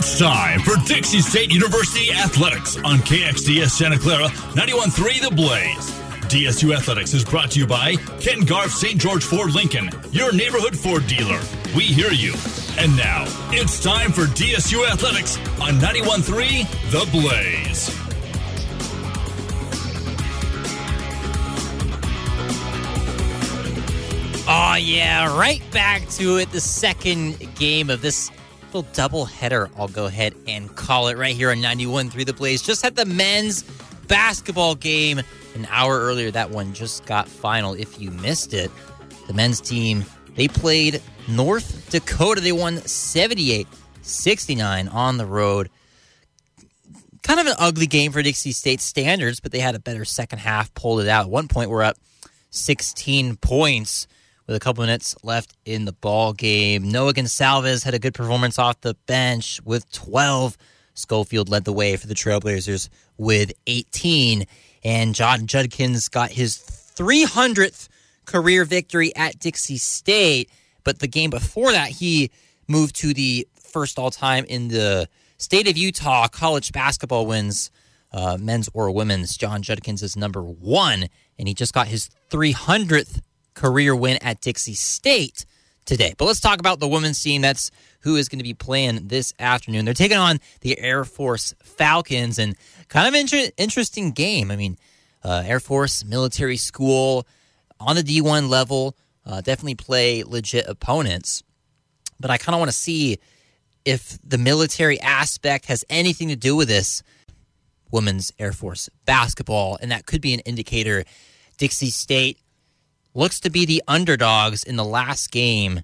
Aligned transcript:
It's 0.00 0.16
time 0.16 0.60
for 0.60 0.76
Dixie 0.86 1.20
State 1.20 1.52
University 1.52 2.12
Athletics 2.12 2.76
on 2.76 2.98
KXDS 2.98 3.70
Santa 3.70 3.98
Clara 3.98 4.28
91.3 4.54 5.28
The 5.28 5.34
Blaze. 5.34 5.90
DSU 6.30 6.72
Athletics 6.72 7.14
is 7.14 7.24
brought 7.24 7.50
to 7.50 7.58
you 7.58 7.66
by 7.66 7.96
Ken 8.20 8.42
Garff 8.42 8.70
St. 8.70 8.96
George 8.96 9.24
Ford 9.24 9.52
Lincoln, 9.56 9.90
your 10.12 10.32
neighborhood 10.32 10.78
Ford 10.78 11.04
dealer. 11.08 11.40
We 11.74 11.82
hear 11.82 12.12
you. 12.12 12.32
And 12.78 12.96
now, 12.96 13.24
it's 13.50 13.82
time 13.82 14.12
for 14.12 14.26
DSU 14.26 14.88
Athletics 14.88 15.36
on 15.60 15.80
91.3 15.80 16.92
The 16.92 17.10
Blaze. 17.10 17.90
Oh, 24.48 24.76
yeah, 24.76 25.36
right 25.36 25.68
back 25.72 26.08
to 26.10 26.36
it. 26.36 26.52
The 26.52 26.60
second 26.60 27.52
game 27.56 27.90
of 27.90 28.00
this 28.00 28.30
little 28.74 28.90
double 28.92 29.24
header, 29.24 29.70
I'll 29.76 29.88
go 29.88 30.06
ahead 30.06 30.34
and 30.46 30.74
call 30.74 31.08
it 31.08 31.16
right 31.16 31.34
here 31.34 31.50
on 31.50 31.60
91 31.60 32.10
through 32.10 32.24
The 32.24 32.32
Blaze. 32.32 32.62
Just 32.62 32.82
had 32.82 32.96
the 32.96 33.04
men's 33.04 33.62
basketball 34.06 34.74
game 34.74 35.20
an 35.54 35.66
hour 35.70 35.98
earlier. 36.00 36.30
That 36.30 36.50
one 36.50 36.72
just 36.74 37.04
got 37.06 37.28
final. 37.28 37.74
If 37.74 38.00
you 38.00 38.10
missed 38.10 38.54
it, 38.54 38.70
the 39.26 39.34
men's 39.34 39.60
team, 39.60 40.04
they 40.34 40.48
played 40.48 41.02
North 41.28 41.90
Dakota. 41.90 42.40
They 42.40 42.52
won 42.52 42.76
78 42.78 43.66
69 44.02 44.88
on 44.88 45.18
the 45.18 45.26
road. 45.26 45.70
Kind 47.22 47.40
of 47.40 47.46
an 47.46 47.54
ugly 47.58 47.86
game 47.86 48.12
for 48.12 48.22
Dixie 48.22 48.52
State 48.52 48.80
standards, 48.80 49.40
but 49.40 49.52
they 49.52 49.58
had 49.58 49.74
a 49.74 49.80
better 49.80 50.04
second 50.04 50.38
half, 50.38 50.72
pulled 50.74 51.00
it 51.00 51.08
out. 51.08 51.26
At 51.26 51.30
one 51.30 51.48
point, 51.48 51.68
we're 51.68 51.82
up 51.82 51.96
16 52.50 53.36
points 53.36 54.06
with 54.48 54.56
a 54.56 54.60
couple 54.60 54.82
minutes 54.82 55.14
left 55.22 55.54
in 55.66 55.84
the 55.84 55.92
ball 55.92 56.32
game. 56.32 56.90
Noah 56.90 57.12
Gonsalves 57.12 57.84
had 57.84 57.92
a 57.92 57.98
good 57.98 58.14
performance 58.14 58.58
off 58.58 58.80
the 58.80 58.94
bench 59.06 59.60
with 59.62 59.88
12. 59.92 60.56
Schofield 60.94 61.50
led 61.50 61.64
the 61.64 61.72
way 61.72 61.96
for 61.96 62.06
the 62.06 62.14
Trailblazers 62.14 62.88
with 63.18 63.52
18. 63.66 64.46
And 64.82 65.14
Jon 65.14 65.46
Judkins 65.46 66.08
got 66.08 66.30
his 66.30 66.56
300th 66.56 67.88
career 68.24 68.64
victory 68.64 69.14
at 69.14 69.38
Dixie 69.38 69.76
State. 69.76 70.50
But 70.82 71.00
the 71.00 71.08
game 71.08 71.28
before 71.28 71.70
that, 71.72 71.90
he 71.90 72.30
moved 72.66 72.96
to 72.96 73.12
the 73.12 73.46
first 73.60 73.98
all 73.98 74.10
time 74.10 74.46
in 74.46 74.68
the 74.68 75.10
state 75.36 75.68
of 75.68 75.76
Utah 75.76 76.26
college 76.26 76.72
basketball 76.72 77.26
wins, 77.26 77.70
uh, 78.12 78.38
men's 78.40 78.70
or 78.72 78.90
women's. 78.90 79.36
Jon 79.36 79.60
Judkins 79.60 80.02
is 80.02 80.16
number 80.16 80.42
one, 80.42 81.08
and 81.38 81.46
he 81.48 81.52
just 81.52 81.74
got 81.74 81.88
his 81.88 82.08
300th 82.30 83.20
career 83.58 83.94
win 83.94 84.18
at 84.22 84.40
Dixie 84.40 84.74
State 84.74 85.44
today. 85.84 86.14
But 86.16 86.26
let's 86.26 86.40
talk 86.40 86.60
about 86.60 86.78
the 86.78 86.86
women's 86.86 87.20
team. 87.20 87.42
That's 87.42 87.72
who 88.00 88.14
is 88.14 88.28
going 88.28 88.38
to 88.38 88.44
be 88.44 88.54
playing 88.54 89.08
this 89.08 89.34
afternoon. 89.40 89.84
They're 89.84 89.94
taking 89.94 90.16
on 90.16 90.38
the 90.60 90.78
Air 90.78 91.04
Force 91.04 91.54
Falcons, 91.62 92.38
and 92.38 92.56
kind 92.88 93.08
of 93.08 93.20
inter- 93.20 93.50
interesting 93.56 94.12
game. 94.12 94.52
I 94.52 94.56
mean, 94.56 94.78
uh, 95.24 95.42
Air 95.44 95.58
Force 95.58 96.04
military 96.04 96.56
school 96.56 97.26
on 97.80 97.96
the 97.96 98.02
D1 98.02 98.48
level, 98.48 98.96
uh, 99.26 99.40
definitely 99.40 99.74
play 99.74 100.22
legit 100.22 100.68
opponents. 100.68 101.42
But 102.20 102.30
I 102.30 102.38
kind 102.38 102.54
of 102.54 102.60
want 102.60 102.70
to 102.70 102.76
see 102.76 103.18
if 103.84 104.18
the 104.22 104.38
military 104.38 105.00
aspect 105.00 105.66
has 105.66 105.84
anything 105.90 106.28
to 106.28 106.36
do 106.36 106.54
with 106.54 106.68
this 106.68 107.02
women's 107.90 108.32
Air 108.38 108.52
Force 108.52 108.88
basketball, 109.04 109.78
and 109.80 109.90
that 109.90 110.06
could 110.06 110.20
be 110.20 110.32
an 110.32 110.40
indicator. 110.40 111.04
Dixie 111.56 111.90
State 111.90 112.38
looks 113.14 113.40
to 113.40 113.50
be 113.50 113.64
the 113.64 113.82
underdogs 113.88 114.62
in 114.62 114.76
the 114.76 114.84
last 114.84 115.30
game 115.30 115.82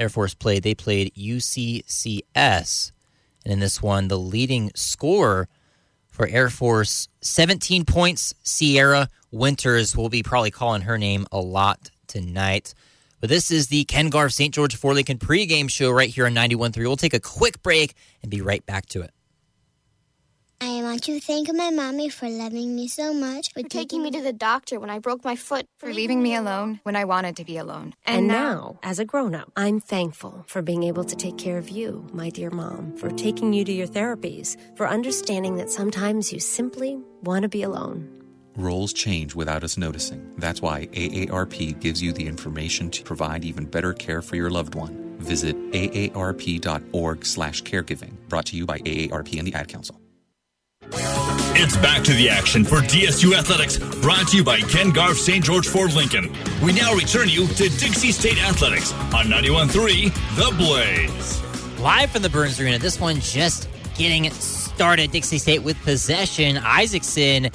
Air 0.00 0.08
Force 0.08 0.34
played. 0.34 0.62
They 0.62 0.74
played 0.74 1.14
UCCS. 1.14 2.92
And 3.44 3.52
in 3.52 3.60
this 3.60 3.82
one, 3.82 4.08
the 4.08 4.18
leading 4.18 4.72
scorer 4.74 5.48
for 6.08 6.26
Air 6.26 6.48
Force, 6.48 7.08
17 7.20 7.84
points. 7.84 8.34
Sierra 8.42 9.08
Winters 9.30 9.96
will 9.96 10.08
be 10.08 10.22
probably 10.22 10.50
calling 10.50 10.82
her 10.82 10.98
name 10.98 11.26
a 11.30 11.38
lot 11.38 11.90
tonight. 12.06 12.74
But 13.20 13.28
this 13.28 13.50
is 13.50 13.68
the 13.68 13.84
Ken 13.84 14.08
Garff 14.08 14.32
St. 14.32 14.52
George 14.52 14.74
Ford 14.74 14.96
Lincoln 14.96 15.18
pregame 15.18 15.70
show 15.70 15.90
right 15.90 16.08
here 16.08 16.26
on 16.26 16.34
91.3. 16.34 16.76
We'll 16.78 16.96
take 16.96 17.14
a 17.14 17.20
quick 17.20 17.62
break 17.62 17.94
and 18.22 18.30
be 18.30 18.40
right 18.40 18.64
back 18.64 18.86
to 18.86 19.02
it. 19.02 19.12
I 20.62 20.82
want 20.82 21.04
to 21.04 21.18
thank 21.20 21.50
my 21.54 21.70
mommy 21.70 22.10
for 22.10 22.28
loving 22.28 22.76
me 22.76 22.86
so 22.86 23.14
much, 23.14 23.50
for, 23.54 23.62
for 23.62 23.68
taking 23.68 24.02
me 24.02 24.10
to 24.10 24.20
the 24.20 24.34
doctor 24.34 24.78
when 24.78 24.90
I 24.90 24.98
broke 24.98 25.24
my 25.24 25.34
foot, 25.34 25.64
for 25.78 25.90
leaving 25.90 26.22
me 26.22 26.34
alone 26.34 26.80
when 26.82 26.96
I 26.96 27.06
wanted 27.06 27.36
to 27.36 27.44
be 27.44 27.56
alone. 27.56 27.94
And, 28.04 28.18
and 28.18 28.28
now, 28.28 28.78
as 28.82 28.98
a 28.98 29.06
grown 29.06 29.34
up, 29.34 29.50
I'm 29.56 29.80
thankful 29.80 30.44
for 30.46 30.60
being 30.60 30.82
able 30.82 31.04
to 31.04 31.16
take 31.16 31.38
care 31.38 31.56
of 31.56 31.70
you, 31.70 32.06
my 32.12 32.28
dear 32.28 32.50
mom, 32.50 32.94
for 32.98 33.08
taking 33.10 33.54
you 33.54 33.64
to 33.64 33.72
your 33.72 33.86
therapies, 33.86 34.58
for 34.76 34.86
understanding 34.86 35.56
that 35.56 35.70
sometimes 35.70 36.30
you 36.30 36.40
simply 36.40 37.00
want 37.22 37.44
to 37.44 37.48
be 37.48 37.62
alone. 37.62 38.06
Roles 38.56 38.92
change 38.92 39.34
without 39.34 39.64
us 39.64 39.78
noticing. 39.78 40.30
That's 40.36 40.60
why 40.60 40.88
AARP 40.88 41.80
gives 41.80 42.02
you 42.02 42.12
the 42.12 42.26
information 42.26 42.90
to 42.90 43.02
provide 43.02 43.46
even 43.46 43.64
better 43.64 43.94
care 43.94 44.20
for 44.20 44.36
your 44.36 44.50
loved 44.50 44.74
one. 44.74 45.16
Visit 45.20 45.56
aarp.org/caregiving. 45.72 48.12
Brought 48.28 48.46
to 48.46 48.56
you 48.56 48.66
by 48.66 48.78
AARP 48.80 49.38
and 49.38 49.46
the 49.46 49.54
Ad 49.54 49.68
Council. 49.68 49.98
It's 50.92 51.76
back 51.76 52.02
to 52.04 52.12
the 52.14 52.28
action 52.28 52.64
for 52.64 52.76
DSU 52.76 53.36
Athletics, 53.36 53.78
brought 54.00 54.28
to 54.28 54.36
you 54.36 54.44
by 54.44 54.60
Ken 54.60 54.90
Garff 54.90 55.16
St. 55.16 55.44
George 55.44 55.68
Ford 55.68 55.92
Lincoln. 55.92 56.32
We 56.62 56.72
now 56.72 56.94
return 56.94 57.28
you 57.28 57.46
to 57.46 57.68
Dixie 57.68 58.12
State 58.12 58.42
Athletics 58.42 58.92
on 58.92 59.26
91.3 59.26 60.12
The 60.36 60.56
Blaze. 60.56 61.80
Live 61.80 62.10
from 62.10 62.22
the 62.22 62.28
Burns 62.28 62.60
Arena, 62.60 62.78
this 62.78 62.98
one 62.98 63.20
just 63.20 63.68
getting 63.96 64.30
started. 64.30 65.10
Dixie 65.10 65.38
State 65.38 65.62
with 65.62 65.80
possession. 65.82 66.56
Isaacson 66.58 67.50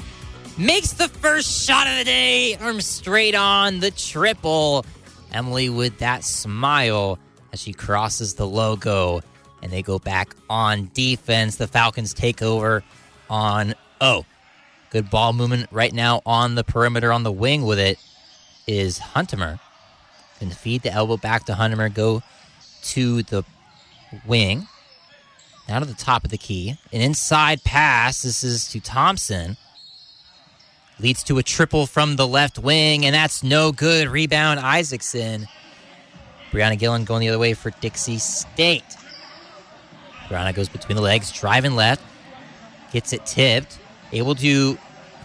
makes 0.57 0.94
the 0.94 1.07
first 1.07 1.66
shot 1.66 1.88
of 1.88 1.97
the 1.97 2.03
day, 2.03 2.56
arm 2.56 2.81
straight 2.81 3.35
on 3.35 3.79
the 3.79 3.91
triple. 3.91 4.85
Emily 5.34 5.69
with 5.69 5.97
that 6.00 6.23
smile 6.23 7.19
as 7.52 7.62
she 7.62 7.73
crosses 7.73 8.35
the 8.35 8.47
logo, 8.47 9.22
and 9.62 9.72
they 9.72 9.81
go 9.81 10.00
back 10.00 10.35
on 10.50 10.90
defense. 10.94 11.57
The 11.57 11.67
Falcons 11.67 12.13
take 12.13 12.41
over 12.41 12.84
on 13.30 13.75
oh. 14.02 14.25
Good 14.91 15.09
ball 15.09 15.34
movement 15.34 15.68
right 15.72 15.91
now 15.91 16.22
on 16.25 16.56
the 16.56 16.63
perimeter 16.63 17.12
on 17.12 17.24
the 17.24 17.31
wing 17.31 17.66
with 17.66 17.80
it 17.80 18.00
is 18.66 19.00
Huntemer. 19.00 19.59
Can 20.40 20.52
feed 20.52 20.84
the 20.84 20.91
elbow 20.91 21.18
back 21.18 21.46
to 21.46 21.53
Huntemer, 21.53 21.94
go 21.94 22.24
to 22.84 23.24
the 23.24 23.44
wing. 24.25 24.68
Now 25.68 25.80
to 25.80 25.85
the 25.85 25.94
top 25.94 26.24
of 26.24 26.31
the 26.31 26.38
key. 26.38 26.78
An 26.94 27.02
inside 27.02 27.64
pass. 27.64 28.22
This 28.22 28.44
is 28.44 28.69
to 28.69 28.80
Thompson. 28.80 29.58
Leads 31.00 31.24
to 31.24 31.40
a 31.40 31.44
triple 31.44 31.88
from 31.88 32.16
the 32.16 32.28
left 32.28 32.58
wing, 32.58 33.06
and 33.06 33.14
that's 33.14 33.44
no 33.44 33.72
good. 33.74 34.08
Rebound 34.08 34.59
Isaacson. 34.62 35.47
Brianna 36.52 36.80
Gillen 36.80 37.03
going 37.03 37.19
the 37.19 37.30
other 37.30 37.40
way 37.40 37.53
for 37.53 37.72
Dixie 37.81 38.19
State. 38.19 38.96
Brianna 40.30 40.56
goes 40.56 40.69
between 40.69 40.96
the 40.96 41.02
legs, 41.02 41.31
driving 41.31 41.75
left 41.75 42.02
gets 42.95 43.11
it 43.11 43.25
tipped, 43.25 43.78
able 44.13 44.35
to 44.35 44.78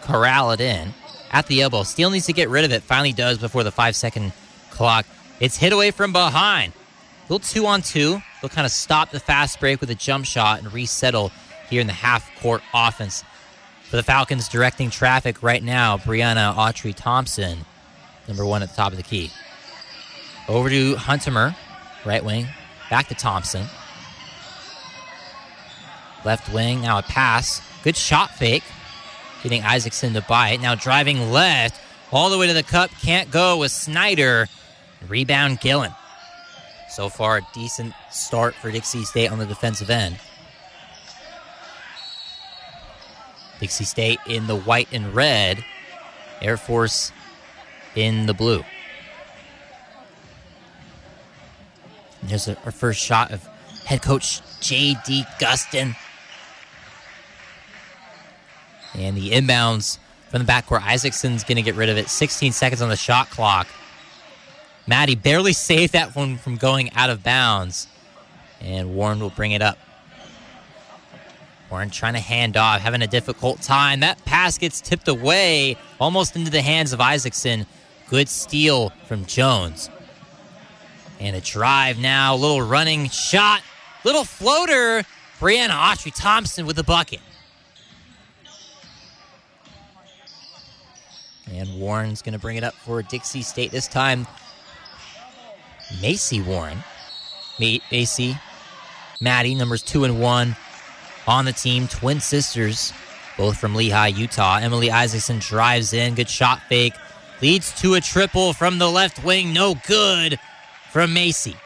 corral 0.03 0.51
it 0.51 0.61
in 0.61 0.93
at 1.31 1.47
the 1.47 1.63
elbow. 1.63 1.85
Steele 1.85 2.11
needs 2.11 2.27
to 2.27 2.33
get 2.33 2.49
rid 2.49 2.65
of 2.65 2.73
it. 2.73 2.83
Finally 2.83 3.13
does 3.13 3.39
before 3.39 3.63
the 3.63 3.71
five 3.71 3.95
second 3.95 4.33
clock. 4.71 5.07
It's 5.39 5.57
hit 5.57 5.73
away 5.73 5.93
from 5.93 6.13
behind. 6.13 6.73
A 6.73 7.33
little 7.33 7.39
two 7.39 7.67
on 7.67 7.83
two. 7.83 8.21
They'll 8.43 8.49
kind 8.49 8.67
of 8.67 8.73
stop 8.73 9.13
the 9.13 9.21
fast 9.21 9.61
break 9.61 9.81
with 9.81 9.89
a 9.89 9.95
jump 9.95 10.25
shot 10.25 10.59
and 10.59 10.73
resettle 10.73 11.31
here 11.69 11.81
in 11.81 11.87
the 11.87 11.93
half 11.93 12.29
court 12.41 12.61
offense. 12.75 13.23
For 13.85 13.95
the 13.95 14.03
Falcons 14.03 14.49
directing 14.49 14.91
traffic 14.91 15.41
right 15.41 15.63
now, 15.63 15.97
Brianna 15.97 16.53
Autry 16.57 16.93
Thompson, 16.93 17.59
number 18.27 18.45
one 18.45 18.65
at 18.65 18.71
the 18.71 18.75
top 18.75 18.91
of 18.91 18.97
the 18.97 19.05
key. 19.05 19.31
Over 20.49 20.69
to 20.71 20.97
Huntemer, 20.97 21.55
right 22.05 22.25
wing. 22.25 22.49
Back 22.91 23.07
to 23.09 23.15
Thompson. 23.15 23.67
Left 26.25 26.53
wing, 26.53 26.83
now 26.83 26.99
a 26.99 27.03
pass. 27.03 27.63
Good 27.83 27.97
shot 27.97 28.31
fake. 28.31 28.65
Getting 29.43 29.63
Isaacson 29.63 30.13
to 30.15 30.21
buy 30.23 30.51
it. 30.51 30.61
Now 30.61 30.75
driving 30.75 31.31
left, 31.31 31.81
all 32.13 32.29
the 32.31 32.39
way 32.39 32.47
to 32.47 32.53
the 32.53 32.63
cup. 32.63 32.91
Can't 33.01 33.31
go 33.31 33.59
with 33.59 33.73
Snyder. 33.73 34.49
Rebound 35.09 35.61
Gillen. 35.61 35.93
So 36.91 37.09
far, 37.09 37.39
a 37.39 37.47
decent 37.55 37.95
start 38.11 38.55
for 38.55 38.71
Dixie 38.71 39.05
State 39.05 39.31
on 39.31 39.39
the 39.39 39.47
defensive 39.47 39.89
end. 39.89 40.19
Dixie 43.61 43.85
State 43.85 44.19
in 44.27 44.47
the 44.47 44.57
white 44.57 44.89
and 44.93 45.15
red. 45.15 45.65
Air 46.43 46.57
Force 46.57 47.13
in 47.95 48.27
the 48.27 48.35
blue. 48.35 48.65
And 52.21 52.31
there's 52.31 52.49
our 52.49 52.73
first 52.73 53.01
shot 53.01 53.31
of 53.31 53.47
head 53.87 54.03
coach 54.03 54.41
J.D. 54.61 55.25
Gustin. 55.39 55.97
And 59.01 59.17
the 59.17 59.31
inbounds 59.31 59.99
from 60.29 60.45
the 60.45 60.53
backcourt. 60.53 60.83
Isaacson's 60.83 61.43
going 61.43 61.57
to 61.57 61.63
get 61.63 61.75
rid 61.75 61.89
of 61.89 61.97
it. 61.97 62.09
16 62.09 62.53
seconds 62.53 62.83
on 62.83 62.91
the 62.91 62.97
shot 62.97 63.31
clock. 63.31 63.67
Maddie 64.87 65.15
barely 65.15 65.55
saved 65.55 65.95
that 65.95 66.15
one 66.15 66.37
from 66.37 66.57
going 66.57 66.93
out 66.93 67.09
of 67.09 67.23
bounds. 67.23 67.89
And 68.61 68.95
Warren 68.95 69.21
will 69.21 69.31
bring 69.31 69.53
it 69.53 69.63
up. 69.63 69.79
Warren 71.71 71.89
trying 71.89 72.15
to 72.15 72.21
hand 72.21 72.57
off, 72.57 72.81
having 72.81 73.01
a 73.01 73.07
difficult 73.07 73.63
time. 73.63 74.01
That 74.01 74.23
pass 74.25 74.59
gets 74.59 74.81
tipped 74.81 75.09
away, 75.09 75.77
almost 75.99 76.37
into 76.37 76.51
the 76.51 76.61
hands 76.61 76.93
of 76.93 77.01
Isaacson. 77.01 77.65
Good 78.09 78.29
steal 78.29 78.91
from 79.07 79.25
Jones. 79.25 79.89
And 81.21 81.37
a 81.37 81.41
drive 81.41 81.99
now, 81.99 82.35
little 82.35 82.61
running 82.61 83.09
shot, 83.09 83.63
little 84.05 84.25
floater. 84.25 85.05
Brianna 85.39 85.71
Autry 85.71 86.13
Thompson 86.15 86.67
with 86.67 86.77
the 86.77 86.85
bucket. 86.85 87.21
And 91.53 91.81
Warren's 91.81 92.23
going 92.23 92.33
to 92.33 92.39
bring 92.39 92.57
it 92.57 92.65
up 92.65 92.75
for 92.75 93.03
Dixie 93.03 93.43
State 93.43 93.71
this 93.71 93.89
time. 93.89 94.27
Macy 96.01 96.41
Warren. 96.41 96.79
Macy, 97.59 98.37
Maddie, 99.21 99.55
numbers 99.55 99.83
two 99.83 100.05
and 100.05 100.19
one 100.21 100.57
on 101.27 101.45
the 101.45 101.53
team. 101.53 101.89
Twin 101.89 102.21
sisters, 102.21 102.93
both 103.37 103.59
from 103.59 103.75
Lehi, 103.75 104.17
Utah. 104.17 104.59
Emily 104.59 104.91
Isaacson 104.91 105.39
drives 105.41 105.93
in. 105.93 106.15
Good 106.15 106.31
shot 106.31 106.63
fake. 106.69 106.95
Leads 107.43 107.79
to 107.81 107.95
a 107.95 108.01
triple 108.01 108.53
from 108.53 108.79
the 108.79 108.91
left 108.91 109.23
wing. 109.25 109.53
No 109.53 109.75
good 109.87 110.39
from 110.91 111.13
Macy. 111.13 111.57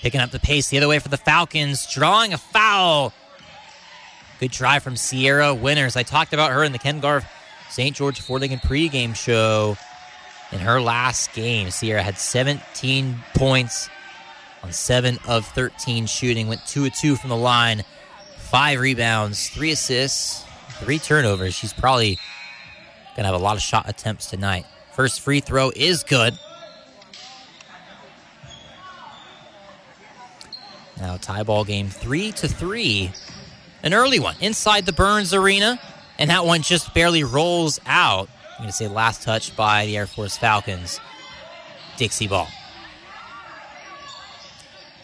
Picking 0.00 0.20
up 0.20 0.30
the 0.30 0.38
pace 0.38 0.68
the 0.68 0.76
other 0.76 0.88
way 0.88 0.98
for 0.98 1.08
the 1.08 1.16
Falcons. 1.16 1.86
Drawing 1.92 2.32
a 2.32 2.38
foul. 2.38 3.12
Good 4.38 4.50
drive 4.50 4.82
from 4.82 4.96
Sierra 4.96 5.54
Winters. 5.54 5.96
I 5.96 6.02
talked 6.02 6.32
about 6.32 6.52
her 6.52 6.62
in 6.62 6.72
the 6.72 6.78
Ken 6.78 7.00
Garff 7.00 7.24
St. 7.74 7.96
George 7.96 8.20
Ford 8.20 8.40
Lincoln 8.40 8.60
pregame 8.60 9.16
show. 9.16 9.76
In 10.52 10.60
her 10.60 10.80
last 10.80 11.32
game, 11.32 11.72
Sierra 11.72 12.04
had 12.04 12.16
17 12.16 13.18
points 13.34 13.88
on 14.62 14.70
7 14.70 15.18
of 15.26 15.44
13 15.44 16.06
shooting. 16.06 16.46
Went 16.46 16.64
2 16.68 16.84
of 16.84 16.94
2 16.94 17.16
from 17.16 17.30
the 17.30 17.36
line. 17.36 17.82
Five 18.38 18.78
rebounds, 18.78 19.48
three 19.48 19.72
assists, 19.72 20.44
three 20.78 21.00
turnovers. 21.00 21.52
She's 21.52 21.72
probably 21.72 22.16
going 23.16 23.24
to 23.24 23.32
have 23.32 23.34
a 23.34 23.38
lot 23.38 23.56
of 23.56 23.62
shot 23.62 23.88
attempts 23.88 24.30
tonight. 24.30 24.66
First 24.92 25.20
free 25.22 25.40
throw 25.40 25.72
is 25.74 26.04
good. 26.04 26.38
Now 31.00 31.16
tie 31.16 31.42
ball 31.42 31.64
game 31.64 31.88
three 31.88 32.30
to 32.30 32.46
three. 32.46 33.10
An 33.82 33.92
early 33.92 34.20
one 34.20 34.36
inside 34.40 34.86
the 34.86 34.92
Burns 34.92 35.34
Arena, 35.34 35.80
and 36.18 36.30
that 36.30 36.44
one 36.44 36.62
just 36.62 36.94
barely 36.94 37.24
rolls 37.24 37.80
out. 37.86 38.28
I'm 38.52 38.58
going 38.58 38.68
to 38.68 38.72
say 38.72 38.88
last 38.88 39.22
touch 39.22 39.54
by 39.56 39.86
the 39.86 39.96
Air 39.96 40.06
Force 40.06 40.36
Falcons. 40.36 41.00
Dixie 41.96 42.28
ball. 42.28 42.48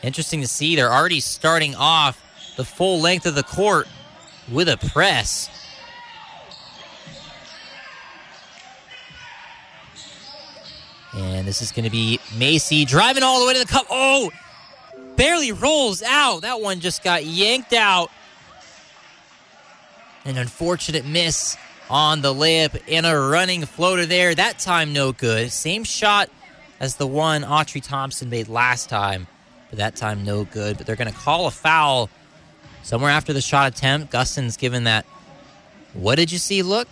Interesting 0.03 0.41
to 0.41 0.47
see 0.47 0.77
they're 0.77 0.93
already 0.93 1.21
starting 1.21 1.75
off 1.75 2.23
the 2.57 2.65
full 2.65 3.01
length 3.01 3.27
of 3.27 3.35
the 3.35 3.43
court 3.43 3.87
with 4.51 4.69
a 4.69 4.77
press. 4.77 5.49
And 11.15 11.47
this 11.47 11.61
is 11.61 11.73
going 11.73 11.85
to 11.85 11.91
be 11.91 12.21
Macy 12.37 12.85
driving 12.85 13.23
all 13.23 13.41
the 13.41 13.47
way 13.47 13.55
to 13.55 13.59
the 13.59 13.67
cup. 13.67 13.87
Oh, 13.91 14.31
barely 15.17 15.53
rolls 15.53 16.03
out. 16.03 16.43
That 16.43 16.61
one 16.61 16.81
just 16.81 17.03
got 17.03 17.25
yanked 17.25 17.73
out. 17.73 18.11
An 20.25 20.37
unfortunate 20.37 21.07
miss 21.07 21.57
on 21.89 22.21
the 22.21 22.33
layup 22.33 22.81
and 22.89 23.07
a 23.07 23.19
running 23.19 23.65
floater 23.65 24.07
there. 24.07 24.35
That 24.35 24.59
time, 24.59 24.93
no 24.93 25.13
good. 25.13 25.51
Same 25.51 25.83
shot 25.83 26.31
as 26.79 26.97
the 26.97 27.07
one 27.07 27.43
Autry 27.43 27.83
Thompson 27.83 28.31
made 28.31 28.49
last 28.49 28.89
time, 28.89 29.27
but 29.71 29.79
that 29.79 29.97
time, 29.97 30.25
no 30.25 30.45
good. 30.45 30.79
But 30.79 30.87
they're 30.87 30.97
going 30.97 31.13
to 31.13 31.19
call 31.19 31.47
a 31.47 31.51
foul 31.51 32.11
somewhere 32.83 33.11
after 33.11 33.33
the 33.33 33.41
shot 33.41 33.73
attempt. 33.73 34.13
Gustin's 34.13 34.57
given 34.57 34.85
that, 34.85 35.05
what 35.95 36.17
did 36.17 36.31
you 36.31 36.39
see 36.39 36.63
look? 36.63 36.89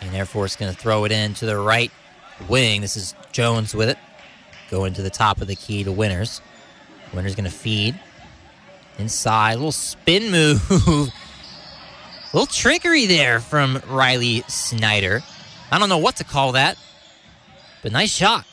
And 0.00 0.14
Air 0.14 0.26
Force 0.26 0.56
going 0.56 0.72
to 0.72 0.78
throw 0.78 1.04
it 1.04 1.12
in 1.12 1.34
to 1.34 1.46
the 1.46 1.56
right 1.56 1.90
wing. 2.48 2.80
This 2.80 2.96
is 2.96 3.14
Jones 3.32 3.74
with 3.74 3.88
it. 3.88 3.98
Going 4.70 4.94
to 4.94 5.02
the 5.02 5.10
top 5.10 5.40
of 5.40 5.48
the 5.48 5.56
key 5.56 5.84
to 5.84 5.92
Winters. 5.92 6.40
Winters 7.12 7.34
going 7.34 7.50
to 7.50 7.50
feed. 7.50 7.98
Inside, 8.98 9.52
a 9.52 9.56
little 9.56 9.72
spin 9.72 10.30
move. 10.30 10.70
little 12.32 12.46
trickery 12.46 13.06
there 13.06 13.40
from 13.40 13.82
Riley 13.88 14.42
Snyder. 14.48 15.22
I 15.70 15.78
don't 15.78 15.88
know 15.88 15.98
what 15.98 16.16
to 16.16 16.24
call 16.24 16.52
that, 16.52 16.78
but 17.82 17.92
nice 17.92 18.10
shot. 18.10 18.46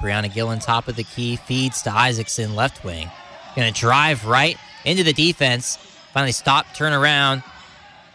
Brianna 0.00 0.32
Gillen, 0.32 0.58
top 0.58 0.88
of 0.88 0.96
the 0.96 1.04
key, 1.04 1.36
feeds 1.36 1.82
to 1.82 1.90
Isaacson, 1.90 2.54
left 2.54 2.84
wing. 2.84 3.10
To 3.56 3.70
drive 3.70 4.26
right 4.26 4.56
into 4.84 5.04
the 5.04 5.12
defense. 5.12 5.76
Finally 6.12 6.32
stop, 6.32 6.66
turn 6.74 6.92
around. 6.92 7.42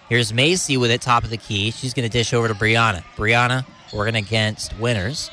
Here's 0.10 0.34
Macy 0.34 0.76
with 0.76 0.92
it, 0.92 1.02
top 1.02 1.24
of 1.24 1.30
the 1.30 1.38
key. 1.38 1.72
She's 1.72 1.94
to 1.94 2.10
dish 2.10 2.34
over 2.34 2.48
to 2.48 2.54
Brianna. 2.54 3.04
Brianna 3.16 3.66
working 3.94 4.16
against 4.16 4.78
Winters. 4.80 5.30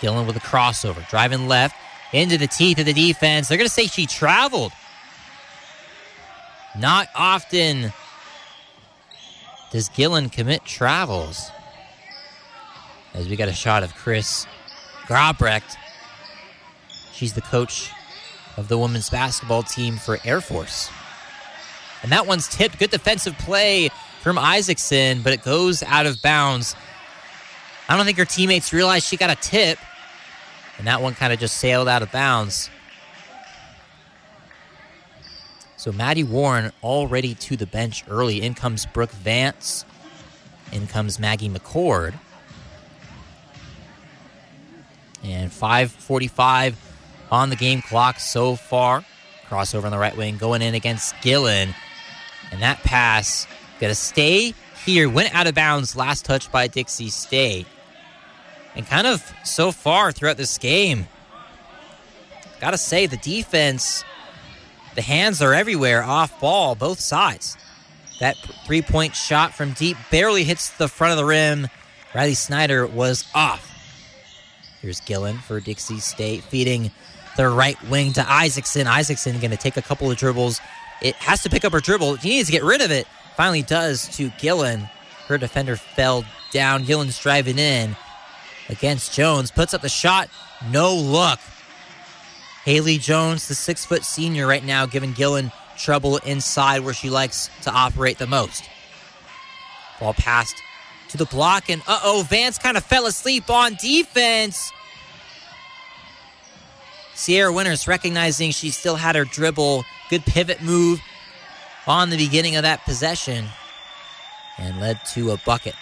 Gillen 0.00 0.26
with 0.26 0.36
a 0.36 0.40
crossover, 0.40 1.08
driving 1.08 1.48
left 1.48 1.74
into 2.12 2.38
the 2.38 2.46
teeth 2.46 2.78
of 2.78 2.86
the 2.86 2.92
defense. 2.92 3.48
They're 3.48 3.58
going 3.58 3.68
to 3.68 3.72
say 3.72 3.86
she 3.86 4.06
traveled. 4.06 4.72
Not 6.78 7.08
often 7.14 7.92
does 9.70 9.88
Gillen 9.88 10.28
commit 10.28 10.64
travels. 10.64 11.50
As 13.14 13.28
we 13.28 13.36
got 13.36 13.48
a 13.48 13.52
shot 13.52 13.82
of 13.82 13.94
Chris 13.94 14.46
Gobrecht. 15.06 15.76
She's 17.12 17.32
the 17.32 17.40
coach 17.40 17.90
of 18.56 18.68
the 18.68 18.76
women's 18.76 19.08
basketball 19.08 19.62
team 19.62 19.96
for 19.96 20.18
Air 20.24 20.40
Force. 20.40 20.90
And 22.02 22.12
that 22.12 22.26
one's 22.26 22.48
tipped. 22.48 22.78
Good 22.78 22.90
defensive 22.90 23.36
play 23.38 23.88
from 24.22 24.38
Isaacson, 24.38 25.22
but 25.22 25.32
it 25.32 25.42
goes 25.42 25.82
out 25.82 26.06
of 26.06 26.20
bounds. 26.20 26.74
I 27.88 27.96
don't 27.96 28.04
think 28.04 28.18
her 28.18 28.24
teammates 28.24 28.72
realized 28.72 29.06
she 29.06 29.16
got 29.16 29.30
a 29.30 29.36
tip, 29.36 29.78
and 30.78 30.86
that 30.86 31.00
one 31.00 31.14
kind 31.14 31.32
of 31.32 31.38
just 31.38 31.58
sailed 31.58 31.88
out 31.88 32.02
of 32.02 32.12
bounds. 32.12 32.70
So 35.76 35.92
Maddie 35.92 36.24
Warren 36.24 36.72
already 36.82 37.34
to 37.34 37.56
the 37.56 37.66
bench 37.66 38.04
early. 38.08 38.42
In 38.42 38.54
comes 38.54 38.86
Brooke 38.86 39.12
Vance. 39.12 39.84
In 40.72 40.86
comes 40.86 41.18
Maggie 41.18 41.48
McCord. 41.48 42.14
And 45.22 45.50
5:45 45.52 46.74
on 47.30 47.50
the 47.50 47.56
game 47.56 47.82
clock 47.82 48.18
so 48.18 48.56
far. 48.56 49.04
Crossover 49.48 49.84
on 49.84 49.92
the 49.92 49.98
right 49.98 50.16
wing 50.16 50.38
going 50.38 50.62
in 50.62 50.74
against 50.74 51.14
Gillen. 51.20 51.74
And 52.50 52.62
that 52.62 52.82
pass 52.82 53.46
going 53.78 53.90
to 53.90 53.94
stay 53.94 54.54
here. 54.84 55.08
Went 55.08 55.34
out 55.34 55.46
of 55.46 55.54
bounds. 55.54 55.94
Last 55.94 56.24
touch 56.24 56.50
by 56.50 56.66
Dixie 56.66 57.10
State. 57.10 57.66
And 58.76 58.86
kind 58.86 59.06
of 59.06 59.32
so 59.42 59.72
far 59.72 60.12
throughout 60.12 60.36
this 60.36 60.58
game, 60.58 61.06
got 62.60 62.72
to 62.72 62.78
say 62.78 63.06
the 63.06 63.16
defense, 63.16 64.04
the 64.94 65.02
hands 65.02 65.40
are 65.40 65.54
everywhere 65.54 66.04
off 66.04 66.38
ball, 66.40 66.74
both 66.74 67.00
sides. 67.00 67.56
That 68.20 68.36
three 68.66 68.82
point 68.82 69.16
shot 69.16 69.54
from 69.54 69.72
deep 69.72 69.96
barely 70.10 70.44
hits 70.44 70.70
the 70.70 70.88
front 70.88 71.12
of 71.12 71.16
the 71.16 71.24
rim. 71.24 71.68
Riley 72.14 72.34
Snyder 72.34 72.86
was 72.86 73.24
off. 73.34 73.72
Here's 74.82 75.00
Gillen 75.00 75.38
for 75.38 75.58
Dixie 75.58 75.98
State, 75.98 76.44
feeding 76.44 76.90
the 77.36 77.48
right 77.48 77.82
wing 77.88 78.12
to 78.14 78.30
Isaacson. 78.30 78.86
Isaacson 78.86 79.38
going 79.38 79.50
to 79.50 79.56
take 79.56 79.76
a 79.76 79.82
couple 79.82 80.10
of 80.10 80.16
dribbles. 80.16 80.60
It 81.02 81.14
has 81.16 81.42
to 81.42 81.50
pick 81.50 81.64
up 81.64 81.72
her 81.72 81.80
dribble. 81.80 82.18
She 82.18 82.28
needs 82.30 82.48
to 82.48 82.52
get 82.52 82.62
rid 82.62 82.80
of 82.82 82.90
it. 82.90 83.06
Finally 83.36 83.62
does 83.62 84.08
to 84.16 84.30
Gillen. 84.38 84.88
Her 85.28 85.36
defender 85.36 85.76
fell 85.76 86.24
down. 86.52 86.84
Gillen's 86.84 87.18
driving 87.18 87.58
in 87.58 87.96
against 88.68 89.12
Jones. 89.12 89.50
Puts 89.50 89.74
up 89.74 89.82
the 89.82 89.88
shot. 89.88 90.28
No 90.70 90.94
look. 90.94 91.38
Haley 92.64 92.98
Jones, 92.98 93.46
the 93.46 93.54
six 93.54 93.84
foot 93.84 94.04
senior 94.04 94.46
right 94.46 94.64
now, 94.64 94.86
giving 94.86 95.12
Gillen 95.12 95.52
trouble 95.78 96.16
inside 96.18 96.80
where 96.80 96.94
she 96.94 97.10
likes 97.10 97.48
to 97.62 97.70
operate 97.70 98.18
the 98.18 98.26
most. 98.26 98.68
Ball 100.00 100.14
passed 100.14 100.56
to 101.10 101.16
the 101.16 101.26
block, 101.26 101.70
and 101.70 101.82
uh 101.86 102.00
oh, 102.02 102.26
Vance 102.28 102.58
kind 102.58 102.76
of 102.76 102.84
fell 102.84 103.06
asleep 103.06 103.50
on 103.50 103.74
defense. 103.74 104.72
Sierra 107.14 107.52
Winters 107.52 107.88
recognizing 107.88 108.50
she 108.50 108.70
still 108.70 108.96
had 108.96 109.16
her 109.16 109.24
dribble. 109.24 109.84
Good 110.10 110.24
pivot 110.24 110.62
move 110.62 111.00
on 111.86 112.10
the 112.10 112.16
beginning 112.16 112.56
of 112.56 112.62
that 112.62 112.84
possession 112.84 113.46
and 114.58 114.80
led 114.80 115.00
to 115.12 115.30
a 115.30 115.38
bucket. 115.38 115.74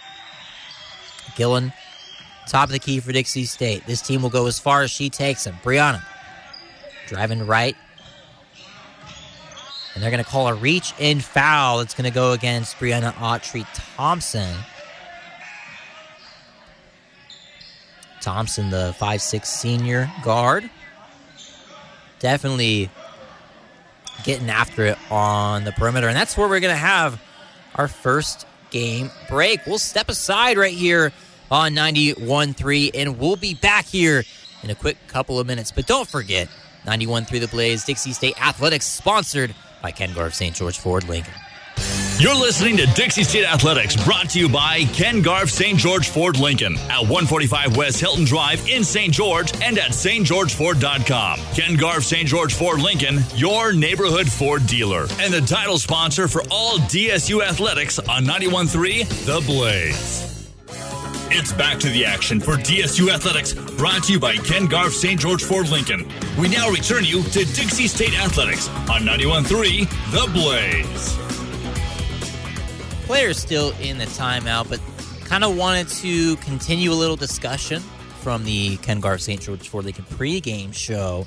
Gillen, 1.37 1.73
top 2.49 2.69
of 2.69 2.73
the 2.73 2.79
key 2.79 3.01
for 3.01 3.13
Dixie 3.13 3.45
State. 3.45 3.87
This 3.87 4.03
team 4.03 4.23
will 4.23 4.31
go 4.31 4.47
as 4.47 4.59
far 4.59 4.83
as 4.83 4.91
she 4.91 5.11
takes 5.11 5.45
them. 5.45 5.57
Brianna 5.63 6.03
driving 7.07 7.47
right. 7.47 7.77
And 9.95 10.03
they're 10.03 10.11
going 10.11 10.25
to 10.25 10.29
call 10.29 10.49
a 10.49 10.55
reach 10.55 10.93
in 10.99 11.21
foul. 11.21 11.81
It's 11.81 11.95
going 11.95 12.11
to 12.11 12.15
go 12.15 12.33
against 12.33 12.77
Brianna 12.79 13.13
Autry 13.15 13.65
Thompson. 13.97 14.57
Thompson, 18.21 18.71
the 18.71 18.95
five-six 18.99 19.49
senior 19.51 20.11
guard, 20.23 20.69
definitely 22.19 22.91
getting 24.25 24.49
after 24.49 24.87
it 24.87 24.99
on 25.11 25.65
the 25.65 25.73
perimeter. 25.73 26.09
And 26.09 26.17
that's 26.17 26.37
where 26.37 26.49
we're 26.49 26.61
going 26.61 26.75
to 26.75 26.81
have 26.81 27.21
our 27.75 27.87
first 27.87 28.47
game 28.71 29.11
break. 29.29 29.67
We'll 29.67 29.79
step 29.79 30.09
aside 30.09 30.57
right 30.57 30.73
here 30.73 31.13
on 31.55 31.73
91.3, 31.73 32.91
and 32.95 33.17
we'll 33.17 33.37
be 33.37 33.55
back 33.55 33.87
here 33.87 34.25
in 34.65 34.71
a 34.71 34.75
quick 34.75 34.97
couple 35.07 35.39
of 35.39 35.47
minutes. 35.47 35.71
But 35.71 35.87
don't 35.87 36.09
forget, 36.09 36.49
91.3 36.85 37.41
The 37.41 37.47
Blaze, 37.47 37.85
Dixie 37.85 38.13
State 38.13 38.45
Athletics, 38.45 38.85
sponsored 38.85 39.55
by 39.81 39.93
Ken 39.93 40.13
Garff 40.13 40.35
St. 40.35 40.53
George 40.53 40.81
Ford 40.81 41.09
Lincoln. 41.09 41.33
You're 42.19 42.35
listening 42.35 42.77
to 42.79 42.87
Dixie 42.87 43.23
State 43.23 43.45
Athletics, 43.45 43.97
brought 44.05 44.31
to 44.31 44.41
you 44.41 44.49
by 44.49 44.85
Ken 44.95 45.23
Garff 45.23 45.49
St. 45.49 45.79
George 45.79 46.09
Ford 46.09 46.41
Lincoln 46.41 46.75
at 46.91 47.03
145 47.03 47.77
West 47.77 48.01
Hilton 48.01 48.25
Drive 48.25 48.69
in 48.69 48.83
St. 48.83 49.13
George 49.13 49.53
and 49.63 49.79
at 49.79 49.91
stgeorgeford.com. 49.91 51.41
Ken 51.55 51.77
Garff 51.77 52.03
St. 52.03 52.27
George 52.27 52.55
Ford 52.55 52.81
Lincoln, 52.81 53.21
your 53.37 53.73
neighborhood 53.73 54.29
Ford 54.29 54.67
dealer, 54.67 55.07
and 55.21 55.33
the 55.33 55.41
title 55.41 55.79
sponsor 55.79 56.27
for 56.27 56.43
all 56.51 56.79
DSU 56.79 57.45
athletics 57.47 58.01
on 58.01 58.25
91.3 58.25 59.09
The 59.25 59.41
Blaze. 59.47 60.34
It's 61.37 61.53
back 61.53 61.81
to 61.81 61.89
the 61.89 62.07
action 62.07 62.39
for 62.39 62.53
DSU 62.53 63.13
Athletics, 63.13 63.55
brought 63.55 64.05
to 64.05 64.13
you 64.13 64.21
by 64.21 64.37
Ken 64.37 64.67
Garff 64.67 64.93
St. 64.93 65.19
George 65.19 65.43
Ford 65.43 65.69
Lincoln. 65.69 66.09
We 66.39 66.47
now 66.47 66.71
return 66.71 67.05
you 67.05 67.25
to 67.25 67.45
Dixie 67.45 67.89
State 67.89 68.15
Athletics 68.15 68.69
on 68.89 69.01
91.3 69.01 69.81
The 70.13 70.31
Blaze. 70.33 71.17
Players 73.07 73.37
still 73.37 73.73
in 73.81 73.99
the 73.99 74.05
timeout, 74.05 74.71
but 74.71 74.81
kind 75.25 75.43
of 75.43 75.57
wanted 75.57 75.89
to 75.89 76.37
continue 76.37 76.93
a 76.93 76.95
little 76.95 77.17
discussion 77.17 77.83
from 78.21 78.45
the 78.45 78.77
Ken 78.77 79.01
Garff 79.01 79.21
St. 79.21 79.41
George 79.41 79.69
Ford 79.69 79.87
Lincoln 79.87 80.05
pregame 80.05 80.73
show 80.73 81.27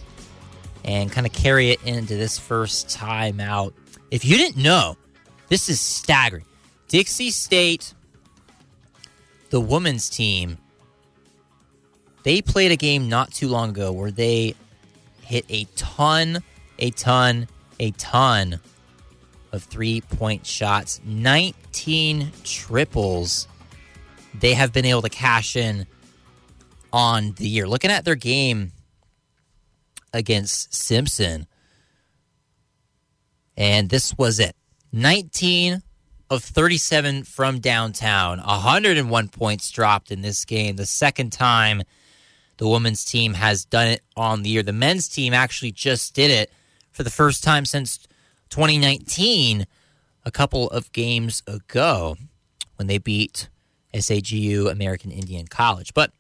and 0.86 1.12
kind 1.12 1.28
of 1.28 1.34
carry 1.34 1.72
it 1.72 1.84
into 1.84 2.16
this 2.16 2.40
first 2.40 2.88
timeout. 2.88 3.74
If 4.10 4.24
you 4.24 4.38
didn't 4.38 4.64
know, 4.64 4.96
this 5.50 5.68
is 5.68 5.82
staggering. 5.82 6.46
Dixie 6.88 7.30
State, 7.32 7.94
the 9.50 9.62
women's 9.62 10.10
team, 10.10 10.58
they 12.24 12.42
played 12.42 12.72
a 12.72 12.76
game 12.76 13.10
not 13.10 13.32
too 13.32 13.48
long 13.48 13.70
ago 13.70 13.92
where 13.92 14.12
they 14.12 14.56
hit 15.22 15.46
a 15.50 15.66
ton, 15.76 16.44
a 16.80 16.92
ton, 16.92 17.48
a 17.80 17.92
ton 17.92 18.60
of 19.52 19.64
three 19.64 20.02
point 20.02 20.46
shots, 20.46 21.00
19 21.06 22.32
triples. 22.44 23.48
They 24.40 24.54
have 24.54 24.74
been 24.74 24.86
able 24.86 25.02
to 25.02 25.10
cash 25.10 25.56
in 25.56 25.88
on 26.92 27.34
the 27.38 27.48
year. 27.48 27.68
Looking 27.68 27.92
at 27.92 28.06
their 28.06 28.16
game 28.16 28.72
against 30.14 30.74
Simpson, 30.74 31.48
and 33.56 33.90
this 33.90 34.18
was 34.18 34.40
it 34.40 34.56
19 34.92 35.82
of 36.30 36.44
37 36.44 37.24
from 37.24 37.60
downtown, 37.60 38.40
101 38.40 39.28
points 39.30 39.72
dropped 39.72 40.12
in 40.12 40.22
this 40.22 40.46
game. 40.46 40.76
The 40.76 40.86
second 40.86 41.32
time 41.32 41.84
the 42.58 42.68
women's 42.68 43.06
team 43.06 43.36
has 43.36 43.66
done 43.66 43.88
it 43.88 44.02
on 44.16 44.44
the 44.44 44.50
year. 44.50 44.64
The 44.64 44.74
men's 44.74 45.08
team 45.08 45.34
actually 45.34 45.72
just 45.72 46.14
did 46.14 46.32
it 46.32 46.52
for 46.92 47.04
the 47.04 47.10
first 47.10 47.44
time 47.44 47.66
since 47.66 48.00
2019, 48.50 49.68
a 50.26 50.32
couple 50.32 50.70
of 50.72 50.92
games 50.92 51.44
ago 51.48 52.18
when 52.76 52.88
they 52.88 52.98
beat 52.98 53.48
SAGU 53.94 54.70
American 54.70 55.12
Indian 55.12 55.48
College. 55.48 55.94
But 55.94 56.12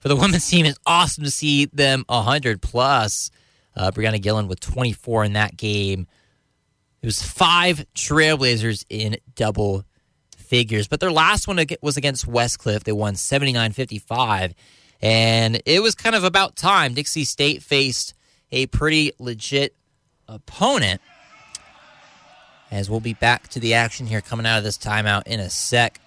for 0.00 0.08
the 0.08 0.16
women's 0.20 0.48
team, 0.48 0.66
it's 0.66 0.78
awesome 0.84 1.24
to 1.24 1.30
see 1.30 1.66
them 1.66 2.04
100 2.08 2.60
plus. 2.60 3.30
Uh, 3.76 3.90
Brianna 3.90 4.20
Gillen 4.20 4.48
with 4.48 4.60
24 4.60 5.24
in 5.24 5.32
that 5.34 5.56
game. 5.56 6.06
It 7.06 7.10
was 7.10 7.22
five 7.22 7.86
Trailblazers 7.94 8.84
in 8.90 9.16
double 9.36 9.84
figures. 10.36 10.88
But 10.88 10.98
their 10.98 11.12
last 11.12 11.46
one 11.46 11.64
was 11.80 11.96
against 11.96 12.26
Westcliff. 12.26 12.82
They 12.82 12.90
won 12.90 13.14
79 13.14 13.70
55. 13.70 14.52
And 15.00 15.62
it 15.66 15.80
was 15.84 15.94
kind 15.94 16.16
of 16.16 16.24
about 16.24 16.56
time. 16.56 16.94
Dixie 16.94 17.22
State 17.22 17.62
faced 17.62 18.14
a 18.50 18.66
pretty 18.66 19.12
legit 19.20 19.76
opponent. 20.26 21.00
As 22.72 22.90
we'll 22.90 22.98
be 22.98 23.14
back 23.14 23.46
to 23.50 23.60
the 23.60 23.74
action 23.74 24.08
here 24.08 24.20
coming 24.20 24.44
out 24.44 24.58
of 24.58 24.64
this 24.64 24.76
timeout 24.76 25.28
in 25.28 25.38
a 25.38 25.48
sec. 25.48 26.00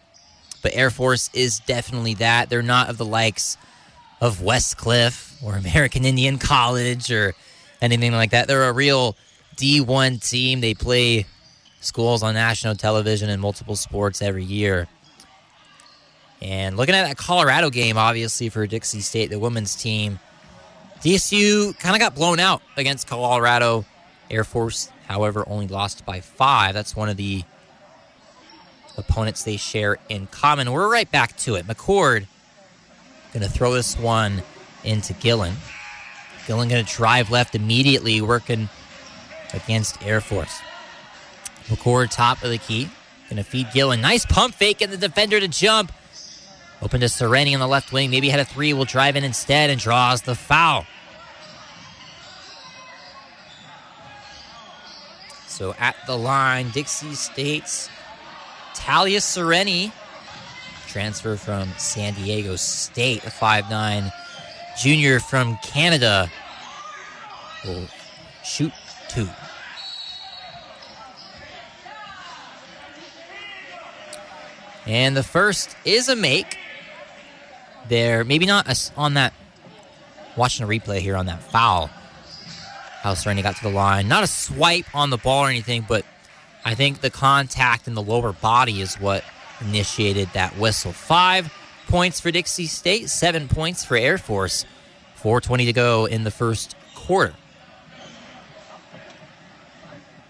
But 0.62 0.76
Air 0.76 0.90
Force 0.90 1.30
is 1.34 1.62
definitely 1.62 2.16
that. 2.16 2.50
They're 2.50 2.62
not 2.62 2.90
of 2.90 2.98
the 2.98 3.06
likes 3.06 3.56
of 4.20 4.40
Westcliff 4.40 5.42
or 5.42 5.56
American 5.56 6.04
Indian 6.04 6.40
College 6.40 7.10
or 7.10 7.36
anything 7.82 8.12
like 8.12 8.32
that. 8.32 8.50
They're 8.50 8.68
a 8.68 8.74
real 8.74 9.16
D1 9.60 10.28
team. 10.28 10.62
They 10.62 10.74
play 10.74 11.26
schools 11.82 12.24
on 12.24 12.34
national 12.34 12.76
television 12.76 13.30
and 13.30 13.42
multiple 13.42 13.76
sports 13.76 14.22
every 14.22 14.44
year. 14.44 14.88
And 16.42 16.78
looking 16.78 16.96
at 16.96 17.06
that 17.06 17.18
Colorado 17.18 17.70
game, 17.70 17.98
obviously, 17.98 18.50
for 18.50 18.66
Dixie 18.66 19.02
State, 19.02 19.30
the 19.30 19.40
women's 19.40 19.76
team, 19.76 20.20
DSU 21.02 21.78
kind 21.80 21.96
of 21.96 22.00
got 22.00 22.16
blown 22.16 22.40
out 22.40 22.62
against 22.78 23.08
Colorado. 23.08 23.86
Air 24.32 24.44
Force, 24.44 24.90
however, 25.08 25.44
only 25.48 25.68
lost 25.68 26.06
by 26.06 26.22
five. 26.22 26.74
That's 26.74 26.96
one 26.96 27.10
of 27.10 27.18
the 27.18 27.44
opponents 28.98 29.44
they 29.44 29.58
share 29.58 29.98
in 30.08 30.28
common. 30.28 30.72
We're 30.72 30.90
right 30.90 31.10
back 31.10 31.36
to 31.38 31.56
it. 31.56 31.66
McCord 31.68 32.26
going 33.34 33.44
to 33.44 33.50
throw 33.50 33.74
this 33.74 33.98
one 33.98 34.42
into 34.84 35.14
Gillen. 35.14 35.56
Gillen 36.48 36.70
going 36.70 36.86
to 36.86 36.96
drive 36.96 37.30
left 37.30 37.56
immediately, 37.56 38.22
working 38.22 38.70
against 39.54 40.04
Air 40.04 40.22
Force. 40.22 40.60
McCord 41.68 42.10
top 42.10 42.44
of 42.44 42.50
the 42.50 42.58
key. 42.58 42.90
To 43.30 43.44
feed 43.44 43.68
Gillen. 43.72 44.02
Nice 44.02 44.26
pump 44.26 44.56
fake 44.56 44.82
and 44.82 44.92
the 44.92 44.98
defender 44.98 45.40
to 45.40 45.48
jump. 45.48 45.92
Open 46.82 47.00
to 47.02 47.06
Sereni 47.06 47.54
on 47.54 47.60
the 47.60 47.68
left 47.68 47.94
wing. 47.94 48.10
Maybe 48.10 48.28
had 48.30 48.40
a 48.40 48.46
three. 48.46 48.74
Will 48.74 48.86
drive 48.86 49.16
in 49.16 49.24
instead 49.24 49.70
and 49.70 49.80
draws 49.80 50.24
the 50.24 50.34
foul. 50.34 50.88
So 55.48 55.76
at 55.78 55.96
the 56.08 56.18
line, 56.18 56.72
Dixie 56.72 57.14
State's 57.14 57.88
Talia 58.74 59.20
Sereni, 59.20 59.92
transfer 60.88 61.36
from 61.36 61.70
San 61.78 62.16
Diego 62.16 62.56
State, 62.56 63.24
a 63.26 63.30
5'9 63.30 64.12
junior 64.82 65.20
from 65.20 65.58
Canada, 65.58 66.32
will 67.64 67.86
shoot 68.44 68.72
two. 69.10 69.28
And 74.86 75.16
the 75.16 75.24
first 75.24 75.76
is 75.86 76.10
a 76.10 76.16
make. 76.16 76.58
There, 77.90 78.24
maybe 78.24 78.46
not 78.46 78.92
on 78.98 79.16
that, 79.16 79.34
watching 80.36 80.64
a 80.64 80.68
replay 80.68 81.00
here 81.00 81.16
on 81.16 81.26
that 81.28 81.42
foul. 81.42 81.88
How 83.02 83.14
Sereni 83.14 83.44
got 83.44 83.56
to 83.58 83.64
the 83.64 83.70
line. 83.70 84.08
Not 84.08 84.24
a 84.24 84.28
swipe 84.28 84.94
on 84.94 85.10
the 85.10 85.18
ball 85.18 85.46
or 85.46 85.50
anything, 85.50 85.86
but 85.88 86.06
I 86.66 86.76
think 86.76 87.02
the 87.02 87.10
contact 87.10 87.88
in 87.88 87.94
the 87.94 88.02
lower 88.02 88.34
body 88.34 88.82
is 88.82 88.96
what 88.96 89.24
initiated 89.62 90.30
that 90.34 90.58
whistle. 90.58 90.92
Five 90.92 91.52
points 91.88 92.20
for 92.20 92.32
Dixie 92.32 92.68
State, 92.68 93.10
seven 93.10 93.48
points 93.48 93.86
for 93.86 93.96
Air 93.96 94.18
Force. 94.18 94.66
4.20 95.22 95.66
to 95.66 95.74
go 95.74 96.06
in 96.06 96.24
the 96.24 96.32
first 96.32 96.76
quarter. 96.96 97.34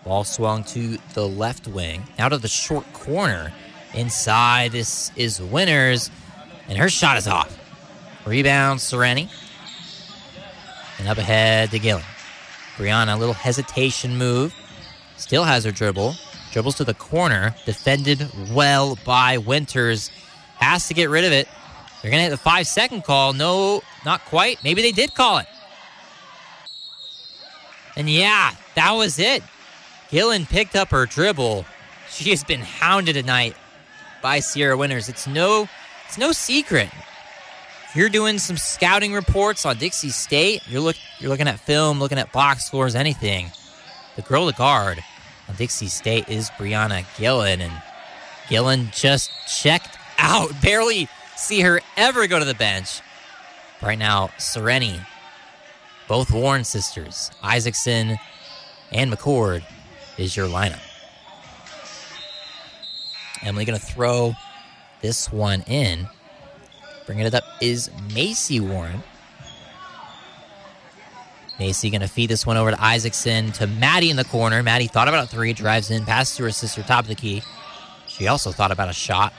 Ball 0.10 0.24
swung 0.24 0.63
to 0.63 0.98
the 1.13 1.28
left 1.28 1.68
wing, 1.68 2.01
out 2.18 2.34
of 2.34 2.42
the 2.42 2.48
short 2.48 2.92
corner. 2.94 3.54
Inside, 3.94 4.72
this 4.72 5.12
is 5.16 5.39
Winters, 5.39 6.10
and 6.68 6.80
her 6.80 6.89
shot 6.89 7.18
is 7.18 7.28
off. 7.28 7.56
Rebound, 8.25 8.80
Sereni. 8.80 9.30
And 10.98 11.08
up 11.08 11.20
ahead 11.20 11.70
to 11.70 11.78
Gillen. 11.78 12.04
Brianna, 12.75 13.13
a 13.13 13.20
little 13.20 13.36
hesitation 13.36 14.18
move. 14.18 14.56
Still 15.18 15.44
has 15.44 15.63
her 15.63 15.72
dribble. 15.72 16.16
Dribbles 16.54 16.78
to 16.78 16.86
the 16.86 16.96
corner. 16.96 17.54
Defended 17.68 18.28
well 18.51 18.98
by 19.06 19.38
Winters. 19.38 20.10
Has 20.56 20.88
to 20.88 20.96
get 20.96 21.12
rid 21.12 21.24
of 21.24 21.32
it. 21.32 21.48
They're 22.01 22.10
going 22.10 22.18
to 22.18 22.24
hit 22.24 22.32
the 22.32 22.38
five 22.38 22.66
second 22.66 23.04
call. 23.04 23.34
No, 23.34 23.84
not 24.06 24.25
quite. 24.25 24.63
Maybe 24.63 24.82
they 24.82 24.92
did 24.92 25.13
call 25.13 25.38
it. 25.38 25.46
And 27.96 28.10
yeah, 28.10 28.56
that 28.74 28.94
was 28.94 29.20
it. 29.20 29.44
Gillen 30.12 30.46
picked 30.46 30.75
up 30.75 30.89
her 30.89 31.06
dribble. 31.06 31.66
She 32.10 32.32
has 32.32 32.44
been 32.44 32.62
hounded 32.62 33.16
tonight 33.16 33.56
by 34.22 34.39
Sierra 34.39 34.75
Winters. 34.75 35.10
It's 35.10 35.28
no, 35.28 35.68
it's 36.08 36.18
no 36.18 36.32
secret. 36.32 36.89
If 37.89 37.96
you're 37.96 38.10
doing 38.10 38.38
some 38.38 38.58
scouting 38.58 39.13
reports 39.13 39.66
on 39.66 39.78
Dixie 39.78 40.10
State, 40.10 40.62
you're 40.68 40.82
look, 40.82 40.96
you're 41.20 41.30
looking 41.30 41.48
at 41.48 41.60
film, 41.60 42.00
looking 42.00 42.20
at 42.20 42.32
box 42.32 42.66
scores, 42.66 42.96
anything. 42.96 43.51
The 44.16 44.22
girl 44.24 44.50
to 44.50 44.56
guard 44.56 45.04
on 45.48 45.56
Dixie 45.56 45.88
State 45.88 46.30
is 46.30 46.50
Brianna 46.51 47.06
Gillen, 47.18 47.62
and 47.62 47.74
Gillen 48.48 48.89
just 48.92 49.32
checked 49.48 49.98
out. 50.18 50.50
Barely 50.62 51.08
see 51.36 51.62
her 51.62 51.82
ever 51.98 52.28
go 52.28 52.38
to 52.38 52.46
the 52.46 52.54
bench. 52.54 53.01
Right 53.82 53.98
now, 53.98 54.28
Sereni, 54.38 55.00
both 56.08 56.32
Warren 56.32 56.63
sisters, 56.63 57.32
Isaacson 57.42 58.20
and 58.92 59.12
McCord, 59.12 59.63
is 60.20 60.36
your 60.36 60.48
lineup. 60.48 60.82
Emily 63.42 63.66
going 63.66 63.80
to 63.80 63.86
throw 63.86 64.36
this 65.02 65.32
one 65.32 65.62
in. 65.62 66.08
Bringing 67.06 67.26
it 67.26 67.34
up 67.34 67.44
is 67.62 67.90
Macy 68.14 68.60
Warren. 68.60 69.02
Macy 71.58 71.90
going 71.90 72.02
to 72.02 72.08
feed 72.08 72.30
this 72.30 72.46
one 72.46 72.58
over 72.58 72.72
to 72.72 72.82
Isaacson 72.82 73.52
to 73.54 73.68
Maddie 73.68 74.10
in 74.10 74.16
the 74.16 74.26
corner. 74.26 74.62
Maddie 74.62 74.88
thought 74.88 75.08
about 75.08 75.26
a 75.26 75.28
three, 75.28 75.54
drives 75.54 75.90
in, 75.90 76.06
passes 76.06 76.38
to 76.38 76.44
her 76.44 76.52
sister, 76.52 76.84
top 76.84 77.06
of 77.06 77.08
the 77.08 77.16
key. 77.16 77.42
She 78.08 78.28
also 78.28 78.52
thought 78.52 78.72
about 78.72 78.90
a 78.90 78.94
shot. 78.94 79.34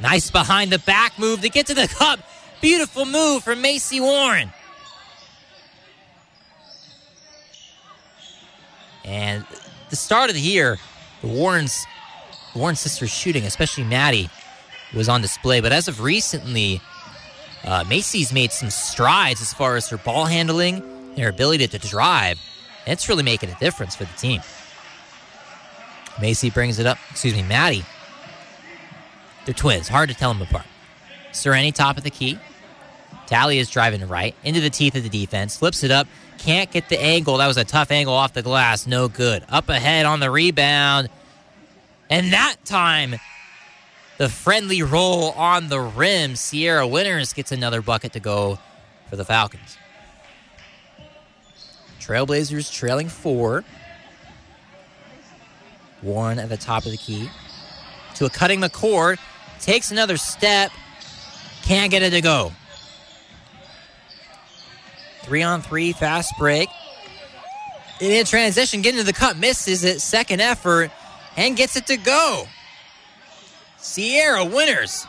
Nice 0.00 0.30
behind 0.30 0.72
the 0.72 0.78
back 0.80 1.18
move 1.18 1.42
to 1.42 1.48
get 1.48 1.66
to 1.66 1.74
the 1.74 1.88
cup. 1.88 2.20
Beautiful 2.60 3.04
move 3.04 3.42
from 3.42 3.62
Macy 3.62 4.00
Warren. 4.00 4.50
And 9.04 9.44
the 9.90 9.96
start 9.96 10.30
of 10.30 10.34
the 10.34 10.40
year, 10.40 10.78
the 11.20 11.28
Warrens, 11.28 11.84
Warren 12.54 12.76
sisters 12.76 13.10
shooting, 13.10 13.44
especially 13.44 13.84
Maddie, 13.84 14.30
was 14.94 15.08
on 15.08 15.20
display. 15.20 15.60
But 15.60 15.72
as 15.72 15.88
of 15.88 16.00
recently, 16.00 16.80
uh, 17.64 17.84
Macy's 17.88 18.32
made 18.32 18.52
some 18.52 18.70
strides 18.70 19.42
as 19.42 19.52
far 19.52 19.76
as 19.76 19.88
her 19.88 19.98
ball 19.98 20.24
handling 20.24 20.76
and 20.76 21.18
her 21.18 21.28
ability 21.28 21.68
to 21.68 21.78
drive. 21.78 22.38
It's 22.86 23.08
really 23.08 23.22
making 23.22 23.50
a 23.50 23.58
difference 23.58 23.94
for 23.94 24.04
the 24.04 24.14
team. 24.14 24.40
Macy 26.20 26.50
brings 26.50 26.78
it 26.78 26.86
up. 26.86 26.98
Excuse 27.10 27.34
me, 27.34 27.42
Maddie. 27.42 27.84
They're 29.44 29.54
twins. 29.54 29.88
Hard 29.88 30.08
to 30.08 30.14
tell 30.14 30.32
them 30.32 30.42
apart. 30.42 30.66
Sereni 31.32 31.72
top 31.74 31.96
of 31.96 32.04
the 32.04 32.10
key. 32.10 32.38
Tally 33.30 33.60
is 33.60 33.70
driving 33.70 34.04
right 34.08 34.34
into 34.42 34.60
the 34.60 34.70
teeth 34.70 34.96
of 34.96 35.04
the 35.04 35.08
defense. 35.08 35.56
Flips 35.56 35.84
it 35.84 35.92
up. 35.92 36.08
Can't 36.38 36.68
get 36.68 36.88
the 36.88 37.00
angle. 37.00 37.36
That 37.36 37.46
was 37.46 37.58
a 37.58 37.64
tough 37.64 37.92
angle 37.92 38.12
off 38.12 38.32
the 38.32 38.42
glass. 38.42 38.88
No 38.88 39.06
good. 39.06 39.44
Up 39.48 39.68
ahead 39.68 40.04
on 40.04 40.18
the 40.18 40.32
rebound. 40.32 41.08
And 42.10 42.32
that 42.32 42.56
time, 42.64 43.14
the 44.18 44.28
friendly 44.28 44.82
roll 44.82 45.30
on 45.30 45.68
the 45.68 45.78
rim. 45.78 46.34
Sierra 46.34 46.84
Winters 46.88 47.32
gets 47.32 47.52
another 47.52 47.80
bucket 47.80 48.14
to 48.14 48.20
go 48.20 48.58
for 49.08 49.14
the 49.14 49.24
Falcons. 49.24 49.78
Trailblazers 52.00 52.72
trailing 52.72 53.08
four. 53.08 53.62
Warren 56.02 56.40
at 56.40 56.48
the 56.48 56.56
top 56.56 56.84
of 56.84 56.90
the 56.90 56.98
key. 56.98 57.30
To 58.16 58.24
a 58.24 58.30
cutting 58.30 58.60
McCord. 58.60 59.20
Takes 59.60 59.92
another 59.92 60.16
step. 60.16 60.72
Can't 61.62 61.92
get 61.92 62.02
it 62.02 62.10
to 62.10 62.20
go. 62.20 62.50
Three 65.22 65.42
on 65.42 65.62
three, 65.62 65.92
fast 65.92 66.32
break. 66.38 66.68
In 68.00 68.24
transition, 68.24 68.82
getting 68.82 69.00
to 69.00 69.04
the 69.04 69.12
cup, 69.12 69.36
misses 69.36 69.84
it. 69.84 70.00
Second 70.00 70.40
effort, 70.40 70.90
and 71.36 71.56
gets 71.56 71.76
it 71.76 71.86
to 71.88 71.96
go. 71.96 72.44
Sierra 73.76 74.44
Winters. 74.44 75.06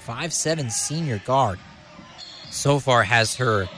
Five-seven 0.00 0.70
senior 0.70 1.20
guard. 1.24 1.58
So 2.50 2.78
far 2.78 3.04
has 3.04 3.36
her 3.36 3.68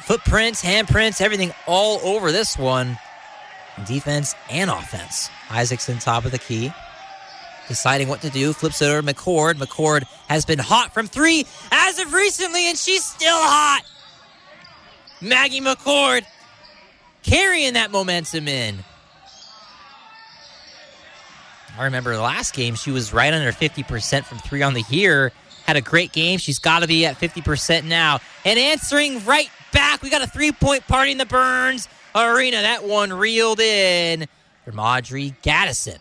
footprints, 0.00 0.62
handprints, 0.62 1.20
everything 1.20 1.54
all 1.66 2.00
over 2.02 2.32
this 2.32 2.58
one. 2.58 2.98
Defense 3.86 4.34
and 4.50 4.70
offense. 4.70 5.30
Isaacson 5.50 5.98
top 5.98 6.24
of 6.24 6.30
the 6.30 6.38
key. 6.38 6.72
Deciding 7.68 8.08
what 8.08 8.20
to 8.22 8.30
do. 8.30 8.52
Flips 8.52 8.82
it 8.82 8.86
over 8.86 9.00
to 9.00 9.14
McCord. 9.14 9.54
McCord 9.54 10.04
has 10.28 10.44
been 10.44 10.58
hot 10.58 10.92
from 10.92 11.06
three 11.06 11.46
as 11.70 11.98
of 11.98 12.12
recently, 12.12 12.68
and 12.68 12.76
she's 12.76 13.04
still 13.04 13.36
hot. 13.36 13.82
Maggie 15.20 15.60
McCord 15.60 16.24
carrying 17.22 17.74
that 17.74 17.90
momentum 17.90 18.48
in. 18.48 18.84
I 21.76 21.84
remember 21.84 22.14
the 22.14 22.22
last 22.22 22.54
game, 22.54 22.76
she 22.76 22.92
was 22.92 23.12
right 23.12 23.32
under 23.32 23.50
50% 23.50 24.24
from 24.24 24.38
three 24.38 24.62
on 24.62 24.74
the 24.74 24.84
year. 24.90 25.32
Had 25.66 25.76
a 25.76 25.80
great 25.80 26.12
game. 26.12 26.38
She's 26.38 26.58
got 26.58 26.80
to 26.80 26.86
be 26.86 27.04
at 27.06 27.18
50% 27.18 27.84
now. 27.84 28.20
And 28.44 28.58
answering 28.58 29.24
right 29.24 29.48
back, 29.72 30.02
we 30.02 30.10
got 30.10 30.22
a 30.22 30.26
three 30.26 30.52
point 30.52 30.86
party 30.86 31.12
in 31.12 31.18
the 31.18 31.26
Burns 31.26 31.88
Arena. 32.14 32.62
That 32.62 32.84
one 32.84 33.12
reeled 33.12 33.60
in 33.60 34.26
from 34.64 34.78
Audrey 34.78 35.34
Gaddison. 35.42 35.98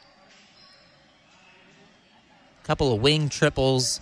Couple 2.64 2.94
of 2.94 3.02
wing 3.02 3.28
triples 3.28 4.00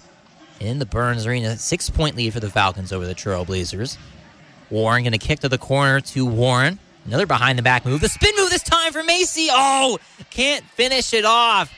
in 0.60 0.78
the 0.78 0.86
Burns 0.86 1.26
Arena. 1.26 1.58
Six 1.58 1.89
point 1.89 2.15
lead 2.15 2.34
for 2.34 2.39
the 2.39 2.50
Falcons 2.50 2.93
over 2.93 3.08
the 3.08 3.15
Trailblazers. 3.15 3.97
Warren 4.69 5.04
going 5.04 5.13
to 5.13 5.17
kick 5.17 5.39
to 5.39 5.50
the 5.50 5.58
corner 5.58 6.00
to 6.00 6.26
Warren. 6.26 6.80
Another 7.06 7.26
behind 7.26 7.58
the 7.58 7.63
back 7.63 7.86
move. 7.86 8.02
The 8.02 8.10
spin 8.10 8.32
move 8.38 8.52
this 8.52 8.62
time 8.62 8.93
for 8.93 9.04
Macy. 9.04 9.47
Oh, 9.52 9.97
can't 10.30 10.63
finish 10.63 11.13
it 11.13 11.26
off. 11.26 11.74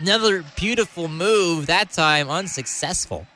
Another 0.00 0.44
beautiful 0.56 1.08
move, 1.08 1.66
that 1.66 1.90
time 1.90 2.28
unsuccessful. 2.28 3.26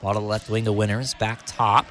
Ball 0.00 0.14
to 0.14 0.20
the 0.20 0.26
left 0.26 0.48
wing, 0.48 0.64
the 0.64 0.72
Winters 0.72 1.14
back 1.14 1.40
top. 1.46 1.86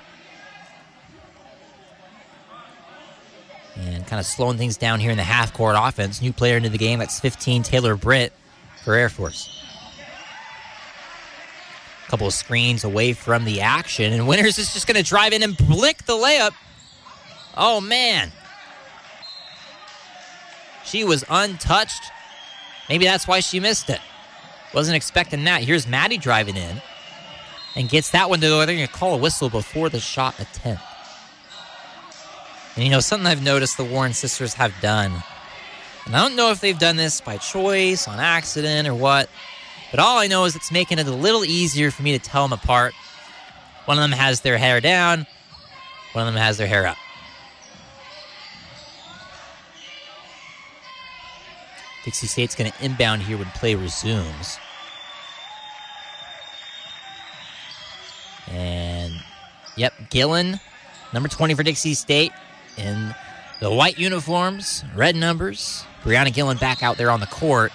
And 3.75 4.06
kind 4.08 4.19
of 4.19 4.25
slowing 4.25 4.58
things 4.58 4.77
down 4.77 4.99
here 4.99 5.12
in 5.12 5.17
the 5.17 5.23
half 5.23 5.53
court 5.53 5.75
offense. 5.77 6.21
New 6.21 6.32
player 6.32 6.58
into 6.58 6.69
the 6.69 6.77
game, 6.77 6.99
that's 6.99 7.19
15, 7.19 7.63
Taylor 7.63 7.95
Britt 7.95 8.32
for 8.83 8.93
Air 8.95 9.09
Force. 9.09 9.49
A 12.05 12.09
couple 12.09 12.27
of 12.27 12.33
screens 12.33 12.83
away 12.83 13.13
from 13.13 13.45
the 13.45 13.61
action, 13.61 14.13
and 14.13 14.27
Winters 14.27 14.59
is 14.59 14.73
just 14.73 14.85
going 14.87 15.01
to 15.01 15.03
drive 15.03 15.33
in 15.33 15.41
and 15.41 15.57
blick 15.57 16.03
the 16.03 16.13
layup. 16.13 16.51
Oh, 17.55 17.81
man. 17.81 18.31
She 20.85 21.03
was 21.03 21.23
untouched. 21.29 22.03
Maybe 22.89 23.05
that's 23.05 23.27
why 23.27 23.39
she 23.39 23.59
missed 23.59 23.89
it. 23.89 24.01
Wasn't 24.73 24.95
expecting 24.95 25.43
that. 25.45 25.63
Here's 25.63 25.87
Maddie 25.87 26.17
driving 26.17 26.57
in 26.57 26.81
and 27.75 27.89
gets 27.89 28.11
that 28.11 28.29
one 28.29 28.41
to 28.41 28.47
go. 28.47 28.57
They're 28.65 28.75
going 28.75 28.87
to 28.87 28.93
call 28.93 29.15
a 29.15 29.17
whistle 29.17 29.49
before 29.49 29.89
the 29.89 29.99
shot 29.99 30.39
attempt. 30.39 30.83
And 32.75 32.83
you 32.83 32.89
know, 32.91 32.99
something 32.99 33.27
I've 33.27 33.43
noticed 33.43 33.77
the 33.77 33.83
Warren 33.83 34.13
sisters 34.13 34.55
have 34.55 34.73
done, 34.81 35.23
and 36.05 36.15
I 36.15 36.21
don't 36.21 36.35
know 36.35 36.51
if 36.51 36.59
they've 36.59 36.77
done 36.77 36.95
this 36.95 37.21
by 37.21 37.37
choice, 37.37 38.07
on 38.07 38.19
accident, 38.19 38.87
or 38.87 38.93
what, 38.93 39.29
but 39.91 39.99
all 39.99 40.17
I 40.17 40.27
know 40.27 40.45
is 40.45 40.55
it's 40.55 40.71
making 40.71 40.99
it 40.99 41.07
a 41.07 41.11
little 41.11 41.45
easier 41.45 41.91
for 41.91 42.03
me 42.03 42.17
to 42.17 42.19
tell 42.19 42.47
them 42.47 42.53
apart. 42.53 42.93
One 43.85 43.97
of 43.97 44.01
them 44.01 44.11
has 44.11 44.41
their 44.41 44.57
hair 44.57 44.81
down, 44.81 45.27
one 46.13 46.27
of 46.27 46.33
them 46.33 46.41
has 46.41 46.57
their 46.57 46.67
hair 46.67 46.87
up. 46.87 46.97
Dixie 52.03 52.27
State's 52.27 52.55
going 52.55 52.71
to 52.71 52.83
inbound 52.83 53.21
here 53.21 53.37
when 53.37 53.47
play 53.51 53.75
resumes. 53.75 54.57
And, 58.47 59.13
yep, 59.77 59.93
Gillen, 60.09 60.59
number 61.13 61.29
20 61.29 61.53
for 61.53 61.63
Dixie 61.63 61.93
State, 61.93 62.33
in 62.77 63.15
the 63.61 63.71
white 63.71 63.97
uniforms, 63.97 64.83
red 64.95 65.15
numbers. 65.15 65.85
Brianna 66.03 66.33
Gillen 66.33 66.57
back 66.57 66.83
out 66.83 66.97
there 66.97 67.09
on 67.09 67.19
the 67.19 67.27
court. 67.27 67.71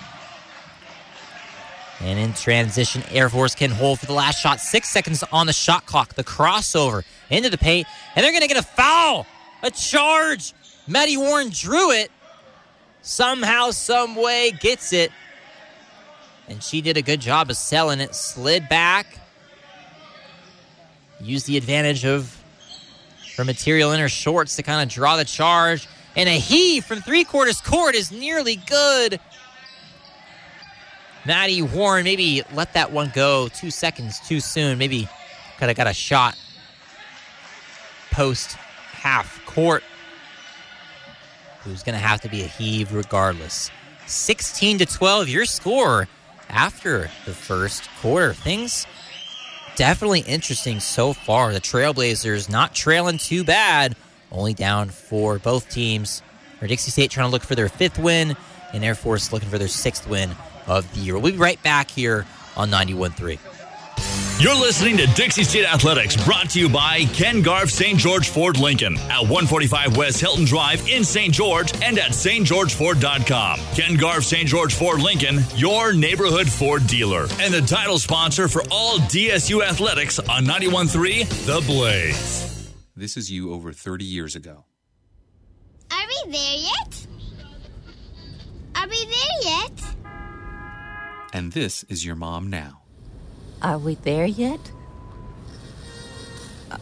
And 2.00 2.18
in 2.18 2.32
transition, 2.32 3.02
Air 3.10 3.28
Force 3.28 3.54
can 3.54 3.70
hold 3.70 3.98
for 3.98 4.06
the 4.06 4.12
last 4.12 4.40
shot. 4.40 4.60
Six 4.60 4.88
seconds 4.88 5.24
on 5.32 5.46
the 5.46 5.52
shot 5.52 5.86
clock. 5.86 6.14
The 6.14 6.22
crossover 6.22 7.04
into 7.30 7.50
the 7.50 7.58
paint. 7.58 7.88
And 8.14 8.22
they're 8.22 8.32
going 8.32 8.42
to 8.42 8.48
get 8.48 8.58
a 8.58 8.62
foul. 8.62 9.26
A 9.62 9.70
charge. 9.70 10.52
Maddie 10.86 11.16
Warren 11.16 11.50
drew 11.50 11.90
it. 11.90 12.12
Somehow, 13.02 13.70
some 13.70 14.14
way, 14.14 14.52
gets 14.52 14.92
it. 14.92 15.10
And 16.48 16.62
she 16.62 16.80
did 16.80 16.96
a 16.96 17.02
good 17.02 17.20
job 17.20 17.50
of 17.50 17.56
selling 17.56 18.00
it. 18.00 18.14
Slid 18.14 18.68
back. 18.68 19.18
Used 21.20 21.46
the 21.46 21.56
advantage 21.56 22.04
of 22.04 22.36
her 23.36 23.44
material 23.44 23.92
in 23.92 24.00
her 24.00 24.08
shorts 24.08 24.56
to 24.56 24.62
kind 24.62 24.82
of 24.82 24.88
draw 24.92 25.16
the 25.16 25.24
charge. 25.24 25.88
And 26.18 26.28
a 26.28 26.37
heave 26.37 26.85
from 26.85 27.00
three 27.00 27.22
quarters 27.22 27.61
court 27.61 27.94
is 27.94 28.11
nearly 28.11 28.57
good. 28.57 29.20
Maddie 31.24 31.62
Warren 31.62 32.02
maybe 32.02 32.42
let 32.52 32.72
that 32.72 32.90
one 32.90 33.12
go 33.14 33.46
two 33.46 33.70
seconds 33.70 34.18
too 34.26 34.40
soon. 34.40 34.78
Maybe 34.78 35.09
could 35.59 35.68
have 35.68 35.76
got 35.76 35.87
a 35.87 35.94
shot 35.94 36.37
post 38.11 38.54
half 38.54 39.40
court. 39.46 39.85
Who's 41.62 41.85
going 41.85 41.94
to 41.94 42.04
have 42.04 42.20
to 42.22 42.28
be 42.28 42.42
a 42.42 42.48
heave 42.48 42.92
regardless. 42.92 43.70
16 44.07 44.78
to 44.78 44.87
12, 44.87 45.28
your 45.28 45.44
score 45.44 46.09
after 46.48 47.11
the 47.26 47.33
first 47.33 47.88
quarter. 48.00 48.33
Things 48.35 48.88
definitely 49.76 50.20
interesting 50.22 50.81
so 50.81 51.12
far. 51.12 51.52
The 51.52 51.61
Trailblazers 51.61 52.50
not 52.50 52.74
trailing 52.74 53.18
too 53.18 53.44
bad, 53.44 53.94
only 54.32 54.54
down 54.54 54.88
for 54.90 55.38
both 55.38 55.68
teams. 55.70 56.22
Or 56.60 56.66
Dixie 56.66 56.90
State 56.90 57.10
trying 57.10 57.28
to 57.28 57.32
look 57.32 57.42
for 57.42 57.54
their 57.54 57.68
fifth 57.68 57.98
win, 57.98 58.36
and 58.72 58.84
Air 58.84 58.94
Force 58.94 59.32
looking 59.32 59.48
for 59.48 59.58
their 59.58 59.68
sixth 59.68 60.08
win 60.08 60.30
of 60.66 60.92
the 60.94 61.00
year. 61.00 61.18
We'll 61.18 61.32
be 61.32 61.38
right 61.38 61.62
back 61.62 61.90
here 61.90 62.26
on 62.56 62.70
91.3. 62.70 63.38
You're 64.40 64.54
listening 64.54 64.96
to 64.98 65.06
Dixie 65.08 65.42
State 65.42 65.64
Athletics, 65.64 66.16
brought 66.24 66.50
to 66.50 66.60
you 66.60 66.68
by 66.68 67.06
Ken 67.06 67.42
Garff 67.42 67.70
St. 67.70 67.98
George 67.98 68.28
Ford 68.28 68.56
Lincoln 68.56 68.96
at 68.96 69.22
145 69.22 69.96
West 69.96 70.20
Hilton 70.20 70.44
Drive 70.44 70.88
in 70.88 71.02
St. 71.02 71.34
George 71.34 71.72
and 71.82 71.98
at 71.98 72.12
stgeorgeford.com. 72.12 73.60
Ken 73.74 73.96
Garff 73.96 74.22
St. 74.22 74.46
George 74.46 74.74
Ford 74.74 75.02
Lincoln, 75.02 75.40
your 75.56 75.92
neighborhood 75.92 76.48
Ford 76.48 76.86
dealer, 76.86 77.26
and 77.40 77.52
the 77.52 77.62
title 77.62 77.98
sponsor 77.98 78.46
for 78.46 78.62
all 78.70 78.98
DSU 78.98 79.60
athletics 79.64 80.20
on 80.20 80.44
91.3 80.44 81.28
The 81.46 81.60
Blaze. 81.66 82.57
This 82.98 83.16
is 83.16 83.30
you 83.30 83.52
over 83.52 83.72
30 83.72 84.04
years 84.04 84.34
ago. 84.34 84.64
Are 85.88 86.04
we 86.04 86.32
there 86.32 86.56
yet? 86.56 87.06
Are 88.74 88.88
we 88.88 89.04
there 89.04 89.38
yet? 89.44 89.80
And 91.32 91.52
this 91.52 91.84
is 91.84 92.04
your 92.04 92.16
mom 92.16 92.50
now. 92.50 92.82
Are 93.62 93.78
we 93.78 93.94
there 93.94 94.26
yet? 94.26 94.72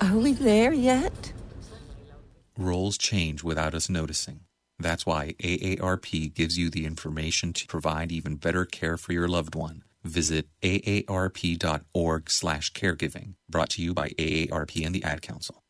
Are 0.00 0.16
we 0.16 0.32
there 0.32 0.72
yet? 0.72 1.34
Roles 2.56 2.96
change 2.96 3.44
without 3.44 3.74
us 3.74 3.90
noticing. 3.90 4.40
That's 4.78 5.04
why 5.04 5.34
AARP 5.38 6.32
gives 6.32 6.56
you 6.56 6.70
the 6.70 6.86
information 6.86 7.52
to 7.52 7.66
provide 7.66 8.10
even 8.10 8.36
better 8.36 8.64
care 8.64 8.96
for 8.96 9.12
your 9.12 9.28
loved 9.28 9.54
one. 9.54 9.82
Visit 10.02 10.48
aarp.org/caregiving. 10.62 13.34
Brought 13.50 13.70
to 13.70 13.82
you 13.82 13.92
by 13.92 14.08
AARP 14.18 14.82
and 14.82 14.94
the 14.94 15.04
Ad 15.04 15.20
Council. 15.20 15.62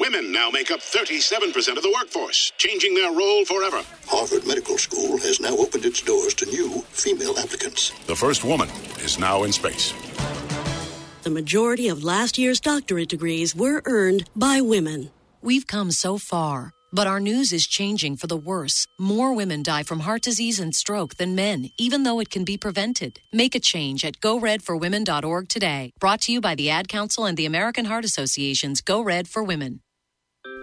Women 0.00 0.30
now 0.30 0.48
make 0.50 0.70
up 0.70 0.80
37% 0.80 1.76
of 1.76 1.82
the 1.82 1.92
workforce, 1.92 2.52
changing 2.56 2.94
their 2.94 3.10
role 3.10 3.44
forever. 3.44 3.82
Harvard 4.06 4.46
Medical 4.46 4.78
School 4.78 5.18
has 5.18 5.40
now 5.40 5.56
opened 5.56 5.84
its 5.84 6.00
doors 6.00 6.34
to 6.34 6.46
new 6.46 6.82
female 6.90 7.36
applicants. 7.38 7.90
The 8.06 8.14
first 8.14 8.44
woman 8.44 8.68
is 9.00 9.18
now 9.18 9.42
in 9.42 9.52
space. 9.52 9.92
The 11.24 11.30
majority 11.30 11.88
of 11.88 12.04
last 12.04 12.38
year's 12.38 12.60
doctorate 12.60 13.08
degrees 13.08 13.56
were 13.56 13.82
earned 13.86 14.30
by 14.36 14.60
women. 14.60 15.10
We've 15.42 15.66
come 15.66 15.90
so 15.90 16.16
far, 16.16 16.72
but 16.92 17.06
our 17.06 17.20
news 17.20 17.52
is 17.52 17.66
changing 17.66 18.16
for 18.16 18.28
the 18.28 18.36
worse. 18.36 18.86
More 18.98 19.34
women 19.34 19.62
die 19.62 19.82
from 19.82 20.00
heart 20.00 20.22
disease 20.22 20.60
and 20.60 20.74
stroke 20.74 21.16
than 21.16 21.34
men, 21.34 21.70
even 21.76 22.04
though 22.04 22.20
it 22.20 22.30
can 22.30 22.44
be 22.44 22.56
prevented. 22.56 23.20
Make 23.32 23.54
a 23.54 23.60
change 23.60 24.04
at 24.04 24.20
goredforwomen.org 24.20 25.48
today. 25.48 25.92
Brought 25.98 26.22
to 26.22 26.32
you 26.32 26.40
by 26.40 26.54
the 26.54 26.70
Ad 26.70 26.88
Council 26.88 27.26
and 27.26 27.36
the 27.36 27.46
American 27.46 27.86
Heart 27.86 28.04
Association's 28.04 28.80
Go 28.80 29.02
Red 29.02 29.28
for 29.28 29.42
Women. 29.42 29.80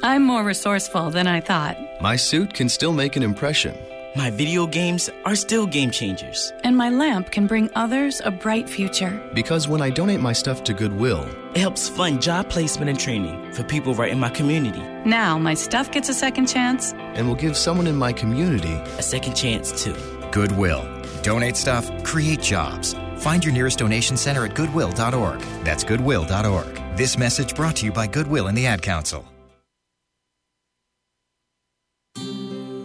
I'm 0.04 0.24
more 0.24 0.44
resourceful 0.44 1.10
than 1.10 1.28
I 1.28 1.42
thought. 1.42 1.78
My 2.02 2.16
suit 2.16 2.54
can 2.54 2.70
still 2.70 2.94
make 2.94 3.16
an 3.16 3.24
impression. 3.24 3.76
My 4.16 4.30
video 4.30 4.66
games 4.66 5.10
are 5.26 5.36
still 5.36 5.66
game 5.68 5.92
changers. 5.92 6.54
And 6.64 6.78
my 6.78 6.90
lamp 6.90 7.32
can 7.32 7.48
bring 7.48 7.70
others 7.76 8.22
a 8.24 8.32
bright 8.32 8.70
future. 8.70 9.22
Because 9.34 9.68
when 9.68 9.82
I 9.82 9.90
donate 9.90 10.22
my 10.22 10.32
stuff 10.32 10.64
to 10.66 10.74
Goodwill, 10.74 11.28
it 11.54 11.58
helps 11.58 11.90
fund 11.90 12.22
job 12.22 12.50
placement 12.50 12.90
and 12.90 12.98
training 13.00 13.52
for 13.52 13.64
people 13.64 13.94
right 13.94 14.12
in 14.12 14.20
my 14.20 14.30
community. 14.30 14.82
Now 15.06 15.38
my 15.38 15.54
stuff 15.54 15.92
gets 15.92 16.08
a 16.08 16.14
second 16.14 16.48
chance. 16.48 16.94
And 16.94 17.28
will 17.28 17.36
give 17.36 17.58
someone 17.58 17.88
in 17.88 17.98
my 17.98 18.14
community 18.14 18.74
a 18.98 19.04
second 19.04 19.36
chance 19.36 19.84
too. 19.84 19.96
Goodwill. 20.32 20.86
Donate 21.22 21.58
stuff, 21.58 21.92
create 22.04 22.42
jobs. 22.42 22.94
Find 23.18 23.44
your 23.44 23.54
nearest 23.54 23.80
donation 23.80 24.16
center 24.16 24.46
at 24.46 24.56
goodwill.org. 24.56 25.42
That's 25.66 25.84
goodwill.org. 25.84 26.98
This 26.98 27.18
message 27.18 27.54
brought 27.56 27.76
to 27.78 27.86
you 27.86 27.92
by 27.92 28.08
Goodwill 28.08 28.48
and 28.48 28.58
the 28.58 28.68
Ad 28.68 28.82
Council. 28.82 29.26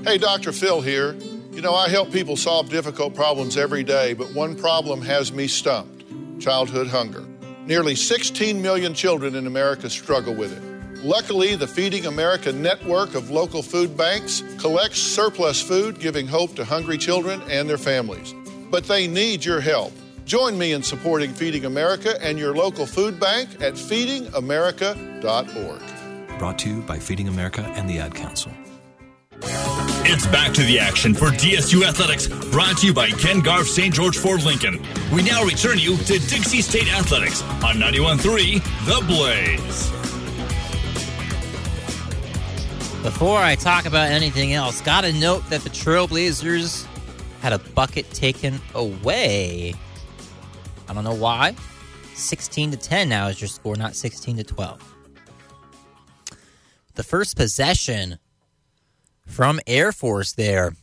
Hey, 0.05 0.17
Dr. 0.17 0.53
Phil 0.53 0.81
here. 0.81 1.15
You 1.53 1.61
know, 1.61 1.75
I 1.75 1.91
help 1.91 2.11
people 2.11 2.35
solve 2.35 2.71
difficult 2.71 3.15
problems 3.15 3.59
every 3.59 3.85
day, 3.85 4.15
but 4.15 4.33
one 4.33 4.57
problem 4.57 5.03
has 5.03 5.31
me 5.31 5.47
stumped 5.47 6.05
childhood 6.41 6.87
hunger. 6.87 7.23
Nearly 7.67 7.95
16 7.95 8.63
million 8.63 8.95
children 8.95 9.35
in 9.35 9.47
America 9.47 9.91
struggle 9.91 10.35
with 10.35 10.57
it. 10.57 10.63
Luckily, 11.05 11.55
the 11.55 11.67
Feeding 11.67 12.07
America 12.07 12.51
network 12.51 13.15
of 13.15 13.31
local 13.31 13.63
food 13.63 13.95
banks 13.95 14.43
collects 14.59 15.01
surplus 15.01 15.61
food, 15.61 16.01
giving 16.01 16.27
hope 16.27 16.57
to 16.57 16.65
hungry 16.65 16.97
children 16.97 17.43
and 17.51 17.69
their 17.69 17.77
families. 17.77 18.35
But 18.71 18.85
they 18.85 19.07
need 19.07 19.45
your 19.45 19.61
help. 19.61 19.93
Join 20.25 20.57
me 20.57 20.73
in 20.73 20.83
supporting 20.83 21.35
Feeding 21.35 21.67
America 21.67 22.15
and 22.23 22.39
your 22.39 22.55
local 22.55 22.87
food 22.87 23.21
bank 23.21 23.61
at 23.61 23.75
feedingamerica.org. 23.75 26.39
Brought 26.39 26.59
to 26.61 26.71
you 26.71 26.81
by 26.83 26.99
Feeding 26.99 27.29
America 27.29 27.71
and 27.77 27.87
the 27.89 27.99
Ad 27.99 28.15
Council. 28.15 28.51
It's 30.03 30.27
back 30.27 30.55
to 30.55 30.63
the 30.63 30.79
action 30.79 31.15
for 31.15 31.27
DSU 31.27 31.87
Athletics, 31.87 32.27
brought 32.51 32.79
to 32.79 32.87
you 32.87 32.95
by 32.95 33.11
Ken 33.11 33.41
Garff 33.41 33.67
St. 33.67 33.95
George 33.95 34.17
Ford 34.17 34.43
Lincoln. 34.43 34.81
We 35.13 35.23
now 35.23 35.45
return 35.45 35.79
you 35.79 35.97
to 35.99 36.19
Dixie 36.19 36.63
State 36.63 36.93
Athletics 36.93 37.43
on 37.43 37.77
91.3 37.77 38.63
The 38.87 39.07
Blaze. 39.07 39.91
Before 43.03 43.39
I 43.39 43.55
talk 43.57 43.85
about 43.85 44.11
anything 44.11 44.55
else, 44.55 44.81
gotta 44.81 45.13
note 45.13 45.49
that 45.51 45.61
the 45.63 45.71
Trailblazers 45.71 46.87
had 47.41 47.53
a 47.53 47.59
bucket 47.59 48.11
taken 48.11 48.59
away. 48.75 49.75
I 50.89 50.95
don't 50.95 51.05
know 51.05 51.15
why. 51.15 51.55
16 52.15 52.71
to 52.73 52.77
10 52.79 53.09
now 53.09 53.29
is 53.29 53.41
your 53.41 53.49
score, 53.49 53.77
not 53.77 53.95
16 53.95 54.39
to 54.39 54.45
12. 54.45 54.97
The 56.95 57.03
first 57.03 57.37
possession 57.37 58.19
from 59.31 59.61
Air 59.67 59.93
Force 59.93 60.33
there 60.33 60.75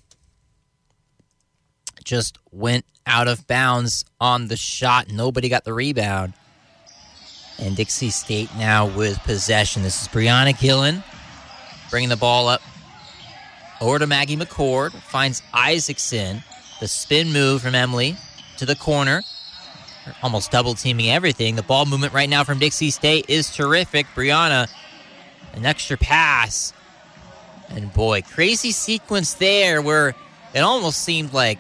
just 2.04 2.40
went 2.52 2.86
out 3.06 3.28
of 3.28 3.46
bounds 3.48 4.06
on 4.20 4.48
the 4.48 4.56
shot. 4.56 5.12
Nobody 5.12 5.50
got 5.50 5.66
the 5.66 5.74
rebound. 5.74 6.34
And 7.60 7.76
Dixie 7.76 8.10
State 8.10 8.50
now 8.58 8.88
with 8.88 9.18
possession. 9.24 9.84
This 9.84 10.02
is 10.02 10.08
Brianna 10.08 10.58
Gillen 10.60 11.04
bringing 11.90 12.10
the 12.10 12.18
ball 12.18 12.48
up 12.48 12.62
over 13.82 14.00
to 14.00 14.08
Maggie 14.08 14.38
McCord. 14.38 14.92
Finds 14.94 15.42
Isaacson. 15.54 16.44
The 16.80 16.88
spin 16.88 17.34
move 17.34 17.62
from 17.62 17.76
Emily 17.76 18.16
to 18.58 18.66
the 18.66 18.76
corner. 18.76 19.24
Almost 20.24 20.52
double 20.52 20.74
teaming 20.74 21.10
everything. 21.10 21.56
The 21.56 21.64
ball 21.64 21.86
movement 21.86 22.14
right 22.14 22.30
now 22.30 22.44
from 22.44 22.60
Dixie 22.60 22.92
State 22.92 23.30
is 23.30 23.54
terrific. 23.54 24.06
Brianna, 24.16 24.70
an 25.54 25.66
extra 25.66 25.98
pass 25.98 26.74
and 27.70 27.92
boy, 27.94 28.22
crazy 28.22 28.72
sequence 28.72 29.34
there 29.36 29.82
where 29.82 30.16
it 30.54 30.60
almost 30.60 31.04
seemed 31.04 31.34
like 31.34 31.60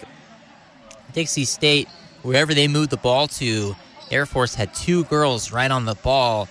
Dixie 1.13 1.46
State, 1.46 1.88
wherever 2.24 2.54
they 2.54 2.67
moved 2.67 2.89
the 2.89 2.98
ball 2.98 3.28
to, 3.28 3.76
Air 4.10 4.26
Force 4.26 4.56
had 4.56 4.74
two 4.74 5.04
girls 5.06 5.52
right 5.52 5.70
on 5.70 5.86
the 5.86 5.96
ball. 5.96 6.48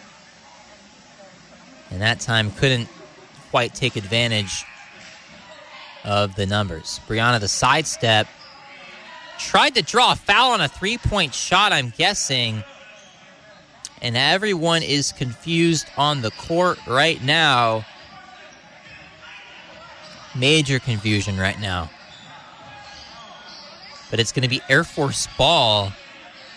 And 1.90 2.02
that 2.02 2.20
time 2.20 2.50
couldn't 2.50 2.88
quite 3.50 3.74
take 3.74 3.96
advantage 3.96 4.64
of 6.04 6.34
the 6.36 6.46
numbers. 6.46 7.00
Brianna, 7.08 7.40
the 7.40 7.48
sidestep, 7.48 8.28
tried 9.38 9.74
to 9.74 9.82
draw 9.82 10.12
a 10.12 10.16
foul 10.16 10.52
on 10.52 10.60
a 10.60 10.68
three 10.68 10.98
point 10.98 11.34
shot, 11.34 11.72
I'm 11.72 11.92
guessing. 11.96 12.62
And 14.02 14.16
everyone 14.16 14.82
is 14.82 15.12
confused 15.12 15.86
on 15.96 16.20
the 16.20 16.30
court 16.32 16.78
right 16.86 17.22
now 17.22 17.84
major 20.38 20.78
confusion 20.78 21.38
right 21.38 21.60
now. 21.60 21.90
But 24.10 24.20
it's 24.20 24.32
going 24.32 24.42
to 24.44 24.48
be 24.48 24.60
Air 24.68 24.84
Force 24.84 25.26
ball. 25.36 25.92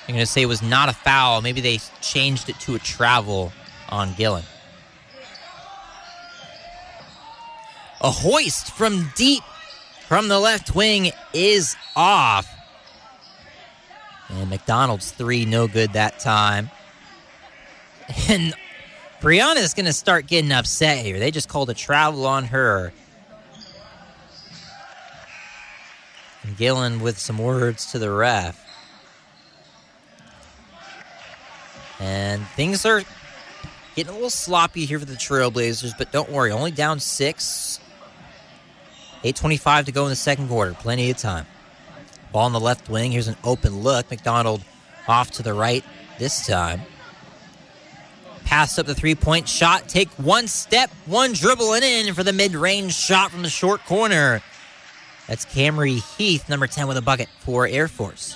I'm 0.08 0.14
going 0.14 0.20
to 0.20 0.26
say 0.26 0.42
it 0.42 0.48
was 0.48 0.62
not 0.62 0.90
a 0.90 0.94
foul. 0.94 1.42
Maybe 1.42 1.62
they 1.62 1.80
changed 2.02 2.50
it 2.50 2.60
to 2.62 2.76
a 2.76 2.80
travel 2.80 3.52
on 3.90 4.14
Gillen. 4.14 4.44
A 8.02 8.12
hoist 8.12 8.72
from 8.72 9.12
deep 9.16 9.44
from 10.08 10.28
the 10.28 10.40
left 10.40 10.74
wing 10.74 11.12
is 11.34 11.76
off. 11.96 12.48
And 14.30 14.50
McDonald's 14.50 15.12
three, 15.12 15.46
no 15.46 15.68
good 15.68 15.94
that 15.94 16.20
time. 16.20 16.70
And 18.28 18.56
Brianna 19.22 19.58
is 19.58 19.76
going 19.76 19.86
to 19.86 19.94
start 19.94 20.26
getting 20.26 20.52
upset 20.52 21.06
here. 21.06 21.20
They 21.20 21.30
just 21.30 21.48
called 21.48 21.70
a 21.70 21.76
travel 21.76 22.26
on 22.26 22.46
her. 22.46 22.92
And 26.44 26.58
Gillen 26.58 27.00
with 27.00 27.18
some 27.18 27.38
words 27.38 27.92
to 27.92 28.00
the 28.00 28.12
ref. 28.12 28.66
And 32.00 32.46
things 32.50 32.86
are 32.86 33.04
getting 33.96 34.12
a 34.12 34.14
little 34.14 34.30
sloppy 34.30 34.86
here 34.86 35.00
for 35.00 35.06
the 35.06 35.16
Trailblazers, 35.16 35.98
but 35.98 36.12
don't 36.12 36.30
worry, 36.30 36.52
only 36.52 36.72
down 36.72 37.00
six. 37.00 37.80
8.25 39.24 39.86
to 39.86 39.92
go 39.92 40.04
in 40.06 40.10
the 40.10 40.16
second 40.16 40.48
quarter. 40.48 40.74
Plenty 40.74 41.12
of 41.12 41.18
time. 41.18 41.46
Ball 42.32 42.46
on 42.46 42.54
the 42.54 42.60
left 42.60 42.90
wing. 42.90 43.12
Here's 43.12 43.28
an 43.28 43.36
open 43.44 43.80
look. 43.82 44.10
McDonald 44.10 44.64
off 45.08 45.32
to 45.32 45.44
the 45.44 45.54
right 45.54 45.84
this 46.20 46.46
time. 46.48 46.82
Pass 48.46 48.80
up 48.80 48.86
the 48.86 48.96
three 48.96 49.16
point 49.16 49.50
shot. 49.50 49.90
Take 49.90 50.10
one 50.12 50.48
step, 50.48 50.90
one 51.06 51.34
dribble 51.34 51.74
and 51.74 51.84
in 51.84 52.14
for 52.14 52.24
the 52.24 52.34
mid 52.34 52.56
range 52.56 52.96
shot 52.96 53.32
from 53.32 53.44
the 53.44 53.50
short 53.50 53.84
corner. 53.86 54.42
That's 55.30 55.46
Camry 55.46 56.02
Heath, 56.18 56.50
number 56.50 56.66
10, 56.66 56.88
with 56.88 56.98
a 56.98 57.04
bucket 57.04 57.30
for 57.42 57.68
Air 57.68 57.88
Force. 57.88 58.36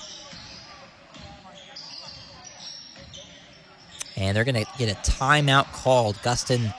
And 4.16 4.38
they're 4.38 4.44
going 4.44 4.64
to 4.64 4.72
get 4.78 4.92
a 4.92 5.12
timeout 5.12 5.74
called. 5.74 6.18
Gustin 6.18 6.72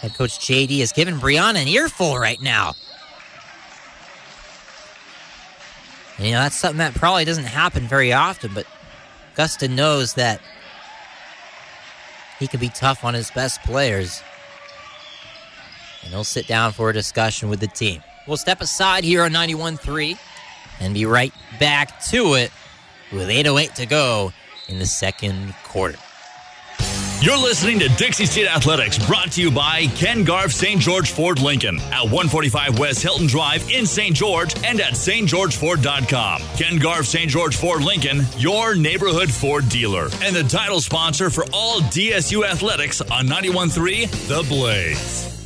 head 0.00 0.14
coach 0.14 0.40
JD 0.40 0.80
has 0.80 0.90
given 0.90 1.20
Brianna 1.20 1.62
an 1.62 1.68
earful 1.68 2.18
right 2.18 2.40
now. 2.42 2.72
And, 6.16 6.26
you 6.26 6.32
know, 6.32 6.40
that's 6.40 6.56
something 6.56 6.78
that 6.78 6.94
probably 6.94 7.24
doesn't 7.24 7.44
happen 7.44 7.86
very 7.86 8.12
often, 8.12 8.52
but 8.54 8.66
Gustin 9.36 9.76
knows 9.76 10.14
that 10.14 10.40
he 12.40 12.48
can 12.48 12.58
be 12.58 12.70
tough 12.70 13.04
on 13.04 13.14
his 13.14 13.30
best 13.30 13.62
players. 13.62 14.20
And 16.02 16.10
he'll 16.10 16.24
sit 16.24 16.48
down 16.48 16.72
for 16.72 16.90
a 16.90 16.92
discussion 16.92 17.48
with 17.48 17.60
the 17.60 17.68
team. 17.68 18.02
We'll 18.26 18.36
step 18.36 18.60
aside 18.60 19.04
here 19.04 19.22
on 19.22 19.32
91 19.32 19.76
3 19.76 20.16
and 20.80 20.94
be 20.94 21.06
right 21.06 21.32
back 21.58 22.02
to 22.06 22.34
it 22.34 22.50
with 23.12 23.28
8.08 23.28 23.74
to 23.74 23.86
go 23.86 24.32
in 24.68 24.78
the 24.78 24.86
second 24.86 25.54
quarter. 25.64 25.98
You're 27.22 27.38
listening 27.38 27.78
to 27.78 27.88
Dixie 27.90 28.26
State 28.26 28.48
Athletics, 28.48 28.98
brought 29.06 29.30
to 29.32 29.40
you 29.40 29.52
by 29.52 29.86
Ken 29.94 30.24
Garff 30.24 30.50
St. 30.50 30.80
George 30.80 31.12
Ford 31.12 31.40
Lincoln 31.40 31.78
at 31.92 32.02
145 32.02 32.80
West 32.80 33.00
Hilton 33.00 33.28
Drive 33.28 33.70
in 33.70 33.86
St. 33.86 34.12
George 34.16 34.56
and 34.64 34.80
at 34.80 34.94
stgeorgeford.com. 34.94 36.42
Ken 36.56 36.78
Garff 36.78 37.06
St. 37.06 37.30
George 37.30 37.54
Ford 37.54 37.84
Lincoln, 37.84 38.22
your 38.38 38.74
neighborhood 38.74 39.30
Ford 39.30 39.68
dealer, 39.68 40.08
and 40.20 40.34
the 40.34 40.42
title 40.42 40.80
sponsor 40.80 41.30
for 41.30 41.44
all 41.52 41.80
DSU 41.80 42.44
athletics 42.44 43.00
on 43.00 43.28
91.3 43.28 44.10
The 44.26 44.42
Blaze. 44.48 45.41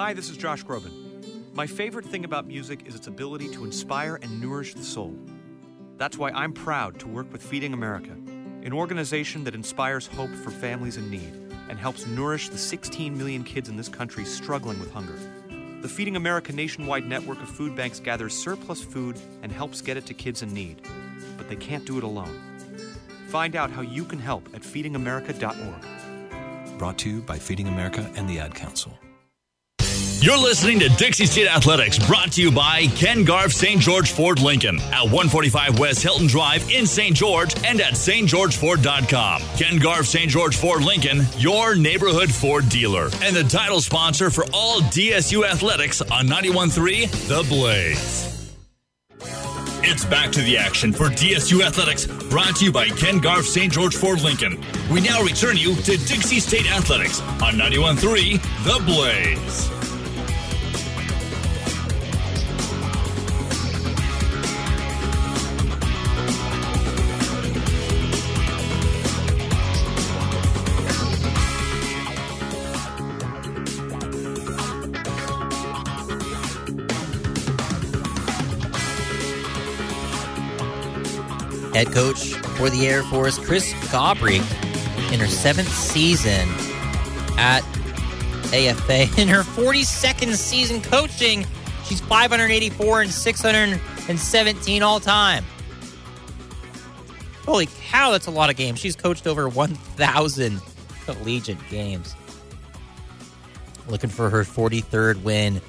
Hi, 0.00 0.14
this 0.14 0.30
is 0.30 0.38
Josh 0.38 0.64
Groban. 0.64 1.52
My 1.52 1.66
favorite 1.66 2.06
thing 2.06 2.24
about 2.24 2.46
music 2.46 2.86
is 2.86 2.94
its 2.94 3.06
ability 3.06 3.50
to 3.50 3.66
inspire 3.66 4.18
and 4.22 4.40
nourish 4.40 4.72
the 4.72 4.82
soul. 4.82 5.14
That's 5.98 6.16
why 6.16 6.30
I'm 6.30 6.54
proud 6.54 6.98
to 7.00 7.06
work 7.06 7.30
with 7.30 7.42
Feeding 7.42 7.74
America 7.74 8.12
an 8.12 8.72
organization 8.72 9.44
that 9.44 9.54
inspires 9.54 10.06
hope 10.06 10.30
for 10.30 10.50
families 10.50 10.96
in 10.96 11.10
need 11.10 11.34
and 11.68 11.78
helps 11.78 12.06
nourish 12.06 12.48
the 12.48 12.56
16 12.56 13.14
million 13.14 13.44
kids 13.44 13.68
in 13.68 13.76
this 13.76 13.90
country 13.90 14.24
struggling 14.24 14.80
with 14.80 14.90
hunger. 14.90 15.18
The 15.82 15.88
Feeding 15.88 16.16
America 16.16 16.50
nationwide 16.50 17.04
network 17.04 17.42
of 17.42 17.50
food 17.50 17.76
banks 17.76 18.00
gathers 18.00 18.34
surplus 18.34 18.82
food 18.82 19.20
and 19.42 19.52
helps 19.52 19.82
get 19.82 19.98
it 19.98 20.06
to 20.06 20.14
kids 20.14 20.40
in 20.40 20.54
need, 20.54 20.80
but 21.36 21.50
they 21.50 21.56
can't 21.56 21.84
do 21.84 21.98
it 21.98 22.04
alone. 22.04 22.40
Find 23.28 23.54
out 23.54 23.70
how 23.70 23.82
you 23.82 24.06
can 24.06 24.18
help 24.18 24.48
at 24.54 24.62
feedingamerica.org. 24.62 26.78
Brought 26.78 26.96
to 27.00 27.10
you 27.10 27.20
by 27.20 27.38
Feeding 27.38 27.68
America 27.68 28.10
and 28.16 28.30
the 28.30 28.38
Ad 28.38 28.54
Council. 28.54 28.98
You're 30.22 30.36
listening 30.36 30.78
to 30.80 30.90
Dixie 30.90 31.24
State 31.24 31.46
Athletics, 31.48 31.98
brought 31.98 32.32
to 32.32 32.42
you 32.42 32.52
by 32.52 32.88
Ken 32.88 33.24
Garff 33.24 33.52
St. 33.52 33.80
George 33.80 34.12
Ford 34.12 34.38
Lincoln 34.38 34.78
at 34.78 35.04
145 35.04 35.78
West 35.78 36.02
Hilton 36.02 36.26
Drive 36.26 36.70
in 36.70 36.86
St. 36.86 37.16
George 37.16 37.54
and 37.64 37.80
at 37.80 37.94
stgeorgeford.com. 37.94 39.42
Ken 39.56 39.78
Garff 39.78 40.04
St. 40.04 40.30
George 40.30 40.58
Ford 40.58 40.84
Lincoln, 40.84 41.22
your 41.38 41.74
neighborhood 41.74 42.30
Ford 42.30 42.68
dealer, 42.68 43.08
and 43.22 43.34
the 43.34 43.44
title 43.44 43.80
sponsor 43.80 44.28
for 44.28 44.44
all 44.52 44.80
DSU 44.80 45.48
athletics 45.48 46.02
on 46.02 46.26
91.3 46.26 47.10
The 47.28 47.42
Blaze. 47.48 48.52
It's 49.82 50.04
back 50.04 50.30
to 50.32 50.42
the 50.42 50.58
action 50.58 50.92
for 50.92 51.06
DSU 51.06 51.62
Athletics, 51.62 52.06
brought 52.28 52.56
to 52.56 52.66
you 52.66 52.72
by 52.72 52.88
Ken 52.88 53.20
Garff 53.20 53.46
St. 53.46 53.72
George 53.72 53.96
Ford 53.96 54.20
Lincoln. 54.20 54.62
We 54.92 55.00
now 55.00 55.22
return 55.22 55.56
you 55.56 55.74
to 55.76 55.96
Dixie 55.96 56.40
State 56.40 56.70
Athletics 56.70 57.22
on 57.22 57.54
91.3 57.54 58.38
The 58.64 58.84
Blaze. 58.84 59.79
Head 81.80 81.94
coach 81.94 82.34
for 82.58 82.68
the 82.68 82.86
Air 82.86 83.02
Force, 83.04 83.38
Chris 83.38 83.72
Gobrecht, 83.90 84.44
in 85.14 85.18
her 85.18 85.26
seventh 85.26 85.72
season 85.72 86.46
at 87.38 87.60
AFA. 88.52 89.04
In 89.18 89.28
her 89.28 89.40
42nd 89.40 90.34
season 90.34 90.82
coaching, 90.82 91.46
she's 91.86 92.00
584 92.00 93.00
and 93.00 93.10
617 93.10 94.82
all 94.82 95.00
time. 95.00 95.42
Holy 97.46 97.66
cow, 97.88 98.10
that's 98.10 98.26
a 98.26 98.30
lot 98.30 98.50
of 98.50 98.56
games. 98.56 98.78
She's 98.78 98.94
coached 98.94 99.26
over 99.26 99.48
1,000 99.48 100.60
collegiate 101.06 101.66
games. 101.70 102.14
Looking 103.88 104.10
for 104.10 104.28
her 104.28 104.42
43rd 104.42 105.22
win 105.22 105.62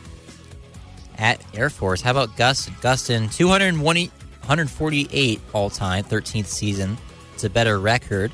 at 1.17 1.41
Air 1.55 1.69
Force. 1.69 2.01
How 2.01 2.11
about 2.11 2.35
Gus 2.35 2.67
Gustin? 2.81 3.33
220, 3.33 4.11
148 4.51 5.39
all 5.53 5.69
time, 5.69 6.03
13th 6.03 6.47
season. 6.47 6.97
It's 7.33 7.45
a 7.45 7.49
better 7.49 7.79
record. 7.79 8.33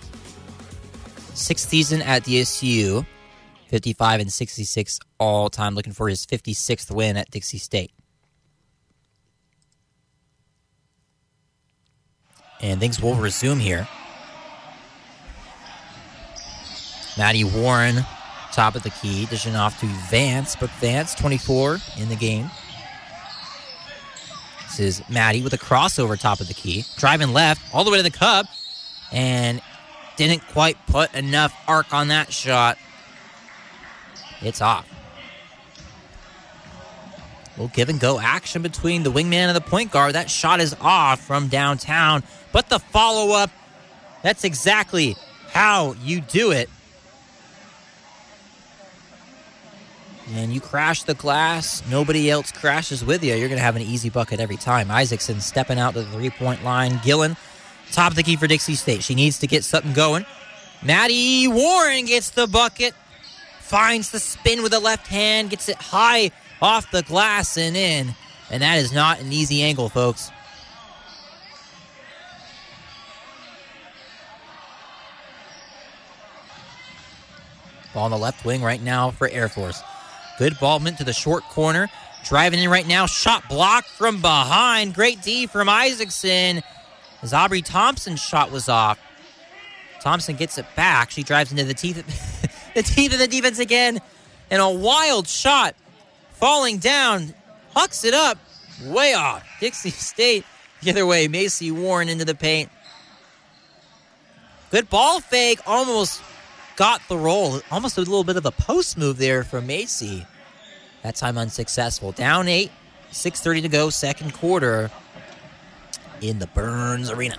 Sixth 1.36 1.70
season 1.70 2.02
at 2.02 2.24
DSU, 2.24 3.06
55 3.68 4.22
and 4.22 4.34
66 4.34 5.00
all 5.20 5.52
time. 5.52 5.76
Looking 5.76 5.94
for 5.94 6.10
his 6.10 6.26
56th 6.26 6.90
win 6.90 7.18
at 7.18 7.30
Dixie 7.30 7.60
State. 7.60 7.92
And 12.62 12.80
things 12.80 13.00
will 13.00 13.14
resume 13.14 13.60
here. 13.60 13.88
Maddie 17.16 17.44
Warren, 17.44 18.04
top 18.54 18.74
of 18.74 18.82
the 18.82 18.90
key, 18.90 19.28
dishing 19.28 19.56
off 19.56 19.80
to 19.82 19.86
Vance. 20.10 20.56
but 20.56 20.72
Vance, 20.82 21.14
24 21.14 21.78
in 22.00 22.10
the 22.10 22.16
game. 22.16 22.50
This 24.78 25.00
is 25.00 25.10
Maddie 25.10 25.42
with 25.42 25.54
a 25.54 25.58
crossover 25.58 26.20
top 26.20 26.40
of 26.40 26.48
the 26.48 26.54
key, 26.54 26.86
driving 26.98 27.34
left 27.34 27.74
all 27.74 27.84
the 27.84 27.90
way 27.90 27.98
to 27.98 28.04
the 28.04 28.12
cup, 28.12 28.46
and 29.12 29.60
didn't 30.18 30.48
quite 30.50 30.78
put 30.86 31.12
enough 31.16 31.52
arc 31.68 31.96
on 31.96 32.10
that 32.10 32.32
shot. 32.32 32.78
It's 34.40 34.62
off. 34.62 34.88
Little 37.54 37.70
give 37.70 37.90
and 37.90 38.00
go 38.00 38.20
action 38.20 38.62
between 38.62 39.02
the 39.02 39.12
wingman 39.12 39.48
and 39.48 39.56
the 39.56 39.62
point 39.62 39.92
guard. 39.92 40.14
That 40.14 40.30
shot 40.30 40.60
is 40.60 40.76
off 40.80 41.22
from 41.22 41.48
downtown, 41.48 42.22
but 42.52 42.70
the 42.70 42.78
follow 42.78 43.34
up, 43.34 43.50
that's 44.22 44.44
exactly 44.44 45.16
how 45.50 45.94
you 46.04 46.22
do 46.22 46.52
it. 46.52 46.70
And 50.34 50.54
you 50.54 50.60
crash 50.60 51.04
the 51.04 51.14
glass, 51.14 51.84
nobody 51.90 52.30
else 52.30 52.52
crashes 52.52 53.04
with 53.04 53.24
you, 53.24 53.34
you're 53.36 53.48
going 53.48 53.60
to 53.60 53.64
have 53.64 53.76
an 53.76 53.82
easy 53.82 54.10
bucket 54.10 54.40
every 54.40 54.58
time. 54.58 54.92
Isaacson 54.92 55.40
stepping 55.40 55.80
out 55.80 55.94
to 55.94 56.02
the 56.02 56.12
three 56.12 56.30
point 56.30 56.64
line. 56.64 57.00
Gillen, 57.04 57.38
top 57.92 58.12
of 58.12 58.16
the 58.16 58.24
key 58.24 58.36
for 58.36 58.48
Dixie 58.48 58.76
State. 58.76 59.04
She 59.04 59.16
needs 59.16 59.40
to 59.40 59.48
get 59.48 59.64
something 59.64 59.94
going. 59.94 60.26
Maddie 60.84 61.48
Warren 61.48 62.06
gets 62.06 62.32
the 62.32 62.48
bucket, 62.48 62.94
finds 63.60 64.12
the 64.12 64.20
spin 64.20 64.62
with 64.62 64.72
the 64.72 64.80
left 64.80 65.08
hand, 65.08 65.50
gets 65.50 65.70
it 65.70 65.78
high 65.78 66.32
off 66.62 66.92
the 66.92 67.04
glass 67.04 67.58
and 67.58 67.76
in. 67.76 68.14
And 68.52 68.62
that 68.62 68.78
is 68.78 68.94
not 68.94 69.20
an 69.20 69.32
easy 69.32 69.64
angle, 69.64 69.90
folks. 69.90 70.32
Ball 77.94 78.06
on 78.06 78.12
the 78.12 78.18
left 78.18 78.46
wing 78.46 78.62
right 78.62 78.82
now 78.82 79.10
for 79.12 79.28
Air 79.30 79.50
Force. 79.50 79.82
Good 80.38 80.54
ballment 80.54 80.98
to 80.98 81.04
the 81.04 81.14
short 81.14 81.44
corner. 81.46 81.90
Driving 82.24 82.60
in 82.60 82.70
right 82.70 82.88
now. 82.88 83.06
Shot 83.06 83.48
blocked 83.50 83.90
from 83.90 84.22
behind. 84.22 84.94
Great 84.94 85.22
D 85.22 85.48
from 85.48 85.70
Isaacson. 85.70 86.62
As 87.22 87.34
Aubrey 87.34 87.62
Thompson's 87.62 88.22
shot 88.22 88.52
was 88.52 88.70
off. 88.70 89.00
Thompson 90.00 90.36
gets 90.36 90.58
it 90.58 90.66
back. 90.76 91.10
She 91.10 91.24
drives 91.24 91.52
into 91.52 91.64
the 91.64 91.74
teeth, 91.74 91.98
of, 91.98 92.06
the 92.76 92.84
teeth 92.84 93.14
of 93.14 93.20
the 93.20 93.28
defense 93.28 93.60
again. 93.60 94.00
And 94.52 94.62
a 94.62 94.70
wild 94.70 95.28
shot 95.28 95.76
falling 96.34 96.78
down. 96.78 97.34
Hucks 97.74 98.04
it 98.04 98.14
up. 98.14 98.38
Way 98.86 99.14
off. 99.14 99.44
Dixie 99.60 99.90
State 99.90 100.46
the 100.82 100.92
other 100.92 101.06
way. 101.06 101.28
Macy 101.28 101.72
Warren 101.72 102.10
into 102.10 102.26
the 102.26 102.36
paint. 102.36 102.70
Good 104.70 104.90
ball 104.90 105.20
fake. 105.20 105.60
Almost 105.66 106.22
got 106.78 107.02
the 107.10 107.18
roll. 107.18 107.60
Almost 107.70 107.98
a 107.98 108.02
little 108.02 108.24
bit 108.24 108.38
of 108.38 108.46
a 108.46 108.52
post 108.52 108.98
move 108.98 109.18
there 109.18 109.44
from 109.44 109.68
Macy. 109.68 110.26
That 111.04 111.16
time 111.16 111.38
unsuccessful. 111.38 112.14
Down 112.14 112.48
eight, 112.48 112.72
6.30 113.12 113.64
to 113.64 113.70
go, 113.70 113.90
second 113.90 114.34
quarter 114.34 114.90
in 116.22 116.40
the 116.40 116.48
Burns 116.48 117.12
Arena. 117.12 117.38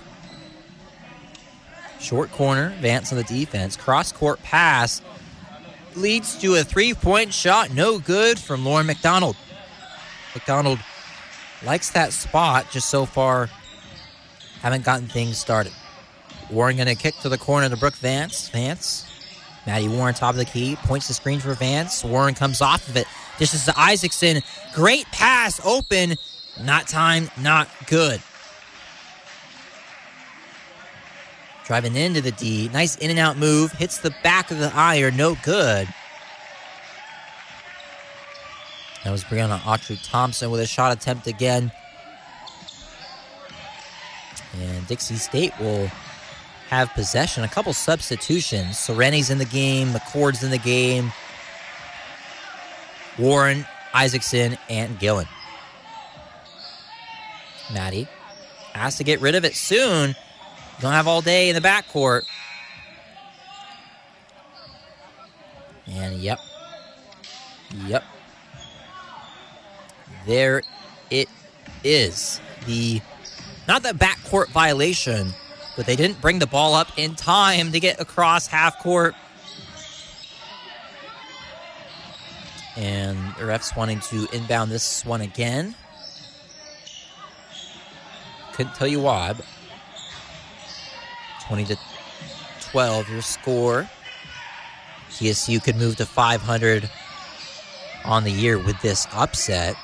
Short 1.99 2.31
corner, 2.31 2.73
Vance 2.79 3.11
on 3.11 3.17
the 3.17 3.23
defense. 3.23 3.75
Cross 3.75 4.13
court 4.13 4.41
pass 4.43 5.01
leads 5.95 6.37
to 6.39 6.55
a 6.55 6.63
three 6.63 6.93
point 6.93 7.33
shot. 7.33 7.73
No 7.73 7.99
good 7.99 8.39
from 8.39 8.63
Lauren 8.63 8.85
McDonald. 8.85 9.35
McDonald 10.33 10.79
likes 11.65 11.89
that 11.91 12.13
spot, 12.13 12.67
just 12.71 12.89
so 12.89 13.05
far 13.05 13.49
haven't 14.61 14.85
gotten 14.85 15.07
things 15.07 15.37
started. 15.37 15.73
Warren 16.49 16.77
going 16.77 16.87
to 16.87 16.95
kick 16.95 17.15
to 17.19 17.29
the 17.29 17.37
corner 17.37 17.69
to 17.69 17.77
Brooke 17.77 17.95
Vance. 17.95 18.49
Vance. 18.49 19.08
Maddie 19.69 19.87
Warren, 19.87 20.15
top 20.15 20.31
of 20.31 20.37
the 20.37 20.45
key, 20.45 20.77
points 20.77 21.07
the 21.07 21.13
screen 21.13 21.39
for 21.39 21.53
Vance. 21.53 22.03
Warren 22.03 22.33
comes 22.33 22.59
off 22.59 22.87
of 22.89 22.97
it. 22.97 23.05
This 23.37 23.53
is 23.53 23.65
to 23.65 23.79
Isaacson. 23.79 24.41
Great 24.73 25.05
pass, 25.11 25.61
open. 25.63 26.15
Not 26.59 26.87
time, 26.87 27.29
not 27.39 27.69
good. 27.85 28.19
Driving 31.65 31.95
into 31.95 32.19
the 32.19 32.31
D. 32.31 32.67
Nice 32.73 32.95
in 32.95 33.11
and 33.11 33.19
out 33.19 33.37
move. 33.37 33.71
Hits 33.73 33.99
the 33.99 34.11
back 34.23 34.49
of 34.49 34.57
the 34.57 34.71
iron. 34.73 35.15
No 35.15 35.35
good. 35.43 35.87
That 39.03 39.11
was 39.11 39.23
Brianna 39.23 39.59
Autry 39.59 39.99
Thompson 40.03 40.49
with 40.49 40.61
a 40.61 40.65
shot 40.65 40.97
attempt 40.97 41.27
again. 41.27 41.71
And 44.59 44.87
Dixie 44.87 45.17
State 45.17 45.53
will 45.59 45.91
have 46.69 46.93
possession. 46.93 47.43
A 47.43 47.47
couple 47.47 47.73
substitutions. 47.73 48.77
Sereni's 48.77 49.29
in 49.29 49.37
the 49.39 49.45
game. 49.45 49.89
McCord's 49.89 50.43
in 50.43 50.51
the 50.51 50.57
game. 50.57 51.11
Warren, 53.17 53.65
Isaacson, 53.93 54.57
and 54.69 54.97
Gillen. 54.99 55.27
Maddie 57.73 58.07
has 58.73 58.97
to 58.97 59.03
get 59.03 59.19
rid 59.19 59.35
of 59.35 59.45
it 59.45 59.55
soon. 59.55 60.15
Don't 60.79 60.93
have 60.93 61.07
all 61.07 61.21
day 61.21 61.49
in 61.49 61.55
the 61.55 61.61
backcourt. 61.61 62.21
And 65.87 66.15
yep. 66.15 66.39
Yep. 67.87 68.03
There 70.25 70.61
it 71.09 71.27
is. 71.83 72.39
The 72.65 73.01
not 73.67 73.83
the 73.83 73.89
backcourt 73.89 74.49
violation, 74.49 75.33
but 75.79 75.85
they 75.85 75.95
didn't 75.95 76.19
bring 76.19 76.39
the 76.39 76.45
ball 76.45 76.73
up 76.73 76.89
in 76.97 77.15
time 77.15 77.71
to 77.71 77.79
get 77.79 78.01
across 78.01 78.47
half 78.47 78.79
court. 78.79 79.15
And 82.75 83.17
the 83.35 83.45
refs 83.45 83.77
wanting 83.77 84.01
to 84.01 84.27
inbound 84.33 84.71
this 84.71 85.05
one 85.05 85.21
again. 85.21 85.73
Couldn't 88.51 88.75
tell 88.75 88.89
you 88.89 88.99
why, 88.99 89.31
but 89.31 89.45
20 91.47 91.63
to 91.63 91.77
12 92.59 93.09
your 93.09 93.21
score. 93.21 93.89
TSU 95.11 95.61
could 95.61 95.77
move 95.77 95.95
to 95.95 96.05
500 96.05 96.89
on 98.03 98.25
the 98.25 98.31
year 98.33 98.59
with 98.59 98.81
this 98.81 99.07
upset. 99.13 99.77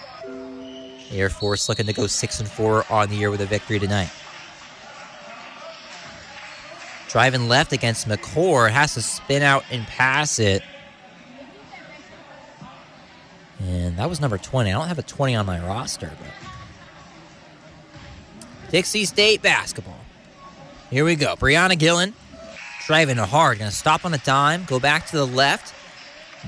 Air 1.09 1.29
Force 1.29 1.69
looking 1.69 1.85
to 1.85 1.93
go 1.93 2.05
6 2.05 2.39
and 2.41 2.49
4 2.49 2.83
on 2.91 3.09
the 3.09 3.15
year 3.15 3.31
with 3.31 3.39
a 3.39 3.45
victory 3.45 3.79
tonight. 3.79 4.11
Driving 7.15 7.47
left 7.47 7.71
against 7.71 8.09
McCord, 8.09 8.71
has 8.71 8.95
to 8.95 9.01
spin 9.01 9.41
out 9.41 9.63
and 9.71 9.87
pass 9.87 10.37
it. 10.37 10.61
And 13.61 13.97
that 13.97 14.09
was 14.09 14.19
number 14.19 14.37
20. 14.37 14.69
I 14.69 14.73
don't 14.77 14.89
have 14.89 14.99
a 14.99 15.01
20 15.01 15.33
on 15.33 15.45
my 15.45 15.65
roster, 15.65 16.11
but 16.19 16.27
Dixie 18.69 19.05
State 19.05 19.41
basketball. 19.41 20.01
Here 20.89 21.05
we 21.05 21.15
go. 21.15 21.37
Brianna 21.37 21.79
Gillen 21.79 22.13
driving 22.85 23.15
hard. 23.15 23.59
Going 23.59 23.71
to 23.71 23.77
stop 23.77 24.03
on 24.03 24.13
a 24.13 24.17
dime, 24.17 24.65
go 24.65 24.77
back 24.77 25.07
to 25.07 25.15
the 25.15 25.25
left. 25.25 25.73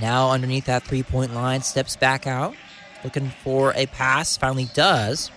Now 0.01 0.31
underneath 0.31 0.65
that 0.65 0.83
three 0.83 1.01
point 1.01 1.33
line, 1.33 1.61
steps 1.61 1.95
back 1.95 2.27
out. 2.27 2.55
Looking 3.05 3.29
for 3.41 3.71
a 3.77 3.85
pass. 3.85 4.35
Finally 4.35 4.67
does 4.73 5.31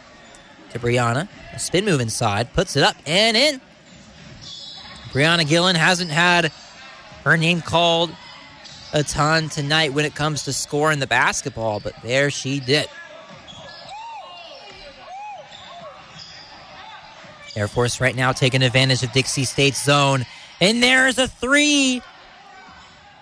to 0.70 0.80
Brianna. 0.80 1.28
A 1.52 1.60
spin 1.60 1.84
move 1.84 2.00
inside. 2.00 2.52
Puts 2.52 2.74
it 2.74 2.82
up 2.82 2.96
and 3.06 3.36
in. 3.36 3.60
Brianna 5.12 5.46
Gillen 5.46 5.76
hasn't 5.76 6.10
had 6.10 6.52
her 7.24 7.36
name 7.36 7.60
called 7.60 8.10
a 8.92 9.02
ton 9.02 9.48
tonight 9.48 9.92
when 9.92 10.04
it 10.04 10.14
comes 10.14 10.44
to 10.44 10.52
scoring 10.52 10.98
the 10.98 11.06
basketball, 11.06 11.80
but 11.80 11.94
there 12.02 12.30
she 12.30 12.60
did. 12.60 12.88
Air 17.56 17.68
Force 17.68 18.00
right 18.00 18.14
now 18.14 18.32
taking 18.32 18.62
advantage 18.62 19.02
of 19.02 19.12
Dixie 19.12 19.44
State's 19.44 19.82
zone. 19.84 20.24
And 20.60 20.82
there's 20.82 21.18
a 21.18 21.26
three. 21.26 22.02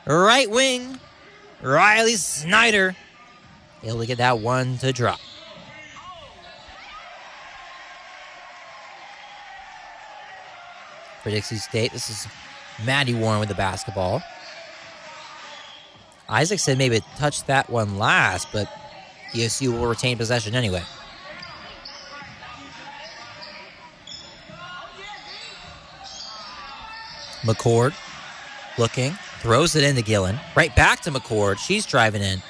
Right 0.07 0.51
wing. 0.51 0.98
Riley 1.62 2.16
Snyder. 2.16 2.94
Able 3.83 4.01
to 4.01 4.07
get 4.07 4.18
that 4.18 4.38
one 4.40 4.79
to 4.79 4.92
drop. 4.92 5.20
For 11.29 11.33
Dixie 11.33 11.57
State, 11.57 11.93
this 11.93 12.09
is 12.09 12.27
Maddie 12.87 13.12
Warren 13.12 13.38
with 13.38 13.51
the 13.51 13.55
basketball. 13.55 14.23
Isaac 16.27 16.59
said 16.59 16.79
maybe 16.79 16.97
it 16.97 17.05
touched 17.19 17.49
that 17.49 17.69
one 17.69 17.99
last, 17.99 18.49
but 18.51 18.67
ESU 19.35 19.79
will 19.79 19.87
retain 19.87 20.17
possession 20.17 20.55
anyway. 20.55 20.83
McCord 27.43 27.93
looking, 28.79 29.12
throws 29.41 29.77
it 29.77 29.85
into 29.85 30.01
Gillen. 30.01 30.41
Right 30.57 30.75
back 30.75 31.01
to 31.01 31.11
McCord. 31.11 31.59
She's 31.59 31.85
driving 31.85 32.23
in. 32.23 32.41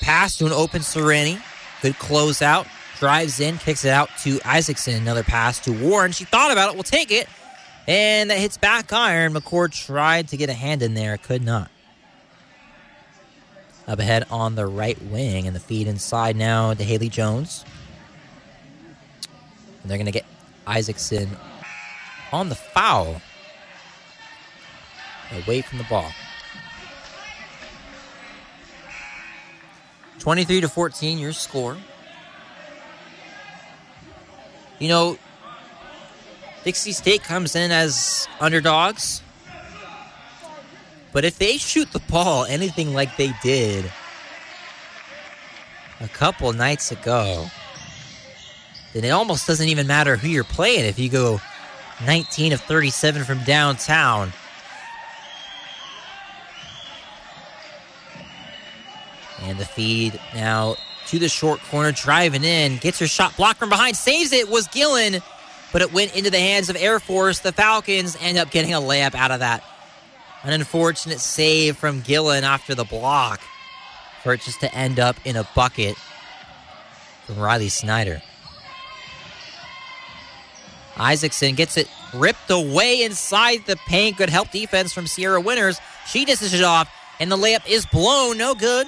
Pass 0.00 0.38
to 0.38 0.46
an 0.46 0.52
open 0.52 0.82
Sereni. 0.82 1.42
Good 1.82 1.94
closeout. 1.94 2.68
Drives 3.00 3.40
in, 3.40 3.58
kicks 3.58 3.84
it 3.84 3.90
out 3.90 4.10
to 4.20 4.38
Isaacson. 4.44 4.94
Another 4.94 5.24
pass 5.24 5.58
to 5.64 5.72
Warren. 5.72 6.12
She 6.12 6.22
thought 6.22 6.52
about 6.52 6.70
it. 6.70 6.74
We'll 6.74 6.84
take 6.84 7.10
it. 7.10 7.26
And 7.86 8.30
that 8.30 8.38
hits 8.38 8.56
back 8.56 8.92
iron. 8.92 9.34
McCord 9.34 9.72
tried 9.72 10.28
to 10.28 10.36
get 10.36 10.48
a 10.48 10.52
hand 10.52 10.82
in 10.82 10.94
there. 10.94 11.16
Could 11.18 11.42
not. 11.42 11.70
Up 13.88 13.98
ahead 13.98 14.26
on 14.30 14.54
the 14.54 14.66
right 14.66 15.00
wing. 15.02 15.46
And 15.46 15.56
the 15.56 15.60
feed 15.60 15.88
inside 15.88 16.36
now 16.36 16.72
to 16.74 16.84
Haley 16.84 17.08
Jones. 17.08 17.64
And 19.82 19.90
they're 19.90 19.98
going 19.98 20.06
to 20.06 20.12
get 20.12 20.26
Isaacson 20.66 21.36
on 22.32 22.48
the 22.48 22.54
foul 22.54 23.20
away 25.44 25.60
from 25.62 25.78
the 25.78 25.84
ball. 25.84 26.12
23 30.20 30.60
to 30.60 30.68
14, 30.68 31.18
your 31.18 31.32
score. 31.32 31.76
You 34.78 34.88
know, 34.88 35.18
Dixie 36.64 36.92
State 36.92 37.24
comes 37.24 37.56
in 37.56 37.70
as 37.70 38.28
underdogs. 38.40 39.22
But 41.12 41.24
if 41.24 41.38
they 41.38 41.58
shoot 41.58 41.92
the 41.92 41.98
ball 41.98 42.44
anything 42.44 42.94
like 42.94 43.16
they 43.16 43.32
did 43.42 43.90
a 46.00 46.08
couple 46.08 46.52
nights 46.52 46.90
ago, 46.90 47.46
then 48.92 49.04
it 49.04 49.10
almost 49.10 49.46
doesn't 49.46 49.68
even 49.68 49.86
matter 49.86 50.16
who 50.16 50.28
you're 50.28 50.44
playing 50.44 50.84
if 50.84 50.98
you 50.98 51.08
go 51.08 51.40
19 52.06 52.52
of 52.52 52.60
37 52.62 53.24
from 53.24 53.42
downtown. 53.44 54.32
And 59.42 59.58
the 59.58 59.64
feed 59.64 60.18
now 60.34 60.76
to 61.08 61.18
the 61.18 61.28
short 61.28 61.60
corner, 61.64 61.92
driving 61.92 62.44
in, 62.44 62.76
gets 62.78 62.98
her 63.00 63.06
shot 63.06 63.36
blocked 63.36 63.58
from 63.58 63.68
behind, 63.68 63.96
saves 63.96 64.32
it, 64.32 64.48
was 64.48 64.68
Gillen, 64.68 65.20
but 65.72 65.82
it 65.82 65.92
went 65.92 66.14
into 66.16 66.30
the 66.30 66.38
hands 66.38 66.68
of 66.68 66.76
Air 66.76 67.00
Force. 67.00 67.40
The 67.40 67.52
Falcons 67.52 68.16
end 68.20 68.38
up 68.38 68.50
getting 68.50 68.74
a 68.74 68.80
layup 68.80 69.14
out 69.14 69.30
of 69.30 69.40
that. 69.40 69.64
An 70.44 70.52
unfortunate 70.52 71.20
save 71.20 71.76
from 71.76 72.00
Gillen 72.00 72.44
after 72.44 72.74
the 72.74 72.84
block 72.84 73.40
for 74.22 74.32
it 74.32 74.40
just 74.40 74.60
to 74.60 74.72
end 74.74 75.00
up 75.00 75.16
in 75.24 75.36
a 75.36 75.46
bucket 75.54 75.96
from 77.26 77.38
Riley 77.38 77.68
Snyder. 77.68 78.22
Isaacson 80.96 81.54
gets 81.54 81.76
it 81.76 81.88
ripped 82.14 82.50
away 82.50 83.02
inside 83.02 83.64
the 83.66 83.76
paint. 83.86 84.18
Good 84.18 84.30
help 84.30 84.50
defense 84.50 84.92
from 84.92 85.06
Sierra 85.06 85.40
Winters. 85.40 85.80
She 86.06 86.24
dishes 86.24 86.52
it 86.52 86.62
off, 86.62 86.88
and 87.18 87.32
the 87.32 87.36
layup 87.36 87.66
is 87.68 87.86
blown. 87.86 88.36
No 88.36 88.54
good. 88.54 88.86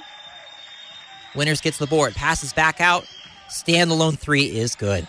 Winters 1.35 1.61
gets 1.61 1.78
the 1.78 1.87
board, 1.87 2.14
passes 2.14 2.53
back 2.53 2.80
out. 2.80 3.05
Standalone 3.49 4.18
three 4.18 4.45
is 4.45 4.74
good. 4.74 5.09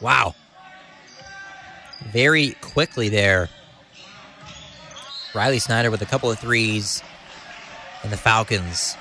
Wow. 0.00 0.34
Very 2.06 2.52
quickly 2.60 3.08
there. 3.08 3.48
Riley 5.34 5.58
Snyder 5.58 5.90
with 5.90 6.02
a 6.02 6.06
couple 6.06 6.30
of 6.30 6.38
threes. 6.38 7.02
And 8.02 8.12
the 8.12 8.16
Falcons 8.16 8.96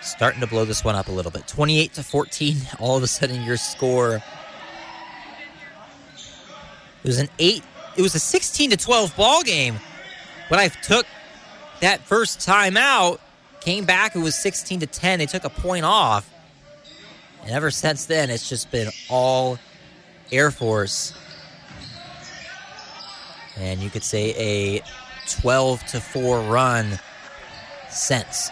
starting 0.00 0.40
to 0.40 0.46
blow 0.46 0.64
this 0.64 0.82
one 0.82 0.94
up 0.94 1.08
a 1.08 1.12
little 1.12 1.30
bit. 1.30 1.46
28 1.46 1.92
to 1.94 2.02
14. 2.02 2.56
All 2.80 2.96
of 2.96 3.02
a 3.02 3.06
sudden, 3.06 3.42
your 3.42 3.56
score. 3.56 4.22
It 7.04 7.06
was 7.06 7.18
an 7.18 7.28
eight. 7.38 7.62
It 7.96 8.02
was 8.02 8.14
a 8.14 8.18
16 8.18 8.70
to 8.70 8.76
12 8.76 9.16
ball 9.16 9.42
game. 9.42 9.78
When 10.48 10.58
I 10.58 10.68
took 10.68 11.06
that 11.80 12.00
first 12.00 12.40
time 12.40 12.76
out, 12.76 13.20
came 13.60 13.84
back. 13.84 14.16
It 14.16 14.20
was 14.20 14.34
16 14.34 14.80
to 14.80 14.86
10. 14.86 15.18
They 15.18 15.26
took 15.26 15.44
a 15.44 15.50
point 15.50 15.84
off. 15.84 16.28
And 17.42 17.50
ever 17.52 17.70
since 17.70 18.06
then, 18.06 18.30
it's 18.30 18.48
just 18.48 18.70
been 18.70 18.88
all 19.08 19.58
Air 20.32 20.50
Force. 20.50 21.12
And 23.58 23.80
you 23.80 23.90
could 23.90 24.04
say 24.04 24.34
a 24.36 24.82
12 25.28 25.84
to 25.86 26.00
4 26.00 26.40
run 26.42 26.98
since. 27.90 28.50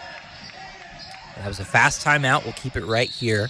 That 1.37 1.47
was 1.47 1.59
a 1.59 1.65
fast 1.65 2.05
timeout. 2.05 2.43
We'll 2.43 2.53
keep 2.53 2.75
it 2.75 2.85
right 2.85 3.09
here. 3.09 3.47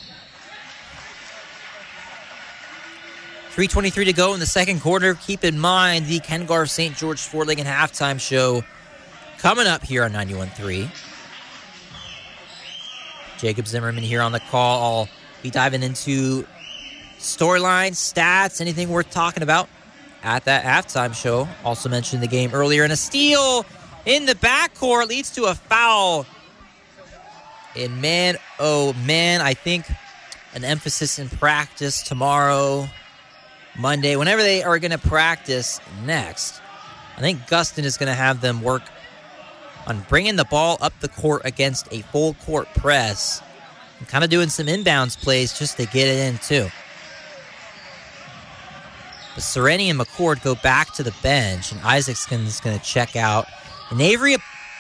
3.23 3.58 4.05
to 4.05 4.14
go 4.14 4.34
in 4.36 4.39
the 4.39 4.45
second 4.45 4.82
quarter. 4.82 5.16
Keep 5.16 5.43
in 5.43 5.58
mind 5.58 6.05
the 6.05 6.20
Ken 6.20 6.45
Garff 6.45 6.70
St. 6.70 6.95
George 6.95 7.34
Lincoln 7.34 7.66
halftime 7.66 8.20
show 8.20 8.64
coming 9.39 9.66
up 9.66 9.84
here 9.84 10.03
on 10.03 10.12
91.3. 10.12 10.89
Jacob 13.39 13.68
Zimmerman 13.68 14.03
here 14.03 14.22
on 14.22 14.32
the 14.32 14.39
call. 14.39 14.84
I'll 14.84 15.10
be 15.41 15.49
diving 15.49 15.82
into 15.82 16.45
storylines, 17.18 17.93
stats, 17.93 18.62
anything 18.62 18.89
worth 18.89 19.10
talking 19.10 19.41
about 19.41 19.70
at 20.28 20.43
that 20.45 20.65
halftime 20.65 21.15
show. 21.15 21.47
Also 21.63 21.88
mentioned 21.88 22.21
the 22.21 22.28
game 22.28 22.51
earlier, 22.53 22.84
and 22.84 22.91
a 22.91 22.97
steal 22.97 23.65
in 24.05 24.25
the 24.25 24.36
backcourt 24.36 25.07
leads 25.07 25.32
to 25.32 25.45
a 25.45 25.55
foul. 25.55 26.25
And 27.75 28.01
man, 28.01 28.36
oh 28.59 28.93
man, 29.05 29.39
I 29.39 29.53
think 29.53 29.86
an 30.53 30.65
emphasis 30.65 31.17
in 31.17 31.30
practice 31.30 32.03
tomorrow 32.03 32.89
Monday, 33.78 34.15
whenever 34.15 34.41
they 34.41 34.63
are 34.63 34.80
going 34.80 34.91
to 34.91 34.97
practice 34.97 35.80
next, 36.03 36.61
I 37.15 37.21
think 37.21 37.41
Gustin 37.47 37.84
is 37.84 37.97
going 37.97 38.07
to 38.07 38.15
have 38.15 38.41
them 38.41 38.61
work 38.61 38.84
on 39.86 40.05
bringing 40.09 40.36
the 40.36 40.45
ball 40.45 40.78
up 40.82 40.99
the 40.99 41.07
court 41.07 41.43
against 41.45 41.88
a 41.93 42.01
full 42.01 42.34
court 42.34 42.67
press 42.75 43.41
and 43.99 44.07
kind 44.07 44.23
of 44.23 44.30
doing 44.30 44.49
some 44.49 44.67
inbounds 44.67 45.17
plays 45.17 45.57
just 45.57 45.78
to 45.78 45.86
get 45.86 46.07
it 46.07 46.28
in, 46.28 46.38
too. 46.39 46.69
But 49.38 49.44
Sereni 49.44 49.92
and 49.92 50.00
McCord 50.00 50.42
go 50.42 50.56
back 50.56 50.96
to 50.96 51.04
the 51.04 51.14
bench, 51.22 51.72
and 51.72 51.80
Isaacson 51.82 52.42
is 52.42 52.60
going 52.60 52.78
to 52.78 52.84
check 52.84 53.16
out. 53.16 53.46
And 53.92 54.02
Avery, 54.02 54.36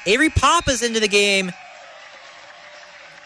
Avery 0.07 0.31
Papa's 0.31 0.81
into 0.81 0.99
the 0.99 1.07
game. 1.07 1.51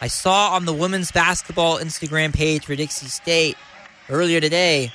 I 0.01 0.07
saw 0.07 0.49
on 0.49 0.65
the 0.65 0.73
women's 0.73 1.09
basketball 1.09 1.77
Instagram 1.77 2.35
page 2.35 2.65
for 2.65 2.75
Dixie 2.75 3.07
State 3.07 3.55
earlier 4.09 4.41
today 4.41 4.91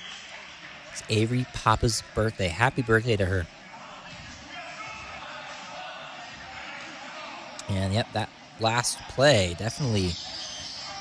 it's 0.97 1.03
Avery 1.11 1.45
Papa's 1.53 2.03
birthday. 2.15 2.49
Happy 2.49 2.81
birthday 2.81 3.17
to 3.17 3.27
her. 3.27 3.47
And 7.69 7.93
yep, 7.93 8.11
that 8.15 8.31
last 8.61 8.99
play 9.11 9.55
definitely, 9.59 10.13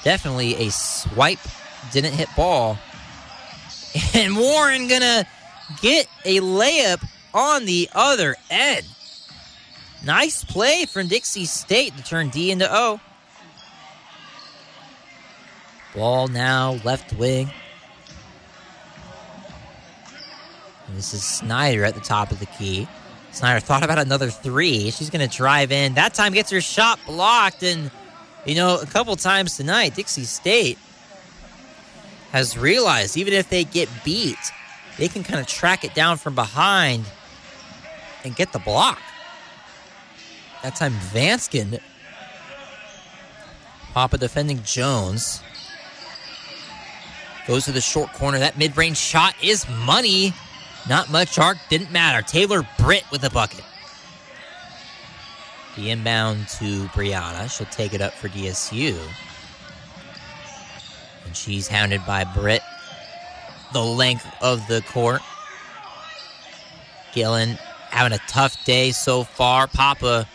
definitely 0.04 0.56
a 0.56 0.72
swipe 0.72 1.40
didn't 1.94 2.14
hit 2.14 2.28
ball. 2.36 2.78
And 4.14 4.36
Warren 4.36 4.88
gonna 4.88 5.26
get 5.82 6.08
a 6.26 6.39
layup 6.41 7.04
on 7.34 7.66
the 7.66 7.89
other 7.93 8.36
end. 8.50 8.86
Nice 10.06 10.43
play 10.43 10.86
from 10.86 11.08
Dixie 11.08 11.46
State 11.46 11.96
to 11.98 12.04
turn 12.04 12.30
D 12.30 12.52
into 12.52 12.68
O. 12.72 13.00
Ball 15.96 16.28
now 16.28 16.80
left 16.84 17.14
wing. 17.14 17.50
This 20.89 21.14
is 21.14 21.24
Snyder 21.24 21.84
at 21.84 21.96
the 21.96 22.02
top 22.02 22.32
of 22.32 22.39
the 22.39 22.46
key. 22.46 22.88
Snyder 23.32 23.60
thought 23.60 23.84
about 23.84 23.98
another 23.98 24.30
three. 24.30 24.91
She's 24.91 25.10
going 25.10 25.28
to 25.28 25.36
drive 25.38 25.72
in. 25.72 25.96
That 25.96 26.14
time 26.14 26.34
gets 26.34 26.52
her 26.52 26.62
shot 26.62 27.00
blocked. 27.06 27.64
And, 27.64 27.91
you 28.46 28.56
know, 28.56 28.80
a 28.80 28.86
couple 28.86 29.16
times 29.16 29.58
tonight, 29.58 29.96
Dixie 29.96 30.24
State 30.24 30.78
has 32.36 32.58
realized 32.58 33.16
even 33.16 33.32
if 33.32 33.50
they 33.50 33.64
get 33.64 33.88
beat, 34.04 34.52
they 34.98 35.08
can 35.08 35.24
kind 35.24 35.40
of 35.40 35.48
track 35.48 35.86
it 35.86 35.96
down 35.96 36.18
from 36.18 36.36
behind 36.36 37.06
and 38.26 38.36
get 38.36 38.52
the 38.52 38.60
block. 38.60 39.02
That 40.62 40.76
time, 40.76 40.92
Vanskin. 41.14 41.80
Papa 43.94 44.18
defending 44.18 44.64
Jones. 44.64 45.42
Goes 47.48 47.64
to 47.66 47.72
the 47.72 47.80
short 47.80 48.12
corner. 48.12 48.38
That 48.40 48.58
mid 48.58 48.76
range 48.76 48.98
shot 48.98 49.34
is 49.42 49.66
money. 49.86 50.34
Not 50.90 51.10
much 51.10 51.40
arc, 51.40 51.58
didn't 51.70 51.94
matter. 51.94 52.22
Taylor 52.22 52.68
Britt 52.78 53.06
with 53.14 53.24
a 53.24 53.30
bucket. 53.30 53.64
The 55.78 55.90
inbound 55.90 56.50
to 56.50 56.88
Brianna. 56.88 57.50
She'll 57.50 57.66
take 57.68 57.94
it 57.94 58.02
up 58.02 58.12
for 58.12 58.28
DSU. 58.28 59.00
She's 61.36 61.68
hounded 61.68 62.06
by 62.06 62.24
Britt 62.24 62.62
the 63.74 63.82
length 63.82 64.26
of 64.42 64.66
the 64.68 64.82
court. 64.82 65.22
Gillen 67.14 67.58
having 67.90 68.14
a 68.14 68.22
tough 68.28 68.64
day 68.66 68.92
so 68.92 69.24
far. 69.24 69.68
Papa 69.68 70.28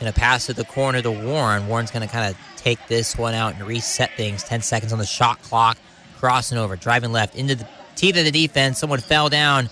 to 0.00 0.12
pass 0.12 0.46
to 0.46 0.52
the 0.52 0.64
corner 0.64 1.00
to 1.02 1.10
Warren. 1.10 1.66
Warren's 1.66 1.90
to 1.90 2.06
kind 2.06 2.30
of 2.30 2.38
take 2.56 2.78
this 2.88 3.16
one 3.16 3.34
out 3.34 3.54
and 3.54 3.64
reset 3.64 4.10
things. 4.16 4.42
10 4.44 4.62
seconds 4.62 4.92
on 4.92 4.98
the 4.98 5.06
shot 5.06 5.40
clock. 5.42 5.78
Crossing 6.18 6.58
over, 6.58 6.76
driving 6.76 7.12
left 7.12 7.34
into 7.34 7.54
the 7.54 7.68
teeth 7.96 8.16
of 8.16 8.24
the 8.24 8.30
defense. 8.30 8.78
Someone 8.78 9.00
fell 9.00 9.28
down. 9.28 9.68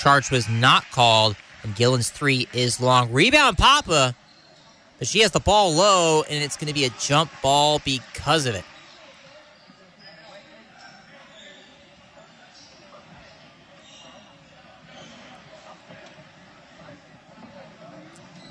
Charge 0.00 0.30
was 0.30 0.48
not 0.48 0.84
called, 0.90 1.36
and 1.62 1.74
Gillen's 1.74 2.10
three 2.10 2.48
is 2.52 2.80
long. 2.80 3.12
Rebound, 3.12 3.58
Papa, 3.58 4.14
but 4.98 5.06
she 5.06 5.20
has 5.20 5.30
the 5.30 5.40
ball 5.40 5.72
low, 5.72 6.22
and 6.28 6.42
it's 6.42 6.56
going 6.56 6.68
to 6.68 6.74
be 6.74 6.84
a 6.84 6.90
jump 7.00 7.30
ball 7.42 7.80
because 7.84 8.46
of 8.46 8.54
it. 8.54 8.64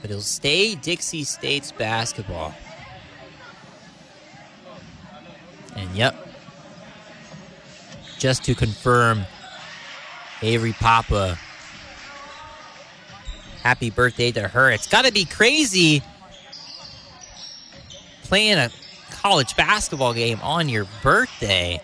It'll 0.09 0.21
stay 0.21 0.75
Dixie 0.75 1.23
State's 1.23 1.71
basketball. 1.71 2.53
And 5.75 5.89
yep, 5.95 6.15
just 8.17 8.43
to 8.45 8.55
confirm, 8.55 9.25
Avery 10.41 10.73
Papa. 10.73 11.37
Happy 13.63 13.89
birthday 13.89 14.31
to 14.31 14.47
her. 14.47 14.71
It's 14.71 14.87
got 14.87 15.05
to 15.05 15.11
be 15.11 15.25
crazy 15.25 16.01
playing 18.23 18.57
a 18.57 18.69
college 19.09 19.55
basketball 19.55 20.13
game 20.13 20.39
on 20.41 20.69
your 20.69 20.85
birthday 21.01 21.81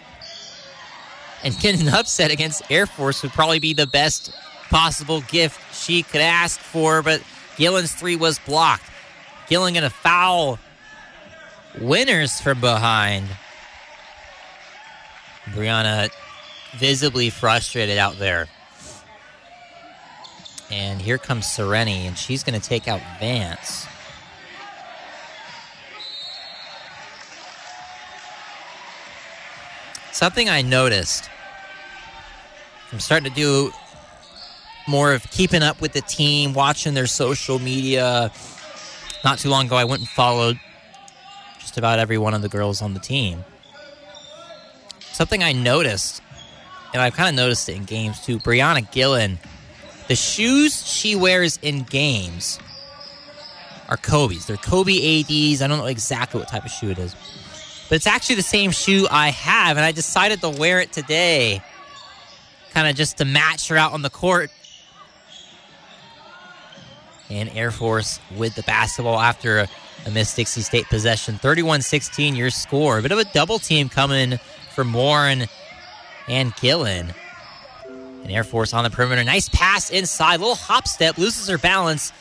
and 1.43 1.57
getting 1.59 1.87
an 1.87 1.93
upset 1.93 2.31
against 2.31 2.61
Air 2.69 2.85
Force 2.85 3.21
would 3.23 3.31
probably 3.31 3.59
be 3.59 3.73
the 3.73 3.87
best 3.87 4.33
possible 4.69 5.21
gift 5.21 5.59
she 5.75 6.03
could 6.03 6.21
ask 6.21 6.59
for, 6.59 7.01
but 7.01 7.21
Gillen's 7.57 7.93
three 7.93 8.15
was 8.15 8.39
blocked. 8.39 8.85
Gillen 9.47 9.73
going 9.73 9.83
to 9.83 9.89
foul 9.89 10.59
Winters 11.79 12.39
from 12.39 12.61
behind. 12.61 13.27
Brianna 15.45 16.09
visibly 16.77 17.29
frustrated 17.29 17.97
out 17.97 18.17
there. 18.19 18.47
And 20.71 21.01
here 21.01 21.17
comes 21.17 21.45
Sereni, 21.45 22.07
and 22.07 22.17
she's 22.17 22.43
going 22.43 22.59
to 22.59 22.65
take 22.67 22.87
out 22.87 23.01
Vance. 23.19 23.85
Something 30.11 30.49
I 30.49 30.61
noticed 30.61 31.29
I'm 32.91 32.99
starting 32.99 33.29
to 33.29 33.35
do 33.35 33.71
more 34.87 35.13
of 35.13 35.29
keeping 35.31 35.63
up 35.63 35.81
with 35.81 35.93
the 35.93 36.01
team, 36.01 36.53
watching 36.53 36.93
their 36.93 37.07
social 37.07 37.59
media. 37.59 38.31
Not 39.23 39.39
too 39.39 39.49
long 39.49 39.67
ago, 39.67 39.75
I 39.75 39.85
went 39.85 40.01
and 40.01 40.09
followed 40.09 40.59
just 41.59 41.77
about 41.77 41.99
every 41.99 42.17
one 42.17 42.33
of 42.33 42.41
the 42.41 42.49
girls 42.49 42.81
on 42.81 42.93
the 42.93 42.99
team. 42.99 43.43
Something 44.99 45.43
I 45.43 45.53
noticed 45.53 46.23
and 46.93 47.01
I've 47.01 47.15
kind 47.15 47.29
of 47.29 47.35
noticed 47.35 47.67
it 47.67 47.75
in 47.75 47.85
games 47.85 48.23
too. 48.23 48.37
Brianna 48.39 48.89
Gillen, 48.91 49.39
the 50.07 50.15
shoes 50.15 50.85
she 50.87 51.15
wears 51.15 51.57
in 51.61 51.83
games 51.83 52.59
are 53.89 53.97
Kobe's. 53.97 54.45
They're 54.45 54.57
Kobe 54.57 54.93
ADs. 55.21 55.61
I 55.61 55.67
don't 55.67 55.79
know 55.79 55.87
exactly 55.87 56.39
what 56.39 56.47
type 56.49 56.63
of 56.63 56.71
shoe 56.71 56.91
it 56.91 56.99
is, 56.99 57.15
but 57.89 57.95
it's 57.95 58.07
actually 58.07 58.35
the 58.35 58.43
same 58.43 58.71
shoe 58.71 59.07
I 59.09 59.29
have, 59.29 59.77
and 59.77 59.85
I 59.85 59.91
decided 59.91 60.41
to 60.41 60.49
wear 60.49 60.79
it 60.79 60.93
today, 60.93 61.61
kind 62.73 62.87
of 62.87 62.95
just 62.95 63.17
to 63.17 63.25
match 63.25 63.67
her 63.69 63.77
out 63.77 63.93
on 63.93 64.03
the 64.03 64.09
court. 64.09 64.51
And 67.33 67.49
Air 67.55 67.71
Force 67.71 68.19
with 68.37 68.53
the 68.53 68.61
basketball 68.61 69.19
after 69.19 69.67
a, 70.05 70.11
missed 70.11 70.35
Dixie 70.35 70.61
State 70.61 70.85
possession. 70.85 71.37
31 71.37 71.81
16, 71.81 72.35
your 72.35 72.51
score. 72.51 72.99
A 72.99 73.01
bit 73.01 73.11
of 73.11 73.17
a 73.17 73.23
double 73.25 73.57
team 73.57 73.89
coming 73.89 74.37
from 74.75 74.93
Warren 74.93 75.45
and 76.27 76.55
Gillen. 76.57 77.11
And 77.87 78.31
Air 78.31 78.43
Force 78.43 78.73
on 78.73 78.83
the 78.83 78.91
perimeter. 78.91 79.23
Nice 79.23 79.49
pass 79.49 79.89
inside. 79.89 80.41
Little 80.41 80.55
hop 80.55 80.87
step. 80.87 81.17
Loses 81.17 81.47
her 81.47 81.57
balance. 81.57 82.13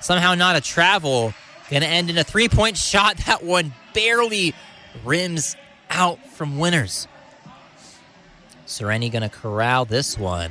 Somehow 0.00 0.34
not 0.34 0.56
a 0.56 0.60
travel. 0.62 1.34
Going 1.68 1.82
to 1.82 1.88
end 1.88 2.08
in 2.08 2.16
a 2.16 2.24
three 2.24 2.48
point 2.48 2.78
shot. 2.78 3.16
That 3.26 3.44
one 3.44 3.74
barely 3.92 4.54
rims 5.04 5.54
out 5.90 6.18
from 6.30 6.58
Winters. 6.58 7.06
Sereni 8.66 9.12
going 9.12 9.22
to 9.22 9.28
corral 9.28 9.84
this 9.84 10.16
one. 10.18 10.50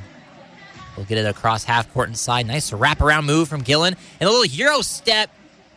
We'll 0.95 1.05
get 1.05 1.17
it 1.17 1.25
across 1.25 1.63
half 1.63 1.91
court 1.93 2.09
inside. 2.09 2.47
Nice 2.47 2.71
wraparound 2.71 3.25
move 3.25 3.49
from 3.49 3.61
Gillen. 3.61 3.95
And 4.19 4.27
a 4.27 4.31
little 4.31 4.45
Euro 4.45 4.81
step. 4.81 5.29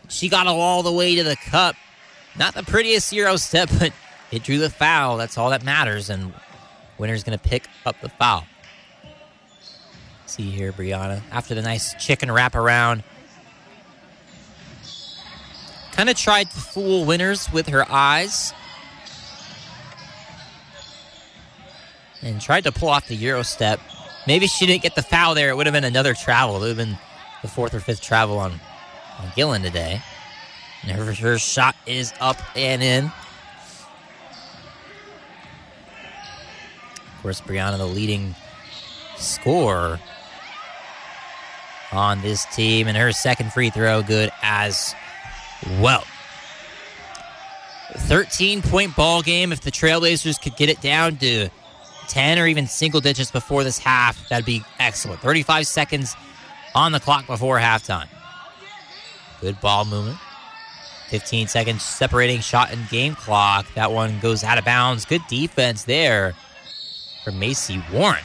She 0.09 0.29
got 0.29 0.47
all 0.47 0.83
the 0.83 0.93
way 0.93 1.17
to 1.17 1.25
the 1.25 1.37
cup. 1.37 1.75
Not 2.39 2.55
the 2.55 2.63
prettiest 2.63 3.13
Euro 3.13 3.37
step, 3.37 3.69
but 3.79 3.93
it 4.31 4.43
drew 4.43 4.59
the 4.59 4.71
foul. 4.71 5.17
That's 5.17 5.37
all 5.37 5.51
that 5.51 5.65
matters. 5.65 6.09
And 6.11 6.33
Winters 6.99 7.25
going 7.25 7.39
to 7.39 7.49
pick 7.49 7.69
up 7.85 8.01
the 8.01 8.09
foul. 8.09 8.47
See 10.27 10.51
here, 10.51 10.73
Brianna. 10.73 11.23
After 11.31 11.55
the 11.55 11.63
nice 11.63 11.95
chicken 11.95 12.29
wraparound. 12.29 13.03
Kind 15.93 16.11
of 16.11 16.17
tried 16.17 16.51
to 16.51 16.57
fool 16.57 17.05
Winters 17.05 17.51
with 17.53 17.67
her 17.69 17.85
eyes. 17.91 18.53
And 22.23 22.41
tried 22.41 22.65
to 22.65 22.73
pull 22.73 22.89
off 22.89 23.09
the 23.09 23.17
Euro 23.17 23.43
step. 23.43 23.81
Maybe 24.29 24.47
she 24.47 24.67
didn't 24.67 24.83
get 24.83 24.95
the 24.95 25.01
foul 25.01 25.35
there. 25.35 25.49
It 25.49 25.57
would 25.57 25.65
have 25.65 25.73
been 25.73 25.85
another 25.85 26.13
travel. 26.13 26.57
It 26.57 26.61
would 26.61 26.69
have 26.69 26.77
been 26.77 26.99
the 27.41 27.49
fourth 27.49 27.73
or 27.73 27.81
fifth 27.81 28.03
travel 28.03 28.39
on, 28.39 28.53
on 29.19 29.33
Gillen 29.35 29.63
today. 29.63 30.03
And 30.83 30.93
her, 30.93 31.15
her 31.15 31.39
shot 31.39 31.75
is 31.87 32.13
up 32.21 32.37
and 32.55 32.83
in. 32.83 33.07
Of 37.07 37.23
course, 37.23 37.41
Brianna, 37.41 37.79
the 37.79 37.87
leading 37.87 38.35
scorer 39.17 39.99
on 41.91 42.21
this 42.21 42.45
team, 42.55 42.87
and 42.87 42.99
her 42.99 43.13
second 43.13 43.51
free 43.55 43.71
throw 43.71 44.03
good 44.03 44.31
as 44.43 44.95
well. 45.81 46.05
13 47.97 48.61
point 48.61 48.95
ball 48.95 49.23
game. 49.23 49.53
If 49.53 49.63
the 49.63 49.71
Trailblazers 49.71 50.39
could 50.39 50.55
get 50.57 50.69
it 50.69 50.83
down 50.83 51.17
to 51.17 51.49
10 52.09 52.39
or 52.39 52.47
even 52.47 52.67
single 52.67 53.01
digits 53.01 53.31
before 53.31 53.65
this 53.65 53.79
half, 53.79 54.29
that'd 54.29 54.47
be 54.47 54.65
excellent. 54.79 55.21
35 55.21 55.67
seconds 55.67 56.17
on 56.75 56.93
the 56.93 57.01
clock 57.01 57.27
before 57.27 57.59
halftime. 57.59 58.09
Good 59.41 59.61
ball 59.61 59.85
movement. 59.85 60.19
15 61.09 61.49
seconds 61.49 61.83
separating 61.83 62.41
shot 62.41 62.71
and 62.73 62.89
game 62.89 63.15
clock. 63.15 63.67
That 63.75 63.93
one 63.93 64.19
goes 64.21 64.45
out 64.45 64.59
of 64.59 64.65
bounds. 64.65 65.05
Good 65.05 65.23
defense 65.29 65.85
there 65.85 66.35
from 67.25 67.39
Macy 67.39 67.83
Warren. 67.93 68.25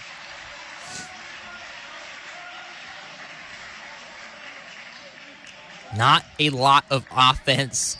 Not 5.96 6.26
a 6.40 6.50
lot 6.50 6.86
of 6.90 7.06
offense, 7.16 7.98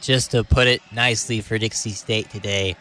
just 0.00 0.30
to 0.30 0.42
put 0.42 0.66
it 0.66 0.80
nicely 0.90 1.42
for 1.42 1.58
Dixie 1.58 1.90
State 1.90 2.30
today. 2.30 2.76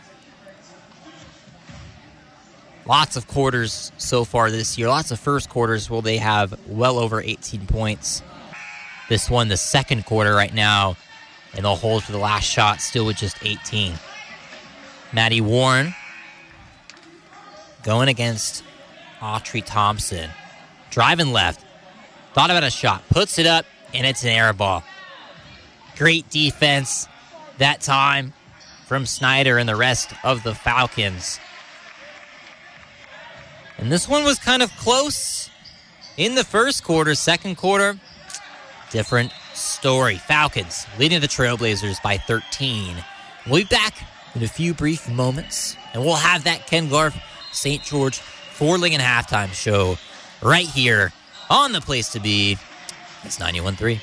Lots 2.89 3.15
of 3.17 3.27
quarters 3.27 3.91
so 3.99 4.25
far 4.25 4.49
this 4.49 4.75
year. 4.75 4.87
Lots 4.87 5.11
of 5.11 5.19
first 5.19 5.47
quarters 5.47 5.91
will 5.91 6.01
they 6.01 6.17
have 6.17 6.59
well 6.67 6.97
over 6.97 7.21
18 7.21 7.67
points. 7.67 8.23
This 9.09 9.29
one, 9.29 9.47
the 9.47 9.57
second 9.57 10.07
quarter 10.07 10.33
right 10.33 10.51
now, 10.51 10.97
and 11.53 11.65
they'll 11.65 11.75
hold 11.75 12.03
for 12.03 12.11
the 12.11 12.17
last 12.17 12.45
shot, 12.45 12.81
still 12.81 13.05
with 13.05 13.17
just 13.17 13.45
18. 13.45 13.93
Maddie 15.13 15.39
Warren 15.39 15.93
going 17.83 18.09
against 18.09 18.63
Autry 19.19 19.63
Thompson. 19.63 20.31
Driving 20.89 21.31
left. 21.31 21.63
Thought 22.33 22.49
about 22.49 22.63
a 22.63 22.71
shot. 22.71 23.07
Puts 23.09 23.37
it 23.37 23.45
up, 23.45 23.67
and 23.93 24.07
it's 24.07 24.23
an 24.23 24.31
air 24.31 24.51
ball. 24.51 24.83
Great 25.95 26.27
defense 26.31 27.07
that 27.59 27.81
time 27.81 28.33
from 28.87 29.05
Snyder 29.05 29.59
and 29.59 29.69
the 29.69 29.75
rest 29.75 30.11
of 30.23 30.41
the 30.41 30.55
Falcons. 30.55 31.39
And 33.79 33.89
this 33.89 34.09
one 34.09 34.25
was 34.25 34.37
kind 34.39 34.61
of 34.61 34.75
close 34.75 35.49
in 36.17 36.35
the 36.35 36.43
first 36.43 36.83
quarter. 36.83 37.15
Second 37.15 37.55
quarter, 37.55 37.97
different 38.91 39.31
story. 39.53 40.17
Falcons 40.17 40.85
leading 40.97 41.21
the 41.21 41.27
Trailblazers 41.27 42.01
by 42.03 42.17
13. 42.17 42.97
We'll 43.47 43.61
be 43.61 43.65
back 43.65 43.95
in 44.35 44.43
a 44.43 44.47
few 44.47 44.73
brief 44.73 45.09
moments, 45.09 45.77
and 45.93 46.03
we'll 46.03 46.15
have 46.15 46.43
that 46.43 46.67
Ken 46.67 46.89
Garff 46.89 47.17
St. 47.53 47.81
George 47.81 48.19
Ford 48.19 48.81
Lincoln 48.81 49.01
halftime 49.01 49.53
show 49.53 49.97
right 50.41 50.67
here 50.67 51.13
on 51.49 51.71
the 51.71 51.81
place 51.81 52.09
to 52.09 52.19
be. 52.19 52.57
It's 53.23 53.39
91.3. 53.39 54.01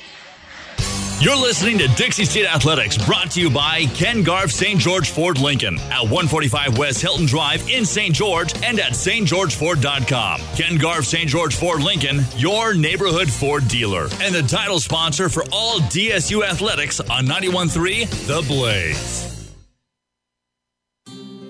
You're 1.19 1.35
listening 1.35 1.79
to 1.79 1.87
Dixie 1.87 2.25
State 2.25 2.45
Athletics, 2.45 2.95
brought 2.95 3.31
to 3.31 3.41
you 3.41 3.49
by 3.49 3.85
Ken 3.95 4.21
Garff 4.21 4.51
St. 4.51 4.79
George 4.79 5.09
Ford 5.09 5.39
Lincoln 5.39 5.79
at 5.89 6.03
145 6.03 6.77
West 6.77 7.01
Hilton 7.01 7.25
Drive 7.25 7.67
in 7.67 7.85
St. 7.85 8.13
George 8.13 8.53
and 8.61 8.79
at 8.79 8.91
stgeorgeford.com. 8.91 10.41
Ken 10.55 10.77
Garff 10.77 11.05
St. 11.05 11.27
George 11.27 11.55
Ford 11.55 11.81
Lincoln, 11.81 12.19
your 12.35 12.75
neighborhood 12.75 13.31
Ford 13.31 13.67
dealer, 13.67 14.09
and 14.21 14.35
the 14.35 14.43
title 14.43 14.79
sponsor 14.79 15.27
for 15.27 15.43
all 15.51 15.79
DSU 15.79 16.47
athletics 16.47 16.99
on 16.99 17.25
91.3 17.25 18.07
The 18.27 18.47
Blaze. 18.47 19.51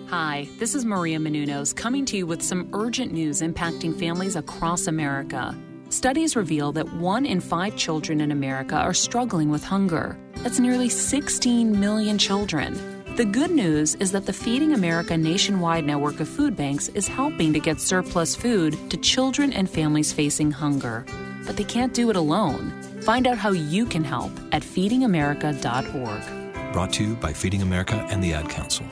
Hi, 0.09 0.47
this 0.59 0.75
is 0.75 0.85
Maria 0.85 1.19
Menounos 1.19 1.75
coming 1.75 2.05
to 2.05 2.15
you 2.15 2.25
with 2.25 2.41
some 2.41 2.69
urgent 2.71 3.11
news 3.11 3.41
impacting 3.41 3.99
families 3.99 4.37
across 4.37 4.87
America. 4.87 5.53
Studies 5.89 6.35
reveal 6.35 6.73
that 6.73 6.91
one 6.93 7.25
in 7.25 7.39
five 7.39 7.77
children 7.77 8.19
in 8.19 8.33
America 8.33 8.75
are 8.75 8.93
struggling 8.93 9.49
with 9.49 9.63
hunger. 9.63 10.19
That's 10.43 10.59
nearly 10.59 10.89
16 10.89 11.79
million 11.79 12.17
children. 12.17 12.77
The 13.15 13.23
good 13.23 13.51
news 13.51 13.95
is 13.95 14.11
that 14.11 14.25
the 14.25 14.33
Feeding 14.33 14.73
America 14.73 15.17
nationwide 15.17 15.85
network 15.85 16.19
of 16.19 16.27
food 16.27 16.57
banks 16.57 16.89
is 16.89 17.07
helping 17.07 17.53
to 17.53 17.59
get 17.59 17.79
surplus 17.79 18.35
food 18.35 18.77
to 18.89 18.97
children 18.97 19.53
and 19.53 19.69
families 19.69 20.11
facing 20.11 20.51
hunger. 20.51 21.05
But 21.45 21.55
they 21.55 21.63
can't 21.63 21.93
do 21.93 22.09
it 22.09 22.17
alone. 22.17 22.71
Find 23.01 23.25
out 23.25 23.37
how 23.37 23.51
you 23.51 23.85
can 23.85 24.03
help 24.03 24.33
at 24.51 24.63
feedingamerica.org. 24.63 26.73
Brought 26.73 26.91
to 26.93 27.03
you 27.05 27.15
by 27.15 27.31
Feeding 27.31 27.61
America 27.61 28.05
and 28.09 28.21
the 28.21 28.33
Ad 28.33 28.49
Council. 28.49 28.85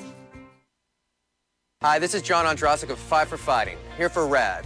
Hi, 1.84 2.00
this 2.00 2.16
is 2.16 2.22
John 2.22 2.46
Ondrasik 2.46 2.90
of 2.90 2.98
Five 2.98 3.28
for 3.28 3.38
Fighting, 3.38 3.78
here 3.98 4.08
for 4.08 4.26
RADD 4.28 4.66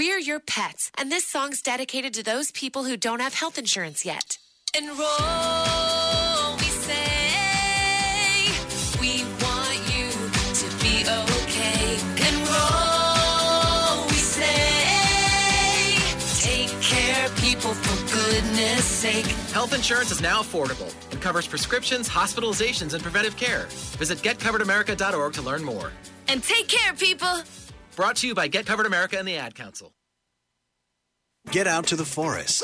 We're 0.00 0.18
your 0.18 0.40
pets, 0.40 0.90
and 0.96 1.12
this 1.12 1.26
song's 1.26 1.60
dedicated 1.60 2.14
to 2.14 2.22
those 2.22 2.50
people 2.52 2.84
who 2.84 2.96
don't 2.96 3.20
have 3.20 3.34
health 3.34 3.58
insurance 3.58 4.02
yet. 4.02 4.38
Enroll, 4.74 4.96
we 6.56 6.64
say. 6.88 8.46
We 8.98 9.24
want 9.44 9.78
you 9.92 10.08
to 10.54 10.66
be 10.82 11.04
okay. 11.04 11.98
Enroll, 12.16 14.06
we 14.06 14.14
say. 14.14 15.98
Take 16.40 16.80
care, 16.80 17.28
people, 17.36 17.74
for 17.74 18.14
goodness 18.14 18.82
sake. 18.82 19.26
Health 19.52 19.74
insurance 19.74 20.10
is 20.10 20.22
now 20.22 20.40
affordable 20.40 20.94
and 21.12 21.20
covers 21.20 21.46
prescriptions, 21.46 22.08
hospitalizations, 22.08 22.94
and 22.94 23.02
preventive 23.02 23.36
care. 23.36 23.66
Visit 23.98 24.20
getcoveredamerica.org 24.20 25.34
to 25.34 25.42
learn 25.42 25.62
more. 25.62 25.92
And 26.26 26.42
take 26.42 26.68
care, 26.68 26.94
people. 26.94 27.42
Brought 27.96 28.16
to 28.16 28.26
you 28.28 28.34
by 28.34 28.48
Get 28.48 28.66
Covered 28.66 28.86
America 28.86 29.18
and 29.18 29.26
the 29.26 29.36
Ad 29.36 29.54
Council. 29.54 29.92
Get 31.50 31.66
out 31.66 31.86
to 31.88 31.96
the 31.96 32.04
forest 32.04 32.62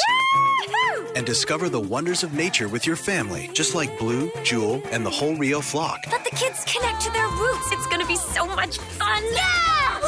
Woo-hoo! 0.68 1.06
and 1.16 1.24
discover 1.26 1.68
the 1.68 1.80
wonders 1.80 2.22
of 2.22 2.34
nature 2.34 2.68
with 2.68 2.86
your 2.86 2.96
family, 2.96 3.50
just 3.52 3.74
like 3.74 3.98
Blue, 3.98 4.30
Jewel, 4.44 4.82
and 4.90 5.04
the 5.04 5.10
whole 5.10 5.34
Rio 5.36 5.60
flock. 5.60 6.00
Let 6.12 6.24
the 6.24 6.30
kids 6.36 6.64
connect 6.64 7.00
to 7.02 7.10
their 7.12 7.26
roots. 7.28 7.72
It's 7.72 7.86
going 7.86 8.00
to 8.00 8.06
be 8.06 8.16
so 8.16 8.46
much 8.46 8.78
fun. 8.78 9.22
Yeah! 9.32 10.00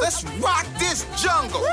Let's 0.00 0.24
rock 0.40 0.66
this 0.78 1.04
jungle. 1.20 1.64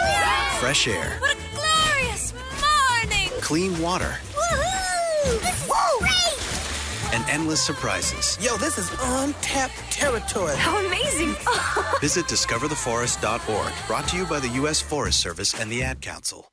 Fresh 0.59 0.87
air, 0.87 1.17
What 1.19 1.37
a 1.37 1.39
glorious 1.55 2.33
morning! 2.59 3.29
clean 3.41 3.79
water, 3.81 4.15
Woohoo! 4.33 5.39
This 5.41 5.63
is 5.63 5.71
great! 5.99 6.28
And 7.13 7.27
endless 7.29 7.61
surprises. 7.61 8.37
Yo, 8.41 8.57
this 8.57 8.77
is 8.77 8.91
untapped 9.01 9.75
territory. 9.91 10.55
How 10.55 10.83
amazing! 10.85 11.29
Visit 12.01 12.25
discovertheforest.org. 12.25 13.73
Brought 13.87 14.07
to 14.09 14.17
you 14.17 14.25
by 14.25 14.39
the 14.39 14.49
U.S. 14.59 14.81
Forest 14.81 15.19
Service 15.19 15.59
and 15.59 15.71
the 15.71 15.83
Ad 15.83 16.01
Council. 16.01 16.47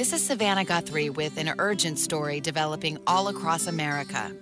This 0.00 0.14
is 0.14 0.24
Savannah 0.24 0.64
Guthrie 0.64 1.10
with 1.10 1.36
an 1.36 1.52
urgent 1.58 1.98
story 1.98 2.40
developing 2.40 2.96
all 3.06 3.28
across 3.28 3.66
America. 3.66 4.34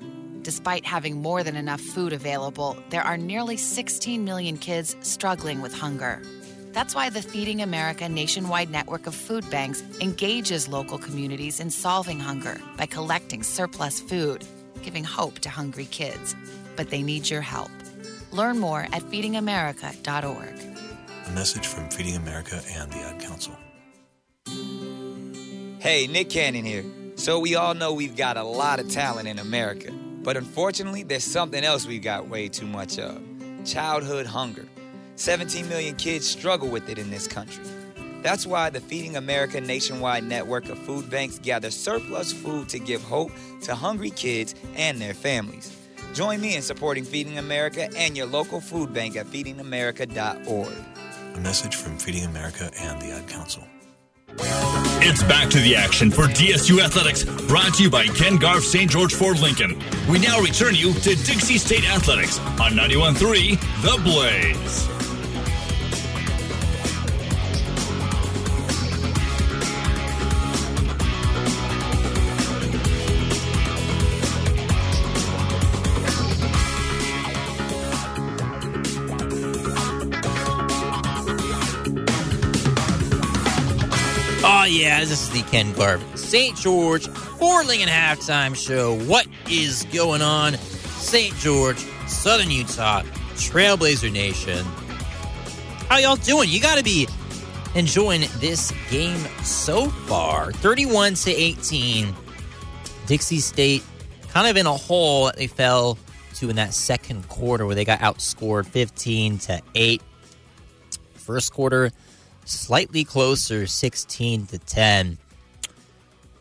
Despite 0.43 0.85
having 0.87 1.21
more 1.21 1.43
than 1.43 1.57
enough 1.57 1.81
food 1.81 2.13
available, 2.13 2.77
there 2.91 3.03
are 3.03 3.17
nearly 3.17 3.57
16 3.57 4.25
million 4.25 4.57
kids 4.57 4.97
struggling 5.01 5.61
with 5.61 5.75
hunger. 5.75 6.23
That's 6.73 6.95
why 6.95 7.11
the 7.11 7.23
Feeding 7.23 7.63
America 7.63 8.09
nationwide 8.09 8.71
network 8.71 9.07
of 9.07 9.15
food 9.15 9.49
banks 9.51 9.83
engages 10.01 10.69
local 10.69 10.99
communities 10.99 11.61
in 11.61 11.71
solving 11.71 12.21
hunger 12.21 12.61
by 12.77 12.87
collecting 12.87 13.43
surplus 13.43 14.01
food, 14.01 14.45
giving 14.83 15.05
hope 15.05 15.39
to 15.41 15.51
hungry 15.51 15.87
kids. 15.87 16.37
But 16.77 16.91
they 16.91 17.03
need 17.03 17.29
your 17.29 17.41
help. 17.41 17.71
Learn 18.33 18.59
more 18.59 18.83
at 18.93 19.03
feedingamerica.org. 19.03 20.77
A 21.27 21.31
message 21.33 21.67
from 21.67 21.89
Feeding 21.91 22.17
America 22.17 22.61
and 22.71 22.93
the 22.93 22.99
Ad 22.99 23.21
Council. 23.21 23.57
Hey, 25.81 26.07
Nick 26.07 26.31
Cannon 26.31 26.65
here. 26.65 26.85
So, 27.17 27.41
we 27.41 27.57
all 27.57 27.75
know 27.75 27.93
we've 27.93 28.17
got 28.17 28.37
a 28.37 28.45
lot 28.45 28.79
of 28.79 28.89
talent 28.91 29.27
in 29.27 29.39
America, 29.39 29.91
but 30.23 30.37
unfortunately, 30.37 31.03
there's 31.03 31.25
something 31.25 31.65
else 31.65 31.87
we've 31.87 32.03
got 32.03 32.29
way 32.29 32.49
too 32.49 32.67
much 32.67 32.99
of 32.99 33.21
childhood 33.65 34.27
hunger. 34.27 34.67
17 35.19 35.69
million 35.69 35.97
kids 35.97 36.27
struggle 36.29 36.69
with 36.69 36.89
it 36.89 36.97
in 36.99 37.11
this 37.11 37.27
country. 37.27 37.65
That's 38.23 38.47
why 38.47 38.71
the 38.71 38.81
Feeding 38.81 39.17
America 39.17 39.61
nationwide 39.61 40.25
network 40.25 40.69
of 40.69 40.79
food 40.79 41.11
banks 41.11 41.39
gather 41.39 41.71
surplus 41.71 42.33
food 42.33 42.69
to 42.71 42.79
give 42.79 43.03
hope 43.03 43.33
to 43.63 43.75
hungry 43.75 44.11
kids 44.11 44.55
and 44.75 45.01
their 45.01 45.15
families. 45.15 45.75
Join 46.15 46.41
me 46.41 46.57
in 46.57 46.63
supporting 46.63 47.05
Feeding 47.05 47.39
America 47.39 47.89
and 47.97 48.17
your 48.17 48.27
local 48.27 48.61
food 48.61 48.93
bank 48.93 49.17
at 49.17 49.27
feedingamerica.org. 49.27 50.73
A 51.35 51.41
message 51.41 51.77
from 51.77 51.99
Feeding 51.99 52.25
America 52.25 52.71
and 52.81 53.01
the 53.01 53.13
Ad 53.13 53.29
Council. 53.29 53.65
It's 55.01 55.23
back 55.25 55.49
to 55.51 55.59
the 55.59 55.75
action 55.75 56.11
for 56.11 56.25
DSU 56.25 56.81
Athletics, 56.81 57.25
brought 57.47 57.75
to 57.75 57.83
you 57.83 57.91
by 57.91 58.07
Ken 58.07 58.37
Garff 58.37 58.65
St. 58.65 58.91
George 58.91 59.15
Ford 59.15 59.41
Lincoln. 59.41 59.81
We 60.09 60.19
now 60.19 60.41
return 60.41 60.75
you 60.75 60.93
to 60.93 61.15
Dixie 61.15 61.59
State 61.59 61.89
Athletics 61.89 62.39
on 62.39 62.73
91.3 62.73 63.59
The 63.83 64.03
Blaze. 64.03 64.98
Yeah, 84.99 85.05
this 85.05 85.23
is 85.23 85.31
the 85.31 85.49
Ken 85.49 85.73
Garff 85.75 86.19
St. 86.19 86.57
George 86.57 87.07
Ford 87.07 87.69
Lincoln 87.69 87.89
halftime 87.89 88.57
show. 88.57 88.99
What 89.05 89.29
is 89.49 89.87
going 89.93 90.23
on? 90.23 90.55
St. 90.55 91.33
George, 91.37 91.79
Southern 92.09 92.51
Utah, 92.51 93.03
Trailblazer 93.35 94.11
Nation. 94.11 94.65
How 95.89 95.99
y'all 95.99 96.17
doing? 96.17 96.49
You 96.49 96.61
got 96.61 96.79
to 96.79 96.83
be 96.83 97.07
enjoying 97.77 98.23
this 98.39 98.73
game 98.91 99.21
so 99.45 99.89
far. 99.89 100.51
31 100.51 101.15
to 101.15 101.31
18. 101.31 102.13
Dixie 103.07 103.39
State 103.39 103.85
kind 104.31 104.49
of 104.49 104.57
in 104.57 104.67
a 104.67 104.77
hole 104.77 105.27
that 105.27 105.37
they 105.37 105.47
fell 105.47 105.97
to 106.35 106.51
in 106.51 106.57
that 106.57 106.75
second 106.75 107.29
quarter 107.29 107.67
where 107.67 107.77
they 107.77 107.85
got 107.85 108.01
outscored 108.01 108.67
15 108.67 109.39
to 109.39 109.63
8. 109.77 110.03
First 111.15 111.53
quarter 111.53 111.93
slightly 112.51 113.05
closer 113.05 113.67
16 113.67 114.47
to 114.47 114.59
10. 114.59 115.19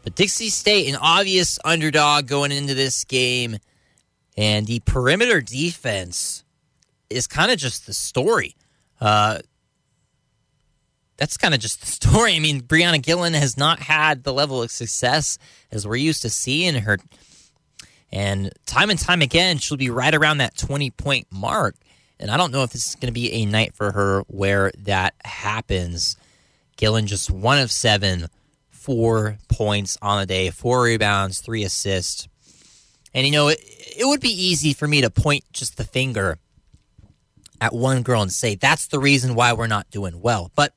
But 0.03 0.16
Dixie 0.16 0.49
State, 0.49 0.88
an 0.88 0.95
obvious 1.01 1.60
underdog 1.66 2.28
going 2.28 2.51
into 2.51 2.74
this 2.74 3.03
game, 3.03 3.58
and 4.38 4.66
the 4.66 4.80
perimeter 4.82 5.41
defense 5.41 6.43
is 7.10 7.28
kind 7.28 7.51
of 7.51 7.58
just 7.58 7.86
the 7.86 7.93
story. 7.93 8.55
Uh, 9.01 9.39
that's 11.18 11.38
kind 11.38 11.53
of 11.53 11.60
just 11.60 11.82
the 11.82 11.88
story. 12.08 12.36
I 12.36 12.39
mean, 12.39 12.62
Brianna 12.62 13.01
Gillen 13.01 13.34
has 13.34 13.58
not 13.58 13.80
had 13.80 14.24
the 14.24 14.34
level 14.34 14.62
of 14.62 14.72
success 14.72 15.38
as 15.72 15.88
we're 15.88 15.95
used 15.95 16.22
to 16.22 16.30
seeing 16.30 16.76
her. 16.76 16.97
And 18.12 18.51
time 18.66 18.89
and 18.89 18.99
time 18.99 19.22
again, 19.22 19.58
she'll 19.58 19.78
be 19.78 19.89
right 19.89 20.16
around 20.16 20.38
that 20.38 20.58
20 20.58 20.91
point 20.91 21.28
mark. 21.30 21.76
And 22.20 22.32
I 22.32 22.38
don't 22.38 22.51
know 22.51 22.63
if 22.63 22.72
this 22.72 22.88
is 22.88 22.95
going 22.95 23.07
to 23.07 23.13
be 23.13 23.32
a 23.32 23.45
night 23.45 23.76
for 23.76 23.91
her 23.91 24.24
where 24.28 24.72
that 24.80 25.13
happens. 25.24 26.18
Gillen 26.78 27.07
just 27.07 27.30
one 27.30 27.59
of 27.59 27.72
seven, 27.72 28.28
four 28.70 29.38
points 29.49 29.97
on 30.01 30.20
the 30.20 30.26
day, 30.26 30.49
four 30.49 30.84
rebounds, 30.84 31.39
three 31.39 31.63
assists. 31.63 32.28
And, 33.13 33.26
you 33.26 33.32
know, 33.32 33.47
it, 33.47 33.59
it 33.97 34.05
would 34.05 34.22
be 34.22 34.30
easy 34.30 34.74
for 34.74 34.88
me 34.88 35.01
to 35.01 35.09
point 35.09 35.43
just 35.51 35.78
the 35.78 35.84
finger 35.84 36.38
at 37.59 37.74
one 37.74 38.03
girl 38.03 38.22
and 38.22 38.32
say, 38.32 38.55
that's 38.55 38.88
the 38.88 38.99
reason 38.99 39.36
why 39.36 39.53
we're 39.53 39.68
not 39.68 39.89
doing 39.89 40.22
well. 40.22 40.51
But 40.55 40.74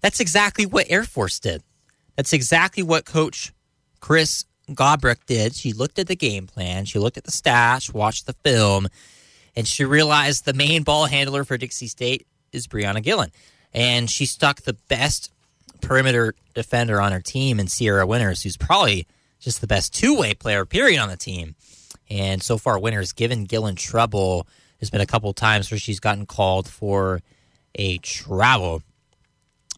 that's 0.00 0.20
exactly 0.20 0.66
what 0.66 0.86
Air 0.88 1.04
Force 1.04 1.38
did. 1.38 1.62
That's 2.16 2.32
exactly 2.32 2.82
what 2.82 3.04
Coach 3.04 3.52
Chris 4.00 4.44
Gobrecht 4.70 5.26
did. 5.26 5.54
She 5.54 5.72
looked 5.72 5.98
at 5.98 6.08
the 6.08 6.16
game 6.16 6.46
plan, 6.46 6.84
she 6.84 6.98
looked 6.98 7.16
at 7.16 7.24
the 7.24 7.30
stats, 7.30 7.92
watched 7.92 8.26
the 8.26 8.32
film, 8.32 8.88
and 9.58 9.66
she 9.66 9.84
realized 9.84 10.44
the 10.44 10.52
main 10.54 10.84
ball 10.84 11.06
handler 11.06 11.42
for 11.42 11.58
Dixie 11.58 11.88
State 11.88 12.28
is 12.52 12.68
Brianna 12.68 13.02
Gillen. 13.02 13.32
And 13.74 14.08
she 14.08 14.24
stuck 14.24 14.62
the 14.62 14.74
best 14.86 15.32
perimeter 15.80 16.36
defender 16.54 17.00
on 17.00 17.10
her 17.10 17.20
team 17.20 17.58
in 17.58 17.66
Sierra 17.66 18.06
Winters, 18.06 18.44
who's 18.44 18.56
probably 18.56 19.08
just 19.40 19.60
the 19.60 19.66
best 19.66 19.92
two 19.92 20.16
way 20.16 20.32
player, 20.32 20.64
period, 20.64 21.00
on 21.00 21.08
the 21.08 21.16
team. 21.16 21.56
And 22.08 22.40
so 22.40 22.56
far, 22.56 22.78
Winters 22.78 23.10
given 23.10 23.46
Gillen 23.46 23.74
trouble. 23.74 24.46
There's 24.78 24.90
been 24.90 25.00
a 25.00 25.06
couple 25.06 25.32
times 25.32 25.72
where 25.72 25.78
she's 25.78 25.98
gotten 25.98 26.24
called 26.24 26.68
for 26.68 27.20
a 27.74 27.98
travel, 27.98 28.84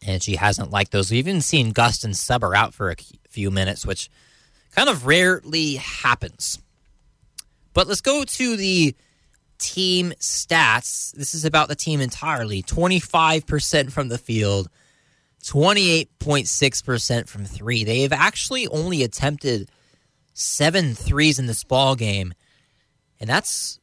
and 0.07 0.23
she 0.23 0.37
hasn't 0.37 0.71
liked 0.71 0.93
those. 0.93 1.11
We've 1.11 1.27
even 1.27 1.41
seen 1.41 1.73
Gustin 1.73 2.15
sub 2.15 2.43
her 2.43 2.55
out 2.55 2.75
for 2.75 2.91
a 2.91 2.97
few 3.31 3.51
minutes, 3.51 3.87
which 3.87 4.11
kind 4.77 4.91
of 4.91 5.07
rarely 5.07 5.77
happens. 5.77 6.59
But 7.73 7.87
let's 7.87 8.03
go 8.03 8.25
to 8.25 8.57
the 8.59 8.95
team 9.61 10.13
stats. 10.19 11.13
This 11.13 11.35
is 11.35 11.45
about 11.45 11.69
the 11.69 11.75
team 11.75 12.01
entirely 12.01 12.63
25% 12.63 13.93
from 13.93 14.09
the 14.09 14.19
field, 14.19 14.69
28.6% 15.45 17.29
from 17.29 17.45
three. 17.45 17.85
They 17.85 18.01
have 18.03 18.13
actually 18.13 18.67
only 18.69 19.03
attempted 19.03 19.71
seven 20.33 20.95
threes 20.95 21.39
in 21.39 21.47
this 21.47 21.65
ball 21.65 21.95
game. 21.95 22.33
And 23.21 23.29
that's 23.29 23.79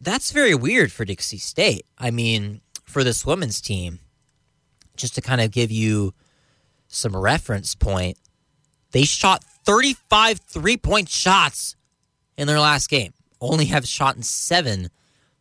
that's 0.00 0.32
very 0.32 0.54
weird 0.54 0.90
for 0.90 1.04
Dixie 1.04 1.38
State. 1.38 1.86
I 1.96 2.10
mean, 2.10 2.60
for 2.84 3.04
this 3.04 3.24
women's 3.24 3.60
team, 3.60 4.00
just 4.96 5.14
to 5.14 5.20
kind 5.20 5.40
of 5.40 5.52
give 5.52 5.70
you 5.70 6.12
some 6.88 7.16
reference 7.16 7.74
point, 7.74 8.18
they 8.90 9.04
shot 9.04 9.44
35 9.64 10.40
three 10.40 10.76
point 10.76 11.08
shots 11.08 11.76
in 12.36 12.46
their 12.46 12.60
last 12.60 12.88
game. 12.90 13.14
Only 13.40 13.66
have 13.66 13.86
shot 13.86 14.16
in 14.16 14.22
seven 14.22 14.90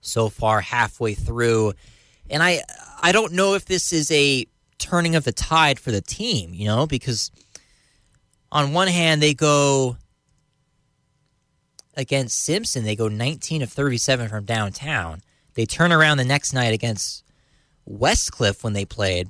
so 0.02 0.30
far 0.30 0.62
halfway 0.62 1.14
through. 1.14 1.74
And 2.30 2.44
I 2.44 2.62
I 3.02 3.12
don't 3.12 3.34
know 3.34 3.56
if 3.56 3.66
this 3.66 3.94
is 3.94 4.12
a 4.12 4.46
turning 4.78 5.16
of 5.16 5.24
the 5.24 5.32
tide 5.32 5.80
for 5.80 5.92
the 5.92 6.02
team, 6.02 6.54
you 6.54 6.66
know, 6.66 6.88
because 6.88 7.32
on 8.52 8.74
one 8.74 8.88
hand 8.88 9.22
they 9.22 9.34
go 9.34 9.98
against 11.96 12.44
Simpson, 12.44 12.84
they 12.84 12.96
go 12.96 13.08
19 13.08 13.62
of 13.62 13.72
37 13.72 14.30
from 14.30 14.46
downtown. 14.46 15.22
They 15.54 15.66
turn 15.66 15.92
around 15.92 16.18
the 16.18 16.26
next 16.26 16.54
night 16.54 16.74
against 16.74 17.24
Westcliff 17.90 18.64
when 18.64 18.74
they 18.74 18.86
played 18.86 19.30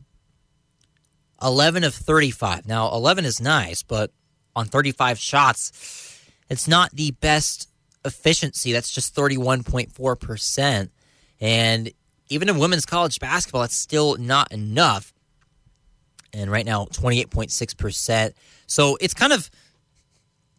11 1.41 1.83
of 1.83 1.93
35. 1.93 2.67
Now, 2.67 2.91
11 2.93 3.25
is 3.25 3.41
nice, 3.41 3.83
but 3.83 4.11
on 4.55 4.67
35 4.67 5.17
shots, 5.17 6.21
it's 6.49 6.67
not 6.67 6.91
the 6.91 7.11
best 7.11 7.67
efficiency. 8.05 8.71
That's 8.71 8.91
just 8.91 9.15
31.4%. 9.15 10.89
And 11.39 11.91
even 12.29 12.49
in 12.49 12.57
women's 12.57 12.85
college 12.85 13.19
basketball, 13.19 13.61
that's 13.61 13.75
still 13.75 14.15
not 14.17 14.51
enough. 14.51 15.13
And 16.33 16.49
right 16.49 16.65
now, 16.65 16.85
28.6%. 16.85 18.33
So 18.67 18.97
it's 19.01 19.13
kind 19.13 19.33
of 19.33 19.49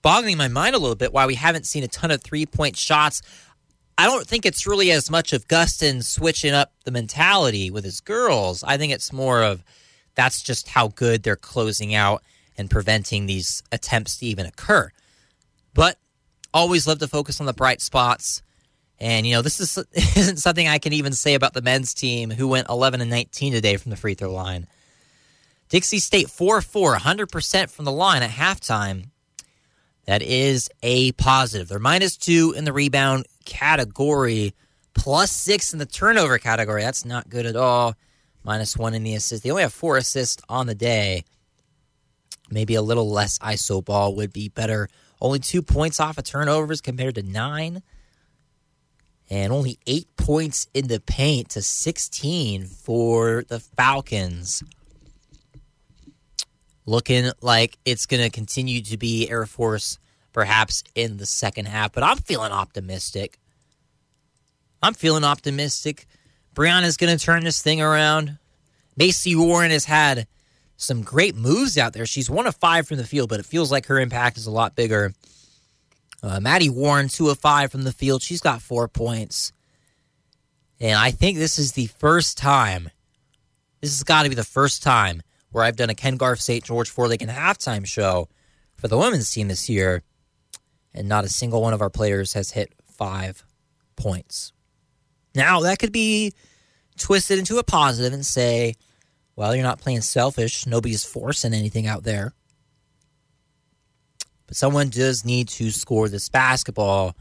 boggling 0.02 0.36
my 0.36 0.48
mind 0.48 0.74
a 0.74 0.78
little 0.78 0.96
bit 0.96 1.12
why 1.12 1.26
we 1.26 1.36
haven't 1.36 1.66
seen 1.66 1.82
a 1.82 1.88
ton 1.88 2.10
of 2.10 2.22
three 2.22 2.44
point 2.44 2.76
shots. 2.76 3.22
I 3.96 4.06
don't 4.06 4.26
think 4.26 4.44
it's 4.44 4.66
really 4.66 4.90
as 4.90 5.10
much 5.10 5.32
of 5.32 5.48
Gustin 5.48 6.04
switching 6.04 6.52
up 6.52 6.72
the 6.84 6.90
mentality 6.90 7.70
with 7.70 7.84
his 7.84 8.00
girls. 8.00 8.64
I 8.64 8.76
think 8.76 8.92
it's 8.92 9.12
more 9.12 9.42
of 9.42 9.62
that's 10.14 10.42
just 10.42 10.68
how 10.68 10.88
good 10.88 11.22
they're 11.22 11.36
closing 11.36 11.94
out 11.94 12.22
and 12.58 12.70
preventing 12.70 13.26
these 13.26 13.62
attempts 13.72 14.18
to 14.18 14.26
even 14.26 14.44
occur. 14.44 14.90
But 15.74 15.98
always 16.54 16.86
love 16.86 16.98
to 17.00 17.08
focus 17.08 17.40
on 17.40 17.46
the 17.46 17.52
bright 17.52 17.80
spots. 17.80 18.42
And 18.98 19.26
you 19.26 19.34
know, 19.34 19.42
this 19.42 19.60
is, 19.60 19.78
isn't 20.16 20.38
something 20.38 20.68
I 20.68 20.78
can 20.78 20.92
even 20.92 21.12
say 21.12 21.34
about 21.34 21.54
the 21.54 21.62
men's 21.62 21.94
team 21.94 22.30
who 22.30 22.48
went 22.48 22.68
11 22.68 23.00
and 23.00 23.10
19 23.10 23.52
today 23.52 23.76
from 23.76 23.90
the 23.90 23.96
free 23.96 24.14
throw 24.14 24.32
line. 24.32 24.66
Dixie 25.68 26.00
State 26.00 26.28
4 26.28 26.60
4, 26.60 26.96
100% 26.96 27.70
from 27.70 27.84
the 27.84 27.92
line 27.92 28.22
at 28.22 28.30
halftime. 28.30 29.06
That 30.04 30.22
is 30.22 30.68
a 30.82 31.12
positive. 31.12 31.68
They're 31.68 31.78
minus 31.78 32.16
two 32.16 32.52
in 32.56 32.64
the 32.64 32.72
rebound 32.72 33.26
category, 33.44 34.54
plus 34.94 35.30
six 35.30 35.72
in 35.72 35.78
the 35.78 35.86
turnover 35.86 36.38
category. 36.38 36.82
That's 36.82 37.04
not 37.04 37.30
good 37.30 37.46
at 37.46 37.56
all. 37.56 37.94
minus 38.44 38.76
one 38.76 38.94
in 38.94 39.04
the 39.04 39.14
assist. 39.14 39.42
They 39.44 39.50
only 39.50 39.62
have 39.62 39.72
four 39.72 39.96
assists 39.96 40.42
on 40.48 40.66
the 40.66 40.74
day. 40.74 41.24
Maybe 42.50 42.74
a 42.74 42.82
little 42.82 43.10
less 43.10 43.38
ISO 43.38 43.82
ball 43.82 44.14
would 44.16 44.32
be 44.32 44.48
better. 44.48 44.88
Only 45.22 45.38
two 45.38 45.62
points 45.62 46.00
off 46.00 46.18
of 46.18 46.24
turnovers 46.24 46.80
compared 46.80 47.14
to 47.14 47.22
nine. 47.22 47.84
And 49.30 49.52
only 49.52 49.78
eight 49.86 50.08
points 50.16 50.66
in 50.74 50.88
the 50.88 50.98
paint 50.98 51.50
to 51.50 51.62
16 51.62 52.66
for 52.66 53.44
the 53.46 53.60
Falcons. 53.60 54.64
Looking 56.86 57.30
like 57.40 57.78
it's 57.84 58.04
going 58.04 58.22
to 58.24 58.30
continue 58.30 58.82
to 58.82 58.98
be 58.98 59.30
Air 59.30 59.46
Force 59.46 60.00
perhaps 60.32 60.82
in 60.96 61.18
the 61.18 61.26
second 61.26 61.66
half, 61.66 61.92
but 61.92 62.02
I'm 62.02 62.16
feeling 62.16 62.50
optimistic. 62.50 63.38
I'm 64.82 64.94
feeling 64.94 65.22
optimistic. 65.22 66.06
Brianna's 66.52 66.96
going 66.96 67.16
to 67.16 67.24
turn 67.24 67.44
this 67.44 67.62
thing 67.62 67.80
around. 67.80 68.38
Macy 68.96 69.36
Warren 69.36 69.70
has 69.70 69.84
had 69.84 70.26
some 70.76 71.02
great 71.02 71.36
moves 71.36 71.78
out 71.78 71.92
there. 71.92 72.06
She's 72.06 72.30
one 72.30 72.46
of 72.46 72.56
five 72.56 72.88
from 72.88 72.96
the 72.96 73.04
field, 73.04 73.28
but 73.28 73.40
it 73.40 73.46
feels 73.46 73.70
like 73.70 73.86
her 73.86 74.00
impact 74.00 74.36
is 74.36 74.46
a 74.46 74.50
lot 74.50 74.74
bigger. 74.74 75.12
Uh, 76.22 76.40
Maddie 76.40 76.70
Warren, 76.70 77.08
two 77.08 77.30
of 77.30 77.38
five 77.38 77.70
from 77.70 77.82
the 77.82 77.92
field. 77.92 78.22
She's 78.22 78.40
got 78.40 78.62
four 78.62 78.88
points. 78.88 79.52
And 80.80 80.96
I 80.96 81.10
think 81.10 81.38
this 81.38 81.58
is 81.58 81.72
the 81.72 81.86
first 81.86 82.38
time, 82.38 82.90
this 83.80 83.90
has 83.90 84.02
got 84.02 84.24
to 84.24 84.28
be 84.28 84.34
the 84.34 84.44
first 84.44 84.82
time 84.82 85.22
where 85.50 85.64
I've 85.64 85.76
done 85.76 85.90
a 85.90 85.94
Ken 85.94 86.16
Garff 86.16 86.40
St. 86.40 86.64
George 86.64 86.90
Ford 86.90 87.10
Lincoln 87.10 87.28
halftime 87.28 87.86
show 87.86 88.28
for 88.76 88.88
the 88.88 88.98
women's 88.98 89.30
team 89.30 89.48
this 89.48 89.68
year, 89.68 90.02
and 90.94 91.08
not 91.08 91.24
a 91.24 91.28
single 91.28 91.62
one 91.62 91.72
of 91.72 91.80
our 91.80 91.90
players 91.90 92.32
has 92.32 92.50
hit 92.50 92.72
five 92.84 93.44
points. 93.96 94.52
Now, 95.34 95.60
that 95.60 95.78
could 95.78 95.92
be 95.92 96.32
twisted 96.98 97.38
into 97.38 97.58
a 97.58 97.64
positive 97.64 98.12
and 98.12 98.26
say, 98.26 98.74
well, 99.36 99.54
you're 99.54 99.64
not 99.64 99.80
playing 99.80 100.02
selfish. 100.02 100.66
Nobody's 100.66 101.04
forcing 101.04 101.54
anything 101.54 101.86
out 101.86 102.04
there. 102.04 102.34
But 104.46 104.56
someone 104.56 104.90
does 104.90 105.24
need 105.24 105.48
to 105.48 105.70
score 105.70 106.08
this 106.08 106.28
basketball, 106.28 107.16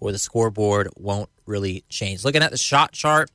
or 0.00 0.12
the 0.12 0.18
scoreboard 0.18 0.88
won't 0.96 1.30
really 1.46 1.84
change. 1.88 2.24
Looking 2.24 2.42
at 2.42 2.50
the 2.50 2.58
shot 2.58 2.92
chart, 2.92 3.30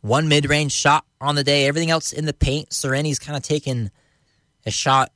one 0.00 0.28
mid 0.28 0.48
range 0.48 0.72
shot 0.72 1.04
on 1.20 1.34
the 1.34 1.42
day, 1.42 1.66
everything 1.66 1.90
else 1.90 2.12
in 2.12 2.24
the 2.24 2.32
paint. 2.32 2.72
Sereni's 2.72 3.18
kind 3.18 3.36
of 3.36 3.42
taken 3.42 3.90
a 4.64 4.70
shot, 4.70 5.12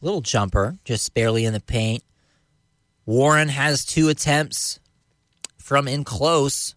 little 0.00 0.20
jumper, 0.20 0.76
just 0.84 1.14
barely 1.14 1.44
in 1.44 1.52
the 1.52 1.60
paint. 1.60 2.02
Warren 3.06 3.48
has 3.48 3.84
two 3.84 4.08
attempts 4.08 4.80
from 5.58 5.86
in 5.86 6.04
close 6.04 6.74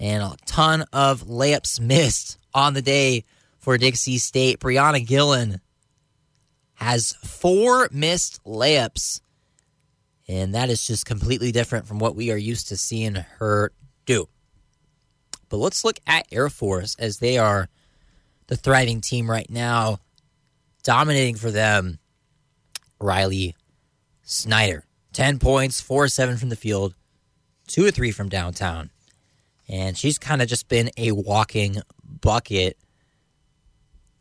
and 0.00 0.22
a 0.22 0.36
ton 0.46 0.84
of 0.92 1.22
layups 1.22 1.80
missed 1.80 2.38
on 2.52 2.74
the 2.74 2.82
day 2.82 3.24
for 3.58 3.78
Dixie 3.78 4.18
State. 4.18 4.60
Brianna 4.60 5.04
Gillen 5.04 5.60
has 6.74 7.12
four 7.24 7.88
missed 7.90 8.42
layups, 8.44 9.20
and 10.28 10.54
that 10.54 10.70
is 10.70 10.86
just 10.86 11.06
completely 11.06 11.52
different 11.52 11.86
from 11.86 11.98
what 11.98 12.16
we 12.16 12.30
are 12.30 12.36
used 12.36 12.68
to 12.68 12.76
seeing 12.76 13.14
her 13.14 13.72
do. 14.06 14.28
But 15.48 15.58
let's 15.58 15.84
look 15.84 16.00
at 16.06 16.26
Air 16.32 16.48
Force 16.50 16.96
as 16.98 17.18
they 17.18 17.38
are 17.38 17.68
the 18.48 18.56
thriving 18.56 19.00
team 19.00 19.30
right 19.30 19.48
now, 19.48 20.00
dominating 20.82 21.36
for 21.36 21.50
them. 21.50 21.98
Riley 23.00 23.54
Snyder, 24.22 24.84
10 25.12 25.38
points, 25.38 25.80
4 25.80 26.08
7 26.08 26.36
from 26.36 26.48
the 26.48 26.56
field, 26.56 26.94
2 27.68 27.86
or 27.86 27.90
3 27.90 28.10
from 28.10 28.28
downtown. 28.28 28.90
And 29.68 29.96
she's 29.96 30.18
kind 30.18 30.42
of 30.42 30.48
just 30.48 30.68
been 30.68 30.90
a 30.96 31.12
walking 31.12 31.76
bucket 32.20 32.76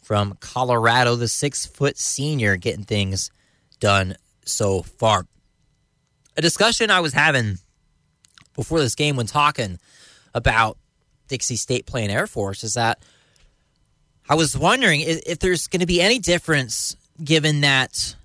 from 0.02 0.38
Colorado, 0.39 1.16
the 1.16 1.28
six 1.28 1.66
foot 1.66 1.98
senior, 1.98 2.56
getting 2.56 2.84
things 2.84 3.32
done 3.80 4.16
so 4.46 4.82
far. 4.82 5.26
A 6.38 6.41
discussion 6.41 6.89
I 6.89 7.00
was 7.00 7.14
having 7.14 7.58
before 8.56 8.80
this 8.80 8.96
game 8.96 9.16
when 9.16 9.26
talking 9.26 9.80
about 10.34 10.78
Dixie 11.28 11.56
State 11.56 11.86
playing 11.86 12.10
Air 12.10 12.28
Force 12.28 12.64
is 12.64 12.74
that 12.74 13.04
I 14.30 14.36
was 14.36 14.58
wondering 14.58 15.02
if 15.02 15.39
there's 15.39 15.68
going 15.68 15.82
to 15.82 15.86
be 15.86 16.02
any 16.02 16.20
difference 16.20 16.96
given 17.24 17.62
that 17.62 18.16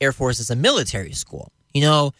Air 0.00 0.12
Force 0.12 0.40
is 0.40 0.50
a 0.50 0.56
military 0.56 1.12
school. 1.12 1.52
You 1.74 1.82
know, 1.82 2.12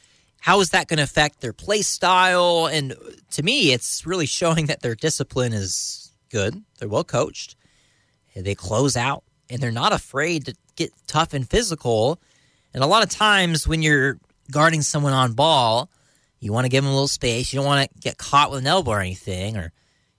how 0.42 0.60
is 0.60 0.70
that 0.70 0.88
going 0.88 0.98
to 0.98 1.04
affect 1.04 1.40
their 1.40 1.52
play 1.52 1.82
style? 1.82 2.66
And 2.66 2.96
to 3.30 3.44
me, 3.44 3.72
it's 3.72 4.04
really 4.04 4.26
showing 4.26 4.66
that 4.66 4.82
their 4.82 4.96
discipline 4.96 5.52
is 5.52 6.12
good. 6.30 6.60
They're 6.78 6.88
well 6.88 7.04
coached. 7.04 7.54
They 8.34 8.56
close 8.56 8.96
out 8.96 9.22
and 9.48 9.62
they're 9.62 9.70
not 9.70 9.92
afraid 9.92 10.46
to 10.46 10.54
get 10.74 10.90
tough 11.06 11.32
and 11.32 11.48
physical. 11.48 12.20
And 12.74 12.82
a 12.82 12.88
lot 12.88 13.04
of 13.04 13.08
times 13.08 13.68
when 13.68 13.82
you're 13.82 14.18
guarding 14.50 14.82
someone 14.82 15.12
on 15.12 15.34
ball, 15.34 15.88
you 16.40 16.52
want 16.52 16.64
to 16.64 16.70
give 16.70 16.82
them 16.82 16.90
a 16.90 16.94
little 16.94 17.06
space. 17.06 17.52
You 17.52 17.58
don't 17.58 17.66
want 17.66 17.88
to 17.88 18.00
get 18.00 18.18
caught 18.18 18.50
with 18.50 18.60
an 18.60 18.66
elbow 18.66 18.92
or 18.92 19.00
anything, 19.00 19.56
or 19.56 19.70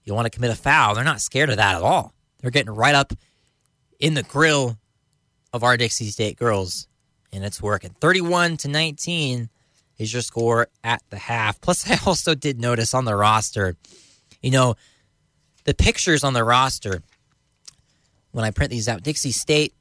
you 0.04 0.08
don't 0.08 0.16
want 0.16 0.24
to 0.24 0.34
commit 0.34 0.52
a 0.52 0.56
foul. 0.56 0.94
They're 0.94 1.04
not 1.04 1.20
scared 1.20 1.50
of 1.50 1.58
that 1.58 1.76
at 1.76 1.82
all. 1.82 2.14
They're 2.40 2.50
getting 2.50 2.74
right 2.74 2.94
up 2.94 3.12
in 4.00 4.14
the 4.14 4.22
grill 4.22 4.78
of 5.52 5.64
our 5.64 5.76
Dixie 5.76 6.08
State 6.08 6.38
girls, 6.38 6.88
and 7.30 7.44
it's 7.44 7.60
working. 7.60 7.94
31 8.00 8.56
to 8.58 8.68
19 8.68 9.50
is 9.98 10.12
your 10.12 10.22
score 10.22 10.68
at 10.82 11.02
the 11.10 11.18
half. 11.18 11.60
Plus, 11.60 11.88
I 11.90 11.98
also 12.06 12.34
did 12.34 12.60
notice 12.60 12.94
on 12.94 13.04
the 13.04 13.16
roster, 13.16 13.76
you 14.42 14.50
know, 14.50 14.76
the 15.64 15.74
pictures 15.74 16.24
on 16.24 16.34
the 16.34 16.44
roster, 16.44 17.02
when 18.32 18.44
I 18.44 18.50
print 18.50 18.70
these 18.70 18.88
out, 18.88 19.02
Dixie 19.02 19.32
State, 19.32 19.74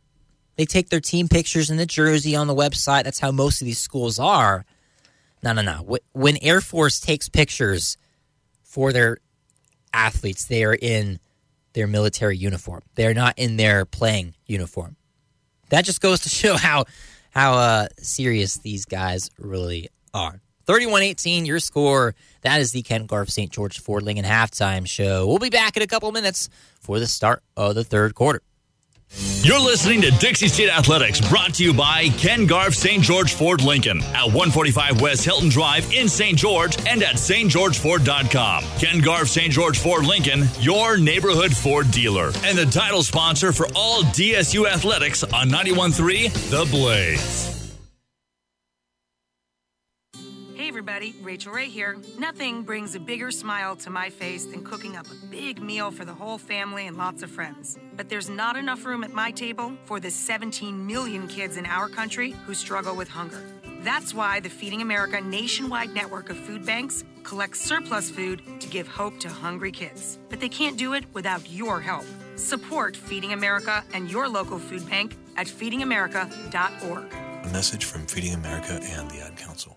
they 0.56 0.66
take 0.66 0.90
their 0.90 1.00
team 1.00 1.28
pictures 1.28 1.70
in 1.70 1.78
the 1.78 1.86
jersey 1.86 2.36
on 2.36 2.48
the 2.48 2.56
website. 2.56 3.04
That's 3.04 3.20
how 3.20 3.32
most 3.32 3.62
of 3.62 3.66
these 3.66 3.80
schools 3.80 4.20
are. 4.20 4.66
No, 5.42 5.54
no, 5.54 5.62
no. 5.62 5.98
When 6.14 6.38
Air 6.42 6.62
Force 6.62 7.00
takes 7.00 7.28
pictures 7.28 7.98
for 8.64 8.94
their 8.94 9.18
athletes, 9.94 10.46
they 10.46 10.64
are 10.64 10.76
in 10.76 11.20
their 11.74 11.88
military 11.88 12.38
uniform. 12.38 12.84
They're 12.96 13.14
not 13.14 13.38
in 13.38 13.58
their 13.58 13.84
playing 13.86 14.36
uniform. 14.46 14.96
That 15.70 15.86
just 15.86 16.02
goes 16.02 16.22
to 16.22 16.30
show 16.30 16.56
how 16.56 16.86
how 17.32 17.54
uh, 17.56 17.88
serious 17.98 18.58
these 18.58 18.86
guys 18.86 19.32
really 19.40 19.90
are. 20.14 20.42
31-18, 20.68 21.46
your 21.46 21.60
score. 21.60 22.16
That 22.42 22.62
is 22.62 22.72
the 22.72 22.82
Ken 22.82 23.06
Garff 23.06 23.30
St. 23.30 23.52
George 23.52 23.80
Ford 23.80 24.04
Lincoln 24.04 24.26
halftime 24.26 24.88
show. 24.88 25.28
We'll 25.28 25.40
be 25.40 25.50
back 25.50 25.76
in 25.76 25.84
a 25.84 25.88
couple 25.88 26.12
minutes 26.12 26.50
for 26.80 27.00
the 27.00 27.08
start 27.08 27.44
of 27.58 27.76
the 27.76 27.84
third 27.84 28.16
quarter. 28.16 28.42
You're 29.44 29.60
listening 29.60 30.02
to 30.02 30.12
Dixie 30.12 30.48
State 30.48 30.70
Athletics, 30.70 31.22
brought 31.30 31.54
to 31.56 31.64
you 31.64 31.74
by 31.74 32.08
Ken 32.18 32.48
Garff 32.48 32.74
St. 32.74 33.04
George 33.04 33.34
Ford 33.36 33.62
Lincoln 33.62 34.02
at 34.02 34.26
145 34.26 35.02
West 35.02 35.24
Hilton 35.24 35.50
Drive 35.50 35.92
in 35.94 36.10
St. 36.10 36.36
George 36.38 36.78
and 36.88 37.04
at 37.04 37.16
stgeorgeford.com. 37.16 38.64
Ken 38.80 39.02
Garff 39.02 39.28
St. 39.28 39.52
George 39.52 39.78
Ford 39.78 40.06
Lincoln, 40.06 40.46
your 40.60 40.98
neighborhood 40.98 41.56
Ford 41.56 41.92
dealer, 41.92 42.32
and 42.44 42.58
the 42.58 42.66
title 42.66 43.04
sponsor 43.04 43.52
for 43.52 43.68
all 43.76 44.02
DSU 44.02 44.68
athletics 44.68 45.24
on 45.24 45.50
91.3 45.50 46.32
The 46.50 46.66
Blaze. 46.72 47.63
Everybody, 50.74 51.14
Rachael 51.22 51.54
Ray 51.54 51.70
here. 51.70 51.98
Nothing 52.18 52.64
brings 52.64 52.96
a 52.96 53.00
bigger 53.00 53.30
smile 53.30 53.76
to 53.76 53.92
my 53.92 54.10
face 54.10 54.46
than 54.46 54.64
cooking 54.64 54.96
up 54.96 55.06
a 55.06 55.26
big 55.28 55.62
meal 55.62 55.92
for 55.92 56.04
the 56.04 56.16
whole 56.16 56.40
family 56.40 56.88
and 56.88 56.98
lots 56.98 57.22
of 57.22 57.30
friends. 57.30 57.78
But 57.96 58.10
there's 58.10 58.28
not 58.28 58.58
enough 58.58 58.84
room 58.84 59.04
at 59.04 59.14
my 59.14 59.30
table 59.30 59.74
for 59.86 60.00
the 60.00 60.10
17 60.10 60.88
million 60.88 61.28
kids 61.28 61.58
in 61.58 61.68
our 61.68 61.88
country 61.88 62.32
who 62.32 62.56
struggle 62.56 62.96
with 62.96 63.08
hunger. 63.08 63.46
That's 63.82 64.16
why 64.16 64.40
the 64.40 64.50
Feeding 64.50 64.82
America 64.82 65.22
nationwide 65.22 65.94
network 65.94 66.32
of 66.32 66.38
food 66.38 66.66
banks 66.66 67.04
collects 67.22 67.62
surplus 67.62 68.10
food 68.10 68.42
to 68.60 68.68
give 68.68 68.88
hope 68.88 69.20
to 69.20 69.30
hungry 69.30 69.72
kids. 69.72 70.18
But 70.28 70.40
they 70.40 70.50
can't 70.50 70.76
do 70.76 70.94
it 70.94 71.06
without 71.14 71.52
your 71.52 71.82
help. 71.82 72.06
Support 72.36 72.98
Feeding 72.98 73.34
America 73.34 73.84
and 73.94 74.10
your 74.10 74.28
local 74.28 74.58
food 74.58 74.90
bank 74.90 75.16
at 75.38 75.46
feedingamerica.org. 75.46 77.14
A 77.14 77.50
message 77.54 77.86
from 77.86 78.08
Feeding 78.08 78.34
America 78.34 78.80
and 78.82 79.12
the 79.12 79.20
Ad 79.20 79.38
Council. 79.38 79.73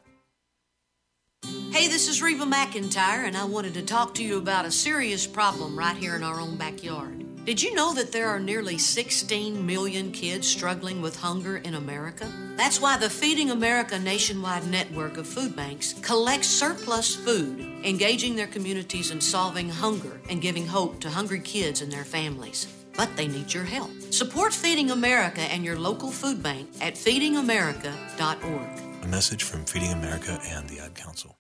Hey, 1.71 1.89
this 1.89 2.09
is 2.09 2.23
Reba 2.23 2.45
McEntire, 2.45 3.27
and 3.27 3.37
I 3.37 3.45
wanted 3.45 3.75
to 3.75 3.83
talk 3.83 4.15
to 4.15 4.25
you 4.25 4.39
about 4.39 4.65
a 4.65 4.71
serious 4.71 5.27
problem 5.27 5.79
right 5.79 5.97
here 5.97 6.17
in 6.17 6.23
our 6.23 6.41
own 6.41 6.57
backyard. 6.57 7.45
Did 7.45 7.63
you 7.63 7.75
know 7.75 7.95
that 7.95 8.13
there 8.13 8.29
are 8.29 8.41
nearly 8.41 8.79
16 8.79 9.65
million 9.65 10.11
kids 10.11 10.49
struggling 10.49 11.03
with 11.03 11.17
hunger 11.17 11.59
in 11.59 11.75
America? 11.75 12.33
That's 12.57 12.81
why 12.81 12.97
the 12.97 13.11
Feeding 13.11 13.51
America 13.51 13.99
nationwide 13.99 14.67
network 14.67 15.17
of 15.17 15.27
food 15.27 15.55
banks 15.55 15.93
collects 16.03 16.49
surplus 16.49 17.15
food, 17.15 17.61
engaging 17.85 18.37
their 18.37 18.49
communities 18.49 19.11
in 19.11 19.21
solving 19.21 19.69
hunger 19.69 20.21
and 20.31 20.43
giving 20.43 20.67
hope 20.67 21.01
to 21.01 21.11
hungry 21.11 21.41
kids 21.41 21.83
and 21.83 21.93
their 21.93 22.05
families. 22.05 22.67
But 22.97 23.15
they 23.17 23.29
need 23.29 23.53
your 23.53 23.65
help. 23.65 23.91
Support 24.11 24.55
Feeding 24.55 24.91
America 24.91 25.43
and 25.43 25.65
your 25.65 25.79
local 25.79 26.11
food 26.11 26.43
bank 26.43 26.69
at 26.81 26.95
feedingamerica.org. 26.95 29.05
A 29.05 29.09
message 29.09 29.45
from 29.45 29.65
Feeding 29.67 29.93
America 29.93 30.41
and 30.49 30.69
the 30.69 30.81
Ad 30.81 30.95
Council. 30.95 31.36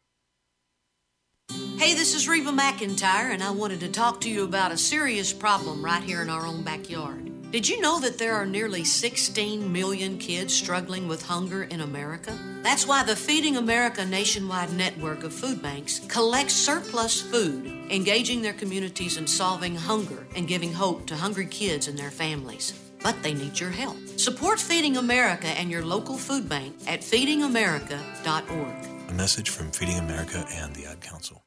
Hey, 1.86 1.92
this 1.92 2.14
is 2.14 2.26
Reba 2.26 2.50
McEntire, 2.50 3.32
and 3.32 3.42
I 3.42 3.50
wanted 3.50 3.80
to 3.80 3.88
talk 3.88 4.20
to 4.22 4.30
you 4.30 4.44
about 4.44 4.72
a 4.72 4.78
serious 4.78 5.32
problem 5.32 5.84
right 5.84 6.02
here 6.02 6.22
in 6.22 6.30
our 6.30 6.46
own 6.46 6.62
backyard. 6.62 7.52
Did 7.52 7.68
you 7.68 7.82
know 7.82 8.00
that 8.00 8.18
there 8.18 8.34
are 8.34 8.46
nearly 8.46 8.82
16 8.82 9.70
million 9.70 10.16
kids 10.16 10.54
struggling 10.54 11.06
with 11.06 11.22
hunger 11.22 11.64
in 11.64 11.82
America? 11.82 12.36
That's 12.62 12.86
why 12.86 13.04
the 13.04 13.14
Feeding 13.14 13.58
America 13.58 14.06
nationwide 14.06 14.72
network 14.72 15.22
of 15.22 15.34
food 15.34 15.62
banks 15.62 16.00
collects 16.08 16.54
surplus 16.54 17.20
food, 17.20 17.66
engaging 17.90 18.40
their 18.40 18.54
communities 18.54 19.18
in 19.18 19.26
solving 19.26 19.76
hunger 19.76 20.26
and 20.34 20.48
giving 20.48 20.72
hope 20.72 21.06
to 21.06 21.14
hungry 21.14 21.46
kids 21.46 21.88
and 21.88 21.98
their 21.98 22.10
families. 22.10 22.72
But 23.02 23.22
they 23.22 23.34
need 23.34 23.60
your 23.60 23.70
help. 23.70 23.98
Support 24.16 24.58
Feeding 24.58 24.96
America 24.96 25.48
and 25.48 25.70
your 25.70 25.84
local 25.84 26.16
food 26.16 26.48
bank 26.48 26.74
at 26.88 27.02
feedingamerica.org. 27.02 28.95
A 29.08 29.12
message 29.12 29.50
from 29.50 29.70
Feeding 29.70 29.98
America 29.98 30.44
and 30.50 30.74
the 30.74 30.84
Ad 30.86 31.00
Council. 31.00 31.44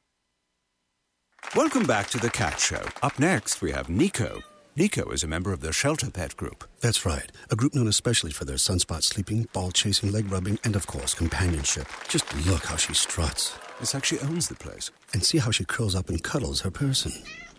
Welcome 1.54 1.84
back 1.84 2.08
to 2.08 2.18
the 2.18 2.30
Cat 2.30 2.58
Show. 2.58 2.82
Up 3.02 3.18
next, 3.18 3.60
we 3.60 3.70
have 3.72 3.90
Nico. 3.90 4.40
Nico 4.76 5.10
is 5.10 5.22
a 5.22 5.26
member 5.26 5.52
of 5.52 5.60
the 5.60 5.70
Shelter 5.70 6.10
Pet 6.10 6.36
Group. 6.38 6.64
That's 6.80 7.04
right. 7.04 7.30
A 7.50 7.56
group 7.56 7.74
known 7.74 7.86
especially 7.86 8.30
for 8.30 8.46
their 8.46 8.56
sunspot 8.56 9.02
sleeping, 9.02 9.46
ball 9.52 9.72
chasing, 9.72 10.10
leg 10.10 10.32
rubbing, 10.32 10.58
and 10.64 10.74
of 10.74 10.86
course, 10.86 11.12
companionship. 11.12 11.86
Just 12.08 12.34
look 12.46 12.64
how 12.64 12.76
she 12.76 12.94
struts. 12.94 13.54
It's 13.80 13.92
like 13.92 14.06
she 14.06 14.18
owns 14.20 14.48
the 14.48 14.54
place. 14.54 14.90
And 15.12 15.22
see 15.22 15.38
how 15.38 15.50
she 15.50 15.66
curls 15.66 15.94
up 15.94 16.08
and 16.08 16.22
cuddles 16.22 16.62
her 16.62 16.70
person. 16.70 17.12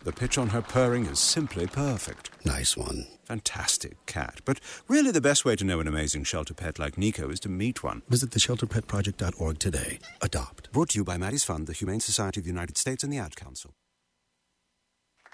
The 0.04 0.12
pitch 0.12 0.40
on 0.40 0.50
her 0.50 0.64
purring 0.64 1.06
is 1.06 1.20
simply 1.20 1.68
perfect. 1.68 2.32
Nice 2.44 2.76
one. 2.76 3.06
Fantastic 3.32 4.06
cat. 4.08 4.42
But 4.44 4.60
really, 4.90 5.10
the 5.10 5.22
best 5.22 5.46
way 5.46 5.56
to 5.56 5.64
know 5.64 5.80
an 5.80 5.88
amazing 5.88 6.26
shelter 6.26 6.54
pet 6.54 6.78
like 6.78 6.98
Nico 6.98 7.30
is 7.30 7.40
to 7.40 7.48
meet 7.48 7.82
one. 7.82 8.02
Visit 8.10 8.32
theshelterpetproject.org 8.32 9.58
today. 9.58 10.00
Adopt. 10.22 10.70
Brought 10.74 10.90
to 10.90 11.00
you 11.00 11.06
by 11.06 11.16
Maddie's 11.16 11.46
Fund, 11.46 11.66
the 11.66 11.72
Humane 11.72 12.02
Society 12.02 12.42
of 12.42 12.44
the 12.44 12.50
United 12.50 12.78
States, 12.78 13.06
and 13.06 13.14
the 13.14 13.20
Ad 13.20 13.38
Council. 13.38 13.72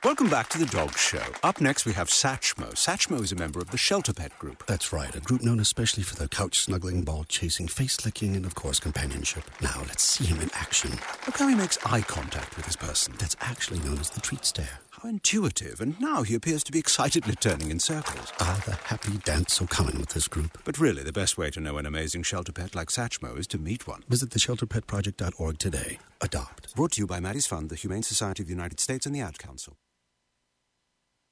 Welcome 0.04 0.30
back 0.30 0.48
to 0.50 0.60
the 0.60 0.68
Dog 0.68 0.95
Show. 0.95 1.24
Up 1.41 1.60
next, 1.60 1.88
we 1.88 1.93
have 1.93 2.10
Satchmo. 2.10 2.74
Satchmo 2.74 3.20
is 3.20 3.32
a 3.32 3.36
member 3.36 3.60
of 3.60 3.72
the 3.72 3.80
Shelter 3.80 4.14
Pet 4.14 4.38
Group. 4.38 4.68
That's 4.68 4.93
right. 4.93 5.16
A 5.16 5.20
group 5.20 5.41
known 5.41 5.60
especially 5.60 6.04
for 6.04 6.16
their 6.16 6.28
couch 6.28 6.60
snuggling, 6.60 7.02
ball 7.02 7.24
chasing, 7.28 7.68
face 7.68 8.06
licking, 8.06 8.36
and 8.36 8.45
of 8.45 8.54
course, 8.54 8.80
companionship. 8.80 9.45
Now, 9.60 9.80
let's 9.88 10.04
see 10.04 10.26
him 10.26 10.39
in 10.39 10.52
action. 10.54 10.91
Look 11.26 11.39
how 11.39 11.48
he 11.48 11.56
makes 11.56 11.80
eye 11.84 12.02
contact 12.02 12.58
with 12.58 12.68
his 12.68 12.76
person. 12.76 13.16
That's 13.18 13.36
actually 13.41 13.80
known 13.80 13.98
as 13.98 14.12
the 14.12 14.22
treat 14.22 14.45
stare. 14.45 14.82
How 15.02 15.10
intuitive, 15.10 15.80
and 15.80 16.00
now 16.02 16.24
he 16.24 16.34
appears 16.34 16.64
to 16.64 16.72
be 16.72 16.80
excitedly 16.80 17.36
turning 17.36 17.70
in 17.70 17.80
circles. 17.80 18.34
Ah, 18.39 18.60
the 18.66 18.72
happy 18.72 19.18
dance 19.20 19.54
so 19.54 19.68
common 19.68 20.00
with 20.00 20.10
this 20.10 20.28
group. 20.28 20.58
But 20.66 20.80
really, 20.80 21.04
the 21.04 21.14
best 21.14 21.38
way 21.38 21.52
to 21.52 21.60
know 21.60 21.78
an 21.78 21.86
amazing 21.86 22.24
shelter 22.24 22.52
pet 22.52 22.74
like 22.74 22.88
Satchmo 22.88 23.38
is 23.38 23.45
to 23.48 23.60
meet 23.60 23.88
one. 23.88 24.04
Visit 24.10 24.32
theshelterpetproject.org 24.32 25.60
today. 25.60 26.00
Adopt. 26.20 26.76
Brought 26.76 26.93
to 26.93 27.02
you 27.02 27.08
by 27.08 27.20
Maddie's 27.20 27.45
Fund, 27.45 27.70
the 27.70 27.76
Humane 27.76 28.02
Society 28.02 28.41
of 28.41 28.48
the 28.48 28.56
United 28.56 28.80
States, 28.80 29.06
and 29.06 29.14
the 29.14 29.22
Ad 29.22 29.38
Council. 29.38 29.78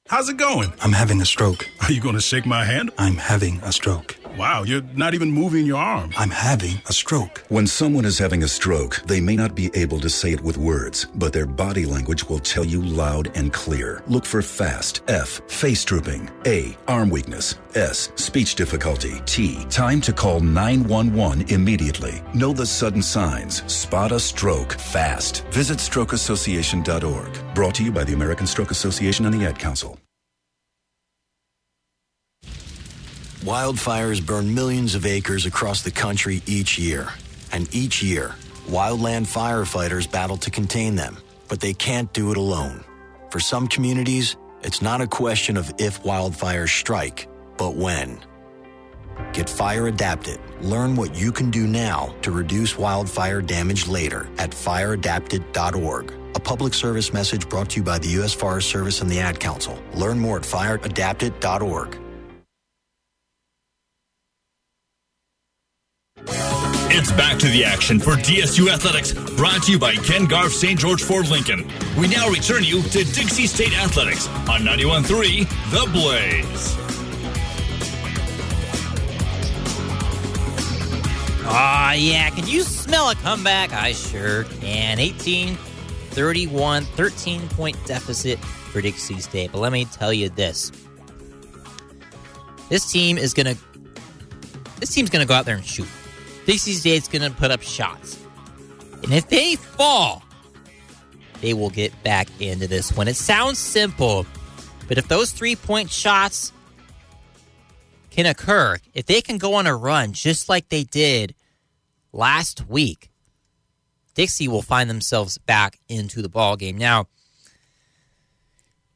How's 0.08 0.28
it 0.28 0.36
going? 0.36 0.72
I'm 0.80 0.92
having 0.92 1.20
a 1.20 1.26
stroke. 1.26 1.68
Are 1.80 1.90
you 1.90 2.00
going 2.00 2.14
to 2.14 2.20
shake 2.20 2.46
my 2.46 2.64
hand? 2.64 2.92
I'm 2.96 3.16
having 3.16 3.58
a 3.62 3.72
stroke. 3.72 4.16
Wow, 4.38 4.64
you're 4.64 4.82
not 4.94 5.14
even 5.14 5.30
moving 5.30 5.64
your 5.64 5.78
arm. 5.78 6.12
I'm 6.16 6.30
having 6.30 6.80
a 6.86 6.92
stroke. 6.92 7.42
When 7.48 7.66
someone 7.66 8.04
is 8.04 8.18
having 8.18 8.42
a 8.42 8.48
stroke, 8.48 8.96
they 9.06 9.18
may 9.18 9.34
not 9.34 9.54
be 9.54 9.70
able 9.74 9.98
to 10.00 10.10
say 10.10 10.32
it 10.32 10.42
with 10.42 10.58
words, 10.58 11.06
but 11.14 11.32
their 11.32 11.46
body 11.46 11.86
language 11.86 12.28
will 12.28 12.38
tell 12.38 12.64
you 12.64 12.82
loud 12.82 13.30
and 13.34 13.50
clear. 13.50 14.02
Look 14.06 14.26
for 14.26 14.42
FAST, 14.42 15.00
F, 15.08 15.40
face 15.48 15.84
drooping, 15.86 16.30
A, 16.44 16.76
arm 16.86 17.08
weakness, 17.08 17.54
S, 17.74 18.10
speech 18.16 18.56
difficulty, 18.56 19.22
T, 19.24 19.64
time 19.70 20.02
to 20.02 20.12
call 20.12 20.40
911 20.40 21.48
immediately. 21.48 22.22
Know 22.34 22.52
the 22.52 22.66
sudden 22.66 23.02
signs. 23.02 23.62
Spot 23.72 24.12
a 24.12 24.20
stroke 24.20 24.72
fast. 24.72 25.46
Visit 25.46 25.78
strokeassociation.org. 25.78 27.54
Brought 27.54 27.74
to 27.76 27.84
you 27.84 27.90
by 27.90 28.04
the 28.04 28.12
American 28.12 28.46
Stroke 28.46 28.70
Association 28.70 29.24
and 29.24 29.34
the 29.34 29.46
Ad 29.46 29.58
Council. 29.58 29.95
Wildfires 33.46 34.26
burn 34.26 34.52
millions 34.52 34.96
of 34.96 35.06
acres 35.06 35.46
across 35.46 35.82
the 35.82 35.92
country 35.92 36.42
each 36.46 36.80
year. 36.80 37.10
And 37.52 37.72
each 37.72 38.02
year, 38.02 38.34
wildland 38.66 39.28
firefighters 39.28 40.10
battle 40.10 40.36
to 40.38 40.50
contain 40.50 40.96
them, 40.96 41.18
but 41.46 41.60
they 41.60 41.72
can't 41.72 42.12
do 42.12 42.32
it 42.32 42.38
alone. 42.38 42.82
For 43.30 43.38
some 43.38 43.68
communities, 43.68 44.36
it's 44.62 44.82
not 44.82 45.00
a 45.00 45.06
question 45.06 45.56
of 45.56 45.72
if 45.78 46.02
wildfires 46.02 46.76
strike, 46.76 47.28
but 47.56 47.76
when. 47.76 48.18
Get 49.32 49.48
fire 49.48 49.86
adapted. 49.86 50.40
Learn 50.60 50.96
what 50.96 51.16
you 51.16 51.30
can 51.30 51.52
do 51.52 51.68
now 51.68 52.16
to 52.22 52.32
reduce 52.32 52.76
wildfire 52.76 53.42
damage 53.42 53.86
later 53.86 54.28
at 54.38 54.50
fireadapted.org. 54.50 56.12
A 56.34 56.40
public 56.40 56.74
service 56.74 57.12
message 57.12 57.48
brought 57.48 57.70
to 57.70 57.76
you 57.76 57.84
by 57.84 58.00
the 58.00 58.08
U.S. 58.18 58.34
Forest 58.34 58.68
Service 58.68 59.02
and 59.02 59.08
the 59.08 59.20
Ad 59.20 59.38
Council. 59.38 59.80
Learn 59.94 60.18
more 60.18 60.38
at 60.38 60.42
fireadapted.org. 60.42 62.00
It's 66.28 67.12
back 67.12 67.38
to 67.38 67.48
the 67.48 67.64
action 67.64 68.00
for 68.00 68.12
DSU 68.12 68.68
Athletics, 68.72 69.12
brought 69.36 69.62
to 69.64 69.72
you 69.72 69.78
by 69.78 69.94
Ken 69.96 70.24
Garff 70.24 70.52
St. 70.52 70.78
George 70.78 71.02
Ford 71.02 71.28
Lincoln. 71.28 71.66
We 71.98 72.08
now 72.08 72.28
return 72.28 72.64
you 72.64 72.82
to 72.82 73.04
Dixie 73.04 73.46
State 73.46 73.76
Athletics 73.78 74.28
on 74.48 74.60
91.3 74.62 75.48
The 75.70 75.90
Blaze. 75.92 76.76
Ah, 81.48 81.92
yeah. 81.92 82.28
Can 82.30 82.46
you 82.46 82.62
smell 82.62 83.10
a 83.10 83.14
comeback? 83.16 83.72
I 83.72 83.92
sure 83.92 84.44
can. 84.60 84.98
18 84.98 85.54
31, 85.54 86.82
13 86.82 87.48
point 87.50 87.76
deficit 87.86 88.38
for 88.38 88.80
Dixie 88.80 89.20
State. 89.20 89.52
But 89.52 89.58
let 89.58 89.70
me 89.70 89.84
tell 89.84 90.12
you 90.12 90.28
this 90.30 90.72
this 92.68 92.90
team 92.90 93.16
is 93.18 93.32
going 93.32 93.54
to. 93.54 93.62
This 94.80 94.90
team's 94.90 95.08
going 95.08 95.24
to 95.24 95.28
go 95.28 95.34
out 95.34 95.46
there 95.46 95.56
and 95.56 95.64
shoot. 95.64 95.88
Dixie 96.46 96.72
State's 96.74 97.08
going 97.08 97.28
to 97.28 97.36
put 97.36 97.50
up 97.50 97.60
shots. 97.60 98.24
And 99.02 99.12
if 99.12 99.28
they 99.28 99.56
fall, 99.56 100.22
they 101.40 101.52
will 101.52 101.70
get 101.70 101.92
back 102.04 102.28
into 102.40 102.68
this 102.68 102.96
one. 102.96 103.08
It 103.08 103.16
sounds 103.16 103.58
simple, 103.58 104.24
but 104.88 104.96
if 104.96 105.08
those 105.08 105.32
three 105.32 105.56
point 105.56 105.90
shots 105.90 106.52
can 108.10 108.26
occur, 108.26 108.78
if 108.94 109.06
they 109.06 109.20
can 109.20 109.38
go 109.38 109.54
on 109.54 109.66
a 109.66 109.76
run 109.76 110.12
just 110.12 110.48
like 110.48 110.68
they 110.68 110.84
did 110.84 111.34
last 112.12 112.68
week, 112.68 113.10
Dixie 114.14 114.48
will 114.48 114.62
find 114.62 114.88
themselves 114.88 115.38
back 115.38 115.78
into 115.88 116.22
the 116.22 116.28
ball 116.28 116.56
game. 116.56 116.78
Now, 116.78 117.08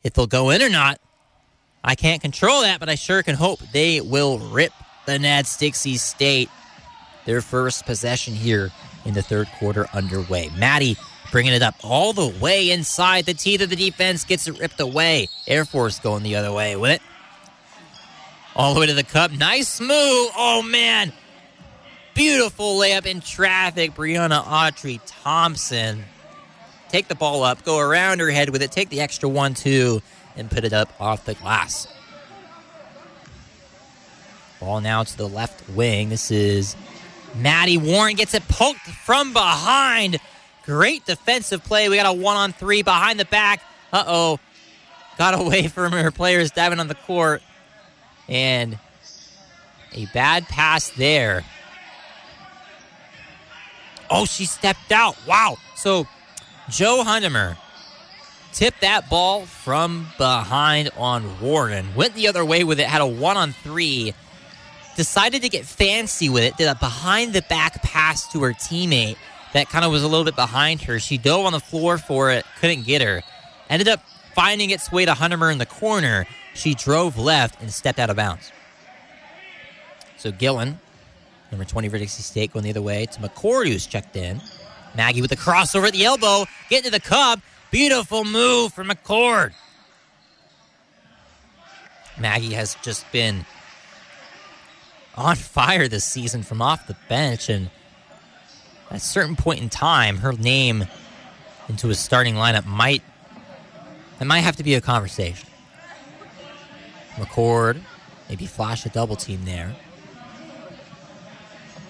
if 0.02 0.14
they'll 0.14 0.26
go 0.26 0.50
in 0.50 0.62
or 0.62 0.70
not, 0.70 0.98
I 1.82 1.94
can't 1.94 2.22
control 2.22 2.62
that, 2.62 2.78
but 2.80 2.88
I 2.88 2.94
sure 2.94 3.22
can 3.22 3.34
hope 3.34 3.58
they 3.72 4.00
will 4.00 4.38
rip 4.38 4.72
the 5.06 5.18
Nats 5.18 5.56
Dixie 5.56 5.96
State 5.96 6.48
their 7.30 7.40
first 7.40 7.86
possession 7.86 8.34
here 8.34 8.72
in 9.04 9.14
the 9.14 9.22
third 9.22 9.46
quarter 9.60 9.86
underway. 9.94 10.50
Maddie 10.56 10.96
bringing 11.30 11.52
it 11.52 11.62
up 11.62 11.76
all 11.84 12.12
the 12.12 12.26
way 12.40 12.72
inside 12.72 13.24
the 13.24 13.34
teeth 13.34 13.60
of 13.62 13.70
the 13.70 13.76
defense, 13.76 14.24
gets 14.24 14.48
it 14.48 14.58
ripped 14.58 14.80
away. 14.80 15.28
Air 15.46 15.64
Force 15.64 16.00
going 16.00 16.24
the 16.24 16.34
other 16.34 16.52
way 16.52 16.74
with 16.74 16.90
it. 16.90 17.00
All 18.56 18.74
the 18.74 18.80
way 18.80 18.86
to 18.86 18.94
the 18.94 19.04
cup. 19.04 19.30
Nice 19.30 19.80
move. 19.80 19.90
Oh, 20.36 20.60
man. 20.68 21.12
Beautiful 22.14 22.76
layup 22.80 23.06
in 23.06 23.20
traffic. 23.20 23.94
Brianna 23.94 24.42
Autry 24.42 25.00
Thompson. 25.06 26.04
Take 26.88 27.06
the 27.06 27.14
ball 27.14 27.44
up, 27.44 27.64
go 27.64 27.78
around 27.78 28.18
her 28.18 28.30
head 28.30 28.50
with 28.50 28.60
it, 28.60 28.72
take 28.72 28.88
the 28.88 29.00
extra 29.00 29.28
one, 29.28 29.54
two, 29.54 30.02
and 30.34 30.50
put 30.50 30.64
it 30.64 30.72
up 30.72 30.92
off 31.00 31.24
the 31.26 31.34
glass. 31.34 31.86
Ball 34.58 34.80
now 34.80 35.04
to 35.04 35.16
the 35.16 35.28
left 35.28 35.68
wing. 35.70 36.08
This 36.08 36.32
is 36.32 36.74
Maddie 37.36 37.78
Warren 37.78 38.16
gets 38.16 38.34
it 38.34 38.46
poked 38.48 38.80
from 38.80 39.32
behind. 39.32 40.18
Great 40.64 41.04
defensive 41.06 41.64
play. 41.64 41.88
We 41.88 41.96
got 41.96 42.06
a 42.06 42.12
one 42.12 42.36
on 42.36 42.52
three 42.52 42.82
behind 42.82 43.18
the 43.18 43.24
back. 43.24 43.62
Uh 43.92 44.04
oh. 44.06 44.40
Got 45.18 45.38
away 45.38 45.68
from 45.68 45.92
her 45.92 46.10
players 46.10 46.50
diving 46.50 46.80
on 46.80 46.88
the 46.88 46.94
court. 46.94 47.42
And 48.28 48.78
a 49.92 50.06
bad 50.06 50.44
pass 50.48 50.90
there. 50.90 51.44
Oh, 54.10 54.24
she 54.24 54.44
stepped 54.44 54.92
out. 54.92 55.16
Wow. 55.26 55.56
So 55.76 56.06
Joe 56.68 57.02
Hundemer 57.04 57.56
tipped 58.52 58.80
that 58.80 59.08
ball 59.08 59.46
from 59.46 60.08
behind 60.18 60.90
on 60.96 61.40
Warren. 61.40 61.94
Went 61.94 62.14
the 62.14 62.28
other 62.28 62.44
way 62.44 62.64
with 62.64 62.80
it, 62.80 62.86
had 62.86 63.00
a 63.00 63.06
one 63.06 63.36
on 63.36 63.52
three 63.52 64.14
decided 65.00 65.40
to 65.40 65.48
get 65.48 65.64
fancy 65.64 66.28
with 66.28 66.42
it, 66.42 66.58
did 66.58 66.68
a 66.68 66.74
behind 66.74 67.32
the 67.32 67.40
back 67.40 67.82
pass 67.82 68.30
to 68.30 68.42
her 68.42 68.52
teammate 68.52 69.16
that 69.54 69.70
kind 69.70 69.82
of 69.82 69.90
was 69.90 70.02
a 70.02 70.06
little 70.06 70.26
bit 70.26 70.36
behind 70.36 70.82
her. 70.82 70.98
She 70.98 71.16
dove 71.16 71.46
on 71.46 71.52
the 71.52 71.60
floor 71.60 71.96
for 71.96 72.30
it, 72.30 72.44
couldn't 72.60 72.84
get 72.84 73.00
her. 73.00 73.22
Ended 73.70 73.88
up 73.88 74.04
finding 74.34 74.68
its 74.68 74.92
way 74.92 75.06
to 75.06 75.12
Huntemer 75.12 75.50
in 75.50 75.56
the 75.56 75.64
corner. 75.64 76.26
She 76.52 76.74
drove 76.74 77.16
left 77.16 77.62
and 77.62 77.72
stepped 77.72 77.98
out 77.98 78.10
of 78.10 78.16
bounds. 78.16 78.52
So 80.18 80.32
Gillen, 80.32 80.78
number 81.50 81.64
20 81.64 81.88
for 81.88 81.96
Dixie 81.96 82.22
State, 82.22 82.52
going 82.52 82.64
the 82.64 82.70
other 82.70 82.82
way 82.82 83.06
to 83.06 83.20
McCord, 83.20 83.68
who's 83.68 83.86
checked 83.86 84.16
in. 84.16 84.42
Maggie 84.94 85.22
with 85.22 85.30
the 85.30 85.36
crossover 85.36 85.86
at 85.86 85.94
the 85.94 86.04
elbow, 86.04 86.44
get 86.68 86.84
to 86.84 86.90
the 86.90 87.00
cup. 87.00 87.40
Beautiful 87.70 88.26
move 88.26 88.74
from 88.74 88.88
McCord. 88.88 89.54
Maggie 92.18 92.52
has 92.52 92.74
just 92.82 93.10
been 93.12 93.46
on 95.16 95.36
fire 95.36 95.88
this 95.88 96.04
season 96.04 96.42
from 96.42 96.62
off 96.62 96.86
the 96.86 96.96
bench, 97.08 97.48
and 97.48 97.70
at 98.90 98.96
a 98.96 99.00
certain 99.00 99.36
point 99.36 99.60
in 99.60 99.68
time, 99.68 100.18
her 100.18 100.32
name 100.32 100.86
into 101.68 101.90
a 101.90 101.94
starting 101.94 102.34
lineup 102.34 102.66
might 102.66 103.02
it 104.20 104.26
might 104.26 104.40
have 104.40 104.56
to 104.56 104.62
be 104.62 104.74
a 104.74 104.80
conversation. 104.80 105.48
McCord, 107.14 107.80
maybe 108.28 108.46
flash 108.46 108.84
a 108.84 108.90
double 108.90 109.16
team 109.16 109.44
there. 109.44 109.74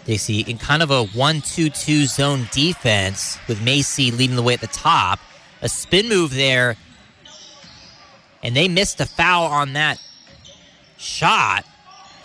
Dixie 0.05 0.41
in 0.41 0.59
kind 0.59 0.83
of 0.83 0.91
a 0.91 1.05
1 1.07 1.41
2 1.41 1.71
2 1.71 2.07
zone 2.07 2.49
defense 2.53 3.39
with 3.49 3.62
Macy 3.62 4.11
leading 4.11 4.37
the 4.37 4.43
way 4.43 4.55
at 4.55 4.61
the 4.61 4.66
top. 4.68 5.18
A 5.62 5.68
spin 5.68 6.09
move 6.09 6.33
there, 6.35 6.77
and 8.43 8.57
they 8.57 8.66
missed 8.68 9.01
a 9.01 9.07
foul 9.07 9.45
on 9.45 9.75
that 9.75 10.01
shot. 10.97 11.66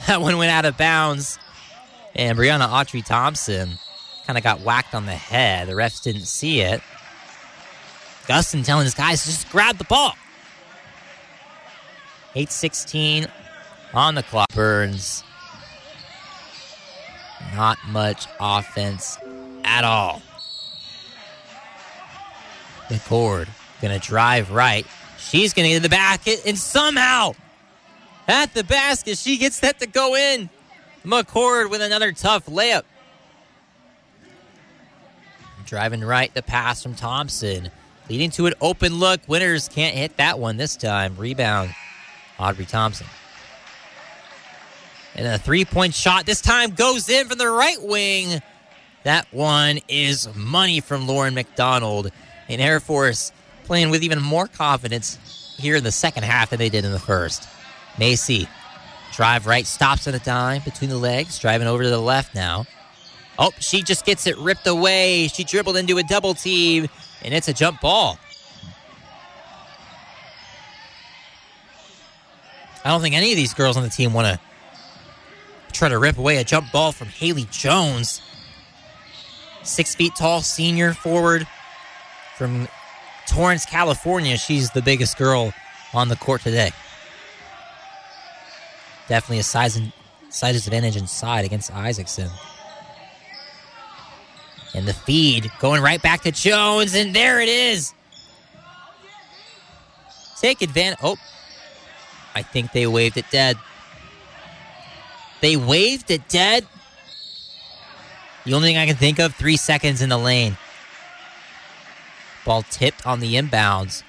That 0.08 0.22
one 0.22 0.38
went 0.38 0.52
out 0.52 0.66
of 0.66 0.78
bounds, 0.78 1.40
and 2.14 2.38
Brianna 2.38 2.68
Autry 2.68 3.04
Thompson 3.04 3.72
kind 4.28 4.38
of 4.38 4.44
got 4.44 4.62
whacked 4.62 4.94
on 4.94 5.08
the 5.08 5.16
head. 5.16 5.68
The 5.68 5.74
refs 5.74 6.04
didn't 6.04 6.26
see 6.28 6.62
it. 6.62 6.80
Gustin 8.28 8.64
telling 8.64 8.84
his 8.84 8.94
guys 8.94 9.26
just 9.26 9.50
grab 9.50 9.80
the 9.80 9.84
ball. 9.84 10.14
8-16 12.36 13.32
on 13.96 14.14
the 14.14 14.22
clock. 14.22 14.50
Burns. 14.54 15.24
Not 17.56 17.80
much 17.88 18.28
offense 18.40 19.18
at 19.64 19.84
all. 19.84 20.22
McCord 22.90 23.48
gonna 23.82 23.98
drive 23.98 24.52
right. 24.52 24.86
She's 25.18 25.54
gonna 25.54 25.70
get 25.70 25.78
in 25.78 25.84
the 25.84 25.90
basket 25.90 26.42
and 26.46 26.58
somehow 26.58 27.34
at 28.28 28.54
the 28.54 28.64
basket 28.64 29.18
she 29.18 29.38
gets 29.38 29.60
that 29.60 29.80
to 29.80 29.88
go 29.88 30.16
in. 30.16 30.50
McCord 31.04 31.70
with 31.70 31.82
another 31.82 32.12
tough 32.12 32.48
layup. 32.48 32.84
Driving 35.66 36.02
right, 36.02 36.34
the 36.34 36.42
pass 36.42 36.82
from 36.84 36.96
Thompson. 36.96 37.72
Leading 38.10 38.30
to 38.32 38.46
an 38.46 38.54
open 38.62 38.96
look. 39.00 39.22
Winters 39.28 39.68
can't 39.68 39.96
hit 39.96 40.18
that 40.18 40.38
one 40.38 40.58
this 40.58 40.76
time. 40.76 41.16
Rebound, 41.18 41.74
Autry 42.38 42.68
Thompson. 42.68 43.08
And 45.16 45.26
a 45.28 45.40
three 45.40 45.66
point 45.66 45.96
shot 45.96 46.26
this 46.26 46.42
time 46.42 46.72
goes 46.72 47.10
in 47.10 47.28
from 47.28 47.38
the 47.38 47.50
right 47.50 47.82
wing. 47.82 48.42
That 49.04 49.28
one 49.32 49.80
is 49.88 50.34
money 50.36 50.82
from 50.82 51.08
Lauren 51.08 51.34
McDonald. 51.34 52.12
And 52.48 52.62
Air 52.62 52.80
Force 52.80 53.32
playing 53.64 53.90
with 53.90 54.04
even 54.04 54.22
more 54.22 54.48
confidence 54.48 55.56
here 55.58 55.76
in 55.76 55.84
the 55.84 55.92
second 55.92 56.24
half 56.24 56.52
than 56.52 56.60
they 56.60 56.70
did 56.70 56.86
in 56.86 56.92
the 56.92 57.00
first. 57.00 57.48
Macy, 57.98 58.48
drive 59.14 59.48
right, 59.48 59.66
stops 59.66 60.08
on 60.08 60.14
a 60.14 60.20
dime 60.20 60.62
between 60.64 60.90
the 60.90 60.98
legs, 60.98 61.40
driving 61.40 61.68
over 61.68 61.84
to 61.84 61.90
the 61.90 62.00
left 62.00 62.36
now. 62.36 62.66
Oh, 63.38 63.52
she 63.60 63.82
just 63.82 64.06
gets 64.06 64.28
it 64.28 64.38
ripped 64.38 64.68
away. 64.68 65.28
She 65.28 65.44
dribbled 65.44 65.78
into 65.78 65.98
a 65.98 66.04
double 66.04 66.34
team, 66.34 66.88
and 67.24 67.34
it's 67.34 67.48
a 67.48 67.54
jump 67.54 67.82
ball. 67.82 68.18
I 72.84 72.90
don't 72.90 73.02
think 73.02 73.16
any 73.16 73.32
of 73.32 73.36
these 73.36 73.54
girls 73.54 73.78
on 73.78 73.84
the 73.84 73.90
team 73.90 74.14
want 74.14 74.28
to 74.28 74.40
try 75.74 75.90
to 75.90 75.98
rip 75.98 76.18
away 76.18 76.38
a 76.38 76.44
jump 76.44 76.72
ball 76.72 76.92
from 76.92 77.08
Haley 77.08 77.48
Jones. 77.52 78.22
Six 79.64 79.96
feet 79.96 80.14
tall, 80.16 80.42
senior 80.42 80.94
forward 80.94 81.48
from 82.38 82.68
Torrance, 83.28 83.66
California. 83.66 84.38
She's 84.38 84.70
the 84.72 84.82
biggest 84.82 85.18
girl 85.18 85.52
on 85.94 86.10
the 86.10 86.16
court 86.16 86.42
today. 86.42 86.72
Definitely 89.08 89.40
a 89.40 89.44
size 89.44 89.76
and 89.76 89.92
size 90.30 90.66
advantage 90.66 90.98
inside 90.98 91.46
against 91.46 91.72
Isaacson. 91.72 92.30
And 94.74 94.88
the 94.88 94.94
feed 94.94 95.52
going 95.60 95.82
right 95.82 96.02
back 96.02 96.22
to 96.24 96.32
Jones, 96.32 96.96
and 96.96 97.16
there 97.16 97.40
it 97.40 97.48
is. 97.48 97.94
Take 100.40 100.62
advantage. 100.62 101.00
Oh, 101.02 101.18
I 102.36 102.42
think 102.42 102.74
they 102.74 102.86
waved 102.86 103.18
it 103.18 103.26
dead. 103.32 103.58
They 105.42 105.56
waved 105.56 106.12
it 106.12 106.28
dead. 106.28 106.66
The 108.44 108.54
only 108.54 108.70
thing 108.70 108.78
I 108.78 108.86
can 108.86 108.96
think 108.96 109.20
of, 109.20 109.34
three 109.34 109.58
seconds 109.58 110.02
in 110.02 110.10
the 110.10 110.18
lane. 110.18 110.58
Ball 112.46 112.64
tipped 112.70 113.08
on 113.08 113.22
the 113.22 113.36
inbounds. 113.36 114.04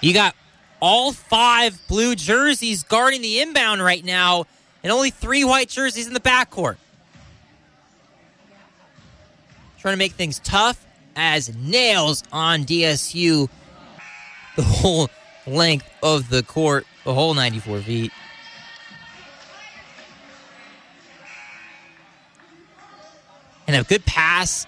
You 0.00 0.12
got 0.14 0.34
all 0.80 1.12
five 1.12 1.78
blue 1.88 2.14
jerseys 2.14 2.82
guarding 2.82 3.22
the 3.22 3.40
inbound 3.40 3.82
right 3.82 4.04
now, 4.04 4.46
and 4.82 4.92
only 4.92 5.10
three 5.10 5.44
white 5.44 5.68
jerseys 5.68 6.06
in 6.06 6.14
the 6.14 6.20
backcourt. 6.20 6.76
Trying 9.78 9.94
to 9.94 9.98
make 9.98 10.12
things 10.12 10.40
tough 10.40 10.84
as 11.16 11.54
nails 11.56 12.22
on 12.32 12.64
DSU 12.64 13.48
the 14.56 14.62
whole 14.62 15.08
length 15.46 15.88
of 16.02 16.28
the 16.28 16.42
court, 16.42 16.86
the 17.04 17.14
whole 17.14 17.34
94 17.34 17.80
feet. 17.80 18.12
And 23.66 23.76
a 23.76 23.84
good 23.84 24.04
pass 24.04 24.66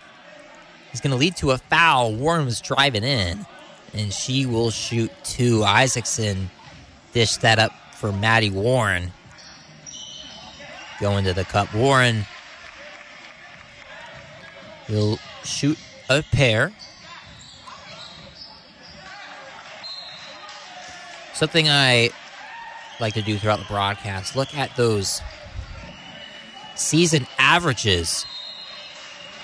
is 0.93 1.01
going 1.01 1.11
to 1.11 1.17
lead 1.17 1.37
to 1.37 1.51
a 1.51 1.59
foul. 1.59 2.15
Warren 2.15 2.45
was 2.45 2.61
driving 2.61 3.03
in, 3.03 3.45
and 3.93 4.13
she 4.13 4.47
will 4.47 4.71
shoot 4.71 5.11
two. 5.25 5.65
Isaacson 5.65 6.51
dished 7.13 7.41
that 7.43 7.59
up 7.59 7.73
for 7.95 8.13
Maddie 8.13 8.51
Warren. 8.51 9.13
Going 11.01 11.25
to 11.25 11.33
the 11.33 11.45
cup. 11.45 11.75
Warren 11.75 12.27
will 14.89 15.19
shoot 15.45 15.79
a 16.09 16.23
pair. 16.23 16.73
Something 21.35 21.69
I 21.69 22.11
like 23.01 23.15
to 23.15 23.23
do 23.23 23.37
throughout 23.37 23.59
the 23.59 23.65
broadcast 23.65 24.37
look 24.37 24.57
at 24.57 24.77
those 24.77 25.21
season 26.77 27.27
averages 27.39 28.25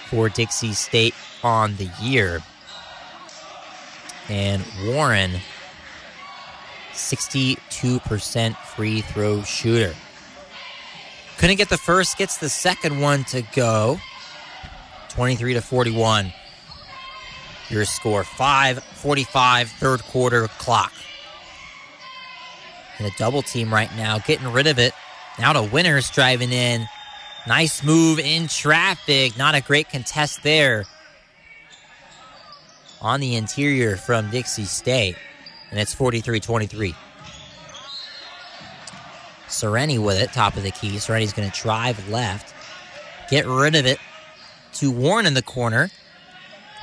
for 0.08 0.28
Dixie 0.28 0.72
State 0.72 1.14
on 1.42 1.76
the 1.76 1.90
year. 2.00 2.40
And 4.28 4.62
Warren, 4.84 5.32
62% 6.92 8.56
free 8.56 9.00
throw 9.00 9.42
shooter. 9.42 9.94
Couldn't 11.38 11.56
get 11.56 11.68
the 11.68 11.78
first, 11.78 12.18
gets 12.18 12.38
the 12.38 12.48
second 12.48 13.00
one 13.00 13.24
to 13.24 13.42
go. 13.54 14.00
23 15.10 15.54
to 15.54 15.62
41. 15.62 16.32
Your 17.70 17.84
score 17.84 18.24
5:45 18.24 19.68
third 19.68 20.02
quarter 20.04 20.48
clock. 20.58 20.92
And 22.98 23.06
a 23.06 23.10
double 23.16 23.42
team 23.42 23.72
right 23.72 23.94
now, 23.96 24.18
getting 24.18 24.50
rid 24.50 24.66
of 24.66 24.78
it. 24.78 24.92
Now 25.38 25.52
to 25.52 25.62
Winters 25.62 26.10
driving 26.10 26.50
in. 26.50 26.88
Nice 27.46 27.82
move 27.82 28.18
in 28.18 28.48
traffic. 28.48 29.36
Not 29.38 29.54
a 29.54 29.60
great 29.60 29.88
contest 29.88 30.42
there. 30.42 30.86
On 33.00 33.20
the 33.20 33.36
interior 33.36 33.96
from 33.96 34.30
Dixie 34.30 34.64
State. 34.64 35.16
And 35.70 35.78
it's 35.78 35.94
43 35.94 36.40
23. 36.40 36.94
Sereni 39.48 40.02
with 40.02 40.20
it, 40.20 40.32
top 40.32 40.56
of 40.56 40.62
the 40.62 40.70
key. 40.70 40.96
Sereni's 40.96 41.32
going 41.32 41.50
to 41.50 41.60
drive 41.60 42.08
left, 42.08 42.54
get 43.30 43.46
rid 43.46 43.74
of 43.74 43.86
it 43.86 43.98
to 44.74 44.90
Warren 44.90 45.26
in 45.26 45.34
the 45.34 45.42
corner. 45.42 45.90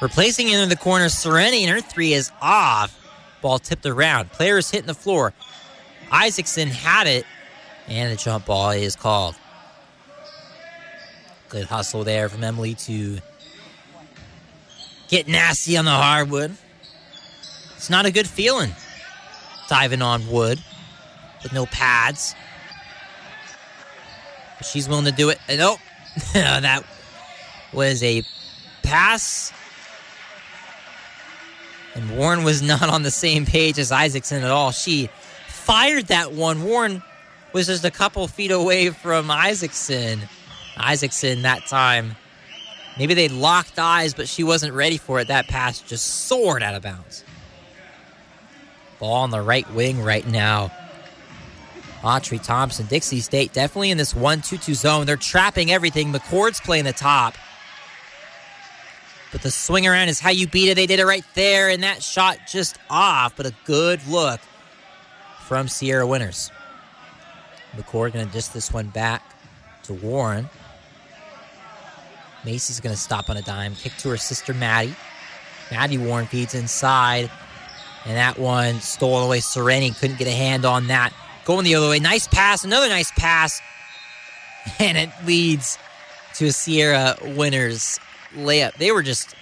Replacing 0.01 0.47
him 0.47 0.59
in 0.59 0.69
the 0.69 0.75
corner, 0.75 1.05
Sereni, 1.05 1.61
and 1.61 1.69
her 1.69 1.79
three 1.79 2.13
is 2.13 2.31
off. 2.41 2.99
Ball 3.41 3.59
tipped 3.59 3.85
around. 3.85 4.31
Players 4.31 4.69
hitting 4.69 4.87
the 4.87 4.93
floor. 4.93 5.33
Isaacson 6.11 6.67
had 6.67 7.07
it, 7.07 7.25
and 7.87 8.11
the 8.11 8.15
jump 8.17 8.47
ball 8.47 8.71
is 8.71 8.95
called. 8.95 9.35
Good 11.49 11.65
hustle 11.65 12.03
there 12.03 12.27
from 12.27 12.43
Emily 12.43 12.73
to 12.73 13.19
get 15.07 15.27
nasty 15.27 15.77
on 15.77 15.85
the 15.85 15.91
hardwood. 15.91 16.55
It's 17.75 17.89
not 17.89 18.05
a 18.05 18.11
good 18.11 18.27
feeling 18.27 18.71
diving 19.67 20.01
on 20.01 20.27
wood 20.27 20.61
with 21.43 21.53
no 21.53 21.65
pads. 21.65 22.35
But 24.57 24.65
she's 24.65 24.87
willing 24.87 25.05
to 25.05 25.11
do 25.11 25.29
it. 25.29 25.39
Nope. 25.49 25.79
Oh, 26.17 26.21
that 26.33 26.83
was 27.73 28.01
a 28.03 28.23
pass. 28.83 29.51
And 31.93 32.17
Warren 32.17 32.43
was 32.43 32.61
not 32.61 32.89
on 32.89 33.03
the 33.03 33.11
same 33.11 33.45
page 33.45 33.79
as 33.79 33.91
Isaacson 33.91 34.43
at 34.43 34.51
all. 34.51 34.71
She 34.71 35.09
fired 35.47 36.07
that 36.07 36.33
one. 36.33 36.63
Warren 36.63 37.01
was 37.53 37.67
just 37.67 37.85
a 37.85 37.91
couple 37.91 38.27
feet 38.27 38.51
away 38.51 38.89
from 38.89 39.31
Isaacson. 39.31 40.21
Isaacson 40.77 41.43
that 41.43 41.67
time 41.67 42.15
Maybe 42.97 43.13
they 43.13 43.27
locked 43.27 43.77
eyes, 43.77 44.13
but 44.13 44.29
she 44.29 44.43
wasn't 44.43 44.73
ready 44.73 44.97
for 44.97 45.19
it. 45.19 45.27
That 45.27 45.47
pass 45.47 45.81
just 45.81 46.05
soared 46.05 46.63
out 46.63 46.75
of 46.75 46.83
bounds. 46.83 47.23
Ball 48.99 49.15
on 49.15 49.31
the 49.31 49.41
right 49.41 49.69
wing 49.73 50.01
right 50.01 50.25
now. 50.25 50.71
Autry 52.01 52.41
Thompson, 52.41 52.85
Dixie 52.85 53.19
State, 53.19 53.51
definitely 53.51 53.89
in 53.89 53.97
this 53.97 54.15
1 54.15 54.41
2 54.41 54.57
2 54.57 54.73
zone. 54.75 55.05
They're 55.05 55.17
trapping 55.17 55.71
everything. 55.71 56.13
McCord's 56.13 56.61
playing 56.61 56.85
the 56.85 56.93
top. 56.93 57.35
But 59.31 59.41
the 59.41 59.51
swing 59.51 59.85
around 59.85 60.07
is 60.07 60.19
how 60.19 60.29
you 60.29 60.47
beat 60.47 60.69
it. 60.69 60.75
They 60.75 60.85
did 60.85 60.99
it 60.99 61.05
right 61.05 61.25
there, 61.33 61.69
and 61.69 61.83
that 61.83 62.01
shot 62.01 62.37
just 62.47 62.77
off, 62.89 63.35
but 63.35 63.45
a 63.45 63.53
good 63.65 63.99
look 64.07 64.39
from 65.45 65.67
Sierra 65.67 66.07
Winters. 66.07 66.51
McCord 67.75 68.13
going 68.13 68.25
to 68.25 68.31
dish 68.31 68.47
this 68.47 68.71
one 68.71 68.87
back 68.87 69.21
to 69.83 69.93
Warren. 69.93 70.49
Macy's 72.45 72.79
going 72.79 72.95
to 72.95 73.01
stop 73.01 73.29
on 73.29 73.37
a 73.37 73.41
dime, 73.41 73.75
kick 73.75 73.93
to 73.97 74.09
her 74.09 74.17
sister 74.17 74.53
Maddie. 74.53 74.95
Maddie 75.71 75.97
Warren 75.97 76.27
feeds 76.27 76.53
inside, 76.53 77.29
and 78.05 78.15
that 78.15 78.37
one 78.37 78.79
stole 78.81 79.17
away. 79.17 79.39
Sereni 79.39 79.97
couldn't 79.99 80.19
get 80.19 80.27
a 80.27 80.31
hand 80.31 80.63
on 80.63 80.87
that. 80.87 81.11
Going 81.43 81.63
the 81.63 81.75
other 81.75 81.89
way. 81.89 81.99
Nice 81.99 82.27
pass, 82.27 82.63
another 82.63 82.87
nice 82.87 83.11
pass, 83.11 83.61
and 84.79 84.97
it 84.97 85.09
leads 85.25 85.77
to 86.35 86.47
a 86.47 86.51
Sierra 86.51 87.17
Winters 87.35 87.99
layup. 88.35 88.75
They 88.77 88.91
were 88.91 89.03
just 89.03 89.35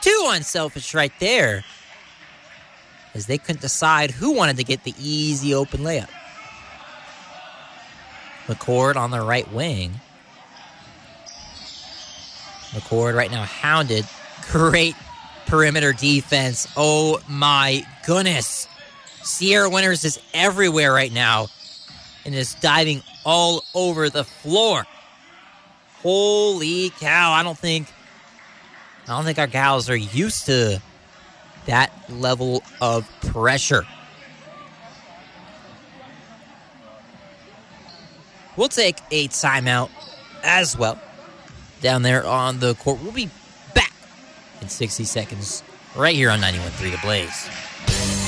too 0.00 0.28
unselfish 0.28 0.94
right 0.94 1.12
there 1.18 1.64
as 3.14 3.26
they 3.26 3.38
couldn't 3.38 3.62
decide 3.62 4.10
who 4.10 4.32
wanted 4.32 4.56
to 4.58 4.64
get 4.64 4.84
the 4.84 4.94
easy 5.00 5.54
open 5.54 5.80
layup. 5.80 6.10
McCord 8.46 8.96
on 8.96 9.10
the 9.10 9.20
right 9.20 9.50
wing. 9.52 10.00
McCord 12.76 13.14
right 13.14 13.30
now 13.30 13.44
hounded. 13.44 14.06
Great 14.50 14.94
perimeter 15.46 15.92
defense. 15.92 16.68
Oh 16.76 17.20
my 17.28 17.84
goodness. 18.04 18.68
Sierra 19.22 19.68
Winters 19.68 20.04
is 20.04 20.20
everywhere 20.34 20.92
right 20.92 21.12
now 21.12 21.48
and 22.24 22.34
is 22.34 22.54
diving 22.54 23.02
all 23.24 23.64
over 23.74 24.10
the 24.10 24.24
floor. 24.24 24.84
Holy 26.02 26.90
cow. 26.90 27.32
I 27.32 27.42
don't 27.42 27.58
think 27.58 27.92
I 29.08 29.12
don't 29.12 29.24
think 29.24 29.38
our 29.38 29.46
gals 29.46 29.88
are 29.88 29.96
used 29.96 30.46
to 30.46 30.80
that 31.66 31.92
level 32.10 32.62
of 32.80 33.08
pressure. 33.22 33.84
We'll 38.56 38.68
take 38.68 38.98
a 39.10 39.28
timeout 39.28 39.90
as 40.42 40.76
well 40.76 40.98
down 41.80 42.02
there 42.02 42.26
on 42.26 42.58
the 42.58 42.74
court. 42.74 43.02
We'll 43.02 43.12
be 43.12 43.30
back 43.74 43.92
in 44.60 44.68
60 44.68 45.04
seconds 45.04 45.62
right 45.94 46.14
here 46.14 46.30
on 46.30 46.40
91.3 46.40 46.90
The 46.92 46.98
Blaze. 46.98 47.48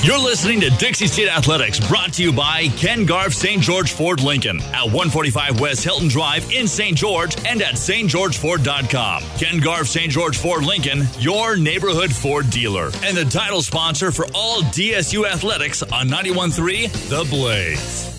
You're 0.01 0.17
listening 0.17 0.61
to 0.61 0.69
Dixie 0.69 1.07
State 1.07 1.27
Athletics, 1.27 1.85
brought 1.85 2.13
to 2.13 2.23
you 2.23 2.31
by 2.31 2.69
Ken 2.77 3.05
Garff 3.05 3.33
St. 3.33 3.61
George 3.61 3.91
Ford 3.91 4.23
Lincoln 4.23 4.61
at 4.61 4.85
145 4.85 5.59
West 5.59 5.83
Hilton 5.83 6.07
Drive 6.07 6.49
in 6.53 6.69
St. 6.69 6.95
George 6.95 7.35
and 7.45 7.61
at 7.61 7.73
stgeorgeford.com. 7.73 9.23
Ken 9.37 9.59
Garff 9.59 9.87
St. 9.87 10.09
George 10.09 10.37
Ford 10.37 10.63
Lincoln, 10.63 11.03
your 11.19 11.57
neighborhood 11.57 12.13
Ford 12.13 12.49
dealer, 12.49 12.91
and 13.03 13.17
the 13.17 13.25
title 13.25 13.61
sponsor 13.61 14.11
for 14.11 14.25
all 14.33 14.61
DSU 14.61 15.29
athletics 15.29 15.83
on 15.83 16.07
91.3 16.07 17.09
The 17.09 17.29
Blaze. 17.29 18.18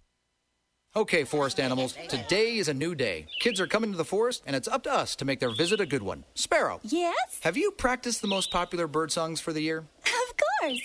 Okay, 0.93 1.23
forest 1.23 1.57
animals, 1.57 1.95
today 2.09 2.57
is 2.57 2.67
a 2.67 2.73
new 2.73 2.93
day. 2.95 3.25
Kids 3.39 3.61
are 3.61 3.67
coming 3.67 3.91
to 3.91 3.97
the 3.97 4.03
forest, 4.03 4.43
and 4.45 4.57
it's 4.57 4.67
up 4.67 4.83
to 4.83 4.91
us 4.91 5.15
to 5.15 5.23
make 5.23 5.39
their 5.39 5.55
visit 5.55 5.79
a 5.79 5.85
good 5.85 6.03
one. 6.03 6.25
Sparrow. 6.35 6.81
Yes? 6.83 7.39
Have 7.43 7.55
you 7.55 7.71
practiced 7.71 8.21
the 8.21 8.27
most 8.27 8.51
popular 8.51 8.87
bird 8.87 9.09
songs 9.09 9.39
for 9.39 9.53
the 9.53 9.61
year? 9.61 9.85
Of 10.05 10.35
course. 10.61 10.81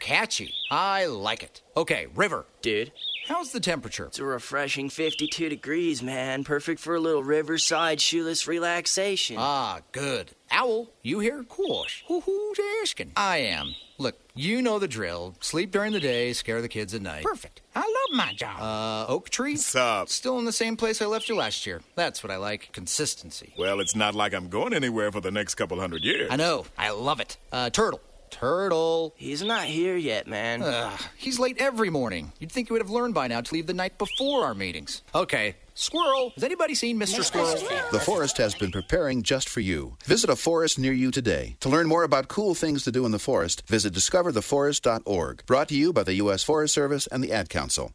Catchy. 0.00 0.52
I 0.72 1.06
like 1.06 1.44
it. 1.44 1.62
Okay, 1.76 2.08
River. 2.16 2.46
Dude. 2.60 2.90
How's 3.28 3.52
the 3.52 3.60
temperature? 3.60 4.06
It's 4.06 4.18
a 4.18 4.24
refreshing 4.24 4.88
52 4.90 5.48
degrees, 5.50 6.02
man. 6.02 6.42
Perfect 6.42 6.80
for 6.80 6.96
a 6.96 7.00
little 7.00 7.22
riverside 7.22 8.00
shoeless 8.00 8.48
relaxation. 8.48 9.36
Ah, 9.38 9.82
good. 9.92 10.32
Owl, 10.50 10.88
you 11.02 11.20
here? 11.20 11.44
Course. 11.44 12.02
Who's 12.08 12.58
asking? 12.82 13.12
I 13.16 13.36
am. 13.38 13.76
Look, 13.98 14.16
you 14.38 14.62
know 14.62 14.78
the 14.78 14.88
drill. 14.88 15.34
Sleep 15.40 15.70
during 15.70 15.92
the 15.92 16.00
day, 16.00 16.32
scare 16.32 16.62
the 16.62 16.68
kids 16.68 16.94
at 16.94 17.02
night. 17.02 17.24
Perfect. 17.24 17.60
I 17.74 17.80
love 17.80 18.16
my 18.16 18.32
job. 18.32 18.60
Uh, 18.60 19.12
Oak 19.12 19.30
Tree? 19.30 19.52
What's 19.52 19.74
up? 19.74 20.08
Still 20.08 20.38
in 20.38 20.44
the 20.44 20.52
same 20.52 20.76
place 20.76 21.02
I 21.02 21.06
left 21.06 21.28
you 21.28 21.36
last 21.36 21.66
year. 21.66 21.82
That's 21.96 22.22
what 22.22 22.30
I 22.30 22.36
like. 22.36 22.70
Consistency. 22.72 23.52
Well, 23.58 23.80
it's 23.80 23.96
not 23.96 24.14
like 24.14 24.34
I'm 24.34 24.48
going 24.48 24.72
anywhere 24.74 25.10
for 25.10 25.20
the 25.20 25.30
next 25.30 25.56
couple 25.56 25.80
hundred 25.80 26.04
years. 26.04 26.28
I 26.30 26.36
know. 26.36 26.66
I 26.76 26.90
love 26.90 27.20
it. 27.20 27.36
Uh, 27.52 27.70
Turtle. 27.70 28.00
Turtle. 28.30 29.14
He's 29.16 29.42
not 29.42 29.64
here 29.64 29.96
yet, 29.96 30.26
man. 30.26 30.62
Ugh, 30.62 31.00
he's 31.16 31.38
late 31.38 31.56
every 31.58 31.90
morning. 31.90 32.32
You'd 32.38 32.52
think 32.52 32.68
he 32.68 32.72
would 32.72 32.82
have 32.82 32.90
learned 32.90 33.14
by 33.14 33.26
now 33.26 33.40
to 33.40 33.54
leave 33.54 33.66
the 33.66 33.74
night 33.74 33.98
before 33.98 34.44
our 34.44 34.54
meetings. 34.54 35.02
Okay. 35.14 35.56
Squirrel. 35.78 36.32
Has 36.34 36.42
anybody 36.42 36.74
seen 36.74 36.98
Mr. 36.98 37.22
Squirrel? 37.22 37.54
The 37.92 38.00
forest 38.00 38.36
has 38.38 38.52
been 38.56 38.72
preparing 38.72 39.22
just 39.22 39.48
for 39.48 39.60
you. 39.60 39.96
Visit 40.04 40.28
a 40.28 40.34
forest 40.34 40.76
near 40.76 40.92
you 40.92 41.12
today. 41.12 41.56
To 41.60 41.68
learn 41.68 41.86
more 41.86 42.02
about 42.02 42.26
cool 42.26 42.56
things 42.56 42.82
to 42.82 42.90
do 42.90 43.06
in 43.06 43.12
the 43.12 43.18
forest, 43.20 43.62
visit 43.68 43.94
discovertheforest.org. 43.94 45.46
Brought 45.46 45.68
to 45.68 45.76
you 45.76 45.92
by 45.92 46.02
the 46.02 46.14
U.S. 46.14 46.42
Forest 46.42 46.74
Service 46.74 47.06
and 47.06 47.22
the 47.22 47.32
Ad 47.32 47.48
Council. 47.48 47.92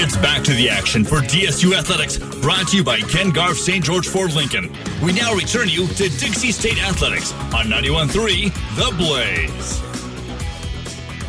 It's 0.00 0.16
back 0.18 0.44
to 0.44 0.52
the 0.52 0.70
action 0.70 1.04
for 1.04 1.16
DSU 1.16 1.76
Athletics, 1.76 2.18
brought 2.40 2.68
to 2.68 2.76
you 2.76 2.84
by 2.84 3.00
Ken 3.00 3.30
Garff 3.30 3.58
St. 3.58 3.84
George 3.84 4.06
Ford 4.06 4.32
Lincoln. 4.34 4.72
We 5.02 5.12
now 5.12 5.34
return 5.34 5.68
you 5.68 5.88
to 5.88 6.08
Dixie 6.08 6.52
State 6.52 6.80
Athletics 6.80 7.32
on 7.52 7.66
91.3 7.66 8.52
The 8.76 8.96
Blaze. 8.96 9.80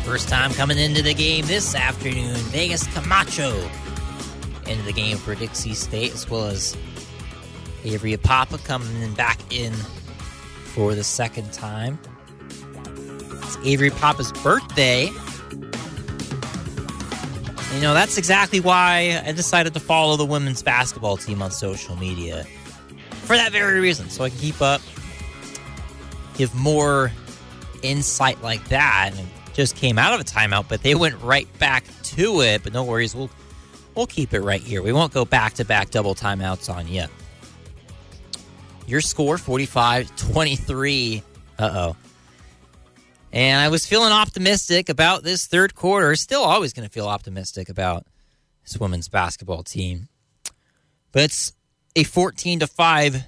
First 0.04 0.28
time 0.28 0.52
coming 0.52 0.78
into 0.78 1.02
the 1.02 1.14
game 1.14 1.44
this 1.46 1.74
afternoon, 1.74 2.36
Vegas 2.36 2.86
Camacho 2.94 3.68
into 4.70 4.84
the 4.84 4.92
game 4.92 5.18
for 5.18 5.34
Dixie 5.34 5.74
State, 5.74 6.14
as 6.14 6.30
well 6.30 6.46
as 6.46 6.76
Avery 7.84 8.16
Papa 8.16 8.58
coming 8.58 9.12
back 9.14 9.38
in 9.52 9.72
for 9.72 10.94
the 10.94 11.04
second 11.04 11.52
time. 11.52 11.98
It's 13.42 13.58
Avery 13.64 13.90
Papa's 13.90 14.32
birthday. 14.32 15.10
You 17.74 17.80
know, 17.80 17.94
that's 17.94 18.18
exactly 18.18 18.60
why 18.60 19.22
I 19.24 19.32
decided 19.32 19.74
to 19.74 19.80
follow 19.80 20.16
the 20.16 20.24
women's 20.24 20.62
basketball 20.62 21.16
team 21.16 21.42
on 21.42 21.50
social 21.50 21.96
media. 21.96 22.44
For 23.24 23.36
that 23.36 23.52
very 23.52 23.80
reason, 23.80 24.10
so 24.10 24.24
I 24.24 24.30
can 24.30 24.38
keep 24.38 24.60
up, 24.60 24.80
give 26.34 26.54
more 26.54 27.12
insight 27.82 28.42
like 28.42 28.68
that. 28.68 29.10
And 29.12 29.20
it 29.20 29.26
just 29.54 29.76
came 29.76 29.98
out 29.98 30.12
of 30.12 30.20
a 30.20 30.24
timeout, 30.24 30.68
but 30.68 30.82
they 30.82 30.94
went 30.94 31.20
right 31.22 31.46
back 31.58 31.84
to 32.02 32.40
it. 32.42 32.62
But 32.64 32.72
no 32.72 32.82
worries, 32.82 33.14
we'll 33.14 33.30
we'll 33.94 34.06
keep 34.06 34.32
it 34.32 34.40
right 34.40 34.60
here. 34.60 34.82
We 34.82 34.92
won't 34.92 35.12
go 35.12 35.24
back 35.24 35.54
to 35.54 35.64
back 35.64 35.90
double 35.90 36.14
timeouts 36.14 36.72
on 36.72 36.88
you. 36.88 37.04
Your 38.86 39.00
score 39.00 39.38
45 39.38 40.14
23. 40.16 41.22
Uh 41.58 41.70
oh. 41.72 41.96
And 43.32 43.60
I 43.60 43.68
was 43.68 43.86
feeling 43.86 44.12
optimistic 44.12 44.88
about 44.88 45.22
this 45.22 45.46
third 45.46 45.74
quarter. 45.74 46.16
Still 46.16 46.42
always 46.42 46.72
going 46.72 46.88
to 46.88 46.92
feel 46.92 47.06
optimistic 47.06 47.68
about 47.68 48.04
this 48.64 48.78
women's 48.78 49.08
basketball 49.08 49.62
team. 49.62 50.08
But 51.12 51.24
it's 51.24 51.52
a 51.94 52.04
14 52.04 52.60
to 52.60 52.66
5 52.66 53.24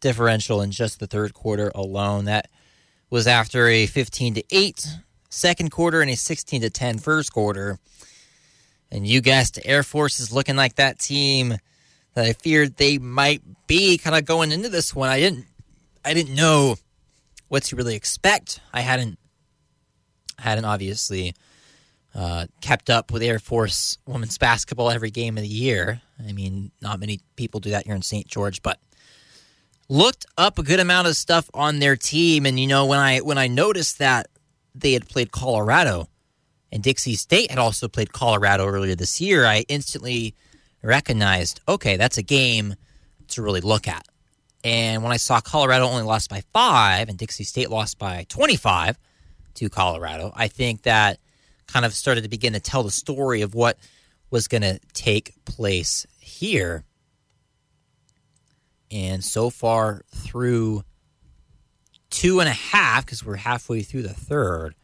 differential 0.00 0.60
in 0.60 0.70
just 0.70 1.00
the 1.00 1.06
third 1.06 1.34
quarter 1.34 1.72
alone. 1.74 2.26
That 2.26 2.48
was 3.10 3.26
after 3.26 3.66
a 3.66 3.86
15 3.86 4.34
to 4.34 4.44
8 4.50 4.86
second 5.30 5.70
quarter 5.70 6.00
and 6.00 6.10
a 6.10 6.16
16 6.16 6.62
to 6.62 6.70
10 6.70 6.98
first 6.98 7.32
quarter. 7.32 7.78
And 8.90 9.06
you 9.06 9.20
guessed 9.20 9.58
Air 9.64 9.82
Force 9.82 10.20
is 10.20 10.32
looking 10.32 10.56
like 10.56 10.76
that 10.76 10.98
team 10.98 11.56
that 12.14 12.24
I 12.24 12.32
feared 12.32 12.76
they 12.76 12.98
might 12.98 13.42
be 13.66 13.98
kind 13.98 14.16
of 14.16 14.24
going 14.24 14.50
into 14.50 14.68
this 14.68 14.94
one. 14.94 15.08
I 15.08 15.20
didn't 15.20 15.46
I 16.04 16.14
didn't 16.14 16.34
know 16.34 16.76
what 17.48 17.64
to 17.64 17.76
really 17.76 17.94
expect. 17.94 18.60
I 18.72 18.80
hadn't 18.80 19.18
hadn't 20.38 20.64
obviously 20.64 21.34
uh, 22.14 22.46
kept 22.60 22.90
up 22.90 23.12
with 23.12 23.22
Air 23.22 23.38
Force 23.38 23.98
women's 24.06 24.38
basketball 24.38 24.90
every 24.90 25.10
game 25.10 25.36
of 25.36 25.42
the 25.42 25.48
year. 25.48 26.00
I 26.26 26.32
mean, 26.32 26.70
not 26.80 26.98
many 26.98 27.20
people 27.36 27.60
do 27.60 27.70
that 27.70 27.86
here 27.86 27.94
in 27.94 28.02
St. 28.02 28.26
George, 28.26 28.62
but 28.62 28.80
looked 29.88 30.26
up 30.36 30.58
a 30.58 30.62
good 30.62 30.80
amount 30.80 31.08
of 31.08 31.16
stuff 31.16 31.48
on 31.54 31.78
their 31.78 31.96
team. 31.96 32.46
And 32.46 32.58
you 32.58 32.66
know, 32.66 32.86
when 32.86 32.98
I 32.98 33.18
when 33.18 33.38
I 33.38 33.46
noticed 33.46 33.98
that 33.98 34.28
they 34.74 34.92
had 34.92 35.08
played 35.08 35.32
Colorado 35.32 36.08
and 36.70 36.82
Dixie 36.82 37.14
State 37.14 37.50
had 37.50 37.58
also 37.58 37.88
played 37.88 38.12
Colorado 38.12 38.66
earlier 38.66 38.94
this 38.94 39.20
year, 39.20 39.46
I 39.46 39.64
instantly 39.68 40.34
recognized, 40.82 41.60
okay, 41.68 41.96
that's 41.96 42.18
a 42.18 42.22
game 42.22 42.74
to 43.28 43.42
really 43.42 43.60
look 43.60 43.88
at. 43.88 44.06
And 44.64 45.02
when 45.02 45.12
I 45.12 45.16
saw 45.16 45.40
Colorado 45.40 45.86
only 45.86 46.02
lost 46.02 46.30
by 46.30 46.42
five 46.52 47.08
and 47.08 47.16
Dixie 47.16 47.44
State 47.44 47.70
lost 47.70 47.98
by 47.98 48.26
25 48.28 48.98
to 49.54 49.68
Colorado, 49.68 50.32
I 50.34 50.48
think 50.48 50.82
that 50.82 51.18
kind 51.66 51.84
of 51.84 51.94
started 51.94 52.22
to 52.22 52.28
begin 52.28 52.54
to 52.54 52.60
tell 52.60 52.82
the 52.82 52.90
story 52.90 53.42
of 53.42 53.54
what 53.54 53.78
was 54.30 54.48
going 54.48 54.62
to 54.62 54.78
take 54.92 55.32
place 55.44 56.06
here. 56.20 56.84
And 58.90 59.22
so 59.22 59.50
far 59.50 60.02
through 60.14 60.82
two 62.10 62.40
and 62.40 62.48
a 62.48 62.52
half, 62.52 63.04
because 63.04 63.24
we're 63.24 63.36
halfway 63.36 63.82
through 63.82 64.02
the 64.02 64.14
third, 64.14 64.74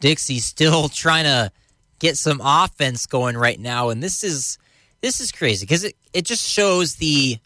Dixie's 0.00 0.44
still 0.44 0.88
trying 0.88 1.24
to 1.24 1.52
get 1.98 2.16
some 2.16 2.40
offense 2.42 3.06
going 3.06 3.36
right 3.36 3.60
now, 3.60 3.90
and 3.90 4.02
this 4.02 4.24
is 4.24 4.58
this 5.00 5.20
is 5.20 5.32
crazy 5.32 5.66
because 5.66 5.84
it, 5.84 5.96
it 6.12 6.24
just 6.24 6.48
shows 6.48 6.96
the 6.96 7.38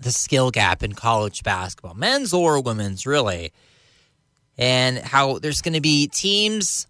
the 0.00 0.12
skill 0.12 0.50
gap 0.50 0.82
in 0.82 0.92
college 0.92 1.42
basketball, 1.42 1.94
men's 1.94 2.34
or 2.34 2.60
women's, 2.60 3.06
really, 3.06 3.52
and 4.58 4.98
how 4.98 5.38
there's 5.38 5.62
going 5.62 5.74
to 5.74 5.80
be 5.80 6.08
teams 6.08 6.86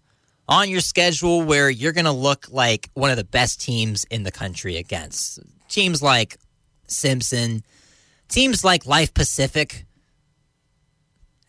on 0.49 0.69
your 0.69 0.81
schedule 0.81 1.41
where 1.41 1.69
you're 1.69 1.91
going 1.91 2.05
to 2.05 2.11
look 2.11 2.47
like 2.49 2.89
one 2.93 3.11
of 3.11 3.17
the 3.17 3.23
best 3.23 3.61
teams 3.61 4.05
in 4.05 4.23
the 4.23 4.31
country 4.31 4.77
against. 4.77 5.39
Teams 5.67 6.01
like 6.01 6.37
Simpson, 6.87 7.63
teams 8.29 8.63
like 8.63 8.85
Life 8.85 9.13
Pacific, 9.13 9.85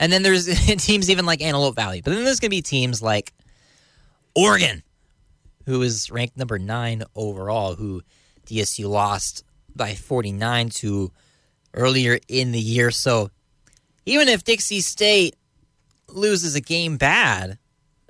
and 0.01 0.13
then 0.13 0.23
there's 0.23 0.47
teams 0.85 1.11
even 1.11 1.27
like 1.27 1.43
Antelope 1.43 1.77
Valley. 1.77 2.01
But 2.01 2.15
then 2.15 2.25
there's 2.25 2.41
going 2.41 2.51
to 2.51 2.57
be 2.57 2.63
teams 2.63 3.03
like 3.03 3.33
Oregon, 4.35 4.83
who 5.67 5.83
is 5.83 6.11
ranked 6.11 6.37
number 6.37 6.59
nine 6.59 7.05
overall, 7.15 7.75
who 7.75 8.03
DSU 8.47 8.89
lost 8.89 9.45
by 9.75 9.95
49 9.95 10.71
to 10.71 11.13
earlier 11.75 12.19
in 12.29 12.53
the 12.53 12.61
year. 12.61 12.91
So 12.91 13.31
even 14.07 14.29
if 14.29 14.45
Dixie 14.45 14.81
State 14.81 15.37
loses 16.09 16.55
a 16.55 16.61
game 16.61 16.97
bad, 16.97 17.59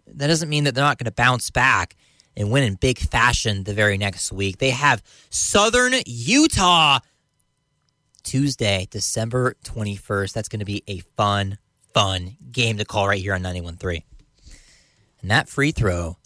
that 0.06 0.26
doesn't 0.28 0.48
mean 0.48 0.64
that 0.64 0.74
they're 0.74 0.84
not 0.84 0.98
going 0.98 1.06
to 1.06 1.12
bounce 1.12 1.50
back 1.50 1.96
and 2.36 2.50
win 2.50 2.62
in 2.62 2.74
big 2.76 2.98
fashion 2.98 3.64
the 3.64 3.74
very 3.74 3.98
next 3.98 4.32
week. 4.32 4.58
They 4.58 4.70
have 4.70 5.02
Southern 5.28 5.94
Utah 6.06 7.00
Tuesday, 8.22 8.86
December 8.90 9.56
21st. 9.64 10.32
That's 10.32 10.48
going 10.48 10.60
to 10.60 10.66
be 10.66 10.84
a 10.86 10.98
fun, 11.16 11.58
fun 11.98 12.36
game 12.52 12.78
to 12.78 12.84
call 12.84 13.08
right 13.08 13.20
here 13.20 13.34
on 13.34 13.42
91.3. 13.42 14.04
And 15.20 15.30
that 15.32 15.48
free 15.48 15.72
throw 15.72 16.16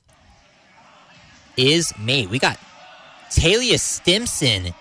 is 1.56 1.94
made. 1.98 2.28
We 2.28 2.38
got 2.38 2.58
Talia 3.30 3.78
Stimson 3.78 4.74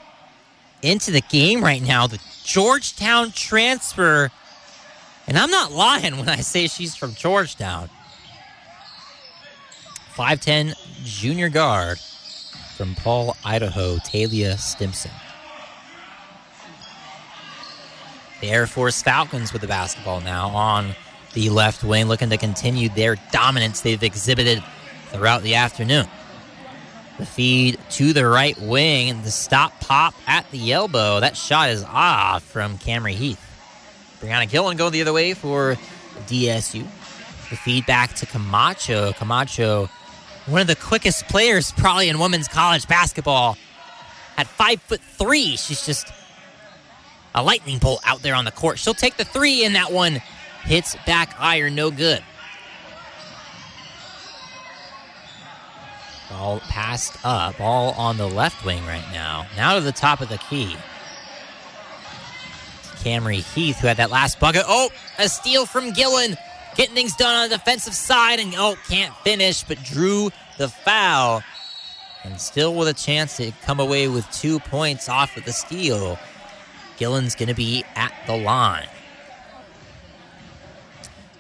into 0.82 1.12
the 1.12 1.22
game 1.22 1.64
right 1.64 1.82
now, 1.82 2.08
the 2.08 2.20
Georgetown 2.44 3.32
transfer. 3.32 4.32
And 5.28 5.38
I'm 5.38 5.50
not 5.50 5.72
lying 5.72 6.18
when 6.18 6.28
I 6.28 6.42
say 6.42 6.68
she's 6.68 6.94
from 6.94 7.16
Georgetown. 7.16 7.90
5'10 10.18 10.74
junior 11.06 11.48
guard 11.48 12.00
from 12.76 12.96
Paul, 12.96 13.38
Idaho, 13.46 13.98
Talia 14.04 14.58
Stimson. 14.58 15.12
The 18.42 18.50
Air 18.50 18.66
Force 18.66 19.04
Falcons 19.04 19.54
with 19.54 19.62
the 19.62 19.68
basketball 19.68 20.20
now 20.20 20.48
on 20.50 20.96
the 21.34 21.50
left 21.52 21.84
wing, 21.84 22.08
looking 22.08 22.32
to 22.32 22.38
continue 22.38 22.90
their 22.90 23.16
dominance 23.32 23.82
they've 23.82 24.02
exhibited 24.02 24.64
throughout 25.12 25.44
the 25.44 25.56
afternoon. 25.56 26.08
The 27.20 27.26
feed 27.28 27.80
to 27.92 28.14
the 28.14 28.28
right 28.28 28.60
wing, 28.60 29.12
and 29.12 29.24
the 29.24 29.30
stop 29.30 29.80
pop 29.80 30.16
at 30.26 30.50
the 30.50 30.74
elbow. 30.74 31.20
That 31.20 31.38
shot 31.38 31.70
is 31.70 31.84
off 31.84 32.42
from 32.42 32.80
Camry 32.80 33.14
Heath. 33.14 33.40
Brianna 34.20 34.50
Gillen 34.50 34.76
going 34.76 34.92
the 34.92 35.02
other 35.02 35.14
way 35.14 35.36
for 35.36 35.76
DSU. 36.26 36.84
The 37.52 37.56
feed 37.58 37.86
back 37.86 38.16
to 38.16 38.26
Camacho. 38.26 39.14
Camacho, 39.14 39.88
one 40.48 40.62
of 40.62 40.68
the 40.68 40.76
quickest 40.76 41.28
players 41.28 41.72
probably 41.74 42.10
in 42.10 42.18
women's 42.18 42.48
college 42.48 42.88
basketball. 42.88 43.56
At 44.36 44.48
five 44.48 44.82
foot 44.82 45.02
three, 45.02 45.58
she's 45.58 45.86
just 45.86 46.12
a 47.34 47.44
lightning 47.44 47.78
bolt 47.78 48.02
out 48.06 48.22
there 48.22 48.36
on 48.36 48.46
the 48.46 48.52
court. 48.52 48.80
She'll 48.80 48.94
take 48.94 49.18
the 49.18 49.26
three, 49.26 49.64
and 49.66 49.76
that 49.76 49.92
one 49.92 50.22
hits 50.64 50.96
back 51.06 51.36
iron, 51.40 51.76
no 51.76 51.92
good. 51.92 52.24
All 56.32 56.60
passed 56.62 57.18
up, 57.24 57.60
all 57.60 57.92
on 57.92 58.18
the 58.18 58.28
left 58.28 58.66
wing 58.66 58.86
right 58.86 59.06
now. 59.12 59.46
Now 59.56 59.76
to 59.76 59.82
the 59.82 59.92
top 59.92 60.22
of 60.22 60.30
the 60.30 60.38
key. 60.38 60.76
Camry 63.04 63.44
Heath, 63.54 63.80
who 63.80 63.88
had 63.88 63.98
that 63.98 64.12
last 64.12 64.40
bucket. 64.40 64.64
Oh, 64.68 64.90
a 65.18 65.28
steal 65.28 65.66
from 65.66 65.92
Gillen. 65.92 66.38
Getting 66.76 66.96
things 66.96 67.16
done 67.16 67.36
on 67.36 67.50
the 67.50 67.58
defensive 67.58 67.94
side, 67.94 68.40
and 68.40 68.54
oh, 68.56 68.78
can't 68.88 69.14
finish, 69.18 69.64
but 69.64 69.84
drew 69.84 70.32
the 70.58 70.70
foul. 70.70 71.44
And 72.24 72.40
still 72.40 72.76
with 72.76 72.88
a 72.88 72.94
chance 72.94 73.38
to 73.38 73.52
come 73.64 73.80
away 73.80 74.08
with 74.08 74.30
two 74.32 74.60
points 74.60 75.10
off 75.10 75.36
of 75.36 75.44
the 75.44 75.52
steal. 75.52 76.18
Gillen's 77.02 77.34
going 77.34 77.50
to 77.50 77.56
be 77.56 77.84
at 77.96 78.14
the 78.28 78.38
line. 78.38 78.88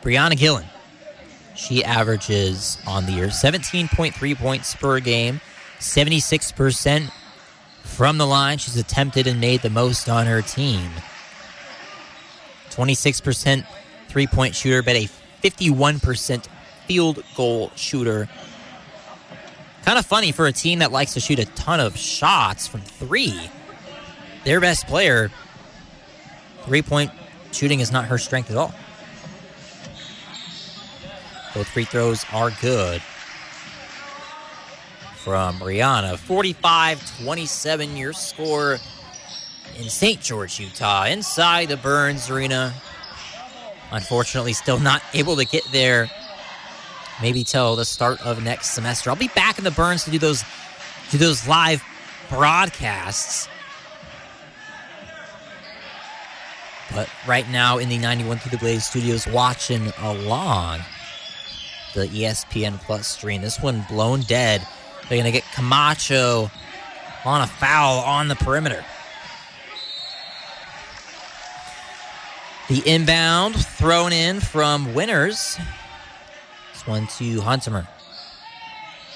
Brianna 0.01 0.35
Gillen. 0.35 0.65
She 1.55 1.83
averages 1.83 2.79
on 2.87 3.05
the 3.05 3.11
year 3.11 3.27
17.3 3.27 4.35
points 4.37 4.73
per 4.73 4.99
game, 4.99 5.39
76% 5.77 7.11
from 7.83 8.17
the 8.17 8.25
line. 8.25 8.57
She's 8.57 8.75
attempted 8.75 9.27
and 9.27 9.39
made 9.39 9.61
the 9.61 9.69
most 9.69 10.09
on 10.09 10.25
her 10.25 10.41
team. 10.41 10.89
26% 12.71 13.63
three 14.07 14.25
point 14.25 14.55
shooter, 14.55 14.81
but 14.81 14.95
a 14.95 15.07
51% 15.43 16.47
field 16.87 17.23
goal 17.35 17.71
shooter. 17.75 18.27
Kind 19.85 19.99
of 19.99 20.07
funny 20.07 20.31
for 20.31 20.47
a 20.47 20.51
team 20.51 20.79
that 20.79 20.91
likes 20.91 21.13
to 21.13 21.19
shoot 21.19 21.37
a 21.37 21.45
ton 21.45 21.79
of 21.79 21.95
shots 21.95 22.67
from 22.67 22.81
three. 22.81 23.39
Their 24.43 24.59
best 24.59 24.87
player, 24.87 25.29
three 26.65 26.81
point 26.81 27.11
shooting 27.51 27.79
is 27.79 27.91
not 27.91 28.05
her 28.05 28.17
strength 28.17 28.49
at 28.51 28.57
all. 28.57 28.73
Both 31.53 31.67
free 31.69 31.85
throws 31.85 32.25
are 32.31 32.51
good 32.61 33.01
from 35.17 35.59
Brianna. 35.59 36.17
45 36.17 37.23
27 37.23 37.97
your 37.97 38.13
score 38.13 38.79
in 39.77 39.89
St. 39.89 40.21
George, 40.21 40.59
Utah, 40.59 41.05
inside 41.05 41.69
the 41.69 41.77
Burns 41.77 42.29
Arena. 42.29 42.73
Unfortunately, 43.91 44.53
still 44.53 44.79
not 44.79 45.01
able 45.13 45.35
to 45.35 45.45
get 45.45 45.63
there. 45.71 46.09
Maybe 47.21 47.43
till 47.43 47.75
the 47.75 47.85
start 47.85 48.19
of 48.25 48.43
next 48.43 48.71
semester. 48.71 49.09
I'll 49.09 49.15
be 49.15 49.27
back 49.29 49.57
in 49.59 49.63
the 49.63 49.71
Burns 49.71 50.05
to 50.05 50.11
do 50.11 50.17
those 50.17 50.43
do 51.11 51.17
those 51.17 51.47
live 51.47 51.83
broadcasts. 52.29 53.47
But 56.93 57.09
right 57.27 57.49
now 57.49 57.77
in 57.77 57.89
the 57.89 57.97
91 57.97 58.39
Through 58.39 58.51
the 58.51 58.57
Blaze 58.57 58.85
studios, 58.85 59.25
watching 59.27 59.91
along 59.99 60.81
the 61.93 62.07
ESPN 62.07 62.79
Plus 62.81 63.07
stream. 63.07 63.41
This 63.41 63.59
one 63.59 63.85
blown 63.89 64.21
dead. 64.21 64.65
They're 65.01 65.17
going 65.17 65.25
to 65.25 65.31
get 65.31 65.43
Camacho 65.53 66.49
on 67.25 67.41
a 67.41 67.47
foul 67.47 67.99
on 67.99 68.27
the 68.27 68.35
perimeter. 68.35 68.83
The 72.69 72.81
inbound 72.85 73.55
thrown 73.55 74.13
in 74.13 74.39
from 74.39 74.93
Winters. 74.93 75.57
This 76.71 76.87
one 76.87 77.07
to 77.07 77.41
Huntimer. 77.41 77.87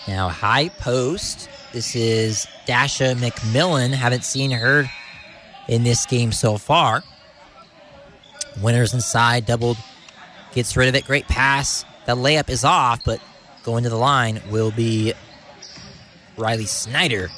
Now, 0.07 0.29
high 0.29 0.69
post. 0.69 1.49
This 1.71 1.95
is 1.95 2.47
Dasha 2.65 3.15
McMillan. 3.15 3.91
Haven't 3.91 4.23
seen 4.23 4.51
her 4.51 4.89
in 5.67 5.83
this 5.83 6.05
game 6.05 6.31
so 6.31 6.57
far. 6.57 7.03
Winters 8.61 8.93
inside, 8.93 9.45
doubled, 9.45 9.77
gets 10.53 10.75
rid 10.77 10.87
of 10.87 10.95
it. 10.95 11.05
Great 11.05 11.27
pass. 11.27 11.85
That 12.05 12.17
layup 12.17 12.49
is 12.49 12.63
off, 12.63 13.03
but 13.03 13.19
going 13.63 13.83
to 13.83 13.89
the 13.89 13.97
line 13.97 14.41
will 14.49 14.71
be 14.71 15.13
Riley 16.37 16.65
Snyder 16.65 17.29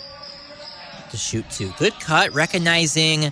to 1.10 1.18
shoot 1.18 1.50
two. 1.50 1.72
Good 1.78 1.94
cut, 2.00 2.34
recognizing 2.34 3.32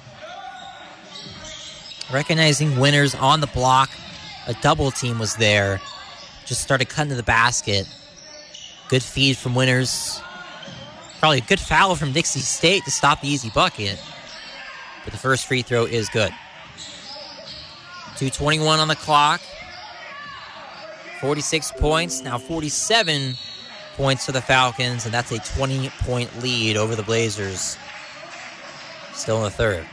recognizing 2.13 2.79
Winters 2.79 3.15
on 3.15 3.41
the 3.41 3.47
block. 3.47 3.89
A 4.47 4.53
double 4.61 4.91
team 4.91 5.19
was 5.19 5.35
there. 5.35 5.81
Just 6.45 6.61
started 6.61 6.87
cutting 6.87 7.09
to 7.09 7.15
the 7.15 7.23
basket. 7.23 7.87
Good 8.89 9.03
feed 9.03 9.37
from 9.37 9.55
Winters. 9.55 10.21
Probably 11.19 11.39
a 11.39 11.41
good 11.41 11.59
foul 11.59 11.95
from 11.95 12.11
Dixie 12.11 12.39
State 12.39 12.83
to 12.85 12.91
stop 12.91 13.21
the 13.21 13.27
easy 13.27 13.49
bucket. 13.49 14.01
But 15.03 15.13
the 15.13 15.19
first 15.19 15.47
free 15.47 15.63
throw 15.63 15.85
is 15.85 16.07
good. 16.09 16.31
221 18.17 18.79
on 18.79 18.87
the 18.87 18.95
clock. 18.95 19.41
46 21.21 21.71
points, 21.73 22.21
now 22.21 22.37
47 22.37 23.35
points 23.95 24.25
for 24.25 24.31
the 24.31 24.41
Falcons, 24.41 25.05
and 25.05 25.13
that's 25.13 25.31
a 25.31 25.39
20 25.39 25.89
point 26.01 26.41
lead 26.41 26.77
over 26.77 26.95
the 26.95 27.03
Blazers. 27.03 27.77
Still 29.13 29.37
in 29.37 29.43
the 29.43 29.49
third. 29.49 29.85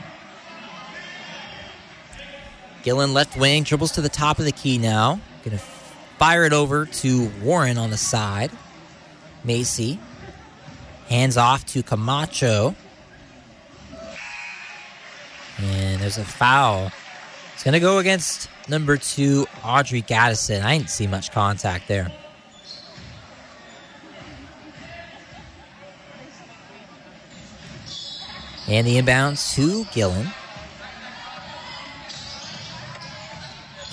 Gillen 2.83 3.13
left 3.13 3.37
wing, 3.37 3.63
dribbles 3.63 3.93
to 3.93 4.01
the 4.01 4.09
top 4.09 4.39
of 4.39 4.45
the 4.45 4.51
key 4.51 4.77
now. 4.77 5.19
Gonna 5.43 5.57
fire 5.57 6.43
it 6.43 6.53
over 6.53 6.85
to 6.85 7.31
Warren 7.41 7.77
on 7.77 7.89
the 7.89 7.97
side. 7.97 8.51
Macy. 9.43 9.99
Hands 11.07 11.35
off 11.37 11.65
to 11.67 11.83
Camacho. 11.83 12.75
And 15.59 16.01
there's 16.01 16.17
a 16.17 16.25
foul. 16.25 16.91
It's 17.63 17.71
going 17.71 17.75
to 17.75 17.79
go 17.79 17.99
against 17.99 18.49
number 18.67 18.97
two, 18.97 19.47
Audrey 19.63 20.01
Gaddison. 20.01 20.65
I 20.65 20.77
didn't 20.77 20.89
see 20.89 21.07
much 21.07 21.31
contact 21.31 21.87
there. 21.87 22.11
And 28.67 28.85
the 28.85 28.97
inbounds 28.97 29.55
to 29.55 29.85
Gillen. 29.93 30.27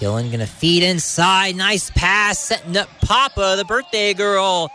Gillen 0.00 0.26
going 0.30 0.40
to 0.40 0.46
feed 0.46 0.82
inside. 0.82 1.54
Nice 1.54 1.92
pass, 1.92 2.40
setting 2.40 2.76
up 2.76 2.88
Papa, 3.02 3.54
the 3.56 3.64
birthday 3.64 4.14
girl, 4.14 4.68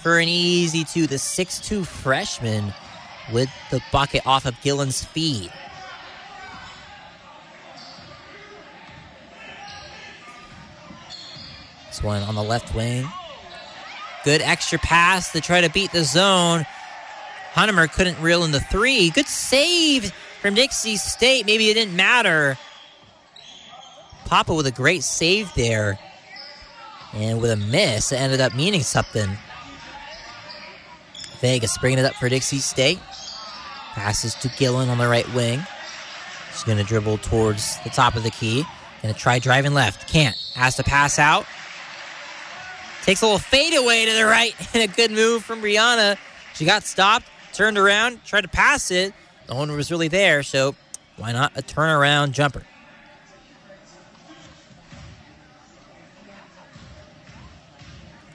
for 0.00 0.18
an 0.18 0.28
easy 0.28 0.84
two. 0.84 1.06
The 1.06 1.16
6'2 1.16 1.86
freshman 1.86 2.74
with 3.32 3.48
the 3.70 3.80
bucket 3.90 4.26
off 4.26 4.44
of 4.44 4.60
Gillen's 4.60 5.02
feed. 5.02 5.50
This 11.94 12.02
one 12.02 12.24
on 12.24 12.34
the 12.34 12.42
left 12.42 12.74
wing. 12.74 13.06
Good 14.24 14.42
extra 14.42 14.80
pass 14.80 15.30
to 15.30 15.40
try 15.40 15.60
to 15.60 15.70
beat 15.70 15.92
the 15.92 16.02
zone. 16.02 16.66
Huntimer 17.52 17.86
couldn't 17.86 18.20
reel 18.20 18.42
in 18.42 18.50
the 18.50 18.58
three. 18.58 19.10
Good 19.10 19.28
save 19.28 20.12
from 20.42 20.54
Dixie 20.54 20.96
State. 20.96 21.46
Maybe 21.46 21.70
it 21.70 21.74
didn't 21.74 21.94
matter. 21.94 22.58
Papa 24.24 24.52
with 24.52 24.66
a 24.66 24.72
great 24.72 25.04
save 25.04 25.54
there. 25.54 26.00
And 27.12 27.40
with 27.40 27.52
a 27.52 27.56
miss, 27.56 28.10
it 28.10 28.16
ended 28.16 28.40
up 28.40 28.56
meaning 28.56 28.82
something. 28.82 29.30
Vegas 31.38 31.78
bringing 31.78 32.00
it 32.00 32.04
up 32.06 32.16
for 32.16 32.28
Dixie 32.28 32.58
State. 32.58 32.98
Passes 33.92 34.34
to 34.34 34.48
Gillen 34.58 34.88
on 34.88 34.98
the 34.98 35.06
right 35.06 35.32
wing. 35.32 35.64
She's 36.50 36.64
going 36.64 36.78
to 36.78 36.84
dribble 36.84 37.18
towards 37.18 37.78
the 37.84 37.90
top 37.90 38.16
of 38.16 38.24
the 38.24 38.32
key. 38.32 38.64
Going 39.00 39.14
to 39.14 39.20
try 39.20 39.38
driving 39.38 39.74
left. 39.74 40.08
Can't. 40.08 40.36
Has 40.56 40.74
to 40.74 40.82
pass 40.82 41.20
out. 41.20 41.46
Takes 43.04 43.20
a 43.20 43.26
little 43.26 43.38
fadeaway 43.38 44.06
to 44.06 44.12
the 44.14 44.24
right. 44.24 44.54
And 44.74 44.82
a 44.82 44.86
good 44.86 45.10
move 45.10 45.44
from 45.44 45.60
Brianna. 45.60 46.16
She 46.54 46.64
got 46.64 46.84
stopped, 46.84 47.26
turned 47.52 47.76
around, 47.76 48.24
tried 48.24 48.40
to 48.42 48.48
pass 48.48 48.90
it. 48.90 49.12
The 49.46 49.52
owner 49.52 49.76
was 49.76 49.90
really 49.90 50.08
there, 50.08 50.42
so 50.42 50.74
why 51.18 51.32
not 51.32 51.52
a 51.54 51.60
turnaround 51.60 52.32
jumper? 52.32 52.62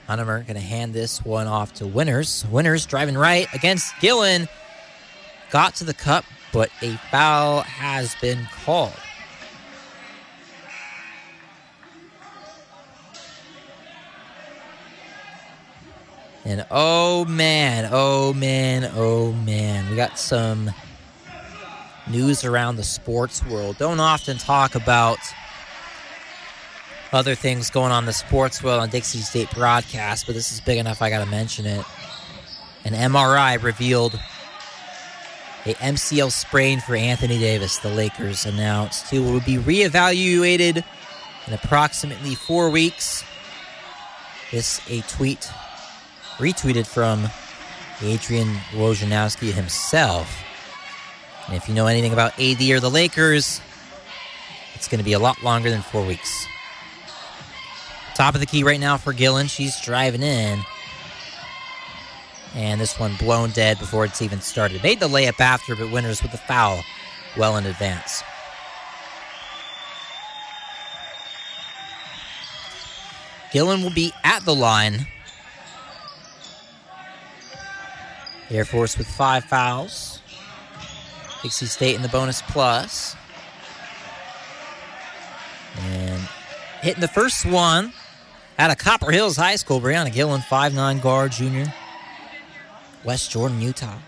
Huntimer 0.08 0.46
going 0.46 0.54
to 0.54 0.60
hand 0.60 0.92
this 0.92 1.24
one 1.24 1.48
off 1.48 1.74
to 1.74 1.86
Winters. 1.86 2.44
Winters 2.50 2.86
driving 2.86 3.16
right 3.16 3.46
against 3.52 3.92
Gillen. 4.00 4.48
Got 5.50 5.74
to 5.76 5.84
the 5.84 5.94
cup, 5.94 6.24
but 6.52 6.70
a 6.80 6.96
foul 7.10 7.62
has 7.62 8.14
been 8.20 8.46
called. 8.64 8.92
And 16.44 16.66
oh 16.70 17.24
man, 17.26 17.88
oh 17.92 18.32
man, 18.32 18.90
oh 18.94 19.32
man. 19.32 19.90
We 19.90 19.96
got 19.96 20.18
some 20.18 20.70
news 22.08 22.44
around 22.44 22.76
the 22.76 22.82
sports 22.82 23.44
world. 23.46 23.76
Don't 23.78 24.00
often 24.00 24.38
talk 24.38 24.74
about 24.74 25.18
other 27.12 27.34
things 27.34 27.70
going 27.70 27.92
on 27.92 28.04
in 28.04 28.06
the 28.06 28.12
sports 28.12 28.62
world 28.62 28.80
on 28.80 28.88
Dixie 28.88 29.18
State 29.18 29.50
broadcast, 29.50 30.26
but 30.26 30.34
this 30.34 30.52
is 30.52 30.60
big 30.60 30.78
enough 30.78 31.02
I 31.02 31.10
got 31.10 31.24
to 31.24 31.30
mention 31.30 31.66
it. 31.66 31.84
An 32.84 32.92
MRI 32.92 33.62
revealed 33.62 34.18
a 35.66 35.74
MCL 35.74 36.32
sprain 36.32 36.80
for 36.80 36.94
Anthony 36.94 37.38
Davis. 37.38 37.78
The 37.78 37.90
Lakers 37.90 38.46
announced 38.46 39.10
he 39.10 39.18
will 39.18 39.40
be 39.40 39.56
reevaluated 39.56 40.82
in 41.46 41.52
approximately 41.52 42.34
four 42.34 42.70
weeks. 42.70 43.24
This 44.50 44.80
a 44.88 45.02
tweet 45.02 45.50
retweeted 46.40 46.86
from 46.86 47.28
Adrian 48.02 48.48
Wojnarowski 48.72 49.52
himself. 49.52 50.42
And 51.46 51.56
if 51.56 51.68
you 51.68 51.74
know 51.74 51.86
anything 51.86 52.12
about 52.12 52.38
AD 52.40 52.62
or 52.62 52.80
the 52.80 52.90
Lakers, 52.90 53.60
it's 54.74 54.88
going 54.88 54.98
to 54.98 55.04
be 55.04 55.12
a 55.12 55.18
lot 55.18 55.42
longer 55.42 55.70
than 55.70 55.82
four 55.82 56.04
weeks. 56.04 56.46
Top 58.14 58.34
of 58.34 58.40
the 58.40 58.46
key 58.46 58.64
right 58.64 58.80
now 58.80 58.96
for 58.96 59.12
Gillen. 59.12 59.46
She's 59.46 59.80
driving 59.80 60.22
in. 60.22 60.60
And 62.54 62.80
this 62.80 62.98
one 62.98 63.14
blown 63.16 63.50
dead 63.50 63.78
before 63.78 64.04
it's 64.04 64.22
even 64.22 64.40
started. 64.40 64.82
Made 64.82 65.00
the 65.00 65.08
layup 65.08 65.40
after, 65.40 65.76
but 65.76 65.90
Winters 65.90 66.22
with 66.22 66.32
the 66.32 66.38
foul 66.38 66.82
well 67.36 67.56
in 67.56 67.66
advance. 67.66 68.22
Gillen 73.52 73.82
will 73.82 73.90
be 73.90 74.12
at 74.24 74.44
the 74.44 74.54
line. 74.54 75.06
Air 78.50 78.64
Force 78.64 78.98
with 78.98 79.06
five 79.06 79.44
fouls. 79.44 80.20
Dixie 81.42 81.66
State 81.66 81.94
in 81.94 82.02
the 82.02 82.08
bonus 82.08 82.42
plus. 82.42 83.16
And 85.78 86.20
hitting 86.82 87.00
the 87.00 87.08
first 87.08 87.46
one 87.46 87.92
out 88.58 88.70
of 88.70 88.78
Copper 88.78 89.10
Hills 89.10 89.36
High 89.36 89.56
School, 89.56 89.80
Brianna 89.80 90.12
Gillen, 90.12 90.40
5'9 90.40 91.00
guard 91.00 91.32
junior. 91.32 91.72
West 93.04 93.30
Jordan, 93.30 93.60
Utah. 93.62 93.98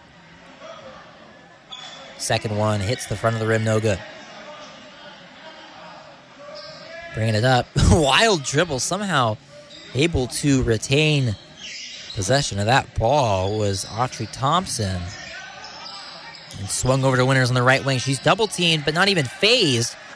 Second 2.18 2.56
one 2.56 2.80
hits 2.80 3.06
the 3.06 3.16
front 3.16 3.34
of 3.34 3.40
the 3.40 3.46
rim, 3.46 3.64
no 3.64 3.80
good. 3.80 3.98
Bringing 7.14 7.34
it 7.34 7.44
up. 7.44 7.66
Wild 7.90 8.42
dribble, 8.42 8.80
somehow 8.80 9.36
able 9.94 10.26
to 10.28 10.62
retain 10.62 11.36
possession 12.14 12.58
of 12.58 12.66
that 12.66 12.94
ball 12.94 13.58
was 13.58 13.84
Autry 13.84 14.30
Thompson. 14.30 15.00
And 16.58 16.68
swung 16.68 17.04
over 17.04 17.16
to 17.16 17.24
Winters 17.24 17.48
on 17.48 17.54
the 17.54 17.62
right 17.62 17.84
wing. 17.84 17.98
She's 17.98 18.18
double 18.18 18.46
teamed, 18.46 18.84
but 18.84 18.94
not 18.94 19.08
even 19.08 19.24
phased. 19.24 19.96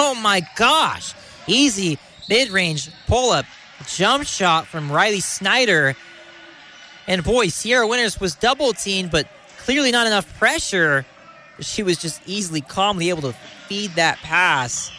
Oh 0.00 0.14
my 0.14 0.46
gosh. 0.54 1.12
Easy 1.48 1.98
mid 2.28 2.50
range 2.50 2.88
pull 3.08 3.32
up 3.32 3.44
jump 3.86 4.24
shot 4.24 4.66
from 4.66 4.92
Riley 4.92 5.20
Snyder. 5.20 5.96
And 7.06 7.24
boy, 7.24 7.48
Sierra 7.48 7.86
Winters 7.86 8.20
was 8.20 8.34
double 8.34 8.72
teamed, 8.72 9.10
but 9.10 9.26
clearly 9.58 9.90
not 9.90 10.06
enough 10.06 10.38
pressure. 10.38 11.04
She 11.60 11.82
was 11.82 11.98
just 11.98 12.20
easily, 12.26 12.60
calmly 12.60 13.08
able 13.08 13.22
to 13.22 13.32
feed 13.66 13.92
that 13.92 14.18
pass. 14.18 14.92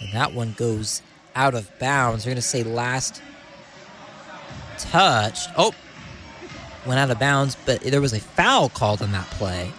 And 0.00 0.12
that 0.12 0.32
one 0.32 0.54
goes 0.56 1.02
out 1.34 1.54
of 1.54 1.70
bounds. 1.78 2.24
We're 2.24 2.30
going 2.30 2.36
to 2.36 2.42
say 2.42 2.62
last 2.62 3.22
touch. 4.78 5.40
Oh, 5.56 5.72
went 6.86 7.00
out 7.00 7.10
of 7.10 7.18
bounds, 7.18 7.56
but 7.66 7.80
there 7.82 8.00
was 8.00 8.12
a 8.12 8.20
foul 8.20 8.68
called 8.68 9.02
on 9.02 9.12
that 9.12 9.26
play. 9.30 9.72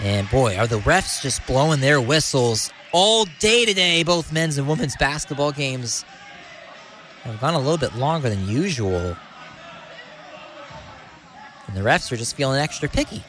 And 0.00 0.28
boy, 0.30 0.56
are 0.56 0.66
the 0.66 0.78
refs 0.78 1.22
just 1.22 1.46
blowing 1.46 1.80
their 1.80 2.00
whistles 2.00 2.72
all 2.92 3.26
day 3.38 3.66
today. 3.66 4.02
Both 4.02 4.32
men's 4.32 4.56
and 4.58 4.66
women's 4.66 4.96
basketball 4.96 5.52
games 5.52 6.04
have 7.22 7.40
gone 7.40 7.54
a 7.54 7.58
little 7.58 7.78
bit 7.78 7.94
longer 7.96 8.30
than 8.30 8.48
usual. 8.48 9.16
And 11.66 11.76
the 11.76 11.82
refs 11.82 12.10
are 12.10 12.16
just 12.16 12.34
feeling 12.34 12.60
extra 12.60 12.88
picky. 12.88 13.22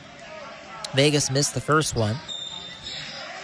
Vegas 0.94 1.30
missed 1.30 1.54
the 1.54 1.62
first 1.62 1.96
one. 1.96 2.16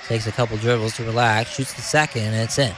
Takes 0.07 0.25
a 0.25 0.31
couple 0.31 0.57
dribbles 0.57 0.95
to 0.95 1.03
relax, 1.03 1.53
shoots 1.53 1.73
the 1.73 1.81
second, 1.81 2.23
and 2.23 2.35
it's 2.35 2.57
in. 2.57 2.73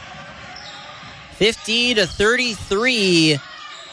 50 1.34 1.94
to 1.96 2.08
33 2.08 3.38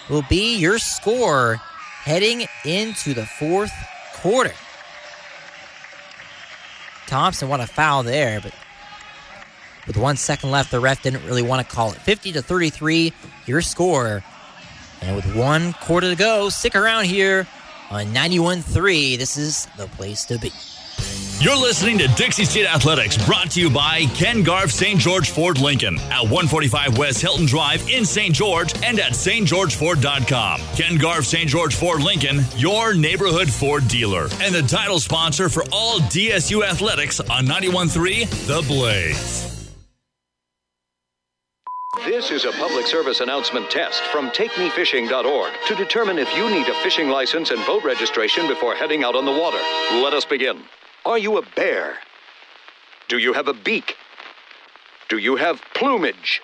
will 0.09 0.25
be 0.29 0.57
your 0.57 0.79
score 0.79 1.61
heading 2.03 2.47
into 2.65 3.13
the 3.13 3.27
fourth 3.27 3.73
quarter. 4.15 4.53
Thompson 7.07 7.49
won 7.49 7.61
a 7.61 7.67
foul 7.67 8.03
there, 8.03 8.41
but 8.41 8.53
with 9.87 9.97
one 9.97 10.17
second 10.17 10.51
left, 10.51 10.71
the 10.71 10.81
ref 10.81 11.03
didn't 11.03 11.25
really 11.25 11.43
want 11.43 11.67
to 11.67 11.75
call 11.75 11.93
it. 11.93 11.99
50 11.99 12.33
to 12.33 12.43
33, 12.43 13.13
your 13.47 13.61
score. 13.61 14.25
And 15.03 15.15
with 15.15 15.37
one 15.37 15.75
quarter 15.75 16.11
to 16.11 16.17
go, 16.17 16.49
stick 16.49 16.75
around 16.75 17.05
here 17.05 17.47
on 17.91 18.13
91 18.13 18.63
3. 18.63 19.17
This 19.17 19.37
is 19.37 19.69
the 19.77 19.87
place 19.89 20.25
to 20.25 20.39
be. 20.39 20.51
You're 21.39 21.57
listening 21.57 21.99
to 21.99 22.09
Dixie 22.09 22.47
State 22.47 22.67
Athletics, 22.67 23.19
brought 23.27 23.51
to 23.53 23.61
you 23.61 23.69
by 23.69 24.07
Ken 24.15 24.43
Garff 24.43 24.71
St. 24.71 24.99
George 24.99 25.31
Ford 25.31 25.61
Lincoln 25.61 25.99
at 26.11 26.23
145 26.23 26.97
West 26.97 27.21
Hilton 27.21 27.45
Drive 27.45 27.89
in 27.91 28.07
St. 28.07 28.35
George 28.35 28.73
and 28.83 28.99
at 28.99 29.13
stgeorgeford.com. 29.13 30.61
Ken 30.75 30.97
Garff 30.97 31.27
St. 31.27 31.47
George 31.49 31.75
Ford 31.75 32.03
Lincoln, 32.03 32.41
your 32.57 32.95
neighborhood 32.95 33.51
Ford 33.51 33.87
dealer, 33.87 34.29
and 34.41 34.55
the 34.55 34.63
title 34.63 34.99
sponsor 34.99 35.51
for 35.51 35.63
all 35.71 35.99
DSU 35.99 36.67
athletics 36.67 37.21
on 37.21 37.45
91.3 37.45 38.29
The 38.47 38.67
Blaze. 38.67 39.71
This 42.07 42.31
is 42.31 42.47
a 42.47 42.53
public 42.53 42.87
service 42.87 43.21
announcement 43.21 43.71
test 43.71 44.03
from 44.05 44.31
TakeMeFishing.org 44.31 45.53
to 45.67 45.75
determine 45.75 46.19
if 46.19 46.35
you 46.35 46.49
need 46.51 46.67
a 46.69 46.75
fishing 46.83 47.09
license 47.09 47.51
and 47.51 47.65
boat 47.67 47.85
registration 47.85 48.49
before 48.49 48.75
heading 48.75 49.05
out 49.05 49.15
on 49.15 49.27
the 49.27 49.33
water. 49.33 49.59
Let 50.03 50.15
us 50.15 50.25
begin. 50.25 50.63
Are 51.07 51.19
you 51.19 51.39
a 51.39 51.43
bear? 51.55 51.99
Do 53.07 53.19
you 53.19 53.33
have 53.33 53.47
a 53.47 53.55
beak? 53.55 53.97
Do 55.09 55.19
you 55.19 55.37
have 55.37 55.63
plumage? 55.73 56.43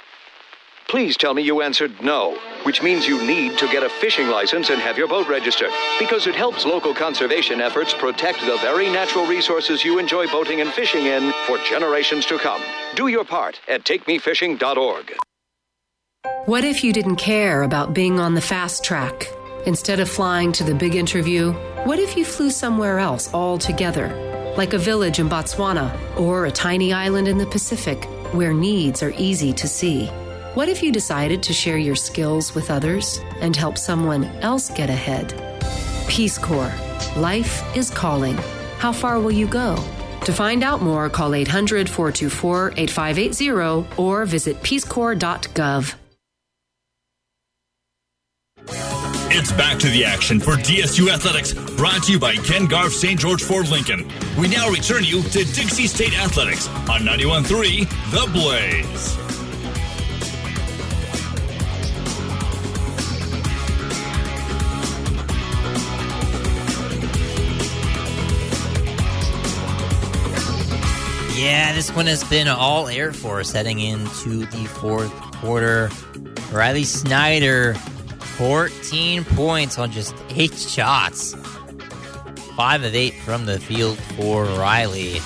Please 0.86 1.16
tell 1.16 1.34
me 1.34 1.42
you 1.42 1.62
answered 1.62 2.00
no, 2.00 2.38
which 2.62 2.80
means 2.80 3.08
you 3.08 3.20
need 3.26 3.58
to 3.58 3.66
get 3.72 3.82
a 3.82 3.88
fishing 3.88 4.28
license 4.28 4.70
and 4.70 4.80
have 4.80 4.96
your 4.96 5.08
boat 5.08 5.26
registered, 5.26 5.72
because 5.98 6.28
it 6.28 6.36
helps 6.36 6.64
local 6.64 6.94
conservation 6.94 7.60
efforts 7.60 7.92
protect 7.92 8.38
the 8.42 8.56
very 8.58 8.88
natural 8.88 9.26
resources 9.26 9.84
you 9.84 9.98
enjoy 9.98 10.28
boating 10.28 10.60
and 10.60 10.70
fishing 10.70 11.06
in 11.06 11.32
for 11.48 11.58
generations 11.68 12.24
to 12.26 12.38
come. 12.38 12.62
Do 12.94 13.08
your 13.08 13.24
part 13.24 13.58
at 13.66 13.82
TakeMeFishing.org. 13.82 15.16
What 16.46 16.62
if 16.62 16.84
you 16.84 16.92
didn't 16.92 17.16
care 17.16 17.64
about 17.64 17.94
being 17.94 18.20
on 18.20 18.36
the 18.36 18.40
fast 18.40 18.84
track? 18.84 19.26
Instead 19.66 19.98
of 19.98 20.08
flying 20.08 20.52
to 20.52 20.62
the 20.62 20.74
big 20.74 20.94
interview, 20.94 21.50
what 21.82 21.98
if 21.98 22.16
you 22.16 22.24
flew 22.24 22.50
somewhere 22.50 23.00
else 23.00 23.34
altogether? 23.34 24.31
Like 24.56 24.74
a 24.74 24.78
village 24.78 25.18
in 25.18 25.30
Botswana 25.30 25.90
or 26.18 26.44
a 26.44 26.50
tiny 26.50 26.92
island 26.92 27.26
in 27.26 27.38
the 27.38 27.46
Pacific 27.46 28.04
where 28.34 28.52
needs 28.52 29.02
are 29.02 29.14
easy 29.16 29.50
to 29.54 29.66
see? 29.66 30.06
What 30.54 30.68
if 30.68 30.82
you 30.82 30.92
decided 30.92 31.42
to 31.44 31.54
share 31.54 31.78
your 31.78 31.96
skills 31.96 32.54
with 32.54 32.70
others 32.70 33.18
and 33.40 33.56
help 33.56 33.78
someone 33.78 34.24
else 34.42 34.68
get 34.68 34.90
ahead? 34.90 35.32
Peace 36.06 36.36
Corps. 36.36 36.74
Life 37.16 37.64
is 37.74 37.90
calling. 37.90 38.36
How 38.76 38.92
far 38.92 39.18
will 39.20 39.32
you 39.32 39.46
go? 39.46 39.74
To 40.26 40.32
find 40.34 40.62
out 40.62 40.82
more, 40.82 41.08
call 41.08 41.34
800 41.34 41.88
424 41.88 42.74
8580 42.76 43.96
or 43.96 44.26
visit 44.26 44.62
peacecorps.gov. 44.62 45.94
It's 49.34 49.50
back 49.50 49.78
to 49.78 49.88
the 49.88 50.04
action 50.04 50.40
for 50.40 50.56
DSU 50.56 51.08
Athletics, 51.08 51.54
brought 51.54 52.02
to 52.02 52.12
you 52.12 52.18
by 52.18 52.34
Ken 52.36 52.66
Garff 52.66 52.92
St. 52.92 53.18
George 53.18 53.42
Ford 53.42 53.66
Lincoln. 53.70 54.06
We 54.38 54.46
now 54.46 54.68
return 54.68 55.04
you 55.04 55.22
to 55.22 55.30
Dixie 55.30 55.86
State 55.86 56.12
Athletics 56.20 56.68
on 56.68 57.00
91.3 57.00 57.88
The 58.10 58.30
Blaze. 58.30 59.16
Yeah, 71.42 71.72
this 71.74 71.90
one 71.92 72.06
has 72.06 72.22
been 72.24 72.48
all 72.48 72.86
Air 72.86 73.14
Force 73.14 73.50
heading 73.50 73.80
into 73.80 74.44
the 74.44 74.66
fourth 74.66 75.10
quarter. 75.36 75.88
Riley 76.52 76.84
Snyder, 76.84 77.74
14 78.36 79.24
points 79.24 79.78
on 79.78 79.92
just 79.92 80.14
eight 80.30 80.54
shots. 80.54 81.34
Five 82.56 82.84
of 82.84 82.94
eight 82.94 83.14
from 83.14 83.46
the 83.46 83.58
field 83.60 83.98
for 83.98 84.44
Riley. 84.44 85.20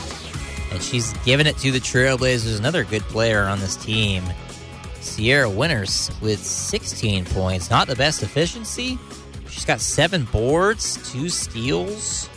And 0.73 0.83
she's 0.83 1.13
given 1.25 1.47
it 1.47 1.57
to 1.59 1.71
the 1.71 1.79
Trailblazers, 1.79 2.59
another 2.59 2.85
good 2.85 3.03
player 3.03 3.45
on 3.45 3.61
this 3.61 3.77
team. 3.77 4.25
Sierra 5.01 5.49
Winters 5.49 6.11
with 6.21 6.45
16 6.45 7.25
points. 7.27 7.71
Not 7.71 7.87
the 7.87 7.97
best 7.97 8.23
efficiency. 8.23 8.99
She's 9.49 9.65
got 9.65 9.81
seven 9.81 10.25
boards, 10.25 11.11
two 11.13 11.29
steals, 11.29 12.29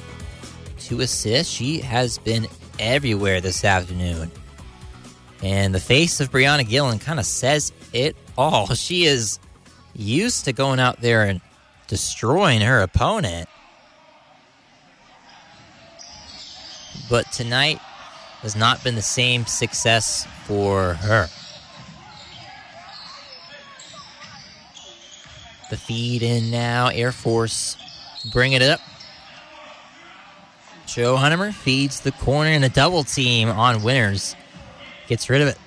two 0.80 1.02
assists. 1.02 1.52
She 1.52 1.80
has 1.80 2.18
been 2.20 2.48
everywhere 2.78 3.42
this 3.42 3.66
afternoon. 3.66 4.32
And 5.42 5.74
the 5.74 5.80
face 5.80 6.20
of 6.20 6.32
Brianna 6.32 6.68
Gillen 6.68 7.00
kind 7.00 7.20
of 7.20 7.26
says 7.26 7.72
it 7.92 8.16
all. 8.38 8.68
She 8.76 9.06
is 9.06 9.40
used 9.96 10.46
to 10.46 10.54
going 10.54 10.80
out 10.80 11.02
there 11.02 11.24
and 11.24 11.42
destroying 11.88 12.62
her 12.62 12.82
opponent. 12.82 13.50
But 17.10 17.32
tonight 17.32 17.80
has 18.42 18.56
not 18.56 18.84
been 18.84 18.96
the 18.96 19.02
same 19.02 19.46
success 19.46 20.28
for 20.46 20.94
her. 20.94 21.28
The 25.70 25.78
feed 25.78 26.24
in 26.24 26.50
now, 26.50 26.88
Air 26.88 27.12
Force 27.12 27.78
bring 28.32 28.54
it 28.54 28.62
up. 28.62 28.80
Joe 30.88 31.16
Huntimer 31.16 31.54
feeds 31.54 32.00
the 32.00 32.12
corner 32.12 32.50
and 32.50 32.64
the 32.64 32.70
double 32.70 33.04
team 33.04 33.50
on 33.50 33.84
Winters. 33.84 34.36
Gets 35.08 35.30
rid 35.30 35.42
of 35.42 35.48
it. 35.50 35.58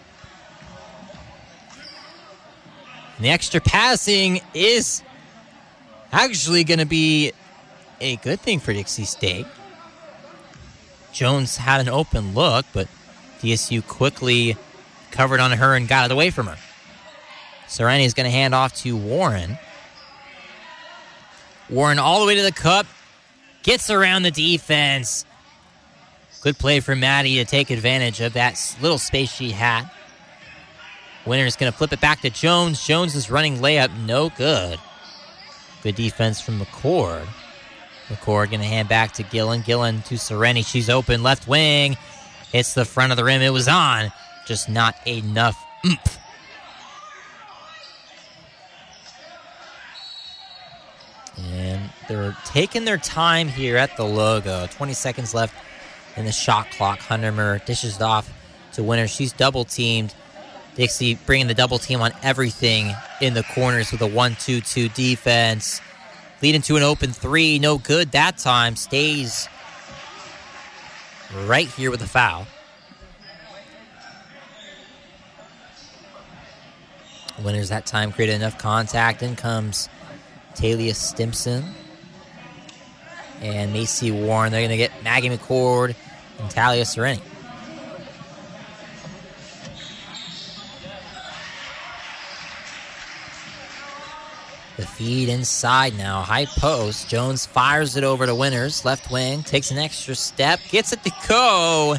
And 3.23 3.29
the 3.29 3.35
extra 3.35 3.61
passing 3.61 4.41
is 4.53 5.01
actually 6.11 6.65
going 6.65 6.81
to 6.81 6.85
be 6.85 7.31
a 8.01 8.17
good 8.17 8.41
thing 8.41 8.59
for 8.59 8.73
Dixie 8.73 9.05
State. 9.05 9.47
Jones 11.13 11.57
had 11.57 11.81
an 11.81 11.89
open 11.89 12.35
look, 12.35 12.67
but 12.73 12.89
DSU 13.41 13.87
quickly 13.87 14.57
covered 15.13 15.39
on 15.39 15.53
her 15.53 15.77
and 15.77 15.87
got 15.87 16.07
it 16.07 16.13
away 16.13 16.31
from 16.31 16.49
her. 16.49 16.57
Sereni 17.69 18.05
is 18.07 18.13
going 18.13 18.25
to 18.25 18.31
hand 18.33 18.57
off 18.57 18.75
to 18.79 18.97
Warren. 18.97 19.57
Warren 21.71 22.01
all 22.01 22.19
the 22.19 22.27
way 22.27 22.35
to 22.35 22.43
the 22.43 22.51
cup, 22.51 22.87
gets 23.63 23.89
around 23.89 24.25
the 24.25 24.33
defense. 24.33 25.27
Good 26.41 26.59
play 26.59 26.81
for 26.81 26.97
Maddie 26.97 27.37
to 27.37 27.45
take 27.45 27.71
advantage 27.71 28.21
of 28.21 28.33
that 28.33 28.59
little 28.81 28.99
space 28.99 29.33
she 29.33 29.53
had. 29.53 29.89
Winner's 31.25 31.57
going 31.57 31.71
to 31.71 31.77
flip 31.77 31.93
it 31.93 32.01
back 32.01 32.21
to 32.23 32.31
Jones. 32.31 32.85
Jones 32.85 33.15
is 33.15 33.31
running 33.31 33.59
layup, 33.59 33.97
no 34.07 34.31
good. 34.31 34.79
Good 35.83 35.95
defense 35.95 36.41
from 36.41 36.61
McCord. 36.61 37.27
McCord 38.09 38.51
going 38.51 38.61
to 38.61 38.67
hand 38.67 38.89
back 38.89 39.13
to 39.13 39.23
Gillen. 39.23 39.63
Gillen 39.63 40.03
to 40.03 40.15
Sereni. 40.15 40.67
She's 40.67 40.91
open, 40.91 41.23
left 41.23 41.47
wing. 41.47 41.97
Hits 42.53 42.75
the 42.75 42.85
front 42.85 43.13
of 43.13 43.17
the 43.17 43.25
rim. 43.25 43.41
It 43.41 43.51
was 43.51 43.69
on, 43.69 44.13
just 44.47 44.69
not 44.69 44.95
enough 45.07 45.57
oomph. 45.87 46.19
And 51.39 51.91
they're 52.09 52.37
taking 52.45 52.85
their 52.85 52.99
time 52.99 53.49
here 53.49 53.77
at 53.77 53.97
the 53.97 54.05
logo. 54.05 54.67
20 54.67 54.93
seconds 54.93 55.35
left 55.35 55.55
in 56.17 56.25
the 56.25 56.33
shot 56.33 56.71
clock. 56.73 56.99
Huntimer 56.99 57.65
dishes 57.65 57.97
it 57.97 58.03
off 58.03 58.33
to 58.75 58.83
Winner. 58.83 59.09
She's 59.09 59.33
double 59.33 59.65
teamed. 59.65 60.15
Dixie 60.75 61.15
bringing 61.27 61.49
the 61.49 61.55
double 61.55 61.79
team 61.79 62.01
on 62.01 62.13
everything 62.23 62.95
in 63.21 63.35
the 63.35 63.43
corners 63.43 63.93
with 63.93 64.01
a 64.01 64.07
1 64.07 64.37
2 64.41 64.61
2 64.61 64.89
defense. 64.91 65.81
Leading 66.43 66.63
to 66.63 66.77
an 66.77 66.83
open 66.83 67.13
three. 67.13 67.59
No 67.59 67.79
good 67.79 68.13
that 68.13 68.39
time. 68.39 68.75
Stays 68.77 69.49
right 71.45 71.69
here 71.69 71.91
with 71.91 72.03
a 72.03 72.07
foul. 72.07 72.47
Winters 77.43 77.71
that 77.71 77.87
time 77.87 78.13
created 78.13 78.35
enough 78.35 78.59
contact. 78.59 79.23
In 79.23 79.37
comes 79.37 79.89
Talia 80.55 80.95
Stimson 80.95 81.65
and 83.41 83.73
Macy 83.73 84.11
Warren. 84.11 84.53
They're 84.53 84.61
going 84.61 84.71
to 84.71 84.77
get 84.77 85.03
Maggie 85.03 85.31
McCord 85.31 85.95
and 86.39 86.51
Talia 86.51 86.85
Sereni. 86.85 87.21
The 94.83 94.89
feed 94.89 95.29
inside 95.29 95.97
now. 95.97 96.23
High 96.23 96.47
post. 96.47 97.09
Jones 97.09 97.47
fires 97.47 97.97
it 97.97 98.03
over 98.03 98.27
to 98.27 98.35
Winters. 98.35 98.85
Left 98.85 99.13
wing. 99.13 99.45
Takes 99.45 99.71
an 99.71 99.79
extra 99.79 100.17
step. 100.17 100.59
Gets 100.71 100.93
it 100.93 101.05
to 101.05 101.13
go. 101.29 101.95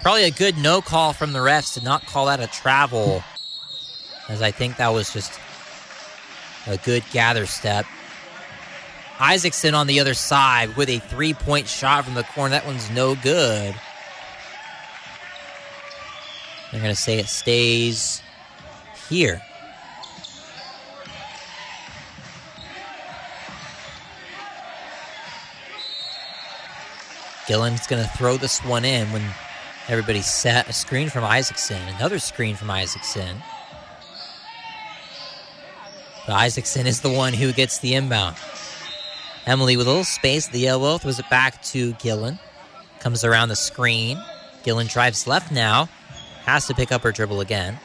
Probably 0.00 0.24
a 0.24 0.30
good 0.30 0.56
no 0.56 0.80
call 0.80 1.12
from 1.12 1.34
the 1.34 1.40
refs 1.40 1.74
to 1.74 1.84
not 1.84 2.06
call 2.06 2.24
that 2.24 2.40
a 2.40 2.46
travel. 2.46 3.22
As 4.30 4.40
I 4.40 4.50
think 4.50 4.78
that 4.78 4.94
was 4.94 5.12
just 5.12 5.38
a 6.66 6.78
good 6.78 7.04
gather 7.12 7.44
step. 7.44 7.84
Isaacson 9.20 9.74
on 9.74 9.86
the 9.86 10.00
other 10.00 10.14
side 10.14 10.74
with 10.74 10.88
a 10.88 11.00
three 11.00 11.34
point 11.34 11.68
shot 11.68 12.06
from 12.06 12.14
the 12.14 12.24
corner. 12.24 12.52
That 12.52 12.64
one's 12.64 12.88
no 12.92 13.14
good. 13.14 13.74
They're 16.72 16.80
going 16.80 16.94
to 16.94 16.98
say 16.98 17.18
it 17.18 17.26
stays 17.26 18.22
here. 19.10 19.42
Gillen's 27.46 27.86
going 27.86 28.02
to 28.02 28.08
throw 28.16 28.36
this 28.36 28.60
one 28.64 28.84
in 28.84 29.12
when 29.12 29.22
everybody 29.88 30.22
set. 30.22 30.68
A 30.68 30.72
screen 30.72 31.10
from 31.10 31.24
Isaacson. 31.24 31.80
Another 31.96 32.18
screen 32.18 32.56
from 32.56 32.70
Isaacson. 32.70 33.42
But 36.26 36.36
Isaacson 36.36 36.86
is 36.86 37.00
the 37.02 37.10
one 37.10 37.34
who 37.34 37.52
gets 37.52 37.78
the 37.78 37.94
inbound. 37.94 38.36
Emily 39.46 39.76
with 39.76 39.86
a 39.86 39.90
little 39.90 40.04
space 40.04 40.48
the 40.48 40.66
elbow 40.66 40.96
throws 40.96 41.18
it 41.18 41.28
back 41.28 41.62
to 41.64 41.92
Gillen. 41.94 42.38
Comes 43.00 43.24
around 43.24 43.50
the 43.50 43.56
screen. 43.56 44.18
Gillen 44.62 44.86
drives 44.86 45.26
left 45.26 45.52
now. 45.52 45.90
Has 46.46 46.66
to 46.68 46.74
pick 46.74 46.92
up 46.92 47.02
her 47.02 47.12
dribble 47.12 47.42
again. 47.42 47.78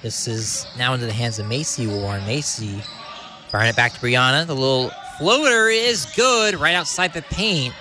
This 0.00 0.26
is 0.26 0.66
now 0.78 0.94
into 0.94 1.04
the 1.04 1.12
hands 1.12 1.38
of 1.38 1.46
Macy 1.46 1.86
Warren. 1.86 2.24
Macy 2.24 2.80
firing 3.48 3.68
it 3.68 3.76
back 3.76 3.92
to 3.92 4.00
Brianna. 4.00 4.46
The 4.46 4.54
little 4.54 4.90
floater 5.18 5.68
is 5.68 6.06
good 6.16 6.54
right 6.56 6.74
outside 6.74 7.12
the 7.14 7.22
paint. 7.22 7.74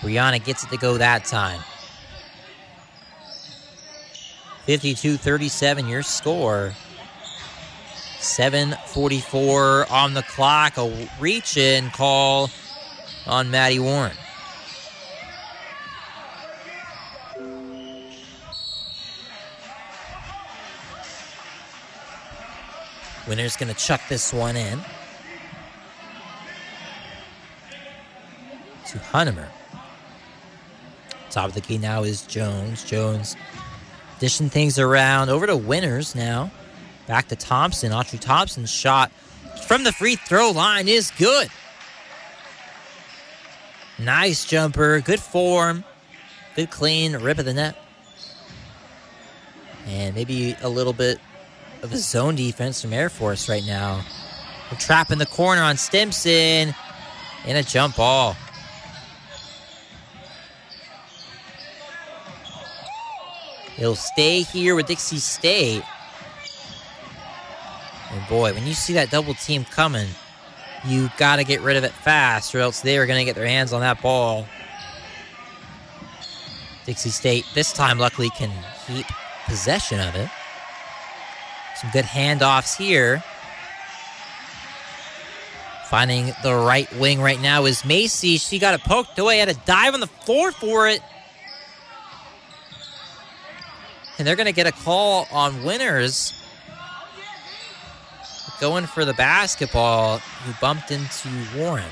Brianna 0.00 0.42
gets 0.42 0.64
it 0.64 0.70
to 0.70 0.76
go 0.76 0.98
that 0.98 1.24
time. 1.24 1.60
52 4.64 5.16
37, 5.16 5.86
your 5.86 6.02
score. 6.02 6.72
7.44 8.18 9.90
on 9.90 10.14
the 10.14 10.22
clock. 10.22 10.78
A 10.78 11.08
reach 11.20 11.56
in 11.56 11.90
call 11.90 12.50
on 13.26 13.50
Maddie 13.50 13.78
Warren. 13.78 14.16
Winner's 23.28 23.56
going 23.56 23.72
to 23.72 23.74
chuck 23.74 24.00
this 24.08 24.32
one 24.32 24.56
in 24.56 24.80
to. 29.00 29.48
Top 31.30 31.48
of 31.48 31.54
the 31.54 31.60
key 31.60 31.78
now 31.78 32.02
is 32.02 32.22
Jones. 32.22 32.84
Jones 32.84 33.36
dishing 34.18 34.48
things 34.48 34.78
around 34.78 35.28
over 35.28 35.46
to 35.46 35.56
Winters 35.56 36.14
now. 36.14 36.50
Back 37.06 37.28
to 37.28 37.36
Thompson. 37.36 37.92
Autry 37.92 38.18
Thompson's 38.18 38.70
shot 38.70 39.12
from 39.66 39.84
the 39.84 39.92
free 39.92 40.16
throw 40.16 40.50
line 40.50 40.88
is 40.88 41.10
good. 41.18 41.48
Nice 43.98 44.44
jumper. 44.44 45.00
Good 45.00 45.20
form. 45.20 45.84
Good 46.54 46.70
clean 46.70 47.16
rip 47.16 47.38
of 47.38 47.44
the 47.44 47.54
net. 47.54 47.76
And 49.86 50.14
maybe 50.14 50.56
a 50.62 50.68
little 50.68 50.92
bit 50.92 51.20
of 51.82 51.92
a 51.92 51.96
zone 51.98 52.34
defense 52.34 52.82
from 52.82 52.92
Air 52.92 53.08
Force 53.08 53.48
right 53.48 53.64
now. 53.64 54.04
We're 54.70 54.78
trapping 54.78 55.18
the 55.18 55.26
corner 55.26 55.62
on 55.62 55.76
Stimson. 55.76 56.74
And 57.46 57.56
a 57.58 57.62
jump 57.62 57.96
ball. 57.96 58.36
He'll 63.76 63.94
stay 63.94 64.40
here 64.42 64.74
with 64.74 64.86
Dixie 64.86 65.18
State. 65.18 65.82
And 68.10 68.28
boy, 68.28 68.54
when 68.54 68.66
you 68.66 68.72
see 68.72 68.94
that 68.94 69.10
double 69.10 69.34
team 69.34 69.64
coming, 69.64 70.08
you 70.86 71.10
got 71.18 71.36
to 71.36 71.44
get 71.44 71.60
rid 71.60 71.76
of 71.76 71.84
it 71.84 71.92
fast, 71.92 72.54
or 72.54 72.60
else 72.60 72.80
they 72.80 72.96
are 72.96 73.06
going 73.06 73.18
to 73.18 73.24
get 73.24 73.34
their 73.34 73.46
hands 73.46 73.72
on 73.72 73.80
that 73.80 74.00
ball. 74.00 74.46
Dixie 76.86 77.10
State 77.10 77.44
this 77.54 77.72
time, 77.72 77.98
luckily, 77.98 78.30
can 78.30 78.50
keep 78.86 79.06
possession 79.46 80.00
of 80.00 80.14
it. 80.14 80.30
Some 81.76 81.90
good 81.90 82.04
handoffs 82.04 82.76
here. 82.76 83.22
Finding 85.90 86.32
the 86.42 86.54
right 86.54 86.90
wing 86.96 87.20
right 87.20 87.40
now 87.40 87.64
is 87.64 87.84
Macy. 87.84 88.38
She 88.38 88.58
got 88.58 88.74
it 88.74 88.82
poked 88.82 89.18
away, 89.18 89.38
had 89.38 89.48
a 89.48 89.54
dive 89.54 89.94
on 89.94 90.00
the 90.00 90.06
floor 90.06 90.50
for 90.50 90.88
it. 90.88 91.00
And 94.18 94.26
they're 94.26 94.36
going 94.36 94.46
to 94.46 94.52
get 94.52 94.66
a 94.66 94.72
call 94.72 95.26
on 95.30 95.62
Winters. 95.62 96.32
Going 98.60 98.86
for 98.86 99.04
the 99.04 99.12
basketball, 99.14 100.18
who 100.18 100.52
bumped 100.60 100.90
into 100.90 101.28
Warren. 101.54 101.84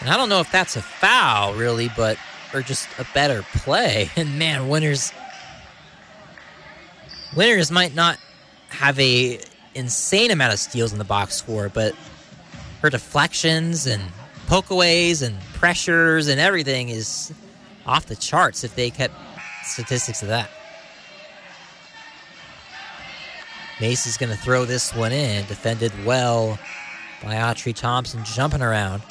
And 0.00 0.10
I 0.10 0.16
don't 0.16 0.28
know 0.28 0.40
if 0.40 0.50
that's 0.50 0.76
a 0.76 0.82
foul, 0.82 1.54
really, 1.54 1.90
but 1.96 2.18
or 2.52 2.62
just 2.62 2.88
a 2.98 3.06
better 3.12 3.44
play. 3.54 4.10
And 4.16 4.38
man, 4.38 4.68
Winters 4.68 5.12
Winters 7.36 7.70
might 7.70 7.94
not 7.94 8.18
have 8.70 8.98
a 8.98 9.40
insane 9.74 10.30
amount 10.30 10.52
of 10.52 10.58
steals 10.58 10.92
in 10.92 10.98
the 10.98 11.04
box 11.04 11.34
score, 11.34 11.68
but 11.68 11.94
her 12.82 12.90
deflections 12.90 13.86
and 13.86 14.02
pokeaways 14.46 15.22
and 15.22 15.36
pressures 15.56 16.28
and 16.28 16.40
everything 16.40 16.88
is 16.88 17.32
off 17.86 18.06
the 18.06 18.16
charts 18.16 18.64
if 18.64 18.74
they 18.76 18.90
kept 18.90 19.14
statistics 19.64 20.22
of 20.22 20.28
that. 20.28 20.50
Mace 23.80 24.06
is 24.06 24.16
going 24.16 24.30
to 24.30 24.38
throw 24.38 24.64
this 24.64 24.94
one 24.94 25.12
in. 25.12 25.44
Defended 25.46 25.92
well 26.04 26.58
by 27.22 27.34
Autry 27.34 27.74
Thompson, 27.74 28.24
jumping 28.24 28.62
around. 28.62 29.02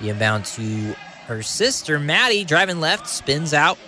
The 0.00 0.08
inbound 0.08 0.44
to 0.46 0.94
her 1.26 1.42
sister, 1.42 2.00
Maddie, 2.00 2.44
driving 2.44 2.80
left, 2.80 3.06
spins 3.08 3.54
out. 3.54 3.78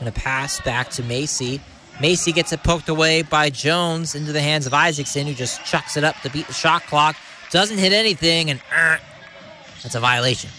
Going 0.00 0.10
to 0.10 0.18
pass 0.18 0.60
back 0.60 0.88
to 0.90 1.02
Macy. 1.02 1.60
Macy 2.00 2.32
gets 2.32 2.52
it 2.52 2.62
poked 2.62 2.88
away 2.88 3.22
by 3.22 3.50
Jones 3.50 4.14
into 4.14 4.32
the 4.32 4.40
hands 4.40 4.66
of 4.66 4.72
Isaacson, 4.72 5.26
who 5.26 5.34
just 5.34 5.64
chucks 5.64 5.96
it 5.96 6.04
up 6.04 6.16
to 6.22 6.30
beat 6.30 6.46
the 6.46 6.52
shot 6.54 6.84
clock. 6.84 7.16
Doesn't 7.50 7.78
hit 7.78 7.92
anything, 7.92 8.50
and 8.50 8.60
uh, 8.74 8.98
that's 9.82 9.94
a 9.94 10.00
violation. 10.00 10.50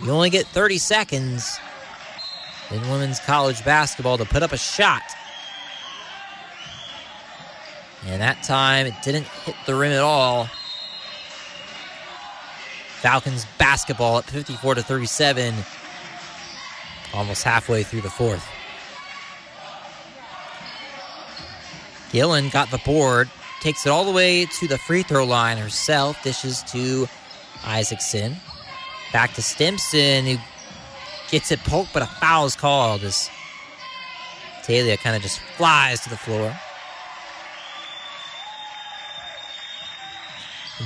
You 0.00 0.10
only 0.10 0.30
get 0.30 0.46
30 0.46 0.78
seconds 0.78 1.58
in 2.70 2.80
women's 2.90 3.20
college 3.20 3.64
basketball 3.64 4.18
to 4.18 4.24
put 4.24 4.42
up 4.42 4.52
a 4.52 4.58
shot. 4.58 5.02
And 8.06 8.20
that 8.20 8.42
time 8.42 8.86
it 8.86 8.94
didn't 9.02 9.26
hit 9.26 9.54
the 9.66 9.74
rim 9.74 9.92
at 9.92 10.00
all. 10.00 10.48
Falcons 13.00 13.46
basketball 13.58 14.18
at 14.18 14.24
54 14.24 14.76
to 14.76 14.82
37, 14.82 15.54
almost 17.12 17.42
halfway 17.42 17.82
through 17.82 18.00
the 18.00 18.10
fourth. 18.10 18.46
Gillen 22.12 22.48
got 22.48 22.70
the 22.70 22.78
board, 22.78 23.28
takes 23.60 23.86
it 23.86 23.90
all 23.90 24.04
the 24.04 24.12
way 24.12 24.46
to 24.46 24.68
the 24.68 24.78
free 24.78 25.02
throw 25.02 25.24
line 25.24 25.56
herself, 25.58 26.22
dishes 26.22 26.62
to 26.64 27.08
Isaacson. 27.64 28.36
Back 29.12 29.34
to 29.34 29.42
Stimson, 29.42 30.26
who 30.26 30.36
gets 31.30 31.50
it 31.52 31.60
poked, 31.60 31.92
but 31.92 32.02
a 32.02 32.06
foul 32.06 32.46
is 32.46 32.56
called 32.56 33.02
as 33.02 33.30
Talia 34.64 34.96
kind 34.96 35.14
of 35.14 35.22
just 35.22 35.40
flies 35.56 36.00
to 36.00 36.10
the 36.10 36.16
floor. 36.16 36.54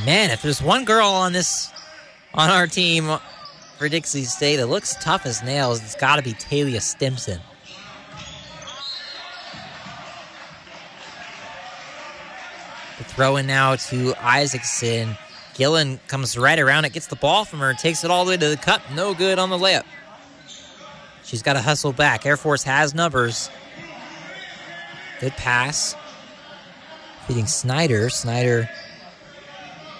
Man, 0.04 0.30
if 0.30 0.42
there's 0.42 0.60
one 0.60 0.84
girl 0.84 1.06
on 1.08 1.32
this 1.32 1.72
on 2.34 2.50
our 2.50 2.66
team 2.66 3.18
for 3.78 3.88
Dixie 3.88 4.24
State 4.24 4.56
that 4.56 4.66
looks 4.66 4.96
tough 5.00 5.24
as 5.24 5.42
nails, 5.42 5.82
it's 5.82 5.94
got 5.94 6.16
to 6.16 6.22
be 6.22 6.32
Talia 6.34 6.80
Stimson. 6.80 7.40
The 12.98 13.04
throw 13.04 13.36
in 13.36 13.46
now 13.46 13.76
to 13.76 14.14
Isaacson. 14.20 15.16
Gillen 15.58 15.98
comes 16.06 16.38
right 16.38 16.58
around 16.58 16.84
it, 16.84 16.92
gets 16.92 17.08
the 17.08 17.16
ball 17.16 17.44
from 17.44 17.58
her, 17.58 17.74
takes 17.74 18.04
it 18.04 18.12
all 18.12 18.24
the 18.24 18.30
way 18.30 18.36
to 18.36 18.48
the 18.48 18.56
cup. 18.56 18.80
No 18.94 19.12
good 19.12 19.40
on 19.40 19.50
the 19.50 19.58
layup. 19.58 19.84
She's 21.24 21.42
got 21.42 21.54
to 21.54 21.60
hustle 21.60 21.92
back. 21.92 22.24
Air 22.24 22.36
Force 22.36 22.62
has 22.62 22.94
numbers. 22.94 23.50
Good 25.20 25.32
pass. 25.32 25.96
Feeding 27.26 27.48
Snyder. 27.48 28.08
Snyder 28.08 28.70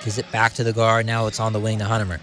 gives 0.05 0.17
it 0.17 0.31
back 0.31 0.55
to 0.55 0.65
the 0.65 0.73
guard. 0.73 1.07
Now 1.07 1.27
it's 1.27 1.41
on 1.41 1.53
the 1.53 1.61
wing 1.61 1.81
to 1.81 1.85
Huntimer. 1.85 2.21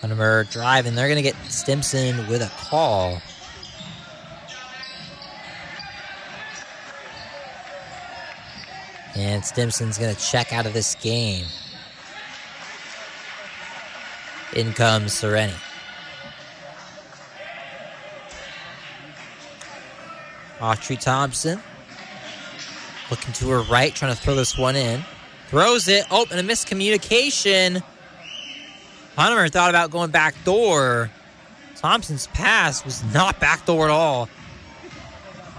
Hunter 0.00 0.48
driving. 0.50 0.96
They're 0.96 1.06
going 1.06 1.22
to 1.22 1.22
get 1.22 1.36
Stimson 1.48 2.26
with 2.26 2.42
a 2.42 2.50
call. 2.68 3.22
And 9.16 9.44
Stimson's 9.44 9.98
going 9.98 10.14
to 10.14 10.20
check 10.20 10.52
out 10.52 10.66
of 10.66 10.72
this 10.72 10.94
game. 10.96 11.46
In 14.54 14.72
comes 14.72 15.12
Sereni. 15.12 15.54
Autry 20.58 21.00
Thompson 21.00 21.60
looking 23.10 23.32
to 23.34 23.48
her 23.50 23.62
right, 23.62 23.94
trying 23.94 24.14
to 24.14 24.20
throw 24.20 24.34
this 24.34 24.56
one 24.56 24.76
in. 24.76 25.04
Throws 25.48 25.88
it. 25.88 26.04
Oh, 26.10 26.26
and 26.30 26.38
a 26.38 26.52
miscommunication. 26.52 27.82
Hunter 29.16 29.48
thought 29.48 29.70
about 29.70 29.90
going 29.90 30.10
back 30.10 30.34
door. 30.44 31.10
Thompson's 31.76 32.28
pass 32.28 32.84
was 32.84 33.02
not 33.12 33.40
back 33.40 33.66
door 33.66 33.84
at 33.84 33.90
all. 33.90 34.28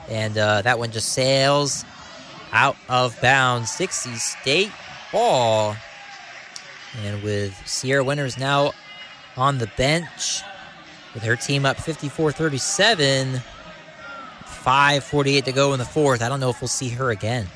And 0.08 0.38
uh, 0.38 0.62
that 0.62 0.80
one 0.80 0.92
just 0.92 1.14
sails 1.14 1.84
out 2.52 2.76
of 2.90 3.20
bounds. 3.22 3.78
Dixie 3.78 4.16
State 4.16 4.72
ball. 5.12 5.76
And 7.04 7.24
with 7.24 7.56
Sierra 7.68 8.04
Winters 8.04 8.38
now 8.38 8.74
on 9.38 9.58
the 9.58 9.68
bench, 9.78 10.42
with 11.14 11.24
her 11.24 11.36
team 11.36 11.66
up 11.66 11.78
54 11.78 12.32
37, 12.32 13.42
5.48 14.46 15.44
to 15.46 15.52
go 15.52 15.74
in 15.74 15.80
the 15.80 15.86
fourth. 15.86 16.22
I 16.22 16.30
don't 16.30 16.40
know 16.40 16.50
if 16.50 16.62
we'll 16.62 16.68
see 16.68 16.90
her 16.90 17.12
again. 17.12 17.48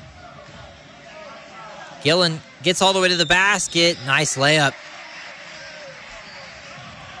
Gillen 2.02 2.40
gets 2.62 2.82
all 2.82 2.92
the 2.92 3.00
way 3.00 3.08
to 3.08 3.16
the 3.16 3.26
basket. 3.26 3.98
Nice 4.06 4.36
layup. 4.36 4.74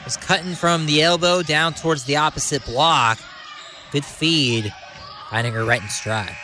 Was 0.04 0.16
cutting 0.16 0.54
from 0.54 0.86
the 0.86 1.02
elbow 1.02 1.42
down 1.42 1.74
towards 1.74 2.04
the 2.04 2.16
opposite 2.16 2.64
block. 2.64 3.18
Good 3.90 4.04
feed. 4.04 4.72
Finding 5.30 5.52
her 5.52 5.64
right 5.64 5.82
in 5.82 5.88
stride. 5.88 6.36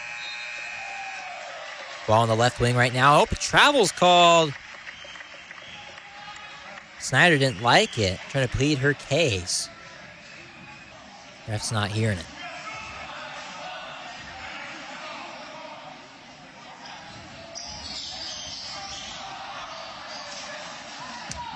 Ball 2.12 2.24
on 2.24 2.28
the 2.28 2.36
left 2.36 2.60
wing 2.60 2.76
right 2.76 2.92
now. 2.92 3.22
Oh, 3.22 3.24
travel's 3.24 3.90
called. 3.90 4.52
Snyder 7.00 7.38
didn't 7.38 7.62
like 7.62 7.98
it. 7.98 8.20
Trying 8.28 8.46
to 8.46 8.54
plead 8.54 8.76
her 8.76 8.92
case. 8.92 9.70
Ref's 11.48 11.72
not 11.72 11.90
hearing 11.90 12.18
it. 12.18 12.26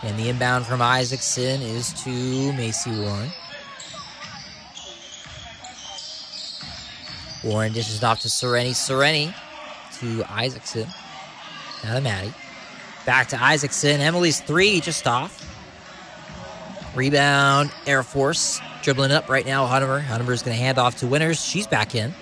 And 0.05 0.19
the 0.19 0.31
inbound 0.31 0.65
from 0.65 0.81
Isaacson 0.81 1.61
is 1.61 1.93
to 2.05 2.53
Macy 2.55 2.99
Warren. 2.99 3.31
Warren 7.45 7.74
dishes 7.74 8.03
off 8.03 8.20
to 8.20 8.28
Sereni. 8.28 8.70
Sereni 8.70 9.35
to 10.01 10.24
Isaacson. 10.28 10.86
Now 11.85 11.94
to 11.94 12.01
Maddie. 12.01 12.35
Back 13.05 13.28
to 13.28 13.43
Isaacson. 13.43 14.01
Emily's 14.01 14.40
three 14.40 14.81
just 14.81 15.06
off. 15.06 15.43
Rebound, 16.94 17.70
Air 17.86 18.02
Force. 18.02 18.60
Dribbling 18.82 19.12
up 19.12 19.28
right 19.28 19.44
now, 19.44 19.66
Hunter. 19.66 20.01
Hunter's 20.01 20.43
going 20.43 20.56
to 20.56 20.62
hand 20.62 20.78
off 20.78 20.97
to 20.98 21.06
Winters. 21.06 21.44
She's 21.44 21.66
back 21.66 21.94
in. 21.94 22.14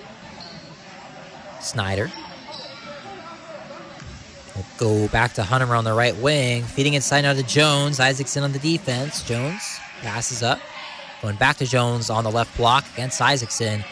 Snyder. 1.61 2.11
We'll 4.55 4.65
go 4.77 5.07
back 5.09 5.33
to 5.33 5.43
Hunter 5.43 5.73
on 5.75 5.83
the 5.83 5.93
right 5.93 6.15
wing. 6.17 6.63
Feeding 6.63 6.93
inside 6.93 7.21
now 7.21 7.33
to 7.33 7.43
Jones. 7.43 7.99
Isaacson 7.99 8.43
on 8.43 8.51
the 8.51 8.59
defense. 8.59 9.23
Jones 9.23 9.79
passes 10.01 10.43
up. 10.43 10.59
Going 11.21 11.35
back 11.37 11.57
to 11.57 11.65
Jones 11.65 12.09
on 12.09 12.23
the 12.23 12.31
left 12.31 12.55
block 12.57 12.85
against 12.93 13.21
Isaacson. 13.21 13.83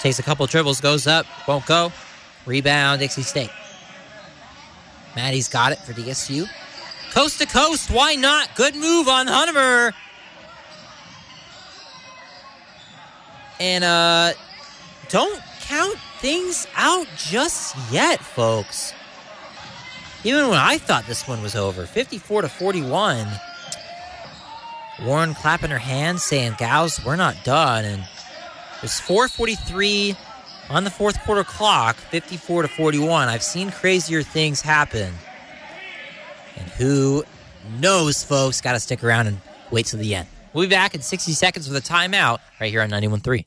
Takes 0.00 0.18
a 0.18 0.22
couple 0.22 0.46
dribbles, 0.46 0.80
goes 0.80 1.06
up, 1.06 1.26
won't 1.46 1.66
go. 1.66 1.92
Rebound, 2.46 3.00
Dixie 3.00 3.22
State. 3.22 3.50
Maddie's 5.16 5.48
got 5.48 5.72
it 5.72 5.78
for 5.78 5.92
DSU. 5.92 6.48
Coast 7.12 7.40
to 7.40 7.46
coast, 7.46 7.90
why 7.90 8.14
not? 8.14 8.54
Good 8.54 8.76
move 8.76 9.08
on 9.08 9.26
Hunter. 9.26 9.94
And 13.58 13.84
uh 13.84 14.32
don't 15.08 15.42
count 15.62 15.98
things 16.20 16.66
out 16.76 17.06
just 17.16 17.76
yet, 17.92 18.20
folks. 18.20 18.94
Even 20.22 20.48
when 20.48 20.58
I 20.58 20.78
thought 20.78 21.06
this 21.06 21.26
one 21.26 21.42
was 21.42 21.56
over, 21.56 21.86
54 21.86 22.42
to 22.42 22.48
41. 22.48 23.26
Warren 25.02 25.34
clapping 25.34 25.70
her 25.70 25.78
hands, 25.78 26.22
saying, 26.22 26.56
Gals, 26.58 27.02
we're 27.04 27.16
not 27.16 27.42
done. 27.42 27.84
And 27.86 28.04
it's 28.82 29.00
443 29.00 30.14
on 30.70 30.84
the 30.84 30.90
fourth 30.90 31.20
quarter 31.24 31.44
clock, 31.44 31.96
54 31.96 32.62
to 32.62 32.68
41. 32.68 33.28
I've 33.28 33.42
seen 33.42 33.70
crazier 33.70 34.22
things 34.22 34.60
happen. 34.60 35.12
And 36.56 36.68
who 36.70 37.24
knows, 37.80 38.22
folks? 38.22 38.60
Got 38.60 38.72
to 38.72 38.80
stick 38.80 39.04
around 39.04 39.26
and 39.26 39.40
wait 39.70 39.86
till 39.86 39.98
the 39.98 40.14
end. 40.14 40.28
We'll 40.52 40.66
be 40.66 40.70
back 40.70 40.94
in 40.94 41.02
60 41.02 41.32
seconds 41.32 41.68
with 41.68 41.76
a 41.76 41.86
timeout 41.86 42.38
right 42.60 42.70
here 42.70 42.82
on 42.82 42.90
91.3. 42.90 43.44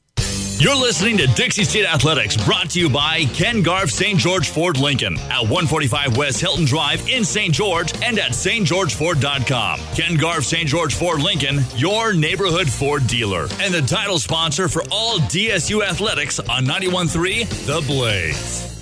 You're 0.63 0.75
listening 0.75 1.17
to 1.17 1.27
Dixie 1.27 1.65
State 1.65 1.85
Athletics, 1.85 2.37
brought 2.37 2.69
to 2.69 2.79
you 2.79 2.89
by 2.89 3.25
Ken 3.33 3.61
Garff 3.61 3.91
St. 3.91 4.17
George 4.17 4.49
Ford 4.49 4.79
Lincoln 4.79 5.17
at 5.29 5.41
145 5.41 6.15
West 6.15 6.39
Hilton 6.39 6.63
Drive 6.63 7.05
in 7.09 7.25
St. 7.25 7.53
George 7.53 7.91
and 8.01 8.17
at 8.17 8.31
stgeorgeford.com. 8.31 9.81
Ken 9.93 10.15
Garff 10.15 10.45
St. 10.45 10.65
George 10.65 10.95
Ford 10.95 11.21
Lincoln, 11.21 11.59
your 11.75 12.13
neighborhood 12.13 12.69
Ford 12.69 13.05
dealer, 13.07 13.49
and 13.59 13.73
the 13.73 13.81
title 13.81 14.19
sponsor 14.19 14.69
for 14.69 14.83
all 14.89 15.19
DSU 15.19 15.83
athletics 15.83 16.39
on 16.39 16.63
91.3 16.63 17.65
The 17.65 17.85
Blaze. 17.85 18.72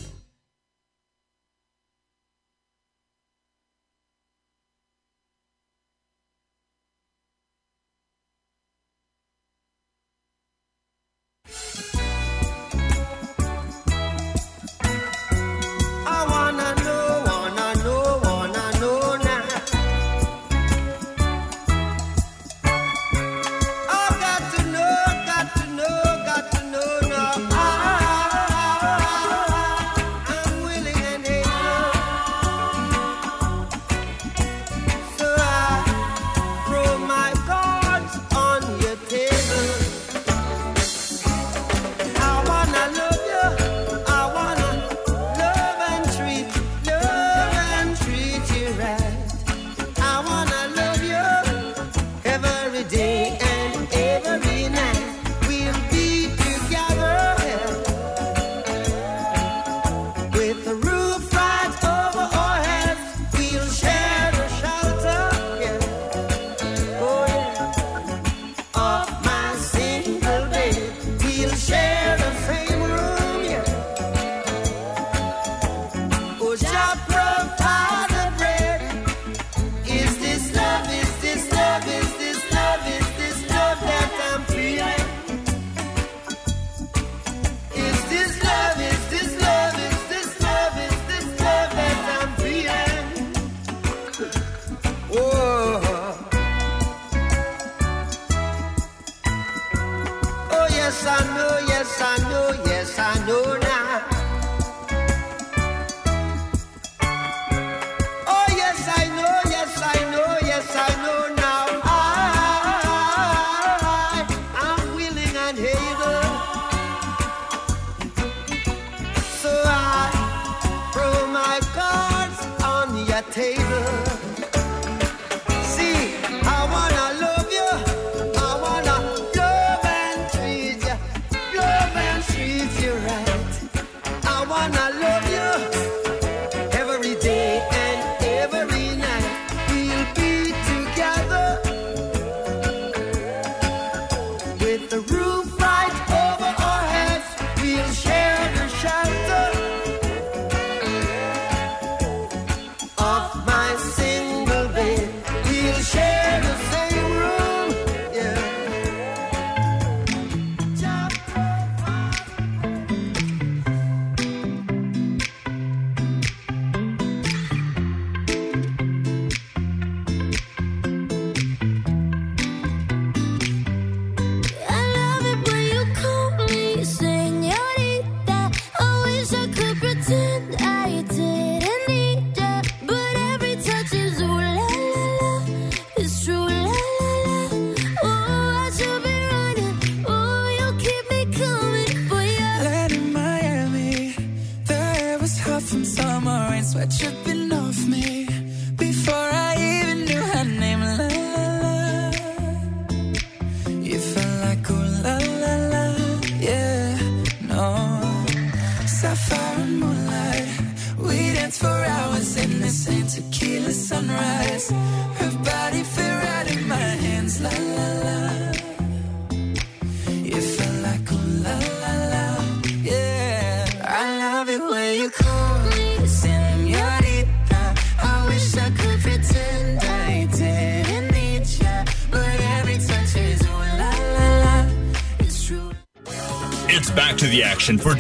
Summer 196.72 196.86
rain, 196.86 196.92
sweat 196.92 197.31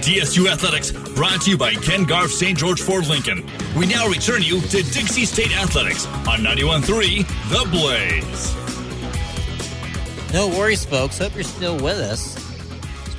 DSU 0.01 0.51
Athletics, 0.51 0.91
brought 1.13 1.41
to 1.41 1.51
you 1.51 1.57
by 1.57 1.75
Ken 1.75 2.05
Garff 2.05 2.31
St. 2.31 2.57
George 2.57 2.81
Ford 2.81 3.05
Lincoln. 3.05 3.45
We 3.77 3.85
now 3.85 4.07
return 4.07 4.41
you 4.41 4.59
to 4.59 4.81
Dixie 4.81 5.25
State 5.25 5.55
Athletics 5.55 6.07
on 6.27 6.39
91.3 6.39 7.27
The 7.49 7.69
Blaze. 7.69 8.61
No 10.33 10.47
worries, 10.47 10.83
folks. 10.83 11.19
Hope 11.19 11.35
you're 11.35 11.43
still 11.43 11.75
with 11.75 11.99
us. 11.99 12.35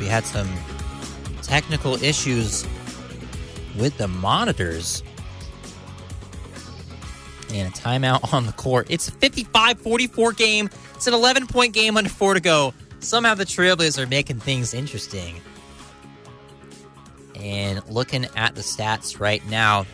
We 0.01 0.07
had 0.07 0.25
some 0.25 0.49
technical 1.43 2.03
issues 2.03 2.67
with 3.79 3.97
the 3.99 4.09
monitors. 4.09 5.05
And 7.53 7.69
a 7.69 7.77
timeout 7.77 8.33
on 8.33 8.47
the 8.47 8.53
court. 8.53 8.89
It's 8.91 9.07
a 9.07 9.13
55 9.13 9.79
44 9.79 10.33
game. 10.33 10.69
It's 10.95 11.07
an 11.07 11.15
11 11.15 11.47
point 11.47 11.75
game 11.75 11.97
under 11.97 12.11
four 12.11 12.35
to 12.35 12.41
go. 12.41 12.75
Somehow 12.99 13.35
the 13.35 13.45
Trailblazers 13.45 14.03
are 14.03 14.09
making 14.09 14.41
things 14.41 14.75
interesting. 14.75 15.41
And 17.43 17.85
looking 17.89 18.27
at 18.37 18.55
the 18.55 18.61
stats 18.61 19.19
right 19.19 19.45
now, 19.49 19.85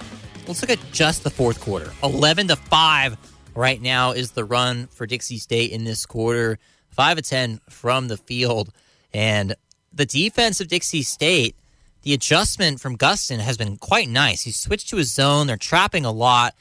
let's 0.47 0.61
look 0.61 0.71
at 0.71 0.79
just 0.93 1.25
the 1.25 1.31
fourth 1.31 1.61
quarter. 1.61 1.91
11 2.03 2.49
to 2.49 2.57
5 2.57 3.17
right 3.55 3.81
now 3.81 4.13
is 4.13 4.33
the 4.33 4.45
run 4.45 4.87
for 4.89 5.07
Dixie 5.07 5.39
State 5.39 5.73
in 5.73 5.85
this 5.85 6.05
quarter. 6.05 6.59
5 6.91 7.19
of 7.19 7.25
10 7.25 7.61
from 7.71 8.09
the 8.09 8.19
field. 8.19 8.71
And 9.15 9.57
the 9.93 10.05
defense 10.05 10.61
of 10.61 10.69
Dixie 10.69 11.03
State, 11.03 11.57
the 12.03 12.13
adjustment 12.13 12.81
from 12.81 12.99
Gustin 12.99 13.39
has 13.39 13.57
been 13.57 13.79
quite 13.79 14.09
nice. 14.09 14.43
He's 14.43 14.61
switched 14.61 14.91
to 14.91 14.97
his 14.97 15.13
zone. 15.13 15.47
They're 15.47 15.57
trapping 15.57 16.05
a 16.05 16.13
lot. 16.13 16.55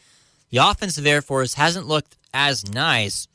The 0.52 0.60
offensive 0.60 1.06
Air 1.06 1.22
Force 1.22 1.56
hasn't 1.56 1.86
looked 1.86 2.16
as 2.34 2.72
nice. 2.72 3.28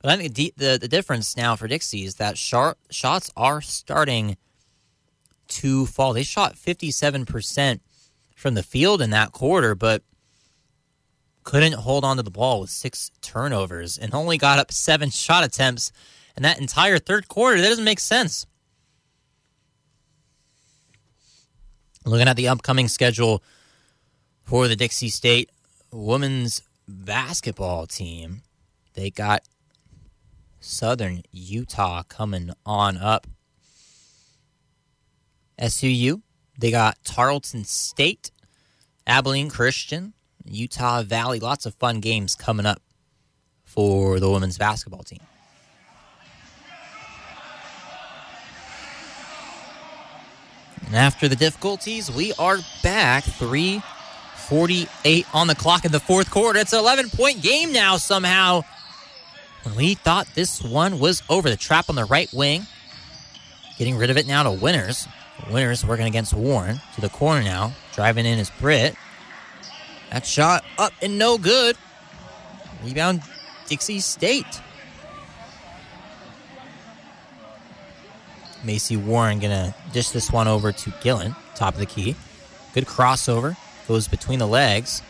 But 0.00 0.12
I 0.12 0.16
think 0.16 0.34
the, 0.34 0.54
the, 0.56 0.78
the 0.80 0.88
difference 0.88 1.36
now 1.36 1.54
for 1.56 1.68
Dixie 1.68 2.04
is 2.04 2.14
that 2.16 2.38
sharp, 2.38 2.78
shots 2.90 3.30
are 3.36 3.60
starting 3.60 4.36
to 5.48 5.86
fall. 5.86 6.12
They 6.12 6.22
shot 6.22 6.54
57% 6.54 7.80
from 8.34 8.54
the 8.54 8.62
field 8.62 9.00
in 9.00 9.10
that 9.10 9.32
quarter, 9.32 9.74
but 9.74 10.02
couldn't 11.44 11.74
hold 11.74 12.04
on 12.04 12.16
to 12.16 12.22
the 12.22 12.30
ball 12.30 12.60
with 12.60 12.70
six 12.70 13.10
turnovers 13.20 13.98
and 13.98 14.14
only 14.14 14.38
got 14.38 14.58
up 14.58 14.72
seven 14.72 15.10
shot 15.10 15.44
attempts 15.44 15.92
in 16.36 16.42
that 16.42 16.60
entire 16.60 16.98
third 16.98 17.28
quarter. 17.28 17.60
That 17.60 17.68
doesn't 17.68 17.84
make 17.84 18.00
sense. 18.00 18.46
Looking 22.04 22.28
at 22.28 22.36
the 22.36 22.48
upcoming 22.48 22.88
schedule 22.88 23.42
for 24.42 24.68
the 24.68 24.76
Dixie 24.76 25.08
State 25.08 25.50
women's 25.90 26.62
basketball 26.86 27.86
team, 27.86 28.42
they 28.92 29.10
got 29.10 29.42
Southern 30.60 31.22
Utah 31.30 32.02
coming 32.02 32.50
on 32.66 32.96
up. 32.96 33.26
SUU, 35.58 36.22
they 36.58 36.70
got 36.70 36.98
Tarleton 37.04 37.64
State, 37.64 38.30
Abilene 39.06 39.50
Christian, 39.50 40.14
Utah 40.44 41.02
Valley. 41.02 41.40
Lots 41.40 41.66
of 41.66 41.74
fun 41.74 42.00
games 42.00 42.34
coming 42.34 42.66
up 42.66 42.80
for 43.64 44.20
the 44.20 44.30
women's 44.30 44.58
basketball 44.58 45.02
team. 45.02 45.20
And 50.86 50.96
after 50.96 51.28
the 51.28 51.36
difficulties, 51.36 52.10
we 52.10 52.32
are 52.34 52.58
back. 52.82 53.24
348 53.24 55.26
on 55.34 55.46
the 55.46 55.54
clock 55.54 55.84
in 55.84 55.92
the 55.92 56.00
fourth 56.00 56.30
quarter. 56.30 56.58
It's 56.58 56.72
an 56.72 56.80
11 56.80 57.10
point 57.10 57.42
game 57.42 57.72
now, 57.72 57.96
somehow. 57.96 58.62
When 59.62 59.76
we 59.76 59.94
thought 59.94 60.26
this 60.34 60.62
one 60.62 60.98
was 60.98 61.22
over, 61.28 61.48
the 61.48 61.56
trap 61.56 61.88
on 61.88 61.96
the 61.96 62.04
right 62.04 62.30
wing. 62.32 62.66
Getting 63.78 63.96
rid 63.96 64.10
of 64.10 64.18
it 64.18 64.26
now 64.26 64.42
to 64.42 64.50
Winters. 64.50 65.08
Winters 65.50 65.84
working 65.84 66.06
against 66.06 66.32
Warren 66.32 66.80
to 66.94 67.00
the 67.00 67.08
corner 67.08 67.42
now. 67.42 67.72
Driving 67.94 68.26
in 68.26 68.38
is 68.38 68.50
Britt. 68.50 68.94
That 70.10 70.24
shot 70.26 70.64
up 70.78 70.92
and 71.02 71.18
no 71.18 71.38
good. 71.38 71.76
Rebound 72.84 73.22
Dixie 73.68 74.00
State. 74.00 74.60
Macy 78.62 78.96
Warren 78.96 79.40
gonna 79.40 79.74
dish 79.92 80.10
this 80.10 80.30
one 80.30 80.48
over 80.48 80.72
to 80.72 80.92
Gillen, 81.02 81.36
top 81.54 81.74
of 81.74 81.80
the 81.80 81.86
key. 81.86 82.16
Good 82.72 82.86
crossover, 82.86 83.56
goes 83.86 84.08
between 84.08 84.38
the 84.38 84.46
legs. 84.46 85.02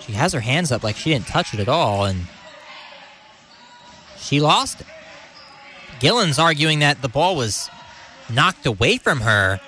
She 0.00 0.12
has 0.12 0.32
her 0.32 0.40
hands 0.40 0.70
up 0.70 0.82
like 0.82 0.96
she 0.96 1.10
didn't 1.10 1.28
touch 1.28 1.54
it 1.54 1.60
at 1.60 1.68
all, 1.68 2.04
and 2.04 2.26
she 4.18 4.40
lost 4.40 4.80
it. 4.80 4.86
Gillen's 6.00 6.38
arguing 6.38 6.80
that 6.80 7.00
the 7.00 7.08
ball 7.08 7.36
was 7.36 7.70
knocked 8.30 8.66
away 8.66 8.98
from 8.98 9.20
her. 9.20 9.60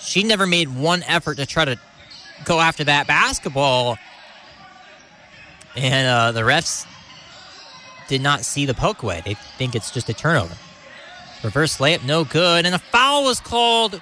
She 0.00 0.22
never 0.22 0.46
made 0.46 0.74
one 0.74 1.02
effort 1.04 1.36
to 1.36 1.46
try 1.46 1.64
to 1.64 1.78
go 2.44 2.60
after 2.60 2.84
that 2.84 3.06
basketball, 3.06 3.96
and 5.76 6.06
uh, 6.06 6.32
the 6.32 6.40
refs 6.42 6.86
did 8.08 8.20
not 8.20 8.40
see 8.44 8.66
the 8.66 8.74
poke 8.74 9.02
away. 9.02 9.22
They 9.24 9.34
think 9.34 9.74
it's 9.74 9.90
just 9.90 10.08
a 10.08 10.14
turnover. 10.14 10.54
Reverse 11.42 11.78
layup, 11.78 12.04
no 12.04 12.24
good. 12.24 12.66
And 12.66 12.74
a 12.74 12.78
foul 12.78 13.24
was 13.24 13.40
called. 13.40 13.94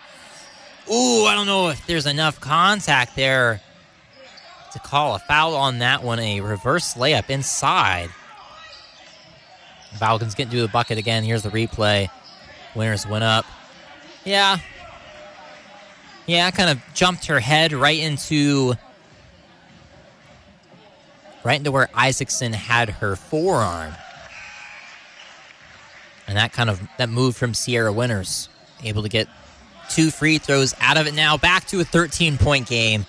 Ooh, 0.91 1.25
I 1.27 1.35
don't 1.35 1.47
know 1.47 1.69
if 1.69 1.87
there's 1.87 2.07
enough 2.07 2.41
contact 2.41 3.17
there 3.17 3.61
to 4.73 4.79
call 4.79 5.15
a 5.15 5.19
foul 5.21 5.55
on 5.55 5.79
that 5.79 6.03
one. 6.03 6.19
A 6.19 6.41
reverse 6.41 6.95
layup 6.95 7.31
inside. 7.31 8.11
Falcons 9.99 10.35
getting 10.35 10.53
to 10.53 10.63
the 10.63 10.69
bucket 10.69 10.99
again. 10.99 11.23
Here's 11.23 11.43
the 11.43 11.51
replay. 11.51 12.09
Winters 12.75 13.07
went 13.07 13.25
up. 13.25 13.45
Yeah. 14.25 14.59
Yeah, 16.27 16.51
kind 16.51 16.71
of 16.71 16.81
jumped 16.95 17.27
her 17.27 17.41
head 17.41 17.73
right 17.73 17.99
into 17.99 18.75
right 21.45 21.59
into 21.59 21.73
where 21.73 21.89
Isaacson 21.95 22.53
had 22.53 22.91
her 22.91 23.17
forearm. 23.17 23.93
And 26.29 26.37
that 26.37 26.53
kind 26.53 26.71
of 26.71 26.81
that 26.99 27.09
move 27.09 27.37
from 27.37 27.55
Sierra 27.55 27.93
Winters. 27.93 28.49
Able 28.85 29.03
to 29.03 29.09
get 29.09 29.29
two 29.91 30.11
free 30.11 30.39
throws 30.39 30.75
out 30.81 30.97
of 30.97 31.07
it 31.07 31.15
now. 31.15 31.37
Back 31.37 31.67
to 31.69 31.81
a 31.81 31.85
13 31.85 32.39
point 32.39 32.69
game. 32.69 33.07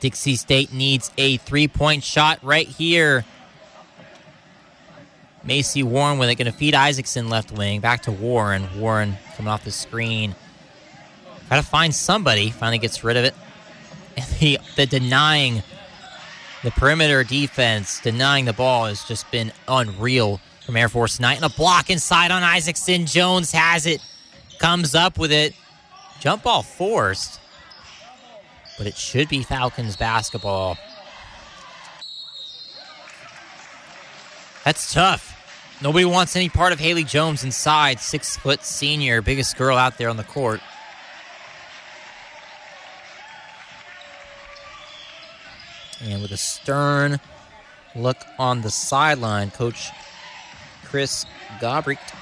Dixie 0.00 0.36
State 0.36 0.72
needs 0.72 1.10
a 1.18 1.38
three 1.38 1.68
point 1.68 2.04
shot 2.04 2.38
right 2.42 2.68
here. 2.68 3.24
Macy 5.42 5.82
Warren 5.82 6.18
with 6.18 6.28
it, 6.28 6.36
going 6.36 6.50
to 6.50 6.56
feed 6.56 6.74
Isaacson 6.74 7.28
left 7.28 7.52
wing. 7.52 7.80
Back 7.80 8.02
to 8.02 8.12
Warren. 8.12 8.68
Warren 8.78 9.16
coming 9.36 9.50
off 9.50 9.64
the 9.64 9.70
screen. 9.70 10.34
Got 11.48 11.56
to 11.56 11.62
find 11.62 11.94
somebody. 11.94 12.50
Finally 12.50 12.78
gets 12.78 13.02
rid 13.04 13.16
of 13.16 13.24
it. 13.24 13.34
And 14.16 14.26
the, 14.40 14.58
the 14.74 14.86
denying, 14.86 15.62
the 16.64 16.72
perimeter 16.72 17.22
defense, 17.22 18.00
denying 18.00 18.44
the 18.44 18.52
ball 18.52 18.86
has 18.86 19.04
just 19.04 19.30
been 19.30 19.52
unreal 19.68 20.40
from 20.66 20.76
Air 20.76 20.88
Force 20.88 21.16
tonight. 21.16 21.36
And 21.36 21.44
a 21.44 21.48
block 21.48 21.90
inside 21.90 22.32
on 22.32 22.42
Isaacson. 22.42 23.06
Jones 23.06 23.52
has 23.52 23.86
it, 23.86 24.00
comes 24.58 24.96
up 24.96 25.16
with 25.16 25.30
it. 25.30 25.54
Jump 26.18 26.42
ball 26.42 26.62
forced, 26.62 27.40
but 28.76 28.86
it 28.86 28.96
should 28.96 29.28
be 29.28 29.42
Falcons 29.42 29.96
basketball. 29.96 30.76
That's 34.70 34.94
tough. 34.94 35.82
Nobody 35.82 36.04
wants 36.04 36.36
any 36.36 36.48
part 36.48 36.72
of 36.72 36.78
Haley 36.78 37.02
Jones 37.02 37.42
inside. 37.42 37.98
Six 37.98 38.36
foot 38.36 38.62
senior, 38.62 39.20
biggest 39.20 39.56
girl 39.56 39.76
out 39.76 39.98
there 39.98 40.08
on 40.08 40.16
the 40.16 40.22
court. 40.22 40.60
And 46.04 46.22
with 46.22 46.30
a 46.30 46.36
stern 46.36 47.18
look 47.96 48.18
on 48.38 48.62
the 48.62 48.70
sideline, 48.70 49.50
Coach 49.50 49.88
Chris 50.84 51.26
Gobrecht. 51.60 52.14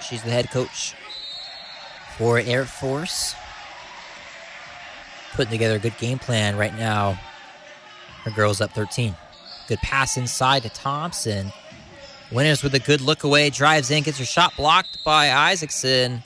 She's 0.00 0.22
the 0.22 0.30
head 0.30 0.50
coach 0.50 0.94
for 2.16 2.38
Air 2.38 2.64
Force. 2.64 3.34
Putting 5.34 5.52
together 5.52 5.76
a 5.76 5.80
good 5.80 5.98
game 5.98 6.18
plan 6.18 6.56
right 6.56 6.74
now. 6.74 7.20
Her 8.24 8.30
girls 8.30 8.62
up 8.62 8.72
13. 8.72 9.14
Good 9.68 9.78
pass 9.78 10.16
inside 10.16 10.62
to 10.62 10.68
Thompson. 10.68 11.52
Winters 12.30 12.62
with 12.62 12.74
a 12.74 12.80
good 12.80 13.00
look 13.00 13.24
away, 13.24 13.50
drives 13.50 13.90
in, 13.90 14.02
gets 14.02 14.18
her 14.18 14.24
shot 14.24 14.56
blocked 14.56 15.04
by 15.04 15.30
Isaacson. 15.30 16.22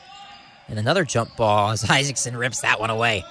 And 0.68 0.78
another 0.78 1.04
jump 1.04 1.36
ball 1.36 1.70
as 1.70 1.84
Isaacson 1.90 2.36
rips 2.36 2.60
that 2.60 2.80
one 2.80 2.90
away. 2.90 3.24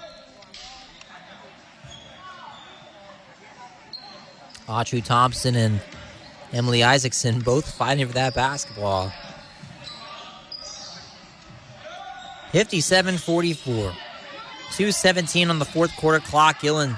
Autry 4.67 5.03
Thompson 5.03 5.55
and 5.55 5.81
Emily 6.53 6.83
Isaacson 6.83 7.39
both 7.45 7.69
fighting 7.71 8.07
for 8.07 8.13
that 8.13 8.35
basketball. 8.35 9.11
57 12.51 13.17
44. 13.17 13.93
217 14.71 15.49
on 15.49 15.59
the 15.59 15.65
fourth 15.65 15.95
quarter 15.97 16.19
clock. 16.19 16.61
Gillen 16.61 16.95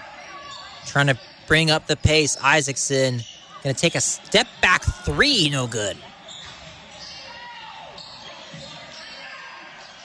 trying 0.86 1.08
to 1.08 1.18
bring 1.52 1.70
up 1.70 1.86
the 1.88 1.98
pace. 1.98 2.38
Isaacson 2.42 3.22
going 3.62 3.76
to 3.76 3.82
take 3.82 3.96
a 3.96 4.00
step 4.00 4.48
back 4.62 4.86
three, 5.04 5.50
no 5.50 5.68
good. 5.68 5.98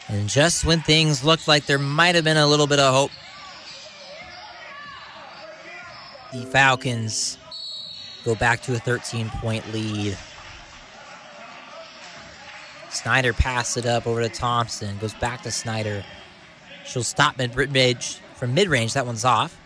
And 0.09 0.29
just 0.29 0.65
when 0.65 0.81
things 0.81 1.23
looked 1.23 1.47
like 1.47 1.67
there 1.67 1.79
might 1.79 2.17
have 2.17 2.25
been 2.25 2.37
a 2.37 2.49
little 2.49 2.67
bit 2.67 2.81
of 2.81 2.93
hope, 2.93 3.13
the 6.33 6.45
Falcons 6.47 7.39
go 8.25 8.35
back 8.35 8.61
to 8.63 8.75
a 8.75 8.81
13 8.81 9.31
point 9.31 9.73
lead. 9.73 10.19
Snyder 12.91 13.33
passes 13.33 13.85
it 13.85 13.87
up 13.87 14.09
over 14.09 14.21
to 14.21 14.29
Thompson. 14.29 14.99
Goes 14.99 15.15
back 15.15 15.43
to 15.43 15.53
Snyder. 15.53 16.05
She'll 16.85 17.05
stop 17.05 17.39
mid 17.39 17.55
range 17.55 18.19
from 18.35 18.53
mid 18.53 18.69
range. 18.69 18.95
That 18.95 19.07
one's 19.07 19.25
off. 19.25 19.57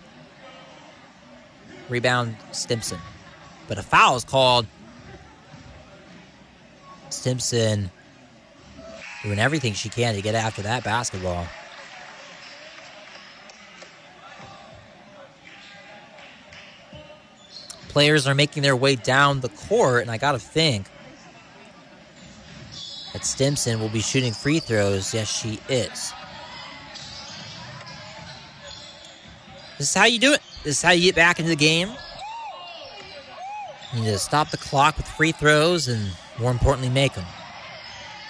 Rebound 1.90 2.36
Stimson. 2.52 2.98
But 3.68 3.78
a 3.78 3.82
foul 3.82 4.16
is 4.16 4.24
called. 4.24 4.66
Stimson 7.10 7.90
doing 9.22 9.38
everything 9.38 9.74
she 9.74 9.88
can 9.88 10.14
to 10.14 10.22
get 10.22 10.34
after 10.34 10.62
that 10.62 10.84
basketball. 10.84 11.46
Players 17.88 18.28
are 18.28 18.36
making 18.36 18.62
their 18.62 18.76
way 18.76 18.94
down 18.94 19.40
the 19.40 19.48
court, 19.48 20.02
and 20.02 20.10
I 20.10 20.16
got 20.16 20.32
to 20.32 20.38
think 20.38 20.86
that 23.12 23.24
Stimson 23.24 23.80
will 23.80 23.88
be 23.88 24.00
shooting 24.00 24.32
free 24.32 24.60
throws. 24.60 25.12
Yes, 25.12 25.28
she 25.28 25.58
is. 25.68 26.12
This 29.80 29.88
is 29.88 29.94
how 29.94 30.04
you 30.04 30.18
do 30.18 30.34
it. 30.34 30.42
This 30.62 30.76
is 30.76 30.82
how 30.82 30.90
you 30.90 31.04
get 31.04 31.14
back 31.14 31.38
into 31.38 31.48
the 31.48 31.56
game. 31.56 31.88
You 33.94 34.00
need 34.00 34.08
to 34.08 34.18
stop 34.18 34.50
the 34.50 34.58
clock 34.58 34.98
with 34.98 35.08
free 35.08 35.32
throws 35.32 35.88
and, 35.88 36.10
more 36.38 36.50
importantly, 36.50 36.90
make 36.90 37.14
them. 37.14 37.24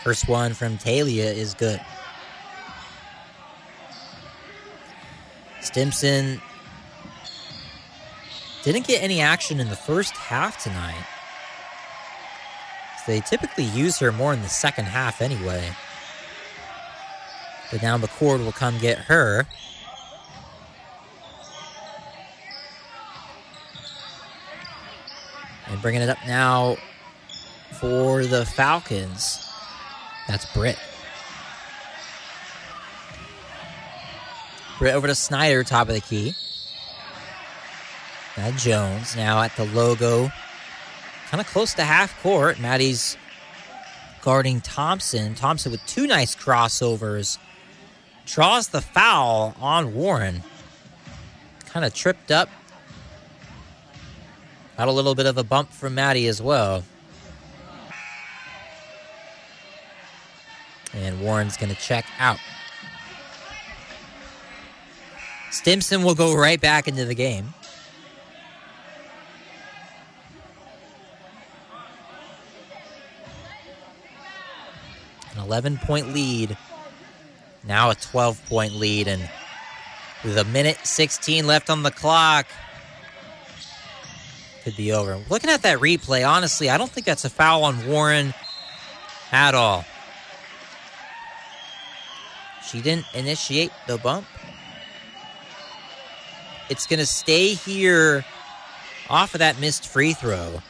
First 0.04 0.28
one 0.28 0.54
from 0.54 0.78
Talia 0.78 1.24
is 1.24 1.54
good. 1.54 1.80
Stimson 5.60 6.40
didn't 8.62 8.86
get 8.86 9.02
any 9.02 9.20
action 9.20 9.58
in 9.58 9.70
the 9.70 9.76
first 9.76 10.16
half 10.16 10.62
tonight. 10.62 11.04
They 13.08 13.18
typically 13.22 13.64
use 13.64 13.98
her 13.98 14.12
more 14.12 14.32
in 14.32 14.42
the 14.42 14.48
second 14.48 14.84
half 14.84 15.20
anyway. 15.20 15.72
But 17.72 17.82
now 17.82 17.98
McCord 17.98 18.38
will 18.38 18.52
come 18.52 18.78
get 18.78 18.98
her. 18.98 19.48
And 25.70 25.80
bringing 25.80 26.02
it 26.02 26.08
up 26.08 26.18
now 26.26 26.76
for 27.78 28.24
the 28.24 28.44
Falcons. 28.44 29.46
That's 30.28 30.44
Britt. 30.52 30.78
Britt 34.78 34.94
over 34.94 35.06
to 35.06 35.14
Snyder, 35.14 35.62
top 35.62 35.88
of 35.88 35.94
the 35.94 36.00
key. 36.00 36.34
Now 38.36 38.50
Jones 38.52 39.16
now 39.16 39.42
at 39.42 39.54
the 39.56 39.66
logo. 39.66 40.30
Kind 41.28 41.40
of 41.40 41.46
close 41.46 41.74
to 41.74 41.84
half 41.84 42.20
court. 42.22 42.58
Maddie's 42.58 43.16
guarding 44.22 44.60
Thompson. 44.60 45.34
Thompson 45.34 45.72
with 45.72 45.84
two 45.86 46.06
nice 46.06 46.34
crossovers. 46.34 47.38
Draws 48.26 48.68
the 48.68 48.80
foul 48.80 49.54
on 49.60 49.94
Warren. 49.94 50.42
Kind 51.66 51.84
of 51.84 51.94
tripped 51.94 52.30
up. 52.30 52.48
Got 54.80 54.88
a 54.88 54.92
little 54.92 55.14
bit 55.14 55.26
of 55.26 55.36
a 55.36 55.44
bump 55.44 55.70
from 55.70 55.94
Maddie 55.94 56.26
as 56.26 56.40
well. 56.40 56.82
And 60.94 61.20
Warren's 61.20 61.58
going 61.58 61.68
to 61.68 61.78
check 61.78 62.06
out. 62.18 62.38
Stimson 65.50 66.02
will 66.02 66.14
go 66.14 66.34
right 66.34 66.58
back 66.58 66.88
into 66.88 67.04
the 67.04 67.14
game. 67.14 67.52
An 75.34 75.42
11 75.42 75.76
point 75.76 76.14
lead. 76.14 76.56
Now 77.64 77.90
a 77.90 77.94
12 77.96 78.46
point 78.46 78.76
lead. 78.76 79.08
And 79.08 79.28
with 80.24 80.38
a 80.38 80.44
minute 80.44 80.78
16 80.84 81.46
left 81.46 81.68
on 81.68 81.82
the 81.82 81.90
clock, 81.90 82.46
could 84.70 84.76
be 84.76 84.92
over. 84.92 85.20
Looking 85.28 85.50
at 85.50 85.62
that 85.62 85.78
replay, 85.78 86.26
honestly, 86.26 86.70
I 86.70 86.78
don't 86.78 86.90
think 86.90 87.06
that's 87.06 87.24
a 87.24 87.30
foul 87.30 87.64
on 87.64 87.86
Warren 87.86 88.32
at 89.32 89.54
all. 89.54 89.84
She 92.68 92.80
didn't 92.80 93.06
initiate 93.14 93.72
the 93.88 93.98
bump. 93.98 94.26
It's 96.68 96.86
going 96.86 97.00
to 97.00 97.06
stay 97.06 97.54
here 97.54 98.24
off 99.08 99.34
of 99.34 99.40
that 99.40 99.58
missed 99.60 99.88
free 99.88 100.12
throw 100.12 100.62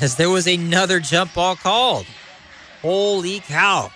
as 0.00 0.16
there 0.16 0.28
was 0.28 0.46
another 0.46 1.00
jump 1.00 1.32
ball 1.32 1.56
called. 1.56 2.06
Holy 2.82 3.40
cow. 3.40 3.90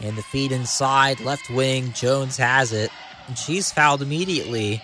And 0.00 0.16
the 0.16 0.22
feed 0.22 0.52
inside, 0.52 1.20
left 1.20 1.50
wing. 1.50 1.92
Jones 1.92 2.38
has 2.38 2.72
it. 2.72 2.90
And 3.28 3.36
she's 3.36 3.70
fouled 3.70 4.00
immediately. 4.00 4.82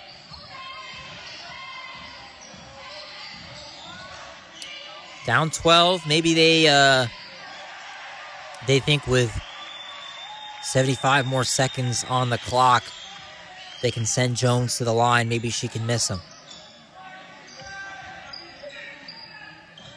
Down 5.29 5.51
12. 5.51 6.07
Maybe 6.07 6.33
they 6.33 6.69
uh, 6.69 7.07
they 8.67 8.81
think 8.81 9.07
with 9.07 9.31
75 10.63 11.27
more 11.27 11.45
seconds 11.45 12.03
on 12.09 12.31
the 12.31 12.39
clock, 12.39 12.83
they 13.83 13.91
can 13.91 14.07
send 14.07 14.37
Jones 14.37 14.79
to 14.79 14.85
the 14.85 14.95
line. 14.95 15.29
Maybe 15.29 15.51
she 15.51 15.69
can 15.69 15.85
miss 15.85 16.09
him. 16.09 16.21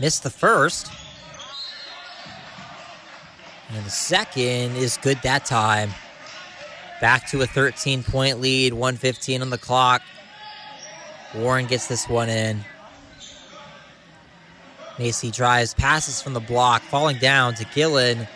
Missed 0.02 0.24
the 0.24 0.30
first. 0.30 0.92
And 3.70 3.86
the 3.86 3.90
second 3.90 4.76
is 4.76 4.98
good 4.98 5.20
that 5.24 5.46
time. 5.46 5.92
Back 7.00 7.30
to 7.30 7.42
a 7.42 7.48
13 7.48 8.04
point 8.04 8.42
lead, 8.42 8.74
115 8.74 9.42
on 9.42 9.50
the 9.50 9.58
clock. 9.58 10.02
Warren 11.34 11.68
gets 11.68 11.88
this 11.88 12.10
one 12.10 12.28
in. 12.28 12.66
Macy 15.02 15.32
drives, 15.32 15.74
passes 15.74 16.22
from 16.22 16.34
the 16.34 16.40
block, 16.40 16.84
falling 16.84 17.18
down 17.18 17.56
to 17.56 17.66
Gillen. 17.74 18.28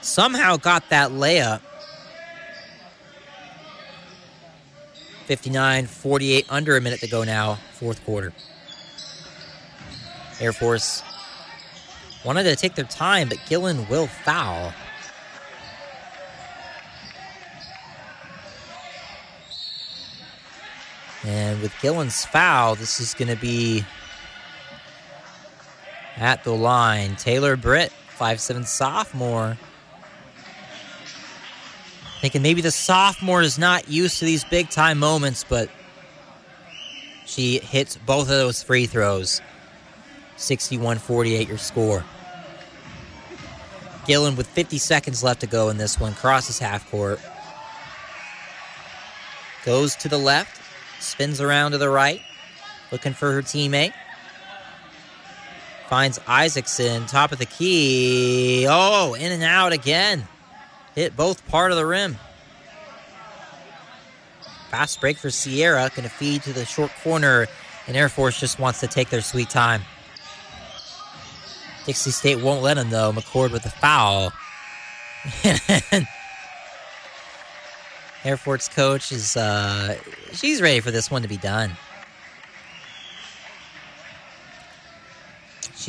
Somehow 0.00 0.56
got 0.56 0.88
that 0.88 1.10
layup. 1.10 1.60
59 5.26 5.86
48, 5.86 6.46
under 6.48 6.78
a 6.78 6.80
minute 6.80 7.00
to 7.00 7.08
go 7.08 7.24
now, 7.24 7.58
fourth 7.74 8.02
quarter. 8.06 8.32
Air 10.40 10.54
Force 10.54 11.02
wanted 12.24 12.44
to 12.44 12.56
take 12.56 12.74
their 12.74 12.86
time, 12.86 13.28
but 13.28 13.38
Gillen 13.46 13.86
will 13.88 14.06
foul. 14.06 14.72
And 21.26 21.60
with 21.60 21.74
Gillen's 21.82 22.24
foul, 22.24 22.76
this 22.76 22.98
is 22.98 23.12
going 23.12 23.28
to 23.28 23.36
be 23.36 23.84
at 26.18 26.44
the 26.44 26.52
line. 26.52 27.16
Taylor 27.16 27.56
Britt, 27.56 27.92
5'7 28.18 28.66
sophomore. 28.66 29.56
Thinking 32.20 32.42
maybe 32.42 32.60
the 32.60 32.72
sophomore 32.72 33.42
is 33.42 33.58
not 33.58 33.88
used 33.88 34.18
to 34.18 34.24
these 34.24 34.44
big 34.44 34.70
time 34.70 34.98
moments, 34.98 35.44
but 35.48 35.70
she 37.26 37.58
hits 37.58 37.96
both 37.96 38.22
of 38.22 38.28
those 38.28 38.62
free 38.62 38.86
throws. 38.86 39.40
61 40.36 40.98
48 40.98 41.48
your 41.48 41.58
score. 41.58 42.04
Gillen 44.06 44.36
with 44.36 44.46
50 44.46 44.78
seconds 44.78 45.22
left 45.22 45.40
to 45.40 45.46
go 45.46 45.68
in 45.68 45.76
this 45.76 46.00
one, 46.00 46.14
crosses 46.14 46.58
half 46.58 46.90
court. 46.90 47.20
Goes 49.64 49.94
to 49.96 50.08
the 50.08 50.18
left, 50.18 50.60
spins 50.98 51.40
around 51.40 51.72
to 51.72 51.78
the 51.78 51.90
right, 51.90 52.22
looking 52.90 53.12
for 53.12 53.32
her 53.32 53.42
teammate. 53.42 53.92
Finds 55.88 56.20
Isaacson, 56.26 57.06
top 57.06 57.32
of 57.32 57.38
the 57.38 57.46
key. 57.46 58.66
Oh, 58.68 59.14
in 59.14 59.32
and 59.32 59.42
out 59.42 59.72
again. 59.72 60.28
Hit 60.94 61.16
both 61.16 61.46
part 61.48 61.70
of 61.70 61.78
the 61.78 61.86
rim. 61.86 62.18
Fast 64.70 65.00
break 65.00 65.16
for 65.16 65.30
Sierra, 65.30 65.90
going 65.94 66.06
to 66.06 66.14
feed 66.14 66.42
to 66.42 66.52
the 66.52 66.66
short 66.66 66.90
corner, 67.02 67.46
and 67.86 67.96
Air 67.96 68.10
Force 68.10 68.38
just 68.38 68.58
wants 68.58 68.80
to 68.80 68.86
take 68.86 69.08
their 69.08 69.22
sweet 69.22 69.48
time. 69.48 69.80
Dixie 71.86 72.10
State 72.10 72.42
won't 72.42 72.62
let 72.62 72.76
him 72.76 72.90
though. 72.90 73.10
McCord 73.12 73.50
with 73.50 73.64
a 73.64 73.70
foul. 73.70 74.30
Air 78.24 78.36
Force 78.36 78.68
coach 78.68 79.10
is 79.10 79.38
uh 79.38 79.96
she's 80.34 80.60
ready 80.60 80.80
for 80.80 80.90
this 80.90 81.10
one 81.10 81.22
to 81.22 81.28
be 81.28 81.38
done. 81.38 81.78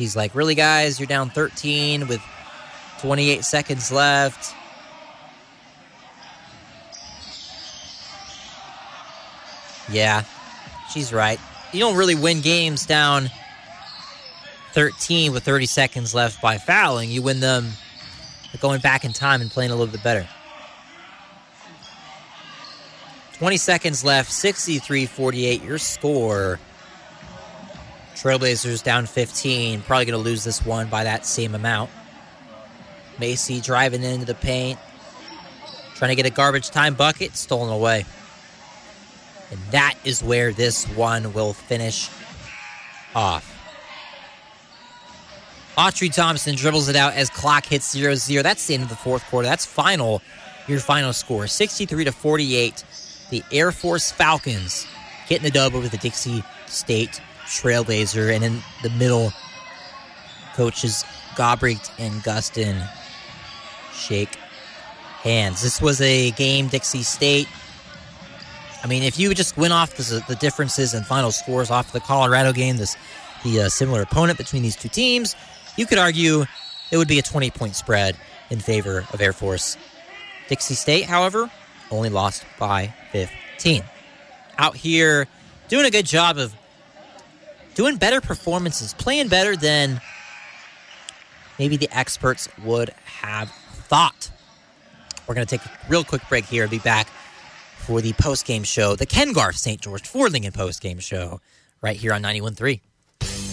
She's 0.00 0.16
like, 0.16 0.34
"Really 0.34 0.54
guys, 0.54 0.98
you're 0.98 1.06
down 1.06 1.28
13 1.28 2.08
with 2.08 2.22
28 3.02 3.44
seconds 3.44 3.92
left." 3.92 4.54
Yeah. 9.92 10.24
She's 10.90 11.12
right. 11.12 11.38
You 11.74 11.80
don't 11.80 11.98
really 11.98 12.14
win 12.14 12.40
games 12.40 12.86
down 12.86 13.30
13 14.72 15.32
with 15.32 15.44
30 15.44 15.66
seconds 15.66 16.14
left 16.14 16.40
by 16.40 16.56
fouling. 16.56 17.10
You 17.10 17.20
win 17.20 17.40
them 17.40 17.68
going 18.58 18.80
back 18.80 19.04
in 19.04 19.12
time 19.12 19.42
and 19.42 19.50
playing 19.50 19.70
a 19.70 19.76
little 19.76 19.92
bit 19.92 20.02
better. 20.02 20.26
20 23.34 23.58
seconds 23.58 24.02
left, 24.02 24.32
63 24.32 25.04
48, 25.04 25.62
your 25.62 25.76
score. 25.76 26.58
Trailblazers 28.20 28.82
down 28.82 29.06
15, 29.06 29.80
probably 29.80 30.04
going 30.04 30.22
to 30.22 30.22
lose 30.22 30.44
this 30.44 30.62
one 30.62 30.88
by 30.88 31.04
that 31.04 31.24
same 31.24 31.54
amount. 31.54 31.90
Macy 33.18 33.62
driving 33.62 34.02
into 34.02 34.26
the 34.26 34.34
paint, 34.34 34.78
trying 35.94 36.10
to 36.10 36.14
get 36.14 36.26
a 36.26 36.30
garbage 36.30 36.68
time 36.68 36.92
bucket, 36.92 37.34
stolen 37.34 37.72
away. 37.72 38.04
And 39.50 39.58
that 39.70 39.94
is 40.04 40.22
where 40.22 40.52
this 40.52 40.84
one 40.88 41.32
will 41.32 41.54
finish 41.54 42.10
off. 43.14 43.56
Autry 45.78 46.14
Thompson 46.14 46.56
dribbles 46.56 46.90
it 46.90 46.96
out 46.96 47.14
as 47.14 47.30
clock 47.30 47.64
hits 47.64 47.90
0 47.90 48.16
0. 48.16 48.42
That's 48.42 48.66
the 48.66 48.74
end 48.74 48.82
of 48.82 48.90
the 48.90 48.96
fourth 48.96 49.24
quarter. 49.30 49.48
That's 49.48 49.64
final, 49.64 50.20
your 50.68 50.80
final 50.80 51.14
score 51.14 51.46
63 51.46 52.04
to 52.04 52.12
48. 52.12 52.84
The 53.30 53.42
Air 53.50 53.72
Force 53.72 54.12
Falcons 54.12 54.86
getting 55.26 55.44
the 55.44 55.50
dub 55.50 55.74
over 55.74 55.88
the 55.88 55.96
Dixie 55.96 56.44
State 56.66 57.22
Trailblazer. 57.50 58.34
And 58.34 58.44
in 58.44 58.62
the 58.82 58.90
middle, 58.90 59.32
coaches 60.54 61.04
Gobrecht 61.36 61.90
and 61.98 62.14
Gustin 62.22 62.88
shake 63.92 64.36
hands. 65.22 65.62
This 65.62 65.80
was 65.80 66.00
a 66.00 66.30
game, 66.32 66.68
Dixie 66.68 67.02
State. 67.02 67.48
I 68.82 68.86
mean, 68.86 69.02
if 69.02 69.18
you 69.18 69.34
just 69.34 69.56
went 69.56 69.72
off 69.72 69.96
the, 69.96 70.24
the 70.26 70.36
differences 70.36 70.94
and 70.94 71.04
final 71.04 71.30
scores 71.30 71.70
off 71.70 71.92
the 71.92 72.00
Colorado 72.00 72.52
game, 72.52 72.78
this 72.78 72.96
the 73.44 73.62
uh, 73.62 73.68
similar 73.68 74.02
opponent 74.02 74.38
between 74.38 74.62
these 74.62 74.76
two 74.76 74.88
teams, 74.88 75.34
you 75.76 75.86
could 75.86 75.98
argue 75.98 76.44
it 76.90 76.96
would 76.96 77.08
be 77.08 77.18
a 77.18 77.22
20 77.22 77.50
point 77.50 77.74
spread 77.74 78.16
in 78.50 78.58
favor 78.58 79.06
of 79.12 79.20
Air 79.20 79.32
Force. 79.32 79.76
Dixie 80.48 80.74
State, 80.74 81.04
however, 81.04 81.50
only 81.90 82.08
lost 82.08 82.44
by 82.58 82.92
15. 83.12 83.82
Out 84.58 84.76
here 84.76 85.26
doing 85.68 85.86
a 85.86 85.90
good 85.90 86.06
job 86.06 86.38
of 86.38 86.54
doing 87.80 87.96
better 87.96 88.20
performances, 88.20 88.92
playing 88.92 89.28
better 89.28 89.56
than 89.56 90.02
maybe 91.58 91.78
the 91.78 91.88
experts 91.96 92.46
would 92.62 92.90
have 93.06 93.50
thought. 93.88 94.30
We're 95.26 95.34
going 95.34 95.46
to 95.46 95.58
take 95.58 95.64
a 95.64 95.70
real 95.88 96.04
quick 96.04 96.20
break 96.28 96.44
here 96.44 96.64
and 96.64 96.70
be 96.70 96.78
back 96.80 97.06
for 97.78 98.02
the 98.02 98.12
post 98.12 98.44
game 98.44 98.64
show, 98.64 98.96
the 98.96 99.06
Ken 99.06 99.32
Garff 99.32 99.56
St. 99.56 99.80
George 99.80 100.06
Ford 100.06 100.30
Lincoln 100.30 100.52
post 100.52 100.82
game 100.82 100.98
show, 100.98 101.40
right 101.80 101.96
here 101.96 102.12
on 102.12 102.22
91.3. 102.22 102.82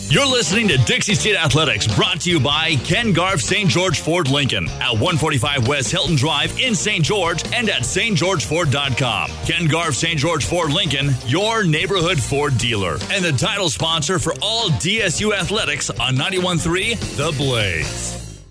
You're 0.10 0.26
listening 0.26 0.70
to 0.70 0.78
Dixie 0.78 1.16
State 1.16 1.36
Athletics, 1.36 1.86
brought 1.86 2.22
to 2.22 2.30
you 2.30 2.40
by 2.40 2.76
Ken 2.86 3.12
Garff 3.12 3.42
St. 3.42 3.70
George 3.70 4.00
Ford 4.00 4.30
Lincoln 4.30 4.70
at 4.80 4.94
145 4.94 5.68
West 5.68 5.92
Hilton 5.92 6.16
Drive 6.16 6.58
in 6.62 6.76
St. 6.76 7.04
George 7.04 7.44
and 7.54 7.70
at 7.70 7.82
stgeorgeford.com. 7.82 9.32
Ken 9.46 9.68
Garff 9.68 9.96
St. 9.96 10.18
George 10.18 10.46
Ford 10.46 10.72
Lincoln, 10.72 11.10
your 11.26 11.66
neighborhood 11.66 12.22
Ford 12.22 12.58
dealer, 12.58 12.98
and 13.12 13.26
the 13.26 13.34
title 13.34 13.70
sponsor 13.70 14.18
for 14.18 14.34
all 14.42 14.70
DSU 14.70 15.34
athletics 15.34 15.90
on 15.90 16.16
91.3 16.16 17.18
The 17.18 17.38
Blaze. 17.38 18.42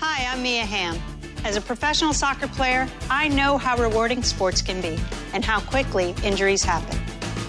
Hi, 0.00 0.26
I'm 0.32 0.42
Mia 0.42 0.64
Hamm. 0.64 0.98
As 1.44 1.54
a 1.54 1.60
professional 1.60 2.12
soccer 2.12 2.48
player, 2.48 2.88
I 3.08 3.28
know 3.28 3.56
how 3.56 3.76
rewarding 3.76 4.24
sports 4.24 4.60
can 4.60 4.80
be 4.80 4.98
and 5.32 5.44
how 5.44 5.60
quickly 5.60 6.12
injuries 6.24 6.64
happen. 6.64 6.98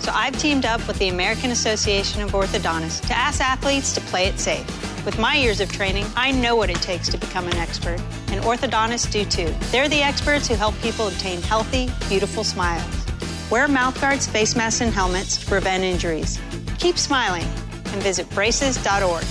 So 0.02 0.11
I've 0.15 0.36
teamed 0.40 0.65
up 0.65 0.86
with 0.88 0.98
the 0.98 1.10
American 1.10 1.52
Association 1.52 2.23
of 2.23 2.32
Orthodontists 2.32 3.06
to 3.07 3.15
ask 3.15 3.40
athletes 3.40 3.94
to 3.94 4.02
play 4.02 4.26
it 4.26 4.40
safe. 4.40 4.65
With 5.06 5.19
my 5.19 5.36
years 5.36 5.61
of 5.61 5.72
training, 5.72 6.07
I 6.15 6.32
know 6.32 6.56
what 6.56 6.72
it 6.72 6.82
takes 6.82 7.07
to 7.10 7.19
become 7.19 7.45
an 7.45 7.56
expert, 7.57 7.99
and 8.30 8.44
orthodontists 8.44 9.11
do 9.11 9.23
too. 9.26 9.53
They're 9.69 9.90
the 9.90 10.02
experts 10.02 10.48
who 10.48 10.56
help 10.56 10.73
people 10.82 11.07
obtain 11.07 11.40
healthy, 11.44 11.91
beautiful 12.10 12.44
smiles. 12.44 13.06
Wear 13.52 13.68
mouthguards, 13.68 14.26
face 14.26 14.56
masks, 14.56 14.82
and 14.82 14.91
helmets 14.91 15.38
to 15.38 15.45
prevent 15.45 15.84
injuries. 15.84 16.40
Keep 16.80 16.98
smiling 16.98 17.45
and 17.94 18.02
visit 18.02 18.28
braces.org. 18.32 19.23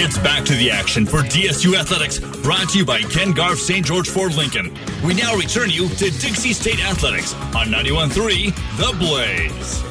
It's 0.00 0.16
back 0.16 0.44
to 0.44 0.54
the 0.54 0.70
action 0.70 1.04
for 1.04 1.22
DSU 1.22 1.74
Athletics, 1.76 2.20
brought 2.20 2.68
to 2.68 2.78
you 2.78 2.86
by 2.86 3.00
Ken 3.00 3.32
Garff 3.32 3.58
St. 3.58 3.84
George 3.84 4.08
Ford 4.08 4.32
Lincoln. 4.36 4.72
We 5.04 5.12
now 5.12 5.34
return 5.34 5.70
you 5.70 5.88
to 5.88 5.96
Dixie 5.96 6.52
State 6.52 6.78
Athletics 6.78 7.34
on 7.34 7.66
91.3 7.66 8.54
The 8.76 8.96
Blaze. 8.96 9.82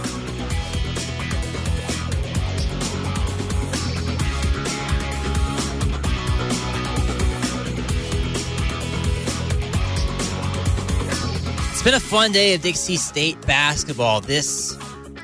It's 11.72 11.84
been 11.84 11.96
a 11.96 12.00
fun 12.00 12.32
day 12.32 12.54
of 12.54 12.62
Dixie 12.62 12.96
State 12.96 13.46
basketball. 13.46 14.22
This 14.22 14.78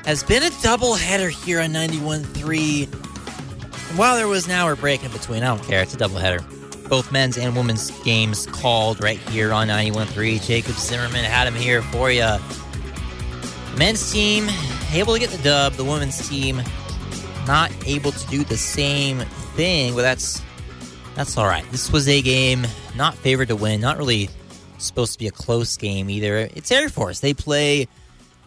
has 0.04 0.22
been 0.22 0.42
a 0.42 0.50
doubleheader 0.50 1.30
here 1.30 1.62
on 1.62 1.70
91.3. 1.70 3.03
While 3.96 4.16
there 4.16 4.26
was 4.26 4.46
an 4.46 4.50
hour 4.50 4.74
break 4.74 5.04
in 5.04 5.12
between, 5.12 5.44
I 5.44 5.46
don't 5.46 5.62
care. 5.62 5.80
It's 5.80 5.94
a 5.94 5.96
doubleheader. 5.96 6.42
Both 6.88 7.12
men's 7.12 7.38
and 7.38 7.56
women's 7.56 7.92
games 8.02 8.44
called 8.46 9.00
right 9.00 9.18
here 9.30 9.52
on 9.52 9.68
91.3. 9.68 10.44
Jacob 10.44 10.74
Zimmerman 10.74 11.24
had 11.24 11.46
him 11.46 11.54
here 11.54 11.80
for 11.80 12.10
you. 12.10 12.26
Men's 13.78 14.12
team 14.12 14.48
able 14.92 15.14
to 15.14 15.20
get 15.20 15.30
the 15.30 15.42
dub. 15.44 15.74
The 15.74 15.84
women's 15.84 16.28
team 16.28 16.60
not 17.46 17.70
able 17.86 18.10
to 18.10 18.26
do 18.26 18.42
the 18.42 18.56
same 18.56 19.20
thing, 19.54 19.94
but 19.94 20.02
that's 20.02 20.42
that's 21.14 21.38
all 21.38 21.46
right. 21.46 21.64
This 21.70 21.92
was 21.92 22.08
a 22.08 22.20
game 22.20 22.66
not 22.96 23.14
favored 23.14 23.46
to 23.48 23.56
win, 23.56 23.80
not 23.80 23.96
really 23.96 24.28
supposed 24.78 25.12
to 25.12 25.18
be 25.20 25.28
a 25.28 25.32
close 25.32 25.76
game 25.76 26.10
either. 26.10 26.38
It's 26.38 26.72
Air 26.72 26.88
Force. 26.88 27.20
They 27.20 27.32
play 27.32 27.86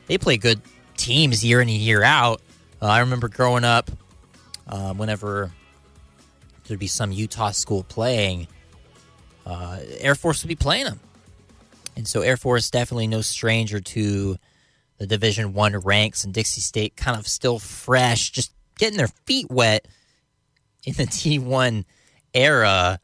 they 0.07 0.17
play 0.17 0.35
good 0.35 0.61
teams 0.97 1.43
year 1.43 1.61
in 1.61 1.69
and 1.69 1.77
year 1.77 2.03
out. 2.03 2.41
Uh, 2.81 2.87
I 2.87 2.99
remember 2.99 3.29
growing 3.29 3.63
up, 3.63 3.89
uh, 4.67 4.93
whenever 4.93 5.51
there'd 6.65 6.79
be 6.79 6.87
some 6.87 7.11
Utah 7.11 7.51
school 7.51 7.83
playing, 7.83 8.47
uh, 9.45 9.79
Air 9.99 10.15
Force 10.15 10.43
would 10.43 10.49
be 10.49 10.55
playing 10.55 10.85
them, 10.85 10.99
and 11.95 12.07
so 12.07 12.21
Air 12.21 12.37
Force 12.37 12.69
definitely 12.69 13.07
no 13.07 13.21
stranger 13.21 13.79
to 13.79 14.37
the 14.97 15.07
Division 15.07 15.53
One 15.53 15.77
ranks, 15.77 16.23
and 16.23 16.33
Dixie 16.33 16.61
State 16.61 16.95
kind 16.95 17.17
of 17.17 17.27
still 17.27 17.59
fresh, 17.59 18.31
just 18.31 18.51
getting 18.77 18.97
their 18.97 19.09
feet 19.25 19.49
wet 19.49 19.87
in 20.85 20.93
the 20.93 21.05
T 21.11 21.39
one 21.39 21.85
era. 22.33 22.99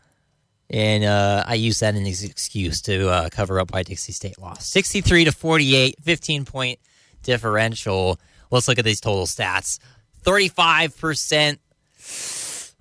And 0.70 1.04
uh, 1.04 1.44
I 1.46 1.56
use 1.56 1.80
that 1.80 1.94
as 1.94 2.24
an 2.24 2.30
excuse 2.30 2.82
to 2.84 3.10
uh, 3.10 3.30
cover 3.30 3.60
up 3.60 3.74
why 3.74 3.84
Dixie 3.84 4.12
State 4.12 4.40
lost. 4.40 4.72
63 4.72 5.26
to 5.26 5.32
48, 5.32 5.96
15 6.02 6.46
point 6.46 6.80
differential. 7.22 8.20
Let's 8.50 8.68
look 8.68 8.80
at 8.80 8.86
these 8.86 9.02
total 9.02 9.26
stats 9.26 9.80
35%. 10.24 11.58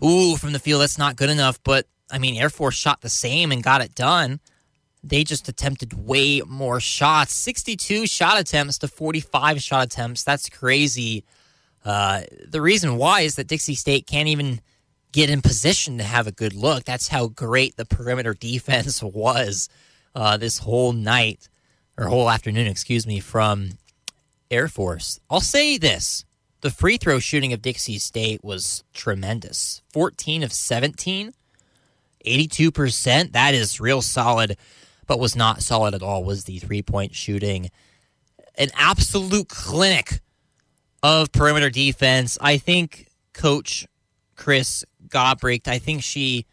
Ooh, 0.05 0.37
from 0.37 0.53
the 0.53 0.59
field, 0.59 0.83
that's 0.83 0.99
not 0.99 1.17
good 1.17 1.31
enough. 1.31 1.59
But 1.63 1.87
I 2.11 2.19
mean, 2.19 2.37
Air 2.37 2.51
Force 2.51 2.75
shot 2.75 3.01
the 3.01 3.09
same 3.09 3.53
and 3.53 3.63
got 3.63 3.83
it 3.83 3.95
done. 3.95 4.41
They 5.05 5.25
just 5.25 5.49
attempted 5.49 5.95
way 5.95 6.43
more 6.47 6.79
shots 6.79 7.35
62 7.35 8.07
shot 8.07 8.39
attempts 8.39 8.79
to 8.79 8.89
45 8.89 9.61
shot 9.61 9.85
attempts. 9.85 10.23
That's 10.23 10.49
crazy. 10.49 11.25
Uh, 11.85 12.23
the 12.47 12.61
reason 12.61 12.97
why 12.97 13.23
is 13.23 13.35
that 13.37 13.49
Dixie 13.49 13.75
State 13.75 14.07
can't 14.07 14.29
even 14.29 14.61
get 15.11 15.29
in 15.29 15.43
position 15.43 15.99
to 15.99 16.05
have 16.05 16.27
a 16.27 16.33
good 16.33 16.55
look. 16.55 16.85
That's 16.85 17.09
how 17.09 17.29
great 17.29 17.77
the 17.77 17.85
perimeter 17.85 18.35
defense 18.39 19.03
was 19.03 19.69
uh, 20.15 20.37
this 20.37 20.59
whole 20.59 20.93
night 20.93 21.49
or 21.99 22.07
whole 22.07 22.31
afternoon, 22.31 22.67
excuse 22.67 23.07
me, 23.07 23.21
from 23.21 23.71
Air 24.51 24.69
Force. 24.69 25.21
I'll 25.29 25.41
say 25.41 25.79
this 25.79 26.25
the 26.63 26.71
free 26.71 26.97
throw 26.97 27.19
shooting 27.19 27.53
of 27.53 27.61
Dixie 27.61 27.99
State 27.99 28.43
was 28.43 28.83
tremendous 28.95 29.83
14 29.93 30.43
of 30.43 30.53
17, 30.53 31.35
82%. 32.25 33.33
That 33.33 33.55
is 33.55 33.81
real 33.81 34.01
solid, 34.01 34.57
but 35.07 35.21
was 35.21 35.37
not 35.37 35.63
solid 35.63 35.95
at 35.95 36.03
all 36.03 36.25
was 36.25 36.45
the 36.45 36.59
three 36.61 36.83
point 36.83 37.15
shooting. 37.15 37.71
An 38.57 38.69
absolute 38.75 39.49
clinic 39.49 40.21
of 41.03 41.33
perimeter 41.33 41.69
defense. 41.69 42.39
I 42.41 42.59
think 42.59 43.09
Coach 43.35 43.87
Chris 44.37 44.85
Gobrecht, 45.09 45.69
I 45.69 45.79
think 45.79 46.03
she 46.03 46.47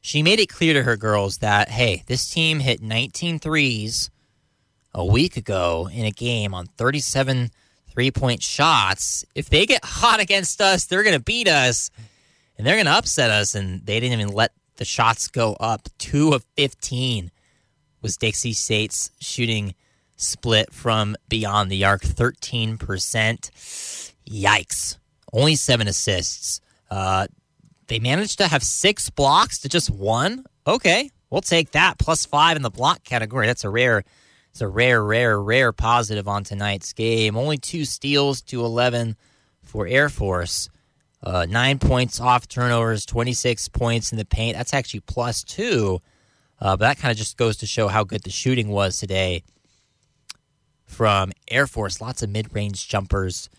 she 0.00 0.22
made 0.22 0.40
it 0.40 0.50
clear 0.50 0.74
to 0.74 0.82
her 0.82 0.98
girls 0.98 1.38
that 1.38 1.70
hey, 1.70 2.02
this 2.06 2.28
team 2.28 2.60
hit 2.60 2.82
19 2.82 3.38
threes 3.38 4.10
a 4.92 5.04
week 5.04 5.38
ago 5.38 5.88
in 5.90 6.04
a 6.04 6.10
game 6.10 6.52
on 6.52 6.66
37 6.76 7.50
three-point 7.94 8.42
shots. 8.42 9.24
If 9.34 9.48
they 9.48 9.64
get 9.66 9.84
hot 9.84 10.20
against 10.20 10.60
us, 10.60 10.84
they're 10.84 11.02
going 11.02 11.16
to 11.16 11.22
beat 11.22 11.48
us 11.48 11.90
and 12.58 12.66
they're 12.66 12.76
going 12.76 12.86
to 12.86 12.92
upset 12.92 13.30
us 13.30 13.54
and 13.54 13.84
they 13.86 14.00
didn't 14.00 14.20
even 14.20 14.34
let 14.34 14.52
the 14.76 14.84
shots 14.84 15.28
go 15.28 15.54
up. 15.54 15.88
2 15.98 16.32
of 16.32 16.44
15 16.56 17.30
was 18.02 18.16
Dixie 18.16 18.52
State's 18.52 19.10
shooting 19.20 19.74
split 20.16 20.72
from 20.72 21.16
beyond 21.28 21.70
the 21.70 21.84
arc 21.84 22.02
13%. 22.02 22.78
Yikes. 24.28 24.98
Only 25.32 25.56
7 25.56 25.88
assists. 25.88 26.60
Uh, 26.90 27.26
they 27.86 27.98
managed 27.98 28.38
to 28.38 28.48
have 28.48 28.62
six 28.62 29.10
blocks 29.10 29.58
to 29.60 29.68
just 29.68 29.90
one. 29.90 30.44
Okay, 30.66 31.10
we'll 31.30 31.40
take 31.40 31.72
that. 31.72 31.98
Plus 31.98 32.24
five 32.24 32.56
in 32.56 32.62
the 32.62 32.70
block 32.70 33.04
category. 33.04 33.46
That's 33.46 33.64
a 33.64 33.70
rare, 33.70 34.04
it's 34.54 34.60
a 34.60 34.68
rare, 34.68 35.02
rare, 35.02 35.42
rare 35.42 35.72
positive 35.72 36.28
on 36.28 36.44
tonight's 36.44 36.92
game. 36.92 37.36
Only 37.36 37.56
two 37.56 37.84
steals 37.84 38.40
to 38.42 38.64
eleven 38.64 39.16
for 39.64 39.84
Air 39.84 40.08
Force. 40.08 40.68
Uh, 41.20 41.44
nine 41.50 41.80
points 41.80 42.20
off 42.20 42.46
turnovers, 42.46 43.04
twenty 43.04 43.32
six 43.32 43.66
points 43.66 44.12
in 44.12 44.18
the 44.18 44.24
paint. 44.24 44.56
That's 44.56 44.72
actually 44.72 45.00
plus 45.00 45.42
two. 45.42 46.00
Uh, 46.60 46.76
but 46.76 46.86
that 46.86 46.98
kind 46.98 47.10
of 47.10 47.18
just 47.18 47.36
goes 47.36 47.56
to 47.56 47.66
show 47.66 47.88
how 47.88 48.04
good 48.04 48.22
the 48.22 48.30
shooting 48.30 48.68
was 48.68 48.96
today 48.96 49.42
from 50.84 51.32
Air 51.50 51.66
Force. 51.66 52.00
Lots 52.00 52.22
of 52.22 52.30
mid 52.30 52.54
range 52.54 52.86
jumpers 52.86 53.50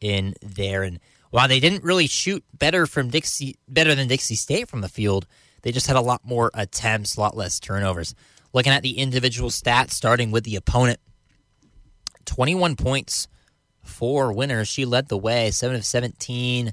in 0.00 0.34
there, 0.42 0.82
and 0.82 0.98
while 1.30 1.46
they 1.46 1.60
didn't 1.60 1.84
really 1.84 2.08
shoot 2.08 2.42
better 2.58 2.86
from 2.86 3.08
Dixie, 3.08 3.54
better 3.68 3.94
than 3.94 4.08
Dixie 4.08 4.34
State 4.34 4.68
from 4.68 4.80
the 4.80 4.88
field, 4.88 5.28
they 5.62 5.70
just 5.70 5.86
had 5.86 5.94
a 5.94 6.00
lot 6.00 6.22
more 6.24 6.50
attempts, 6.54 7.14
a 7.14 7.20
lot 7.20 7.36
less 7.36 7.60
turnovers. 7.60 8.16
Looking 8.52 8.72
at 8.72 8.82
the 8.82 8.98
individual 8.98 9.50
stats, 9.50 9.92
starting 9.92 10.30
with 10.30 10.44
the 10.44 10.56
opponent, 10.56 10.98
21 12.24 12.76
points 12.76 13.28
for 13.82 14.32
Winters. 14.32 14.68
She 14.68 14.84
led 14.84 15.08
the 15.08 15.18
way, 15.18 15.50
7 15.50 15.76
of 15.76 15.84
17, 15.84 16.72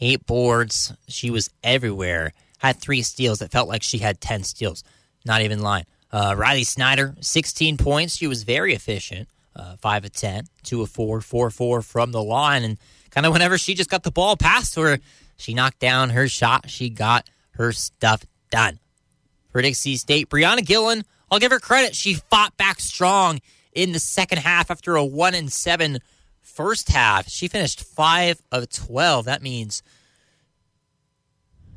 eight 0.00 0.26
boards. 0.26 0.92
She 1.08 1.30
was 1.30 1.50
everywhere. 1.62 2.32
Had 2.58 2.80
three 2.80 3.02
steals. 3.02 3.40
It 3.40 3.50
felt 3.50 3.68
like 3.68 3.82
she 3.82 3.98
had 3.98 4.20
10 4.20 4.42
steals. 4.44 4.82
Not 5.24 5.42
even 5.42 5.60
lying. 5.60 5.86
Uh, 6.12 6.34
Riley 6.36 6.64
Snyder, 6.64 7.14
16 7.20 7.76
points. 7.76 8.16
She 8.16 8.26
was 8.26 8.42
very 8.42 8.74
efficient. 8.74 9.28
Uh, 9.54 9.76
5 9.76 10.06
of 10.06 10.12
10, 10.12 10.44
2 10.62 10.82
of 10.82 10.90
4, 10.90 11.20
4 11.20 11.50
4 11.50 11.82
from 11.82 12.12
the 12.12 12.22
line. 12.22 12.64
And 12.64 12.78
kind 13.10 13.26
of 13.26 13.32
whenever 13.32 13.58
she 13.58 13.74
just 13.74 13.90
got 13.90 14.02
the 14.02 14.10
ball 14.10 14.36
passed 14.36 14.74
to 14.74 14.80
her, 14.82 14.98
she 15.36 15.54
knocked 15.54 15.78
down 15.78 16.10
her 16.10 16.28
shot. 16.28 16.70
She 16.70 16.90
got 16.90 17.28
her 17.52 17.72
stuff 17.72 18.24
done. 18.50 18.78
For 19.50 19.62
Dixie 19.62 19.96
State, 19.96 20.28
Brianna 20.28 20.64
Gillen, 20.64 21.04
I'll 21.30 21.38
give 21.38 21.52
her 21.52 21.60
credit. 21.60 21.94
She 21.94 22.14
fought 22.14 22.56
back 22.56 22.80
strong 22.80 23.40
in 23.72 23.92
the 23.92 23.98
second 23.98 24.38
half 24.38 24.70
after 24.70 24.96
a 24.96 25.04
1 25.04 25.34
and 25.34 25.52
7 25.52 25.98
first 26.40 26.88
half. 26.88 27.28
She 27.28 27.48
finished 27.48 27.82
5 27.82 28.42
of 28.52 28.70
12. 28.70 29.24
That 29.26 29.42
means 29.42 29.82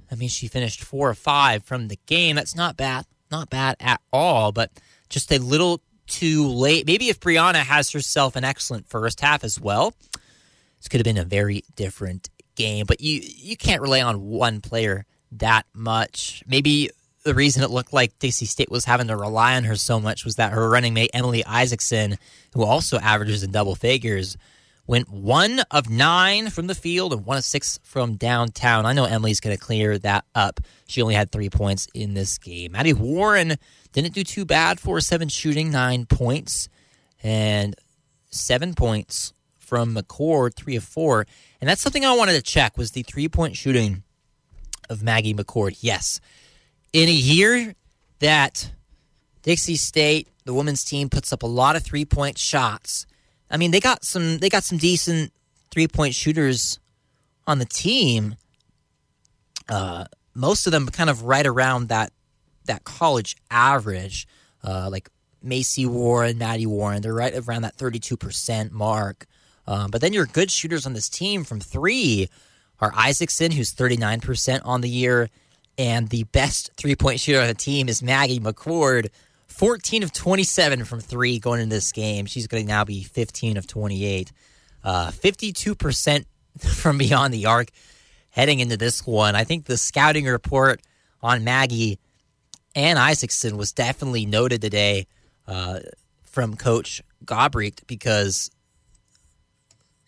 that 0.09 0.19
means 0.19 0.31
she 0.31 0.47
finished 0.47 0.83
4 0.83 1.11
of 1.11 1.17
5 1.17 1.63
from 1.63 1.87
the 1.87 1.99
game. 2.05 2.35
That's 2.35 2.55
not 2.55 2.77
bad. 2.77 3.05
Not 3.31 3.49
bad 3.49 3.77
at 3.79 3.99
all, 4.11 4.51
but 4.51 4.71
just 5.09 5.31
a 5.31 5.39
little 5.39 5.81
too 6.05 6.47
late. 6.47 6.85
Maybe 6.85 7.09
if 7.09 7.19
Brianna 7.19 7.61
has 7.61 7.89
herself 7.91 8.35
an 8.35 8.43
excellent 8.43 8.87
first 8.87 9.21
half 9.21 9.43
as 9.43 9.59
well, 9.59 9.95
this 10.77 10.87
could 10.87 10.99
have 10.99 11.05
been 11.05 11.17
a 11.17 11.25
very 11.25 11.63
different 11.75 12.29
game. 12.55 12.85
But 12.87 13.01
you 13.01 13.21
you 13.23 13.57
can't 13.57 13.81
rely 13.81 14.01
on 14.01 14.21
one 14.21 14.61
player 14.61 15.05
that 15.31 15.65
much. 15.73 16.43
Maybe 16.45 16.91
the 17.23 17.33
reason 17.33 17.63
it 17.63 17.71
looked 17.71 17.93
like 17.93 18.19
Dixie 18.19 18.45
State 18.45 18.69
was 18.69 18.85
having 18.85 19.07
to 19.07 19.15
rely 19.15 19.55
on 19.55 19.63
her 19.63 19.75
so 19.75 19.99
much 19.99 20.25
was 20.25 20.35
that 20.35 20.51
her 20.51 20.69
running 20.69 20.93
mate 20.93 21.11
Emily 21.13 21.43
Isaacson, 21.45 22.17
who 22.53 22.63
also 22.63 22.99
averages 22.99 23.43
in 23.43 23.51
double 23.51 23.75
figures, 23.75 24.37
went 24.85 25.09
one 25.09 25.61
of 25.71 25.89
nine 25.89 26.49
from 26.49 26.67
the 26.67 26.75
field 26.75 27.13
and 27.13 27.25
one 27.25 27.37
of 27.37 27.45
six 27.45 27.79
from 27.83 28.15
downtown. 28.15 28.85
I 28.85 28.93
know 28.93 29.05
Emily's 29.05 29.39
going 29.39 29.55
to 29.55 29.61
clear 29.61 29.97
that 29.99 30.25
up. 30.35 30.59
She 30.87 31.01
only 31.01 31.15
had 31.15 31.31
three 31.31 31.49
points 31.49 31.87
in 31.93 32.13
this 32.13 32.37
game. 32.37 32.73
Maddie 32.73 32.93
Warren 32.93 33.55
didn't 33.93 34.13
do 34.13 34.23
too 34.23 34.43
bad 34.43 34.79
for 34.79 34.99
seven 34.99 35.29
shooting, 35.29 35.71
nine 35.71 36.05
points, 36.05 36.67
and 37.23 37.75
seven 38.29 38.73
points 38.73 39.33
from 39.57 39.95
McCord, 39.95 40.55
three 40.55 40.75
of 40.75 40.83
four. 40.83 41.25
And 41.61 41.69
that's 41.69 41.81
something 41.81 42.05
I 42.05 42.15
wanted 42.15 42.33
to 42.33 42.41
check 42.41 42.77
was 42.77 42.91
the 42.91 43.03
three 43.03 43.29
point 43.29 43.55
shooting 43.55 44.03
of 44.89 45.01
Maggie 45.01 45.33
McCord. 45.33 45.77
Yes. 45.79 46.19
In 46.93 47.09
a 47.09 47.11
year 47.11 47.73
that 48.19 48.71
Dixie 49.41 49.75
State, 49.75 50.27
the 50.45 50.53
women's 50.53 50.83
team, 50.83 51.09
puts 51.09 51.33
up 51.33 51.43
a 51.43 51.47
lot 51.47 51.75
of 51.75 51.83
three 51.83 52.05
point 52.05 52.37
shots. 52.37 53.07
I 53.49 53.57
mean, 53.57 53.71
they 53.71 53.79
got 53.79 54.03
some 54.05 54.37
they 54.37 54.49
got 54.49 54.63
some 54.63 54.77
decent 54.77 55.33
three 55.71 55.87
point 55.87 56.13
shooters 56.13 56.79
on 57.47 57.59
the 57.59 57.65
team. 57.65 58.35
Uh, 59.67 60.05
most 60.35 60.67
of 60.67 60.71
them 60.71 60.87
kind 60.87 61.09
of 61.09 61.23
right 61.23 61.45
around 61.45 61.89
that 61.89 62.11
that 62.65 62.83
college 62.83 63.35
average, 63.51 64.27
uh, 64.63 64.87
like 64.91 65.09
Macy 65.41 65.85
Warren, 65.85 66.37
Maddie 66.37 66.65
Warren. 66.65 67.01
They're 67.01 67.13
right 67.13 67.33
around 67.35 67.63
that 67.63 67.75
thirty 67.75 67.99
two 67.99 68.17
percent 68.17 68.71
mark. 68.71 69.25
Um, 69.65 69.91
but 69.91 70.01
then 70.01 70.13
your 70.13 70.25
good 70.25 70.51
shooters 70.51 70.85
on 70.85 70.93
this 70.93 71.09
team 71.09 71.43
from 71.43 71.59
three 71.59 72.29
are 72.79 72.93
Isaacson, 72.95 73.51
who's 73.51 73.71
thirty 73.71 73.97
nine 73.97 74.21
percent 74.21 74.63
on 74.65 74.81
the 74.81 74.89
year, 74.89 75.29
and 75.77 76.09
the 76.09 76.23
best 76.25 76.71
three 76.77 76.95
point 76.95 77.19
shooter 77.19 77.41
on 77.41 77.47
the 77.47 77.53
team 77.53 77.89
is 77.89 78.03
Maggie 78.03 78.39
McCord, 78.39 79.09
14 79.47 80.03
of 80.03 80.11
27 80.13 80.85
from 80.85 80.99
three 80.99 81.39
going 81.39 81.61
into 81.61 81.75
this 81.75 81.91
game. 81.91 82.25
She's 82.25 82.47
going 82.47 82.65
to 82.65 82.67
now 82.67 82.83
be 82.83 83.03
15 83.03 83.57
of 83.57 83.67
28. 83.67 84.31
Uh, 84.83 85.11
52% 85.11 86.25
from 86.59 86.97
beyond 86.97 87.33
the 87.33 87.45
arc 87.45 87.69
heading 88.29 88.59
into 88.59 88.77
this 88.77 89.05
one. 89.05 89.35
I 89.35 89.43
think 89.43 89.65
the 89.65 89.77
scouting 89.77 90.25
report 90.25 90.81
on 91.21 91.43
Maggie 91.43 91.99
and 92.75 92.97
Isaacson 92.97 93.57
was 93.57 93.71
definitely 93.71 94.25
noted 94.25 94.61
today 94.61 95.07
uh, 95.47 95.79
from 96.23 96.55
Coach 96.55 97.01
Gobrecht 97.25 97.85
because 97.87 98.49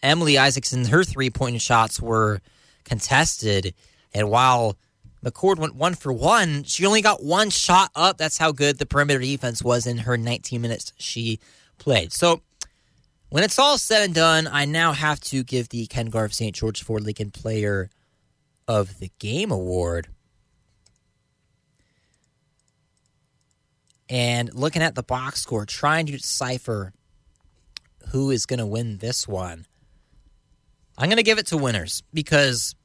Emily 0.01 0.37
Isaacson, 0.37 0.85
her 0.85 1.03
three 1.03 1.29
point 1.29 1.61
shots 1.61 2.01
were 2.01 2.41
contested. 2.83 3.73
And 4.13 4.29
while 4.29 4.77
McCord 5.25 5.57
went 5.57 5.75
one 5.75 5.95
for 5.95 6.13
one, 6.13 6.63
she 6.63 6.85
only 6.85 7.01
got 7.01 7.23
one 7.23 7.49
shot 7.49 7.89
up. 7.95 8.17
That's 8.17 8.37
how 8.37 8.51
good 8.51 8.77
the 8.77 8.85
perimeter 8.85 9.19
defense 9.19 9.63
was 9.63 9.87
in 9.87 9.97
her 9.99 10.17
19 10.17 10.61
minutes 10.61 10.93
she 10.97 11.39
played. 11.79 12.13
So 12.13 12.41
when 13.29 13.43
it's 13.43 13.57
all 13.57 13.79
said 13.79 14.03
and 14.03 14.13
done, 14.13 14.47
I 14.47 14.65
now 14.65 14.93
have 14.93 15.19
to 15.21 15.43
give 15.43 15.69
the 15.69 15.87
Ken 15.87 16.07
Garff 16.07 16.33
St. 16.33 16.55
George 16.55 16.83
Ford 16.83 17.03
Lincoln 17.03 17.31
Player 17.31 17.89
of 18.67 18.99
the 18.99 19.11
Game 19.17 19.51
award. 19.51 20.07
And 24.07 24.53
looking 24.53 24.83
at 24.83 24.93
the 24.93 25.01
box 25.01 25.41
score, 25.41 25.65
trying 25.65 26.05
to 26.05 26.11
decipher 26.11 26.93
who 28.09 28.29
is 28.29 28.45
going 28.45 28.59
to 28.59 28.65
win 28.67 28.99
this 28.99 29.27
one. 29.27 29.65
I'm 30.97 31.09
going 31.09 31.17
to 31.17 31.23
give 31.23 31.39
it 31.39 31.47
to 31.47 31.57
Winters 31.57 32.03
because 32.13 32.75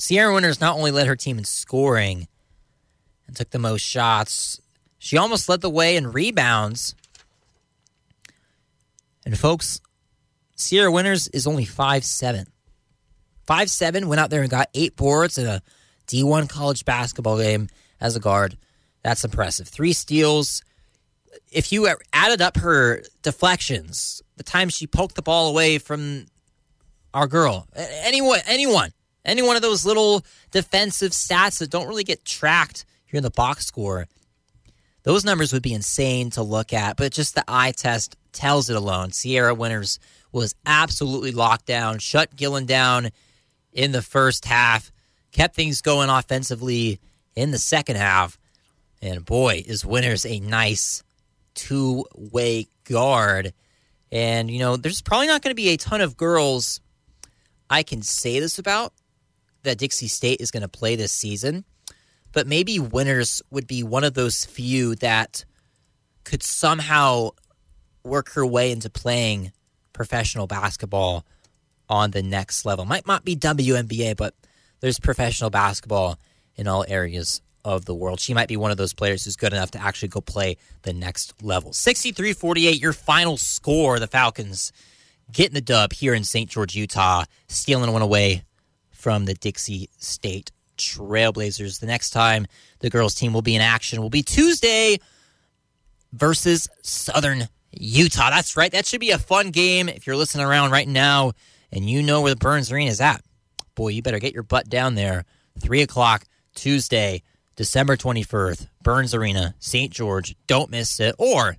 Sierra 0.00 0.32
Winters 0.32 0.62
not 0.62 0.76
only 0.76 0.90
led 0.90 1.06
her 1.06 1.14
team 1.14 1.36
in 1.36 1.44
scoring 1.44 2.26
and 3.26 3.36
took 3.36 3.50
the 3.50 3.58
most 3.58 3.82
shots, 3.82 4.58
she 4.98 5.18
almost 5.18 5.46
led 5.46 5.60
the 5.60 5.68
way 5.68 5.94
in 5.94 6.10
rebounds. 6.10 6.94
And 9.26 9.38
folks, 9.38 9.80
Sierra 10.56 10.90
Winters 10.90 11.28
is 11.28 11.46
only 11.46 11.66
5'7. 11.66 12.46
5'7, 13.46 14.06
went 14.06 14.20
out 14.20 14.30
there 14.30 14.40
and 14.40 14.50
got 14.50 14.70
eight 14.72 14.96
boards 14.96 15.36
in 15.36 15.46
a 15.46 15.60
D1 16.06 16.48
college 16.48 16.86
basketball 16.86 17.36
game 17.36 17.68
as 18.00 18.16
a 18.16 18.20
guard. 18.20 18.56
That's 19.02 19.22
impressive. 19.22 19.68
Three 19.68 19.92
steals. 19.92 20.62
If 21.52 21.72
you 21.72 21.94
added 22.14 22.40
up 22.40 22.56
her 22.56 23.02
deflections, 23.20 24.22
the 24.36 24.44
time 24.44 24.70
she 24.70 24.86
poked 24.86 25.14
the 25.14 25.22
ball 25.22 25.50
away 25.50 25.76
from 25.76 26.24
our 27.12 27.26
girl, 27.26 27.66
anyone, 27.76 28.40
anyone, 28.46 28.92
any 29.24 29.42
one 29.42 29.56
of 29.56 29.62
those 29.62 29.84
little 29.84 30.24
defensive 30.50 31.12
stats 31.12 31.58
that 31.58 31.70
don't 31.70 31.88
really 31.88 32.04
get 32.04 32.24
tracked 32.24 32.84
here 33.04 33.18
in 33.18 33.24
the 33.24 33.30
box 33.30 33.66
score, 33.66 34.06
those 35.02 35.24
numbers 35.24 35.52
would 35.52 35.62
be 35.62 35.74
insane 35.74 36.30
to 36.30 36.42
look 36.42 36.72
at. 36.72 36.96
But 36.96 37.12
just 37.12 37.34
the 37.34 37.44
eye 37.48 37.72
test 37.72 38.16
tells 38.32 38.70
it 38.70 38.76
alone. 38.76 39.12
Sierra 39.12 39.54
Winters 39.54 39.98
was 40.32 40.54
absolutely 40.64 41.32
locked 41.32 41.66
down, 41.66 41.98
shut 41.98 42.34
Gillen 42.36 42.66
down 42.66 43.10
in 43.72 43.92
the 43.92 44.02
first 44.02 44.44
half, 44.44 44.92
kept 45.32 45.54
things 45.54 45.82
going 45.82 46.08
offensively 46.08 47.00
in 47.34 47.50
the 47.50 47.58
second 47.58 47.96
half. 47.96 48.38
And 49.02 49.24
boy, 49.24 49.62
is 49.66 49.84
Winters 49.84 50.26
a 50.26 50.40
nice 50.40 51.02
two 51.54 52.04
way 52.14 52.68
guard. 52.84 53.52
And, 54.12 54.50
you 54.50 54.58
know, 54.58 54.76
there's 54.76 55.02
probably 55.02 55.28
not 55.28 55.42
going 55.42 55.52
to 55.52 55.62
be 55.62 55.68
a 55.70 55.76
ton 55.76 56.00
of 56.00 56.16
girls 56.16 56.80
I 57.68 57.82
can 57.84 58.02
say 58.02 58.40
this 58.40 58.58
about 58.58 58.92
that 59.62 59.78
Dixie 59.78 60.08
State 60.08 60.40
is 60.40 60.50
going 60.50 60.62
to 60.62 60.68
play 60.68 60.96
this 60.96 61.12
season, 61.12 61.64
but 62.32 62.46
maybe 62.46 62.78
Winters 62.78 63.42
would 63.50 63.66
be 63.66 63.82
one 63.82 64.04
of 64.04 64.14
those 64.14 64.44
few 64.44 64.94
that 64.96 65.44
could 66.24 66.42
somehow 66.42 67.30
work 68.04 68.30
her 68.32 68.46
way 68.46 68.70
into 68.70 68.88
playing 68.88 69.52
professional 69.92 70.46
basketball 70.46 71.26
on 71.88 72.12
the 72.12 72.22
next 72.22 72.64
level. 72.64 72.84
Might 72.84 73.06
not 73.06 73.24
be 73.24 73.36
WNBA, 73.36 74.16
but 74.16 74.34
there's 74.80 74.98
professional 74.98 75.50
basketball 75.50 76.18
in 76.54 76.66
all 76.66 76.84
areas 76.88 77.42
of 77.64 77.84
the 77.84 77.94
world. 77.94 78.20
She 78.20 78.32
might 78.32 78.48
be 78.48 78.56
one 78.56 78.70
of 78.70 78.76
those 78.76 78.94
players 78.94 79.24
who's 79.24 79.36
good 79.36 79.52
enough 79.52 79.72
to 79.72 79.82
actually 79.82 80.08
go 80.08 80.20
play 80.20 80.56
the 80.82 80.92
next 80.92 81.42
level. 81.42 81.72
63 81.72 82.32
48, 82.32 82.80
your 82.80 82.92
final 82.92 83.36
score. 83.36 83.98
The 83.98 84.06
Falcons 84.06 84.72
getting 85.30 85.54
the 85.54 85.60
dub 85.60 85.92
here 85.92 86.14
in 86.14 86.24
St. 86.24 86.48
George, 86.48 86.74
Utah, 86.74 87.24
stealing 87.48 87.92
one 87.92 88.02
away 88.02 88.42
from 89.00 89.24
the 89.24 89.34
Dixie 89.34 89.88
State 89.96 90.52
Trailblazers. 90.76 91.80
The 91.80 91.86
next 91.86 92.10
time 92.10 92.46
the 92.80 92.90
girls' 92.90 93.14
team 93.14 93.32
will 93.32 93.42
be 93.42 93.56
in 93.56 93.62
action 93.62 94.02
will 94.02 94.10
be 94.10 94.22
Tuesday 94.22 94.98
versus 96.12 96.68
Southern 96.82 97.48
Utah. 97.72 98.30
That's 98.30 98.56
right. 98.56 98.70
That 98.70 98.86
should 98.86 99.00
be 99.00 99.10
a 99.10 99.18
fun 99.18 99.50
game 99.50 99.88
if 99.88 100.06
you're 100.06 100.16
listening 100.16 100.46
around 100.46 100.70
right 100.70 100.88
now 100.88 101.32
and 101.72 101.88
you 101.88 102.02
know 102.02 102.20
where 102.20 102.30
the 102.30 102.36
Burns 102.36 102.70
Arena 102.70 102.90
is 102.90 103.00
at. 103.00 103.22
Boy, 103.74 103.88
you 103.88 104.02
better 104.02 104.18
get 104.18 104.34
your 104.34 104.42
butt 104.42 104.68
down 104.68 104.96
there. 104.96 105.24
3 105.60 105.82
o'clock 105.82 106.24
Tuesday, 106.54 107.22
December 107.56 107.96
21st, 107.96 108.68
Burns 108.82 109.14
Arena, 109.14 109.54
St. 109.60 109.92
George. 109.92 110.34
Don't 110.46 110.70
miss 110.70 111.00
it. 111.00 111.14
Or 111.18 111.56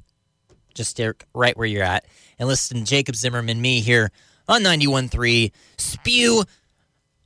just 0.73 0.91
stay 0.91 1.11
right 1.33 1.57
where 1.57 1.67
you're 1.67 1.83
at 1.83 2.05
and 2.37 2.47
listen 2.47 2.77
to 2.77 2.83
Jacob 2.83 3.15
Zimmerman, 3.15 3.61
me 3.61 3.79
here 3.79 4.11
on 4.47 4.61
91.3, 4.63 5.51
spew 5.77 6.43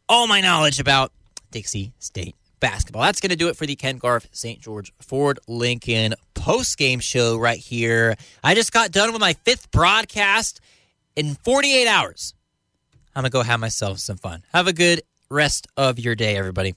all 0.08 0.28
my 0.28 0.42
knowledge 0.42 0.80
about 0.80 1.12
Dixie 1.52 1.94
State 2.00 2.36
basketball. 2.60 3.04
That's 3.04 3.20
going 3.20 3.30
to 3.30 3.36
do 3.36 3.48
it 3.48 3.56
for 3.56 3.66
the 3.66 3.76
Ken 3.76 3.98
Garff 3.98 4.28
St. 4.32 4.60
George 4.60 4.92
Ford 5.02 5.40
Lincoln 5.48 6.16
post 6.34 6.78
game 6.78 7.00
show 7.00 7.38
right 7.38 7.60
here. 7.60 8.16
I 8.44 8.56
just 8.56 8.72
got 8.72 8.92
done 8.92 9.12
with 9.12 9.22
my 9.22 9.34
fifth 9.34 9.72
broadcast 9.72 10.62
in 11.16 11.36
48 11.36 11.88
hours. 11.88 12.34
I'm 13.16 13.22
going 13.22 13.32
to 13.32 13.34
go 13.34 13.44
have 13.44 13.60
myself 13.60 14.00
some 14.00 14.18
fun. 14.18 14.44
Have 14.54 14.68
a 14.68 14.74
good 14.74 15.02
rest 15.30 15.68
of 15.78 16.00
your 16.00 16.16
day, 16.16 16.38
everybody. 16.38 16.76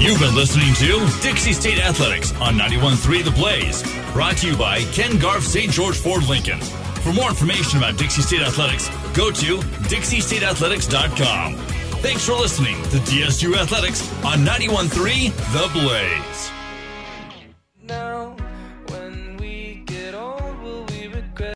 You've 0.00 0.18
been 0.18 0.34
listening 0.34 0.72
to 0.76 1.06
Dixie 1.20 1.52
State 1.52 1.78
Athletics 1.78 2.32
on 2.36 2.54
91.3 2.54 3.22
The 3.22 3.30
Blaze, 3.32 3.82
brought 4.12 4.38
to 4.38 4.46
you 4.48 4.56
by 4.56 4.80
Ken 4.92 5.18
Garff 5.18 5.44
St. 5.44 5.70
George 5.70 5.98
Ford 5.98 6.26
Lincoln. 6.26 6.58
For 7.02 7.12
more 7.12 7.30
information 7.30 7.78
about 7.78 7.96
Dixie 7.96 8.22
State 8.22 8.42
Athletics, 8.42 8.88
go 9.14 9.30
to 9.30 9.58
dixiestateathletics.com. 9.88 11.56
Thanks 12.02 12.24
for 12.26 12.32
listening 12.32 12.82
to 12.84 12.98
DSU 12.98 13.56
Athletics 13.56 14.10
on 14.24 14.38
91.3 14.44 15.32
The 15.52 15.68
Blaze. 15.80 16.50